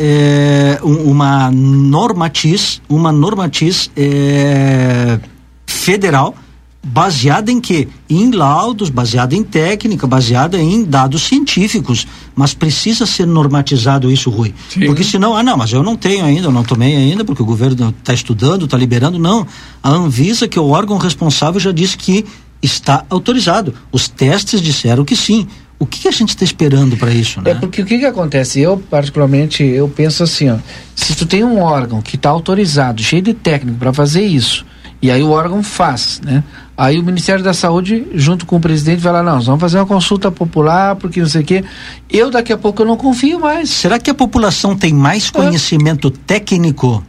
um- 0.82 1.09
uma 1.12 1.52
normatiz, 1.52 2.82
uma 2.88 3.12
normatiz 3.12 3.92
eh, 3.96 5.20
federal 5.64 6.34
baseada 6.83 7.51
em 7.51 7.61
quê? 7.61 7.89
Em 8.09 8.31
laudos, 8.31 8.89
baseada 8.89 9.35
em 9.35 9.43
técnica, 9.43 10.07
baseada 10.07 10.59
em 10.59 10.85
dados 10.85 11.22
científicos. 11.22 12.07
Mas 12.35 12.55
precisa 12.55 13.05
ser 13.05 13.26
normatizado 13.26 14.11
isso, 14.11 14.31
Rui. 14.31 14.55
Porque 14.87 15.05
senão, 15.05 15.37
ah 15.37 15.43
não, 15.43 15.57
mas 15.57 15.72
eu 15.72 15.83
não 15.83 15.97
tenho 15.97 16.24
ainda, 16.24 16.47
eu 16.47 16.53
não 16.53 16.62
tomei 16.62 16.97
ainda, 16.97 17.24
porque 17.24 17.43
o 17.43 17.47
governo 17.47 17.95
está 17.99 18.14
estudando, 18.14 18.64
está 18.64 18.76
liberando. 18.76 19.18
Não. 19.18 19.47
A 19.83 19.91
Anvisa, 19.91 20.49
que 20.49 20.59
é 20.59 20.62
o 20.62 20.68
órgão 20.68 20.99
responsável, 20.99 21.61
já 21.61 21.72
disse 21.72 21.97
que 21.97 22.24
está 22.62 23.05
autorizado. 23.11 23.74
Os 23.93 24.09
testes 24.09 24.61
disseram 24.61 25.05
que 25.05 25.16
sim. 25.16 25.47
O 25.81 25.87
que, 25.87 26.01
que 26.01 26.09
a 26.09 26.12
gente 26.12 26.31
está 26.31 26.45
esperando 26.45 26.97
para 26.97 27.12
isso, 27.12 27.41
né? 27.41 27.53
É 27.53 27.55
porque 27.55 27.83
o 27.83 27.87
que 27.87 27.99
que 27.99 28.05
acontece? 28.05 28.61
Eu, 28.61 28.79
particularmente, 28.79 29.62
eu 29.62 29.89
penso 29.89 30.24
assim, 30.24 30.51
ó, 30.51 30.59
se 30.95 31.14
tu 31.14 31.24
tem 31.24 31.45
um 31.45 31.61
órgão 31.61 32.03
que 32.03 32.16
está 32.16 32.31
autorizado, 32.31 33.01
cheio 33.01 33.22
de 33.22 33.33
técnico 33.33 33.79
para 33.79 33.93
fazer 33.93 34.26
isso, 34.26 34.66
e 35.01 35.09
aí 35.09 35.22
o 35.22 35.31
órgão 35.31 35.62
faz, 35.62 36.20
né? 36.24 36.43
Aí 36.81 36.97
o 36.97 37.03
Ministério 37.03 37.43
da 37.43 37.53
Saúde, 37.53 38.07
junto 38.14 38.47
com 38.47 38.55
o 38.55 38.61
presidente, 38.61 39.01
vai 39.01 39.12
lá, 39.12 39.20
não, 39.20 39.35
nós 39.35 39.47
vamos 39.47 39.61
fazer 39.61 39.79
uma 39.79 39.87
consulta 39.87 40.31
popular, 40.31 40.95
porque 40.95 41.18
não 41.20 41.29
sei 41.29 41.43
o 41.43 41.45
quê. 41.45 41.64
Eu, 42.09 42.31
daqui 42.31 42.53
a 42.53 42.57
pouco, 42.57 42.83
eu 42.83 42.87
não 42.87 42.97
confio 42.97 43.41
mais. 43.41 43.68
Será 43.68 43.99
que 43.99 44.09
a 44.09 44.14
população 44.14 44.76
tem 44.76 44.95
mais 44.95 45.29
conhecimento 45.29 46.09
técnico 46.09 47.05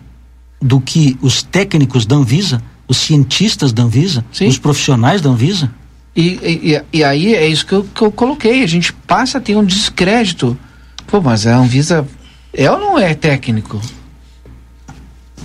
do 0.59 0.81
que 0.81 1.15
os 1.21 1.43
técnicos 1.43 2.03
da 2.07 2.15
Anvisa? 2.15 2.63
Os 2.87 2.97
cientistas 2.97 3.71
da 3.71 3.83
Anvisa? 3.83 4.25
Os 4.49 4.57
profissionais 4.57 5.21
da 5.21 5.29
Anvisa? 5.29 5.69
E, 6.15 6.29
e, 6.41 6.73
e- 6.73 6.83
e 6.91 7.03
aí 7.03 7.35
é 7.35 7.47
isso 7.47 7.63
que 7.63 7.73
eu, 7.73 7.83
que 7.83 8.01
eu 8.01 8.11
coloquei. 8.11 8.63
A 8.63 8.67
gente 8.67 8.91
passa 8.91 9.37
a 9.37 9.41
ter 9.41 9.55
um 9.55 9.63
descrédito. 9.63 10.57
Pô, 11.05 11.21
mas 11.21 11.45
a 11.45 11.55
Anvisa 11.55 12.07
é 12.51 12.69
ou 12.71 12.79
não 12.79 12.97
é 12.97 13.13
técnico? 13.13 13.79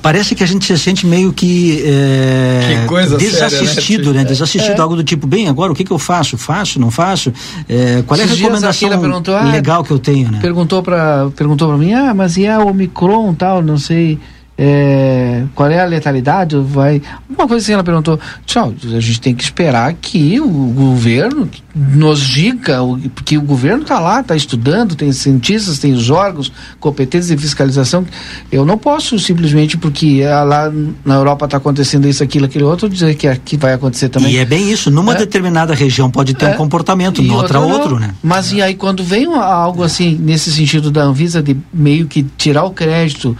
Parece 0.05 0.35
que 0.35 0.45
a 0.45 0.47
gente 0.47 0.67
se 0.67 0.77
sente 0.77 1.07
meio 1.07 1.33
que, 1.33 1.83
é, 1.83 2.83
Que 2.83 2.87
coisa 2.87 3.17
desassistido, 3.17 4.05
séria, 4.05 4.19
né? 4.19 4.19
né? 4.19 4.25
Desassistido, 4.27 4.77
É. 4.77 4.81
algo 4.83 4.97
do 4.97 5.03
tipo, 5.03 5.27
bem, 5.27 5.49
agora 5.49 5.73
o 5.73 5.75
que, 5.75 5.83
que 5.83 5.91
eu 5.91 5.99
faço? 5.99 6.37
Faço, 6.37 6.79
não 6.79 6.91
faço? 6.91 7.33
É, 7.67 8.03
qual 8.07 8.21
é 8.21 8.23
a 8.23 8.27
Esses 8.27 8.37
dias 8.37 8.51
recomendação 8.51 9.01
perguntou, 9.01 9.35
ah, 9.35 9.45
legal 9.45 9.83
que 9.83 9.91
eu 9.91 9.99
tenho, 9.99 10.31
né? 10.31 10.41
Perguntou 10.43 10.83
para 10.83 11.31
perguntou 11.35 11.69
para 11.69 11.79
mim, 11.79 11.95
ah, 11.95 12.13
mas 12.13 12.37
e 12.37 12.47
a 12.47 12.59
Omicron 12.59 13.33
tal, 13.33 13.63
não 13.63 13.79
sei, 13.79 14.19
é, 14.57 15.43
qual 15.55 15.69
é 15.69 15.81
a 15.81 15.85
letalidade? 15.85 16.57
Vai, 16.57 17.03
alguma 17.29 17.49
coisa 17.49 17.63
assim 17.65 17.73
ela 17.73 17.83
perguntou. 17.83 18.19
Tchau, 18.47 18.73
a 18.85 19.01
gente 19.01 19.21
tem 19.21 19.35
que 19.35 19.43
esperar 19.43 19.93
que 19.95 20.41
o 20.41 20.49
governo 20.49 21.49
nos 21.75 22.21
diga, 22.21 22.79
porque 23.15 23.37
o 23.37 23.43
governo 23.43 23.83
está 23.83 23.99
lá, 23.99 24.21
está 24.21 24.37
estudando, 24.37 24.95
tem 24.95 25.11
cientistas, 25.13 25.79
tem 25.81 25.93
os 25.93 26.09
órgãos 26.09 26.53
competentes 26.79 27.29
de 27.29 27.37
fiscalização. 27.37 28.07
Eu 28.51 28.65
não 28.65 28.79
posso 28.79 29.19
simplesmente 29.19 29.77
porque 29.77 30.23
ah, 30.29 30.45
lá 30.45 30.73
na 31.05 31.15
Europa 31.15 31.47
está 31.47 31.57
acontecendo 31.57 32.09
isso, 32.09 32.23
aquilo, 32.23 32.47
aquilo 32.47 32.69
outro, 32.69 32.89
dizer 32.89 33.17
que 33.17 33.27
aqui 33.27 33.57
vai 33.57 33.73
acontecer 33.73 34.09
também. 34.09 34.33
E 34.33 34.39
é 34.39 34.45
bem 34.45 34.71
isso, 34.71 34.89
numa 34.89 35.15
É. 35.15 35.19
determinada 35.19 35.75
região 35.75 36.09
pode 36.09 36.33
ter 36.35 36.47
É. 36.47 36.51
um 36.51 36.57
comportamento, 36.57 37.21
E 37.21 37.27
noutra 37.27 37.59
outra 37.59 37.75
outro, 37.77 37.99
né? 37.99 38.15
Mas 38.23 38.53
e 38.53 38.63
aí 38.63 38.75
quando 38.75 39.03
vem 39.03 39.27
algo 39.35 39.83
assim, 39.83 40.17
nesse 40.17 40.53
sentido 40.53 40.93
da 40.93 41.03
Anvisa, 41.03 41.43
de 41.43 41.57
meio 41.73 42.07
que 42.07 42.23
tirar 42.37 42.63
o 42.65 42.71
crédito 42.71 43.37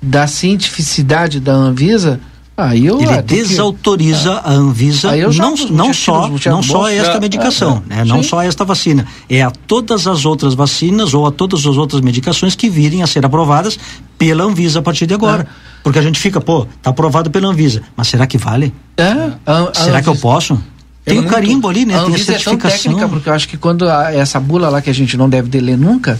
da 0.00 0.26
cientificidade 0.26 1.40
da 1.40 1.52
Anvisa, 1.52 2.20
aí 2.56 2.86
eu... 2.86 2.98
Ele 3.00 3.06
tem 3.22 3.38
que- 3.42 3.48
desautoriza 3.48 4.34
a 4.44 4.52
Anvisa 4.52 5.10
Aí 5.10 5.20
eu 5.20 5.32
não, 5.32 5.54
não 5.70 5.92
só 5.94 6.28
não 6.46 6.62
só 6.62 6.88
esta 6.88 7.16
É, 7.16 7.20
medicação, 7.20 7.82
é, 7.90 7.96
né? 7.96 8.04
não 8.04 8.22
Sim. 8.22 8.28
só 8.28 8.42
esta 8.42 8.64
vacina, 8.64 9.06
é 9.28 9.42
a 9.42 9.50
todas 9.50 10.06
as 10.06 10.24
outras 10.24 10.54
vacinas 10.54 11.14
ou 11.14 11.26
a 11.26 11.30
todas 11.32 11.60
as 11.66 11.76
outras 11.76 12.00
medicações 12.00 12.54
que 12.54 12.68
virem 12.70 13.02
a 13.02 13.06
ser 13.06 13.24
aprovadas 13.24 13.78
pela 14.16 14.44
Anvisa 14.44 14.78
a 14.78 14.82
partir 14.82 15.06
de 15.06 15.14
agora. 15.14 15.42
É. 15.42 15.68
Porque 15.82 15.98
a 15.98 16.02
gente 16.02 16.18
fica, 16.18 16.40
pô, 16.40 16.66
tá 16.82 16.90
aprovado 16.90 17.30
pela 17.30 17.48
Anvisa, 17.48 17.82
mas 17.96 18.08
será 18.08 18.26
que 18.26 18.36
vale? 18.36 18.74
É, 18.96 19.32
a- 19.46 19.70
a 19.70 19.74
será 19.74 20.02
que 20.02 20.08
eu 20.08 20.16
posso? 20.16 20.60
Tem 21.08 21.18
um 21.18 21.22
não- 21.22 21.28
carimbo 21.30 21.68
ali, 21.68 21.84
né? 21.84 21.94
A 21.94 21.98
Tem 21.98 22.06
a 22.06 22.08
Anvisa 22.10 22.32
é 22.32 22.34
tão 22.34 22.42
certificação. 22.44 22.78
técnica, 22.92 23.08
porque 23.08 23.28
eu 23.28 23.32
acho 23.34 23.48
que 23.48 23.56
quando 23.56 23.88
a- 23.88 24.12
essa 24.12 24.38
bula 24.38 24.68
lá 24.68 24.80
que 24.82 24.90
a 24.90 24.94
gente 24.94 25.16
não 25.16 25.28
deve 25.28 25.48
de 25.48 25.58
ler 25.60 25.76
nunca, 25.78 26.18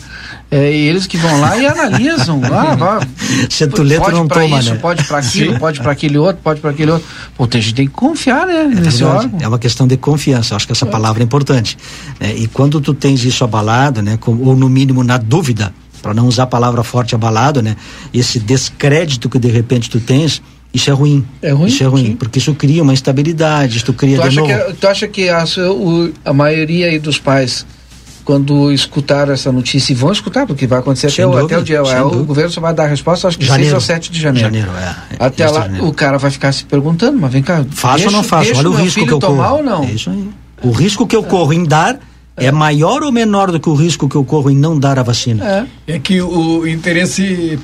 é 0.51 0.73
eles 0.73 1.07
que 1.07 1.17
vão 1.17 1.41
lá 1.41 1.57
e 1.59 1.67
analisam. 1.67 2.41
ah, 2.45 2.75
vá, 2.77 3.01
Se 3.51 3.67
tu 3.67 3.83
lê, 3.83 3.97
tu 3.97 4.01
pode 4.03 4.17
não 4.17 4.27
pra 4.29 4.43
toma, 4.43 4.59
isso, 4.61 4.71
né? 4.75 4.79
pode 4.81 5.05
para 5.05 5.19
aquilo, 5.19 5.53
Sim. 5.53 5.59
pode 5.59 5.81
para 5.81 5.93
aquele 5.93 6.19
outro, 6.19 6.41
pode 6.43 6.61
para 6.61 6.71
aquele 6.71 6.91
outro. 6.91 7.07
Pô, 7.37 7.45
a 7.51 7.55
gente 7.61 7.75
tem 7.75 7.87
que 7.87 7.93
confiar, 7.93 8.47
né, 8.47 8.63
É 8.63 8.67
nesse 8.81 9.05
órgão. 9.05 9.39
É 9.41 9.47
uma 9.49 9.59
questão 9.59 9.87
de 9.87 9.97
confiança. 9.97 10.55
Eu 10.55 10.57
acho 10.57 10.67
que 10.67 10.73
essa 10.73 10.87
palavra 10.87 11.23
é 11.23 11.25
importante. 11.25 11.77
né? 12.21 12.35
E 12.35 12.47
quando 12.47 12.81
tu 12.81 12.95
tens 12.95 13.25
isso 13.25 13.45
abalado, 13.45 14.03
né, 14.03 14.17
com- 14.19 14.37
ou 14.43 14.57
no 14.57 14.69
mínimo 14.69 15.03
na 15.05 15.17
dúvida, 15.17 15.73
para 16.03 16.15
não 16.15 16.27
usar 16.29 16.45
a 16.45 16.47
palavra 16.47 16.83
forte 16.85 17.15
abalado, 17.15 17.61
né, 17.61 17.77
esse 18.15 18.39
descrédito 18.39 19.29
que 19.29 19.39
de 19.39 19.49
repente 19.49 19.91
tu 19.91 19.99
tens, 20.01 20.41
isso 20.73 20.91
é 20.91 20.93
ruim. 20.93 21.25
É 21.43 21.51
ruim, 21.51 21.67
Isso 21.69 21.83
é 21.83 21.87
ruim, 21.87 22.15
porque 22.17 22.39
isso 22.39 22.55
cria 22.55 22.83
uma 22.83 22.93
instabilidade, 22.93 23.79
isso 23.79 23.93
cria 23.93 24.17
Tu 24.19 24.23
de 24.23 24.29
acha, 24.29 24.41
novo. 24.41 24.53
que, 24.73 24.73
tu 24.75 24.87
acha 24.89 25.09
que 25.09 25.29
a, 25.29 25.45
o- 25.71 26.13
a 26.25 26.33
maioria 26.33 26.87
aí 26.89 26.99
dos 26.99 27.19
pais, 27.19 27.65
quando 28.25 28.71
escutaram 28.71 29.33
essa 29.33 29.51
notícia, 29.51 29.93
e 29.93 29.97
vão 29.97 30.13
escutar, 30.13 30.47
porque 30.47 30.67
vai 30.67 30.79
acontecer 30.81 31.11
Sem 31.11 31.25
até, 31.25 31.35
o- 31.35 31.41
dúvida, 31.41 31.55
até 31.57 31.63
o 31.63 31.65
dia. 31.65 31.77
é, 31.97 32.03
o 32.03 32.25
governo 32.25 32.51
só 32.51 32.61
vai 32.61 32.75
dar 32.75 32.85
a 32.85 32.89
resposta, 32.89 33.27
acho 33.29 33.39
que 33.39 33.45
6 33.45 33.55
Janeiro. 33.55 33.75
ou 33.77 33.81
7 33.81 34.11
de 34.13 34.21
janeiro. 34.21 34.47
Janeiro, 34.49 34.71
é. 34.77 34.95
Até 35.19 35.49
lá, 35.49 35.63
janeiro. 35.63 35.87
o 35.87 35.93
cara 35.95 36.19
vai 36.19 36.31
ficar 36.31 36.53
se 36.53 36.65
perguntando, 36.65 37.19
mas 37.19 37.33
vem 37.33 37.43
cá. 37.43 37.65
Faço 37.71 37.95
deixa, 37.97 38.09
ou 38.11 38.13
não 38.13 38.23
faço? 38.23 38.53
Olha 38.55 38.69
o 38.71 38.75
risco 38.75 39.07
que 39.07 39.13
eu 39.13 39.19
corro. 39.21 39.57
ou 39.57 39.63
não? 39.63 39.83
É 39.85 39.93
isso 39.93 40.11
aí. 40.11 40.29
O 40.63 40.71
risco 40.71 41.07
que 41.07 41.17
eu 41.17 41.23
corro 41.23 41.53
em 41.55 41.65
dar 41.65 41.99
é 42.37 42.53
maior 42.53 43.03
ou 43.03 43.11
menor 43.11 43.51
do 43.51 43.59
que 43.59 43.69
o 43.69 43.75
risco 43.75 44.09
que 44.09 44.15
eu 44.17 44.25
corro 44.25 44.51
em 44.51 44.57
não 44.57 44.79
dar 44.79 44.99
a 44.99 45.03
vacina? 45.03 45.67
É 45.87 45.99
que 45.99 46.21
o 46.21 46.67
interesse 46.67 47.59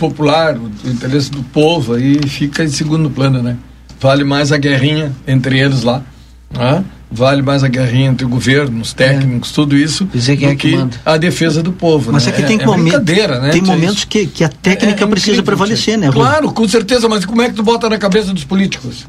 popular, 0.00 0.56
o 0.56 0.70
interesse 0.88 1.30
do 1.30 1.42
povo 1.42 1.94
aí 1.94 2.18
fica 2.26 2.64
em 2.64 2.68
segundo 2.68 3.10
plano, 3.10 3.42
né? 3.42 3.56
Vale 4.00 4.24
mais 4.24 4.50
a 4.50 4.56
guerrinha 4.56 5.12
entre 5.28 5.58
eles 5.58 5.82
lá, 5.82 6.02
né? 6.50 6.82
vale 7.12 7.42
mais 7.42 7.62
a 7.64 7.68
guerrinha 7.68 8.08
entre 8.08 8.24
o 8.24 8.28
governo, 8.28 8.80
os 8.80 8.92
técnicos, 8.94 9.50
tudo 9.52 9.76
isso, 9.76 10.06
Dizer 10.06 10.36
quem 10.36 10.48
do 10.48 10.52
é 10.52 10.56
que 10.56 10.70
que 10.76 10.88
a 11.04 11.16
defesa 11.16 11.62
do 11.62 11.72
povo. 11.72 12.12
Mas 12.12 12.24
né? 12.24 12.32
é 12.32 12.36
que 12.36 12.42
tem, 12.44 12.58
momen- 12.64 12.84
brincadeira, 12.84 13.40
né? 13.40 13.50
tem 13.50 13.60
momentos 13.62 14.04
que, 14.04 14.26
que 14.26 14.42
a 14.42 14.48
técnica 14.48 15.04
É 15.04 15.06
precisa 15.06 15.32
incrível, 15.32 15.44
prevalecer, 15.44 15.98
né, 15.98 16.06
Rui? 16.06 16.14
Claro, 16.14 16.50
com 16.52 16.66
certeza, 16.66 17.08
mas 17.08 17.24
como 17.26 17.42
é 17.42 17.48
que 17.48 17.54
tu 17.54 17.62
bota 17.62 17.88
na 17.90 17.98
cabeça 17.98 18.32
dos 18.32 18.44
políticos? 18.44 19.06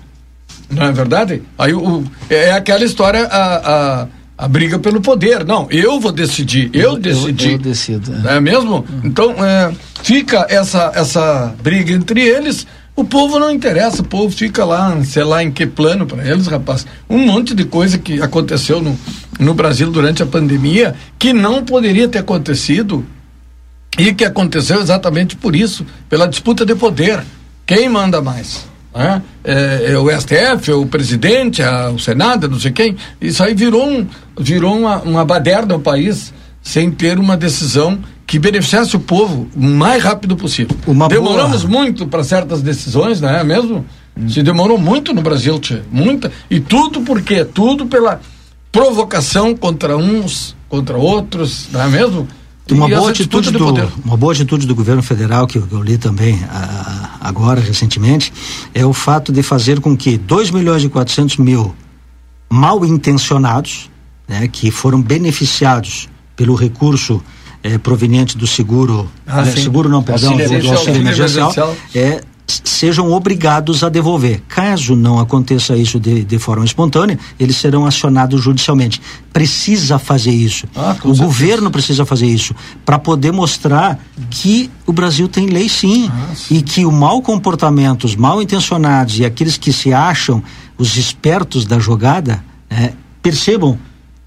Não 0.70 0.84
é 0.88 0.92
verdade? 0.92 1.42
Aí 1.58 1.74
o, 1.74 2.04
é 2.30 2.52
aquela 2.52 2.84
história, 2.84 3.26
a, 3.26 4.02
a, 4.02 4.08
a 4.42 4.48
briga 4.48 4.80
pelo 4.80 5.00
poder. 5.00 5.46
Não, 5.46 5.68
eu 5.70 6.00
vou 6.00 6.12
decidir, 6.12 6.72
eu, 6.74 6.98
decidi. 6.98 7.52
Eu 7.52 7.58
decido. 7.60 8.12
Não 8.12 8.32
é 8.32 8.42
mesmo? 8.42 8.84
Então, 9.04 9.36
é, 9.46 9.72
fica 10.02 10.48
essa, 10.50 10.92
essa 10.96 11.54
briga 11.62 11.94
entre 11.94 12.22
eles. 12.22 12.66
O 12.96 13.04
povo 13.04 13.38
não 13.38 13.52
interessa, 13.52 14.02
o 14.02 14.06
povo 14.06 14.36
fica 14.36 14.66
lá, 14.66 15.00
sei 15.04 15.24
lá 15.24 15.44
em 15.44 15.52
que 15.52 15.68
plano 15.68 16.08
para 16.08 16.28
eles, 16.28 16.48
rapaz. 16.48 16.88
Um 17.08 17.20
monte 17.20 17.54
de 17.54 17.66
coisa 17.66 18.00
que 18.00 18.20
aconteceu 18.20 18.82
no, 18.82 19.00
no 19.40 19.54
Brasil 19.54 19.92
durante 19.92 20.24
a 20.24 20.26
pandemia 20.26 20.96
que 21.20 21.34
não 21.34 21.64
poderia 21.64 22.08
ter 22.08 22.18
acontecido 22.18 23.06
e 23.96 24.12
que 24.12 24.26
aconteceu 24.26 24.82
exatamente 24.82 25.36
por 25.36 25.56
isso, 25.56 25.86
pela 26.10 26.28
disputa 26.28 26.66
de 26.66 26.74
poder. 26.74 27.24
Quem 27.64 27.88
manda 27.88 28.20
mais? 28.24 28.71
Né? 28.94 29.22
É, 29.44 29.92
é 29.94 29.98
o 29.98 30.10
STF, 30.10 30.70
é 30.72 30.74
o 30.74 30.86
presidente, 30.86 31.62
é 31.62 31.88
o 31.90 31.98
Senado, 32.00 32.48
não 32.50 32.60
sei 32.60 32.72
quem. 32.72 32.96
Isso 33.20 33.44
aí 33.44 33.54
virou, 33.54 33.88
um, 33.88 34.08
virou 34.40 34.78
uma, 34.78 34.98
uma 35.02 35.26
baderna 35.26 35.74
no 35.76 35.80
país 35.80 36.34
sem 36.62 36.92
ter 36.92 37.18
uma 37.20 37.36
decisão 37.38 38.00
que 38.28 38.38
beneficiasse 38.40 38.96
o 38.96 39.00
povo 39.00 39.48
o 39.56 39.62
mais 39.62 40.04
rápido 40.04 40.36
possível. 40.38 40.76
Uma 40.88 41.08
Demoramos 41.10 41.64
boa- 41.64 41.82
muito 41.84 42.08
para 42.08 42.24
certas 42.24 42.62
decisões, 42.62 43.20
não 43.20 43.30
é 43.30 43.44
mesmo? 43.44 43.86
Se 44.30 44.42
demorou 44.44 44.78
muito 44.78 45.14
no 45.14 45.22
Brasil, 45.22 45.58
tia, 45.60 45.84
muita. 45.92 46.32
E 46.50 46.60
tudo 46.60 47.02
por 47.02 47.22
quê? 47.22 47.44
Tudo 47.46 47.86
pela 47.88 48.20
provocação 48.72 49.56
contra 49.56 49.98
uns, 49.98 50.56
contra 50.70 50.98
outros, 50.98 51.68
não 51.72 51.82
é 51.82 51.88
mesmo? 51.88 52.28
Uma 52.70 52.90
E 52.90 52.96
boa, 52.96 53.10
atitude 53.10 53.52
de 53.52 53.58
do, 53.58 53.66
poder. 53.66 53.88
uma 54.06 54.16
boa 54.16 54.32
atitude 54.32 54.66
do 54.66 54.74
governo 54.74 55.04
federal, 55.04 55.46
que 55.46 55.58
eu, 55.58 55.68
eu 55.70 55.82
li 55.82 55.98
também 55.98 56.40
ah, 56.50 57.11
agora, 57.22 57.62
recentemente, 57.62 58.34
é 58.74 58.86
o 58.86 58.92
fato 58.94 59.32
de 59.32 59.44
fazer 59.44 59.80
com 59.80 59.96
que 59.96 60.18
2 60.18 60.52
milhões 60.52 60.84
e 60.84 60.90
400 60.90 61.38
mil 61.38 61.74
mal 62.50 62.84
intencionados, 62.86 63.90
né, 64.28 64.48
que 64.48 64.72
foram 64.72 65.02
beneficiados 65.02 66.10
pelo 66.36 66.56
recurso 66.56 67.22
eh, 67.64 67.78
proveniente 67.78 68.38
do 68.38 68.48
seguro, 68.48 69.10
Ah, 69.26 69.44
né, 69.44 69.52
seguro 69.52 69.88
não, 69.88 70.02
perdão, 70.02 70.36
do, 70.36 70.60
do 70.60 70.70
auxílio 70.72 71.00
emergencial. 71.02 71.76
é, 71.94 72.22
sejam 72.64 73.12
obrigados 73.12 73.84
a 73.84 73.90
devolver. 73.90 74.42
Caso 74.48 74.96
não 74.96 75.20
aconteça 75.20 75.78
isso 75.78 76.00
de, 76.00 76.24
de 76.24 76.40
forma 76.40 76.66
espontânea, 76.66 77.20
eles 77.40 77.56
serão 77.56 77.86
acionados 77.86 78.42
judicialmente. 78.42 79.00
Precisa 79.32 80.00
fazer 80.00 80.32
isso. 80.32 80.68
Ah, 80.76 80.96
o 81.04 81.16
governo 81.16 81.70
precisa 81.70 82.06
fazer 82.06 82.26
isso 82.26 82.56
para 82.84 82.98
poder 82.98 83.32
mostrar 83.32 84.00
que 84.30 84.70
o 84.86 84.92
Brasil 84.92 85.28
tem 85.28 85.48
lei 85.48 85.70
sim, 85.70 86.10
Ah, 86.12 86.34
e 86.50 86.62
que 86.62 86.86
o 86.86 86.92
mau 86.92 87.22
comportamento, 87.22 88.04
os 88.06 88.16
mal 88.16 88.42
intencionados 88.42 89.20
e 89.20 89.26
aqueles 89.26 89.58
que 89.58 89.72
se 89.72 89.94
acham 89.94 90.44
os 90.78 90.98
espertos 90.98 91.66
da 91.66 91.80
jogada 91.80 92.44
né, 92.70 92.94
percebam 93.22 93.78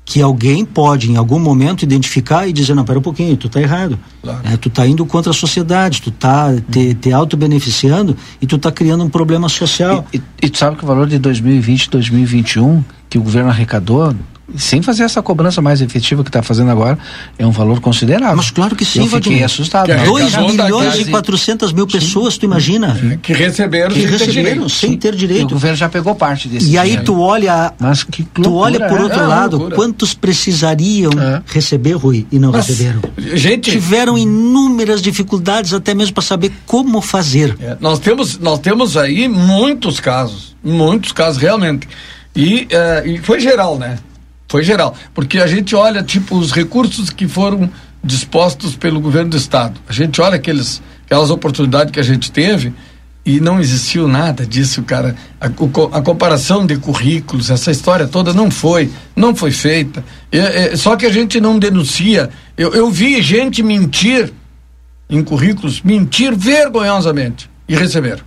que 0.04 0.20
alguém 0.20 0.64
pode 0.64 1.10
em 1.10 1.16
algum 1.16 1.38
momento 1.38 1.82
identificar 1.82 2.46
e 2.46 2.52
dizer 2.52 2.74
não, 2.74 2.84
pera 2.84 2.98
um 2.98 3.02
pouquinho, 3.02 3.36
tu 3.36 3.48
tá 3.48 3.60
errado. 3.60 3.98
É, 4.44 4.56
tu 4.56 4.68
tá 4.68 4.86
indo 4.86 5.04
contra 5.06 5.30
a 5.30 5.34
sociedade, 5.34 6.02
tu 6.02 6.10
tá 6.10 6.54
te, 6.70 6.94
te 6.94 7.12
auto-beneficiando 7.12 8.16
e 8.40 8.46
tu 8.46 8.58
tá 8.58 8.70
criando 8.70 9.02
um 9.02 9.08
problema 9.08 9.48
social. 9.48 10.06
E, 10.12 10.20
e 10.42 10.50
tu 10.50 10.58
sabe 10.58 10.76
que 10.76 10.84
o 10.84 10.86
valor 10.86 11.06
de 11.06 11.18
2020 11.18 11.90
2021 11.90 12.84
que 13.08 13.18
o 13.18 13.22
governo 13.22 13.48
arrecadou, 13.48 14.12
sem 14.56 14.82
fazer 14.82 15.04
essa 15.04 15.22
cobrança 15.22 15.62
mais 15.62 15.80
efetiva 15.80 16.22
que 16.22 16.28
está 16.28 16.42
fazendo 16.42 16.70
agora, 16.70 16.98
é 17.38 17.46
um 17.46 17.50
valor 17.50 17.80
considerável. 17.80 18.36
Mas 18.36 18.50
claro 18.50 18.76
que 18.76 18.84
sim, 18.84 19.00
Eu 19.04 19.06
fiquei 19.08 19.42
assustado. 19.42 19.88
2 20.04 20.36
milhões 20.36 20.98
e 21.00 21.04
400 21.06 21.72
mil 21.72 21.86
pessoas, 21.86 22.36
tu 22.36 22.44
imagina? 22.44 23.18
Que 23.22 23.32
receberam, 23.32 23.90
Que 23.94 24.00
sem 24.00 24.06
ter 24.08 24.12
receberam 24.12 24.42
direito. 24.42 24.68
sem 24.70 24.96
ter 24.96 25.12
E 25.12 25.16
o 25.16 25.18
direito. 25.18 25.48
governo 25.54 25.76
já 25.76 25.88
pegou 25.88 26.14
parte 26.14 26.48
desse 26.48 26.70
E 26.70 26.76
aí 26.78 26.98
tu 27.02 27.18
olha, 27.20 27.72
Mas 27.78 28.02
que 28.04 28.22
tu 28.22 28.42
loucura, 28.42 28.64
olha 28.64 28.88
por 28.88 28.98
é? 28.98 29.02
outro 29.02 29.20
É, 29.20 29.26
lado, 29.26 29.56
loucura. 29.56 29.76
quantos 29.76 30.14
precisariam 30.14 31.10
receber, 31.46 31.92
Rui, 31.94 32.26
e 32.30 32.38
não 32.38 32.52
Mas, 32.52 32.66
receberam. 32.68 33.00
gente- 33.34 33.70
Tiveram 33.70 34.16
inúmeras 34.18 35.00
dificuldades 35.00 35.72
até 35.72 35.94
mesmo 35.94 36.14
para 36.14 36.22
saber 36.22 36.52
como 36.66 37.00
fazer. 37.00 37.56
É, 37.60 37.76
nós 37.80 37.98
temos 37.98 38.38
nós 38.38 38.58
temos 38.58 38.96
aí 38.96 39.26
muitos 39.28 40.00
casos 40.00 40.54
muitos 40.62 41.12
casos 41.12 41.40
realmente 41.40 41.86
e, 42.34 42.66
eh, 42.70 43.02
e 43.06 43.18
foi 43.18 43.38
geral 43.40 43.78
né 43.78 43.98
foi 44.54 44.62
geral. 44.62 44.96
Porque 45.12 45.40
a 45.40 45.48
gente 45.48 45.74
olha 45.74 46.00
tipo 46.00 46.38
os 46.38 46.52
recursos 46.52 47.10
que 47.10 47.26
foram 47.26 47.68
dispostos 48.04 48.76
pelo 48.76 49.00
governo 49.00 49.30
do 49.30 49.36
estado. 49.36 49.80
A 49.88 49.92
gente 49.92 50.20
olha 50.20 50.36
aqueles 50.36 50.80
aquelas 51.04 51.28
oportunidades 51.28 51.92
que 51.92 51.98
a 51.98 52.04
gente 52.04 52.30
teve 52.30 52.72
e 53.26 53.40
não 53.40 53.58
existiu 53.58 54.06
nada 54.06 54.46
disso 54.46 54.84
cara. 54.84 55.16
A, 55.40 55.46
a 55.46 56.02
comparação 56.02 56.64
de 56.64 56.76
currículos 56.76 57.50
essa 57.50 57.72
história 57.72 58.06
toda 58.06 58.32
não 58.32 58.48
foi 58.48 58.92
não 59.16 59.34
foi 59.34 59.50
feita. 59.50 60.04
É, 60.30 60.38
é, 60.38 60.76
só 60.76 60.94
que 60.94 61.04
a 61.04 61.12
gente 61.12 61.40
não 61.40 61.58
denuncia. 61.58 62.30
Eu, 62.56 62.72
eu 62.74 62.88
vi 62.92 63.20
gente 63.22 63.60
mentir 63.60 64.32
em 65.10 65.24
currículos 65.24 65.82
mentir 65.82 66.32
vergonhosamente 66.32 67.50
e 67.68 67.74
receber. 67.74 68.24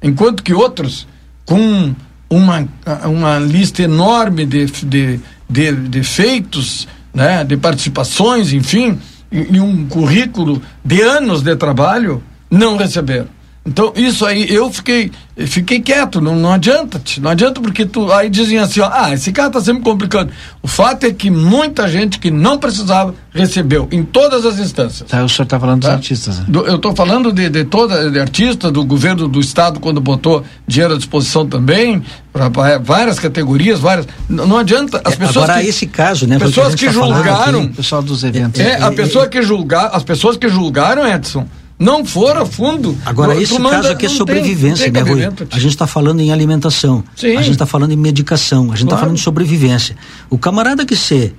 Enquanto 0.00 0.40
que 0.40 0.54
outros, 0.54 1.08
com 1.44 1.92
uma, 2.34 2.68
uma 3.06 3.38
lista 3.38 3.82
enorme 3.82 4.44
de, 4.44 4.66
de, 4.66 5.20
de, 5.54 5.70
de 5.70 6.02
feitos, 6.02 6.88
né, 7.14 7.44
de 7.44 7.56
participações, 7.56 8.52
enfim, 8.52 8.98
e, 9.30 9.60
um 9.60 9.86
currículo 9.86 10.60
de 10.84 11.00
anos 11.00 11.42
de 11.42 11.54
trabalho, 11.54 12.20
não 12.50 12.76
receberam. 12.76 13.28
Então, 13.66 13.94
isso 13.96 14.26
aí, 14.26 14.46
eu 14.54 14.70
fiquei, 14.70 15.10
fiquei 15.38 15.80
quieto, 15.80 16.20
não, 16.20 16.36
não 16.36 16.52
adianta, 16.52 17.00
não 17.18 17.30
adianta 17.30 17.62
porque 17.62 17.86
tu, 17.86 18.12
aí 18.12 18.28
dizem 18.28 18.58
assim, 18.58 18.80
ó, 18.80 18.90
ah, 18.92 19.14
esse 19.14 19.32
cara 19.32 19.48
tá 19.48 19.58
sempre 19.58 19.82
complicando. 19.82 20.30
O 20.62 20.68
fato 20.68 21.04
é 21.04 21.10
que 21.10 21.30
muita 21.30 21.88
gente 21.88 22.18
que 22.18 22.30
não 22.30 22.58
precisava 22.58 23.14
recebeu, 23.32 23.88
em 23.90 24.02
todas 24.04 24.44
as 24.44 24.58
instâncias. 24.58 25.08
Tá, 25.08 25.24
o 25.24 25.28
senhor 25.30 25.44
está 25.44 25.58
falando 25.58 25.80
dos 25.80 25.88
Tá? 25.88 25.94
artistas, 25.94 26.40
né? 26.40 26.44
Do- 26.46 26.66
eu 26.66 26.76
estou 26.76 26.94
falando 26.94 27.32
de, 27.32 27.48
de 27.48 27.64
toda 27.64 28.10
de 28.10 28.20
artista 28.20 28.70
do 28.70 28.84
governo 28.84 29.26
do 29.28 29.40
estado 29.40 29.80
quando 29.80 29.98
botou 29.98 30.44
dinheiro 30.68 30.92
à 30.92 30.96
disposição 30.98 31.46
também 31.46 32.02
para 32.34 32.50
várias 32.80 33.18
categorias, 33.18 33.80
várias. 33.80 34.06
N- 34.28 34.44
Não 34.46 34.58
adianta 34.58 35.00
as 35.02 35.16
pessoas 35.16 35.48
Agora, 35.48 35.62
que, 35.62 35.68
esse 35.68 35.86
caso, 35.86 36.26
né? 36.26 36.36
que 36.38 36.44
pessoas 36.44 36.68
gente 36.72 36.80
que 36.80 36.86
tá 36.86 36.92
julgaram, 36.92 37.60
aqui. 37.62 37.68
pessoal 37.76 38.02
dos 38.02 38.22
eventos. 38.24 38.60
é 38.60 38.74
a 38.82 38.92
pessoa 38.92 39.26
que 39.26 39.40
julgar, 39.42 39.86
as 39.94 40.02
pessoas 40.02 40.36
que 40.36 40.48
julgaram 40.50 41.06
Edson 41.08 41.46
não 41.78 42.04
foram 42.04 42.42
a 42.42 42.46
fundo. 42.46 42.96
Agora, 43.04 43.40
esse 43.40 43.58
manda- 43.58 43.76
caso 43.76 43.88
aqui 43.92 44.06
é 44.06 44.08
tem- 44.08 44.16
sobrevivência, 44.18 44.86
não 44.86 44.92
tem 44.92 45.02
né, 45.04 45.10
Rui? 45.26 45.46
A 45.50 45.58
gente 45.58 45.70
está 45.72 45.86
falando 45.86 46.20
em 46.20 46.30
alimentação. 46.32 47.02
Sim. 47.16 47.36
A 47.36 47.42
gente 47.42 47.52
está 47.52 47.66
falando 47.66 47.92
em 47.92 47.96
medicação. 47.96 48.64
A 48.64 48.66
gente 48.68 48.74
está 48.78 48.86
Claro. 48.90 49.00
falando 49.00 49.16
em 49.18 49.20
sobrevivência. 49.22 49.96
O 50.30 50.38
camarada 50.38 50.84
que 50.86 50.94
se 50.96 51.32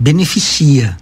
beneficia 0.00 0.96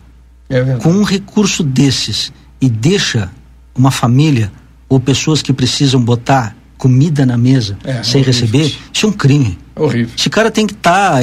É 0.49 0.63
com 0.83 0.91
um 0.91 1.03
recurso 1.03 1.63
desses 1.63 2.33
e 2.61 2.69
deixa 2.69 3.31
uma 3.75 3.91
família 3.91 4.51
ou 4.89 4.99
pessoas 5.01 5.43
que 5.43 5.53
precisam 5.53 6.01
botar 6.01 6.55
comida 6.79 7.25
na 7.27 7.37
mesa 7.37 7.77
É, 7.85 8.03
sem 8.03 8.21
horrível. 8.21 8.25
receber, 8.25 8.77
isso 8.93 9.07
é 9.07 9.09
um 9.09 9.13
crime. 9.13 9.59
Horrível. 9.75 10.11
Esse 10.17 10.31
cara 10.31 10.51
tem 10.51 10.67
que 10.67 10.73
estar 10.75 11.21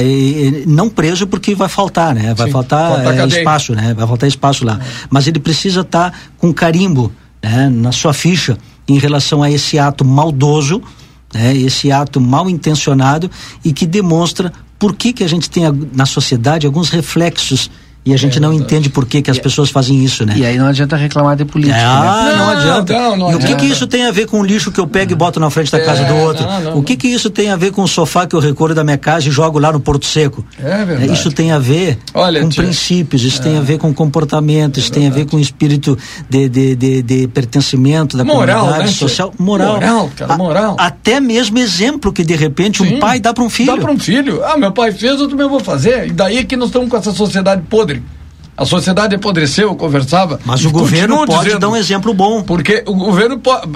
não 0.66 0.88
preso 0.88 1.26
porque 1.26 1.54
vai 1.54 1.68
faltar, 1.68 2.14
né? 2.14 2.34
Vai 2.34 2.46
Sim, 2.48 2.52
faltar 2.52 2.90
falta 2.96 3.12
eh, 3.12 3.16
cadeia. 3.16 3.38
espaço, 3.38 3.74
né? 3.74 3.94
Vai 3.94 4.06
faltar 4.06 4.28
espaço 4.28 4.64
lá. 4.64 4.78
Mas 5.10 5.26
ele 5.26 5.38
precisa 5.40 5.80
estar 5.80 6.12
com 6.38 6.52
carimbo, 6.52 7.10
né? 7.44 7.68
Na 7.68 7.92
sua 7.92 8.14
ficha 8.14 8.56
em 8.88 8.98
relação 8.98 9.42
a 9.42 9.50
esse 9.50 9.78
ato 9.78 10.04
maldoso, 10.04 10.82
né? 11.32 11.54
Esse 11.54 11.92
ato 11.92 12.20
mal 12.20 12.48
intencionado 12.48 13.30
e 13.62 13.72
que 13.72 13.86
demonstra 13.86 14.50
por 14.78 14.96
que 14.96 15.12
que 15.12 15.22
a 15.22 15.28
gente 15.28 15.50
tem 15.50 15.64
na 15.92 16.06
sociedade 16.06 16.66
alguns 16.66 16.88
reflexos 16.88 17.70
e 18.06 18.12
a 18.12 18.16
gente 18.16 18.38
não 18.38 18.52
entende 18.52 18.88
por 18.90 19.06
que 19.06 19.22
que 19.22 19.30
as 19.30 19.38
pessoas 19.38 19.70
fazem 19.70 20.04
isso, 20.04 20.26
né? 20.26 20.34
E 20.36 20.44
aí 20.44 20.58
não 20.58 20.66
adianta 20.66 20.94
reclamar 20.96 21.36
de 21.36 21.44
política. 21.44 21.78
Ah, 21.80 22.24
né? 22.30 22.36
não, 22.36 22.50
adianta. 22.50 22.92
não, 22.92 23.16
não 23.16 23.32
e 23.32 23.34
o 23.36 23.38
que, 23.38 23.54
que 23.56 23.66
isso 23.66 23.86
tem 23.86 24.04
a 24.06 24.10
ver 24.10 24.26
com 24.26 24.40
o 24.40 24.44
lixo 24.44 24.70
que 24.70 24.78
eu 24.78 24.86
pego 24.86 25.12
e 25.12 25.14
boto 25.14 25.40
na 25.40 25.48
frente 25.48 25.72
da 25.72 25.78
É, 25.78 25.84
casa 25.84 26.04
do 26.04 26.14
outro? 26.16 26.44
não, 26.44 26.60
não, 26.60 26.78
o 26.78 26.82
que, 26.82 26.96
que 26.96 27.08
isso 27.08 27.30
tem 27.30 27.50
a 27.50 27.56
ver 27.56 27.72
com 27.72 27.82
o 27.82 27.88
sofá 27.88 28.26
que 28.26 28.36
eu 28.36 28.40
recolho 28.40 28.74
da 28.74 28.84
minha 28.84 28.98
casa 28.98 29.28
e 29.28 29.30
jogo 29.32 29.58
lá 29.58 29.72
no 29.72 29.80
Porto 29.80 30.04
Seco? 30.06 30.44
É 30.62 30.84
verdade. 30.84 31.12
Isso 31.12 31.30
tem 31.32 31.50
a 31.52 31.58
ver 31.58 31.98
Olha, 32.12 32.40
com 32.42 32.48
tia. 32.50 32.62
princípios, 32.62 33.22
isso 33.22 33.40
tem 33.40 33.56
a 33.56 33.60
ver 33.62 33.78
com 33.78 33.92
comportamento, 33.94 34.78
isso 34.78 34.92
tem 34.92 35.06
a 35.06 35.10
ver 35.10 35.26
com 35.26 35.38
espírito 35.38 35.96
de, 36.28 36.48
de, 36.48 36.74
de, 36.76 37.02
de 37.02 37.28
pertencimento 37.28 38.16
da 38.16 38.24
Moral, 38.24 38.60
comunidade 38.66 38.90
né, 38.90 38.96
social. 38.98 39.32
Moral. 39.38 39.74
Moral, 39.74 40.10
cara, 40.16 40.34
A- 40.34 40.36
moral. 40.36 40.76
até 40.78 41.20
mesmo 41.20 41.58
exemplo 41.58 42.12
que 42.12 42.22
de 42.24 42.34
repente 42.36 42.82
um 42.82 42.86
Sim. 42.86 42.98
pai 42.98 43.18
dá 43.20 43.32
para 43.32 43.44
um 43.44 43.48
filho. 43.50 43.72
Dá 43.74 43.80
para 43.80 43.90
um 43.92 43.98
filho. 43.98 44.44
Ah, 44.44 44.56
meu 44.56 44.72
pai 44.72 44.92
fez, 44.92 45.18
eu 45.20 45.28
também 45.28 45.48
vou 45.48 45.60
fazer. 45.60 46.08
E 46.08 46.12
daí 46.12 46.44
que 46.44 46.56
nós 46.56 46.68
estamos 46.68 46.88
com 46.90 46.96
essa 46.96 47.12
sociedade 47.12 47.62
podre. 47.70 47.93
A 48.56 48.64
sociedade 48.64 49.16
apodreceu, 49.16 49.68
eu 49.68 49.74
conversava. 49.74 50.38
Mas 50.44 50.64
o 50.64 50.70
governo 50.70 51.26
pode 51.26 51.44
dizendo, 51.44 51.60
dar 51.60 51.68
um 51.70 51.76
exemplo 51.76 52.14
bom. 52.14 52.40
Porque 52.40 52.84
o 52.86 52.94
governo 52.94 53.36
pode. 53.36 53.66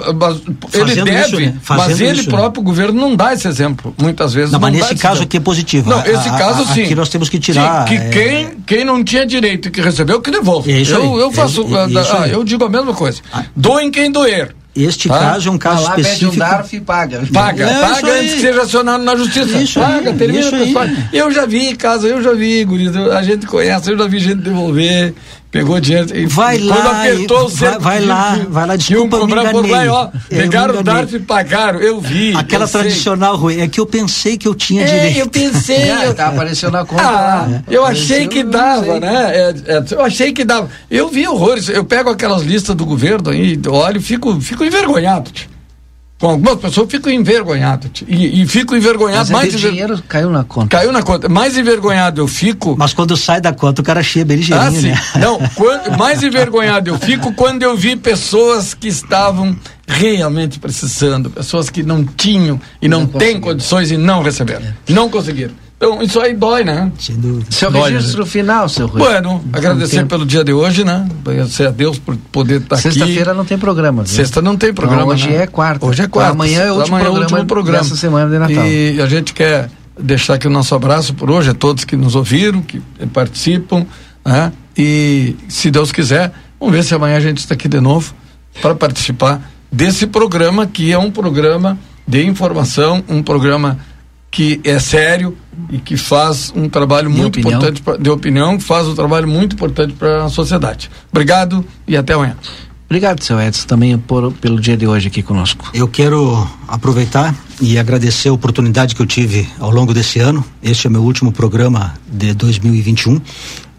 Ele 0.73 1.03
deve, 1.03 1.19
isso, 1.19 1.39
né? 1.39 1.55
mas 1.67 1.99
ele 1.99 2.21
isso, 2.21 2.29
né? 2.31 2.37
próprio, 2.37 2.61
o 2.61 2.63
governo, 2.63 2.93
não 3.01 3.13
dá 3.13 3.33
esse 3.33 3.45
exemplo. 3.45 3.93
Muitas 3.97 4.33
vezes. 4.33 4.51
Não, 4.53 4.59
mas 4.59 4.71
dá 4.71 4.79
nesse 4.79 4.93
esse 4.93 5.01
caso 5.01 5.15
exemplo. 5.15 5.27
aqui 5.27 5.37
é 5.37 5.39
positivo. 5.41 5.89
Não, 5.89 5.99
A- 5.99 6.07
esse 6.07 6.29
a- 6.29 6.37
caso 6.37 6.61
a- 6.61 6.73
sim. 6.73 6.83
Aqui 6.83 6.95
nós 6.95 7.09
temos 7.09 7.27
que 7.27 7.39
tirar. 7.39 7.85
Sim, 7.89 7.97
que 7.97 8.01
é, 8.01 8.09
quem, 8.09 8.47
quem 8.65 8.85
não 8.85 9.03
tinha 9.03 9.25
direito 9.25 9.67
e 9.67 9.71
que 9.71 9.81
recebeu, 9.81 10.21
que 10.21 10.31
devolve. 10.31 10.71
É 10.71 10.81
eu, 10.81 11.19
eu 11.19 11.31
faço. 11.33 11.61
É- 11.75 11.83
é 11.83 11.87
isso 12.01 12.15
ah, 12.15 12.23
aí. 12.23 12.31
eu 12.31 12.43
digo 12.45 12.63
a 12.63 12.69
mesma 12.69 12.93
coisa. 12.93 13.19
Doem 13.53 13.91
quem 13.91 14.09
doer. 14.09 14.55
Este 14.83 15.07
Tá? 15.09 15.19
caso 15.19 15.49
é 15.49 15.51
um 15.51 15.57
caso 15.57 15.83
Vai 15.83 15.83
lá, 15.85 15.95
pede 15.95 16.07
um 16.07 16.11
específico. 16.11 16.37
DARF 16.37 16.75
e 16.75 16.81
paga. 16.81 17.21
Paga, 17.33 17.63
É 17.65 17.81
paga 17.81 18.13
antes 18.19 18.33
que 18.35 18.41
seja 18.41 18.61
acionado 18.61 19.03
na 19.03 19.15
justiça. 19.15 19.57
Isso 19.61 19.79
paga, 19.79 20.09
aí, 20.11 20.15
termina 20.17 20.39
isso 20.39 20.77
aí. 20.79 20.97
Eu 21.13 21.31
já 21.31 21.45
vi 21.45 21.75
caso, 21.75 22.07
eu 22.07 22.21
já 22.21 22.33
vi, 22.33 22.63
guris, 22.63 22.95
eu- 22.95 23.11
a 23.11 23.21
gente 23.23 23.45
conhece, 23.45 23.91
eu 23.91 23.97
já 23.97 24.07
vi 24.07 24.19
gente 24.19 24.41
devolver, 24.41 25.13
pegou 25.51 25.79
dinheiro. 25.79 26.15
e 26.15 26.25
Vai 26.25 26.57
quando 26.57 26.67
lá 26.69 27.01
apertou 27.01 27.45
o 27.45 27.49
vai- 27.49 27.79
vai 27.79 28.05
lá, 28.05 28.39
vai 28.49 28.67
lá, 28.67 28.75
desculpa, 28.75 29.17
me 29.17 29.21
cobrar 29.23 29.51
por 29.51 29.67
lá 29.69 29.83
ó, 29.89 30.09
pegaram 30.29 30.79
o. 30.79 30.83
DARF 30.83 31.15
e 31.15 31.19
pagaram, 31.19 31.79
eu 31.79 31.99
vi. 31.99 32.33
Aquela 32.35 32.63
eu 32.65 32.67
sei. 32.67 32.81
tradicional, 32.81 33.35
Rui, 33.35 33.59
é 33.61 33.67
que 33.67 33.79
eu 33.79 33.85
pensei 33.85 34.37
que 34.37 34.47
eu 34.47 34.53
tinha 34.55 34.83
É, 34.83 34.85
direito. 34.85 35.17
eu 35.19 35.27
pensei, 35.29 35.91
eu, 36.05 36.13
Tá, 36.13 36.27
apareceu 36.27 36.69
na 36.71 36.85
conta. 36.85 37.01
ah, 37.03 37.47
lá. 37.49 37.63
eu 37.69 37.85
achei 37.85 38.27
que 38.27 38.43
dava, 38.43 38.99
né? 38.99 39.31
É, 39.35 39.53
é, 39.77 39.83
eu 39.91 40.01
achei 40.01 40.31
que 40.31 40.43
dava. 40.43 40.69
Eu 40.89 41.07
vi 41.09 41.27
horrores. 41.27 41.69
Eu 41.69 41.83
pego 41.83 42.09
aquelas 42.09 42.43
listas 42.43 42.75
do 42.75 42.85
governo 42.85 43.29
aí, 43.29 43.59
olho 43.67 43.97
e 43.97 44.01
fico, 44.01 44.39
fico 44.41 44.63
envergonhado. 44.63 45.31
tio. 45.31 45.49
Com 46.19 46.31
algumas 46.31 46.55
pessoas 46.55 46.77
eu 46.77 46.87
fico 46.87 47.09
envergonhado. 47.09 47.89
E, 48.05 48.41
e 48.41 48.45
fico 48.45 48.75
envergonhado 48.75 49.19
Mas 49.19 49.29
é 49.29 49.33
mais 49.33 49.49
de 49.51 49.57
enver- 49.57 49.69
dinheiro 49.71 50.03
caiu 50.05 50.29
na 50.29 50.43
conta. 50.43 50.67
Caiu 50.77 50.91
na 50.91 51.01
conta. 51.01 51.29
Mais 51.29 51.57
envergonhado 51.57 52.19
eu 52.19 52.27
fico. 52.27 52.75
Mas 52.77 52.93
quando 52.93 53.15
sai 53.15 53.39
da 53.39 53.53
conta, 53.53 53.81
o 53.81 53.85
cara 53.85 54.03
cheia 54.03 54.25
bem 54.25 54.35
ligeirinho, 54.35 54.67
Ah, 54.67 54.71
sim. 54.71 54.89
né? 54.89 55.01
Não, 55.25 55.39
quan- 55.55 55.97
mais 55.97 56.21
envergonhado 56.21 56.89
eu 56.89 56.99
fico 56.99 57.31
quando 57.33 57.63
eu 57.63 57.77
vi 57.77 57.95
pessoas 57.95 58.73
que 58.73 58.89
estavam 58.89 59.55
realmente 59.87 60.59
precisando, 60.59 61.29
pessoas 61.29 61.69
que 61.69 61.81
não 61.83 62.03
tinham 62.03 62.59
e 62.81 62.87
não, 62.89 63.05
têm 63.07 63.39
condições 63.39 63.89
e 63.89 63.97
não 63.97 64.21
receberam. 64.21 64.65
Não 64.89 65.09
conseguiram. 65.09 65.53
Então, 65.79 66.03
isso 66.03 66.19
aí 66.19 66.33
dói, 66.33 66.65
né? 66.65 66.91
Sem 66.99 67.15
dúvida. 67.15 67.45
Seu 67.49 67.71
Dói, 67.71 67.93
registro 67.93 68.25
final, 68.25 68.67
seu 68.67 68.85
Rui. 68.85 68.99
Bueno, 68.99 69.41
agradecer 69.53 70.05
pelo 70.05 70.25
dia 70.25 70.43
de 70.43 70.51
hoje, 70.51 70.83
né? 70.83 71.07
Agradecer 71.25 71.67
a 71.67 71.71
Deus 71.71 71.97
por 71.97 72.17
poder 72.33 72.59
estar 72.59 72.75
aqui. 72.75 72.91
Sexta-feira 72.91 73.33
não 73.33 73.45
tem 73.45 73.57
programa. 73.57 74.03
viu? 74.03 74.13
Sexta 74.13 74.41
não 74.41 74.57
tem 74.57 74.73
programa. 74.73 75.03
Não, 75.03 75.09
hoje 75.09 75.29
né? 75.29 75.43
é 75.43 75.47
quarta. 75.47 75.85
Hoje 75.85 76.01
é 76.01 76.07
quarta. 76.09 76.33
Amanhã 76.33 76.63
é 76.63 76.71
o 76.73 76.75
último 76.75 76.97
Amanhã 76.97 77.07
é 77.07 77.09
o 77.09 77.13
programa 77.13 77.37
último 77.37 77.47
programa 77.47 77.83
dessa 77.83 77.95
semana 77.95 78.29
de 78.29 78.37
Natal. 78.37 78.67
E 78.67 79.01
a 79.01 79.05
gente 79.05 79.33
quer 79.33 79.69
deixar 79.97 80.33
aqui 80.33 80.47
o 80.47 80.49
nosso 80.49 80.75
abraço 80.75 81.13
por 81.13 81.31
hoje 81.31 81.51
a 81.51 81.53
todos 81.53 81.85
que 81.85 81.95
nos 81.95 82.13
ouviram, 82.13 82.61
que 82.61 82.81
participam, 83.13 83.85
né? 84.25 84.51
E 84.77 85.37
se 85.47 85.71
Deus 85.71 85.93
quiser, 85.93 86.33
vamos 86.59 86.75
ver 86.75 86.83
se 86.83 86.93
amanhã 86.93 87.15
a 87.15 87.21
gente 87.21 87.37
está 87.37 87.53
aqui 87.53 87.69
de 87.69 87.79
novo 87.79 88.13
para 88.61 88.75
participar 88.75 89.49
desse 89.71 90.07
programa 90.07 90.67
que 90.67 90.91
é 90.91 90.97
um 90.97 91.09
programa 91.09 91.79
de 92.05 92.25
informação, 92.25 93.01
um 93.07 93.23
programa 93.23 93.79
que 94.31 94.59
é 94.63 94.79
sério 94.79 95.35
e 95.69 95.77
que 95.77 95.97
faz 95.97 96.53
um 96.55 96.69
trabalho 96.69 97.09
De 97.09 97.17
muito 97.17 97.39
opinião. 97.39 97.57
importante 97.59 97.81
pra, 97.81 97.97
de 97.97 98.09
opinião, 98.09 98.57
que 98.57 98.63
faz 98.63 98.87
um 98.87 98.95
trabalho 98.95 99.27
muito 99.27 99.55
importante 99.55 99.93
para 99.93 100.25
a 100.25 100.29
sociedade. 100.29 100.89
Obrigado 101.11 101.65
e 101.87 101.97
até 101.97 102.13
amanhã. 102.13 102.35
Obrigado, 102.85 103.23
seu 103.23 103.39
Edson, 103.39 103.67
também 103.67 103.95
por, 103.99 104.31
pelo 104.33 104.59
dia 104.59 104.75
de 104.75 104.87
hoje 104.87 105.09
aqui 105.09 105.21
conosco. 105.21 105.69
Eu 105.75 105.87
quero 105.87 106.47
aproveitar 106.67 107.35
e 107.61 107.77
agradecer 107.77 108.29
a 108.29 108.33
oportunidade 108.33 108.95
que 108.95 109.01
eu 109.01 109.05
tive 109.05 109.47
ao 109.59 109.69
longo 109.69 109.93
desse 109.93 110.19
ano. 110.19 110.43
Este 110.63 110.87
é 110.87 110.89
meu 110.89 111.03
último 111.03 111.31
programa 111.31 111.93
de 112.11 112.33
2021. 112.33 113.21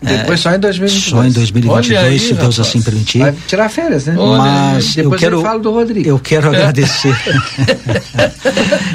Depois 0.02 0.40
só 0.40 0.54
em 0.54 0.58
2022. 0.58 1.10
Só 1.10 1.24
em 1.24 1.32
2022, 1.32 1.90
Olha 1.90 2.08
aí, 2.08 2.18
se 2.18 2.32
Deus 2.32 2.56
rapaz. 2.56 2.60
assim 2.60 2.80
permitir. 2.80 3.18
Vai 3.18 3.34
tirar 3.46 3.68
férias, 3.68 4.06
né? 4.06 4.14
Mas 4.16 4.96
eu 4.96 5.10
quero, 5.10 5.42
eu 6.04 6.18
quero 6.20 6.48
agradecer. 6.48 7.14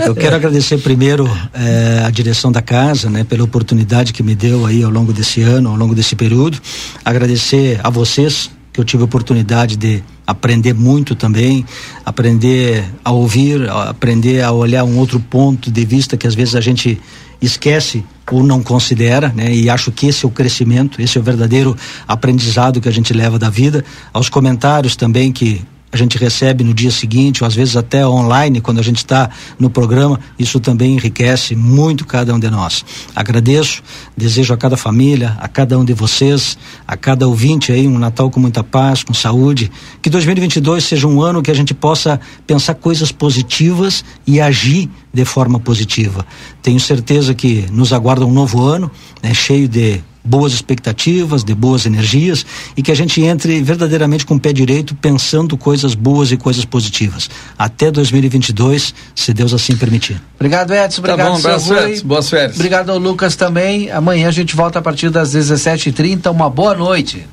eu 0.03 0.15
quero 0.15 0.35
agradecer 0.35 0.77
primeiro 0.79 1.29
eh, 1.53 2.03
a 2.05 2.09
direção 2.09 2.51
da 2.51 2.61
casa, 2.61 3.09
né, 3.09 3.23
pela 3.23 3.43
oportunidade 3.43 4.13
que 4.13 4.23
me 4.23 4.33
deu 4.33 4.65
aí 4.65 4.83
ao 4.83 4.89
longo 4.89 5.13
desse 5.13 5.41
ano, 5.41 5.69
ao 5.69 5.75
longo 5.75 5.93
desse 5.93 6.15
período. 6.15 6.59
Agradecer 7.03 7.79
a 7.83 7.89
vocês 7.89 8.49
que 8.73 8.79
eu 8.79 8.83
tive 8.83 9.03
a 9.03 9.05
oportunidade 9.05 9.77
de 9.77 10.03
aprender 10.25 10.73
muito 10.73 11.15
também, 11.15 11.65
aprender 12.05 12.83
a 13.03 13.11
ouvir, 13.11 13.69
aprender 13.69 14.41
a 14.41 14.51
olhar 14.51 14.83
um 14.83 14.97
outro 14.97 15.19
ponto 15.19 15.71
de 15.71 15.85
vista 15.85 16.17
que 16.17 16.27
às 16.27 16.35
vezes 16.35 16.55
a 16.55 16.61
gente 16.61 16.99
esquece 17.41 18.03
ou 18.31 18.43
não 18.43 18.63
considera, 18.63 19.29
né? 19.29 19.53
E 19.53 19.69
acho 19.69 19.91
que 19.91 20.07
esse 20.07 20.25
é 20.25 20.27
o 20.27 20.31
crescimento, 20.31 21.01
esse 21.01 21.17
é 21.17 21.21
o 21.21 21.23
verdadeiro 21.23 21.75
aprendizado 22.07 22.81
que 22.81 22.89
a 22.89 22.91
gente 22.91 23.13
leva 23.13 23.37
da 23.37 23.49
vida. 23.49 23.85
Aos 24.11 24.29
comentários 24.29 24.95
também 24.95 25.31
que 25.31 25.61
a 25.91 25.97
gente 25.97 26.17
recebe 26.17 26.63
no 26.63 26.73
dia 26.73 26.91
seguinte, 26.91 27.43
ou 27.43 27.47
às 27.47 27.55
vezes 27.55 27.77
até 27.77 28.05
online, 28.05 28.59
quando 28.59 28.79
a 28.79 28.83
gente 28.83 28.97
está 28.97 29.29
no 29.57 29.69
programa, 29.69 30.19
isso 30.37 30.59
também 30.59 30.93
enriquece 30.93 31.55
muito 31.55 32.05
cada 32.05 32.33
um 32.33 32.39
de 32.39 32.49
nós. 32.49 32.83
Agradeço, 33.15 33.81
desejo 34.15 34.53
a 34.53 34.57
cada 34.57 34.75
família, 34.75 35.37
a 35.39 35.47
cada 35.47 35.79
um 35.79 35.85
de 35.85 35.93
vocês, 35.93 36.57
a 36.85 36.97
cada 36.97 37.27
ouvinte 37.27 37.71
aí, 37.71 37.87
um 37.87 37.97
Natal 37.97 38.29
com 38.29 38.39
muita 38.39 38.63
paz, 38.63 39.03
com 39.03 39.13
saúde. 39.13 39.71
Que 40.01 40.09
2022 40.09 40.83
seja 40.83 41.07
um 41.07 41.21
ano 41.21 41.41
que 41.41 41.51
a 41.51 41.55
gente 41.55 41.73
possa 41.73 42.19
pensar 42.45 42.75
coisas 42.75 43.11
positivas 43.11 44.03
e 44.27 44.41
agir 44.41 44.89
de 45.13 45.23
forma 45.23 45.59
positiva. 45.59 46.25
Tenho 46.61 46.79
certeza 46.79 47.33
que 47.33 47.65
nos 47.71 47.93
aguarda 47.93 48.25
um 48.25 48.33
novo 48.33 48.61
ano, 48.63 48.91
né, 49.23 49.33
cheio 49.33 49.67
de 49.67 50.01
boas 50.25 50.53
expectativas, 50.53 51.43
de 51.43 51.53
boas 51.53 51.85
energias 51.85 52.45
e 52.75 52.81
que 52.81 52.91
a 52.91 52.95
gente 52.95 53.21
entre 53.21 53.61
verdadeiramente 53.61 54.25
com 54.25 54.35
o 54.35 54.39
pé 54.39 54.51
direito 54.51 54.95
pensando 54.95 55.55
coisas 55.55 55.93
boas 55.93 56.31
e 56.31 56.37
coisas 56.37 56.65
positivas. 56.65 57.29
Até 57.57 57.91
2022, 57.91 58.93
se 59.13 59.33
Deus 59.33 59.53
assim 59.53 59.75
permitir. 59.75 60.21
Obrigado, 60.35 60.73
Edson. 60.73 61.01
Tá 61.01 61.13
Obrigado, 61.13 61.35
bom, 61.35 61.41
boas 61.41 61.67
Rui. 61.67 61.77
férias, 61.77 62.01
boas 62.01 62.29
férias. 62.29 62.55
Obrigado 62.55 62.89
ao 62.89 62.97
Lucas 62.97 63.35
também. 63.35 63.91
Amanhã 63.91 64.27
a 64.27 64.31
gente 64.31 64.55
volta 64.55 64.79
a 64.79 64.81
partir 64.81 65.09
das 65.09 65.33
17h30. 65.33 66.31
Uma 66.31 66.49
boa 66.49 66.75
noite. 66.75 67.25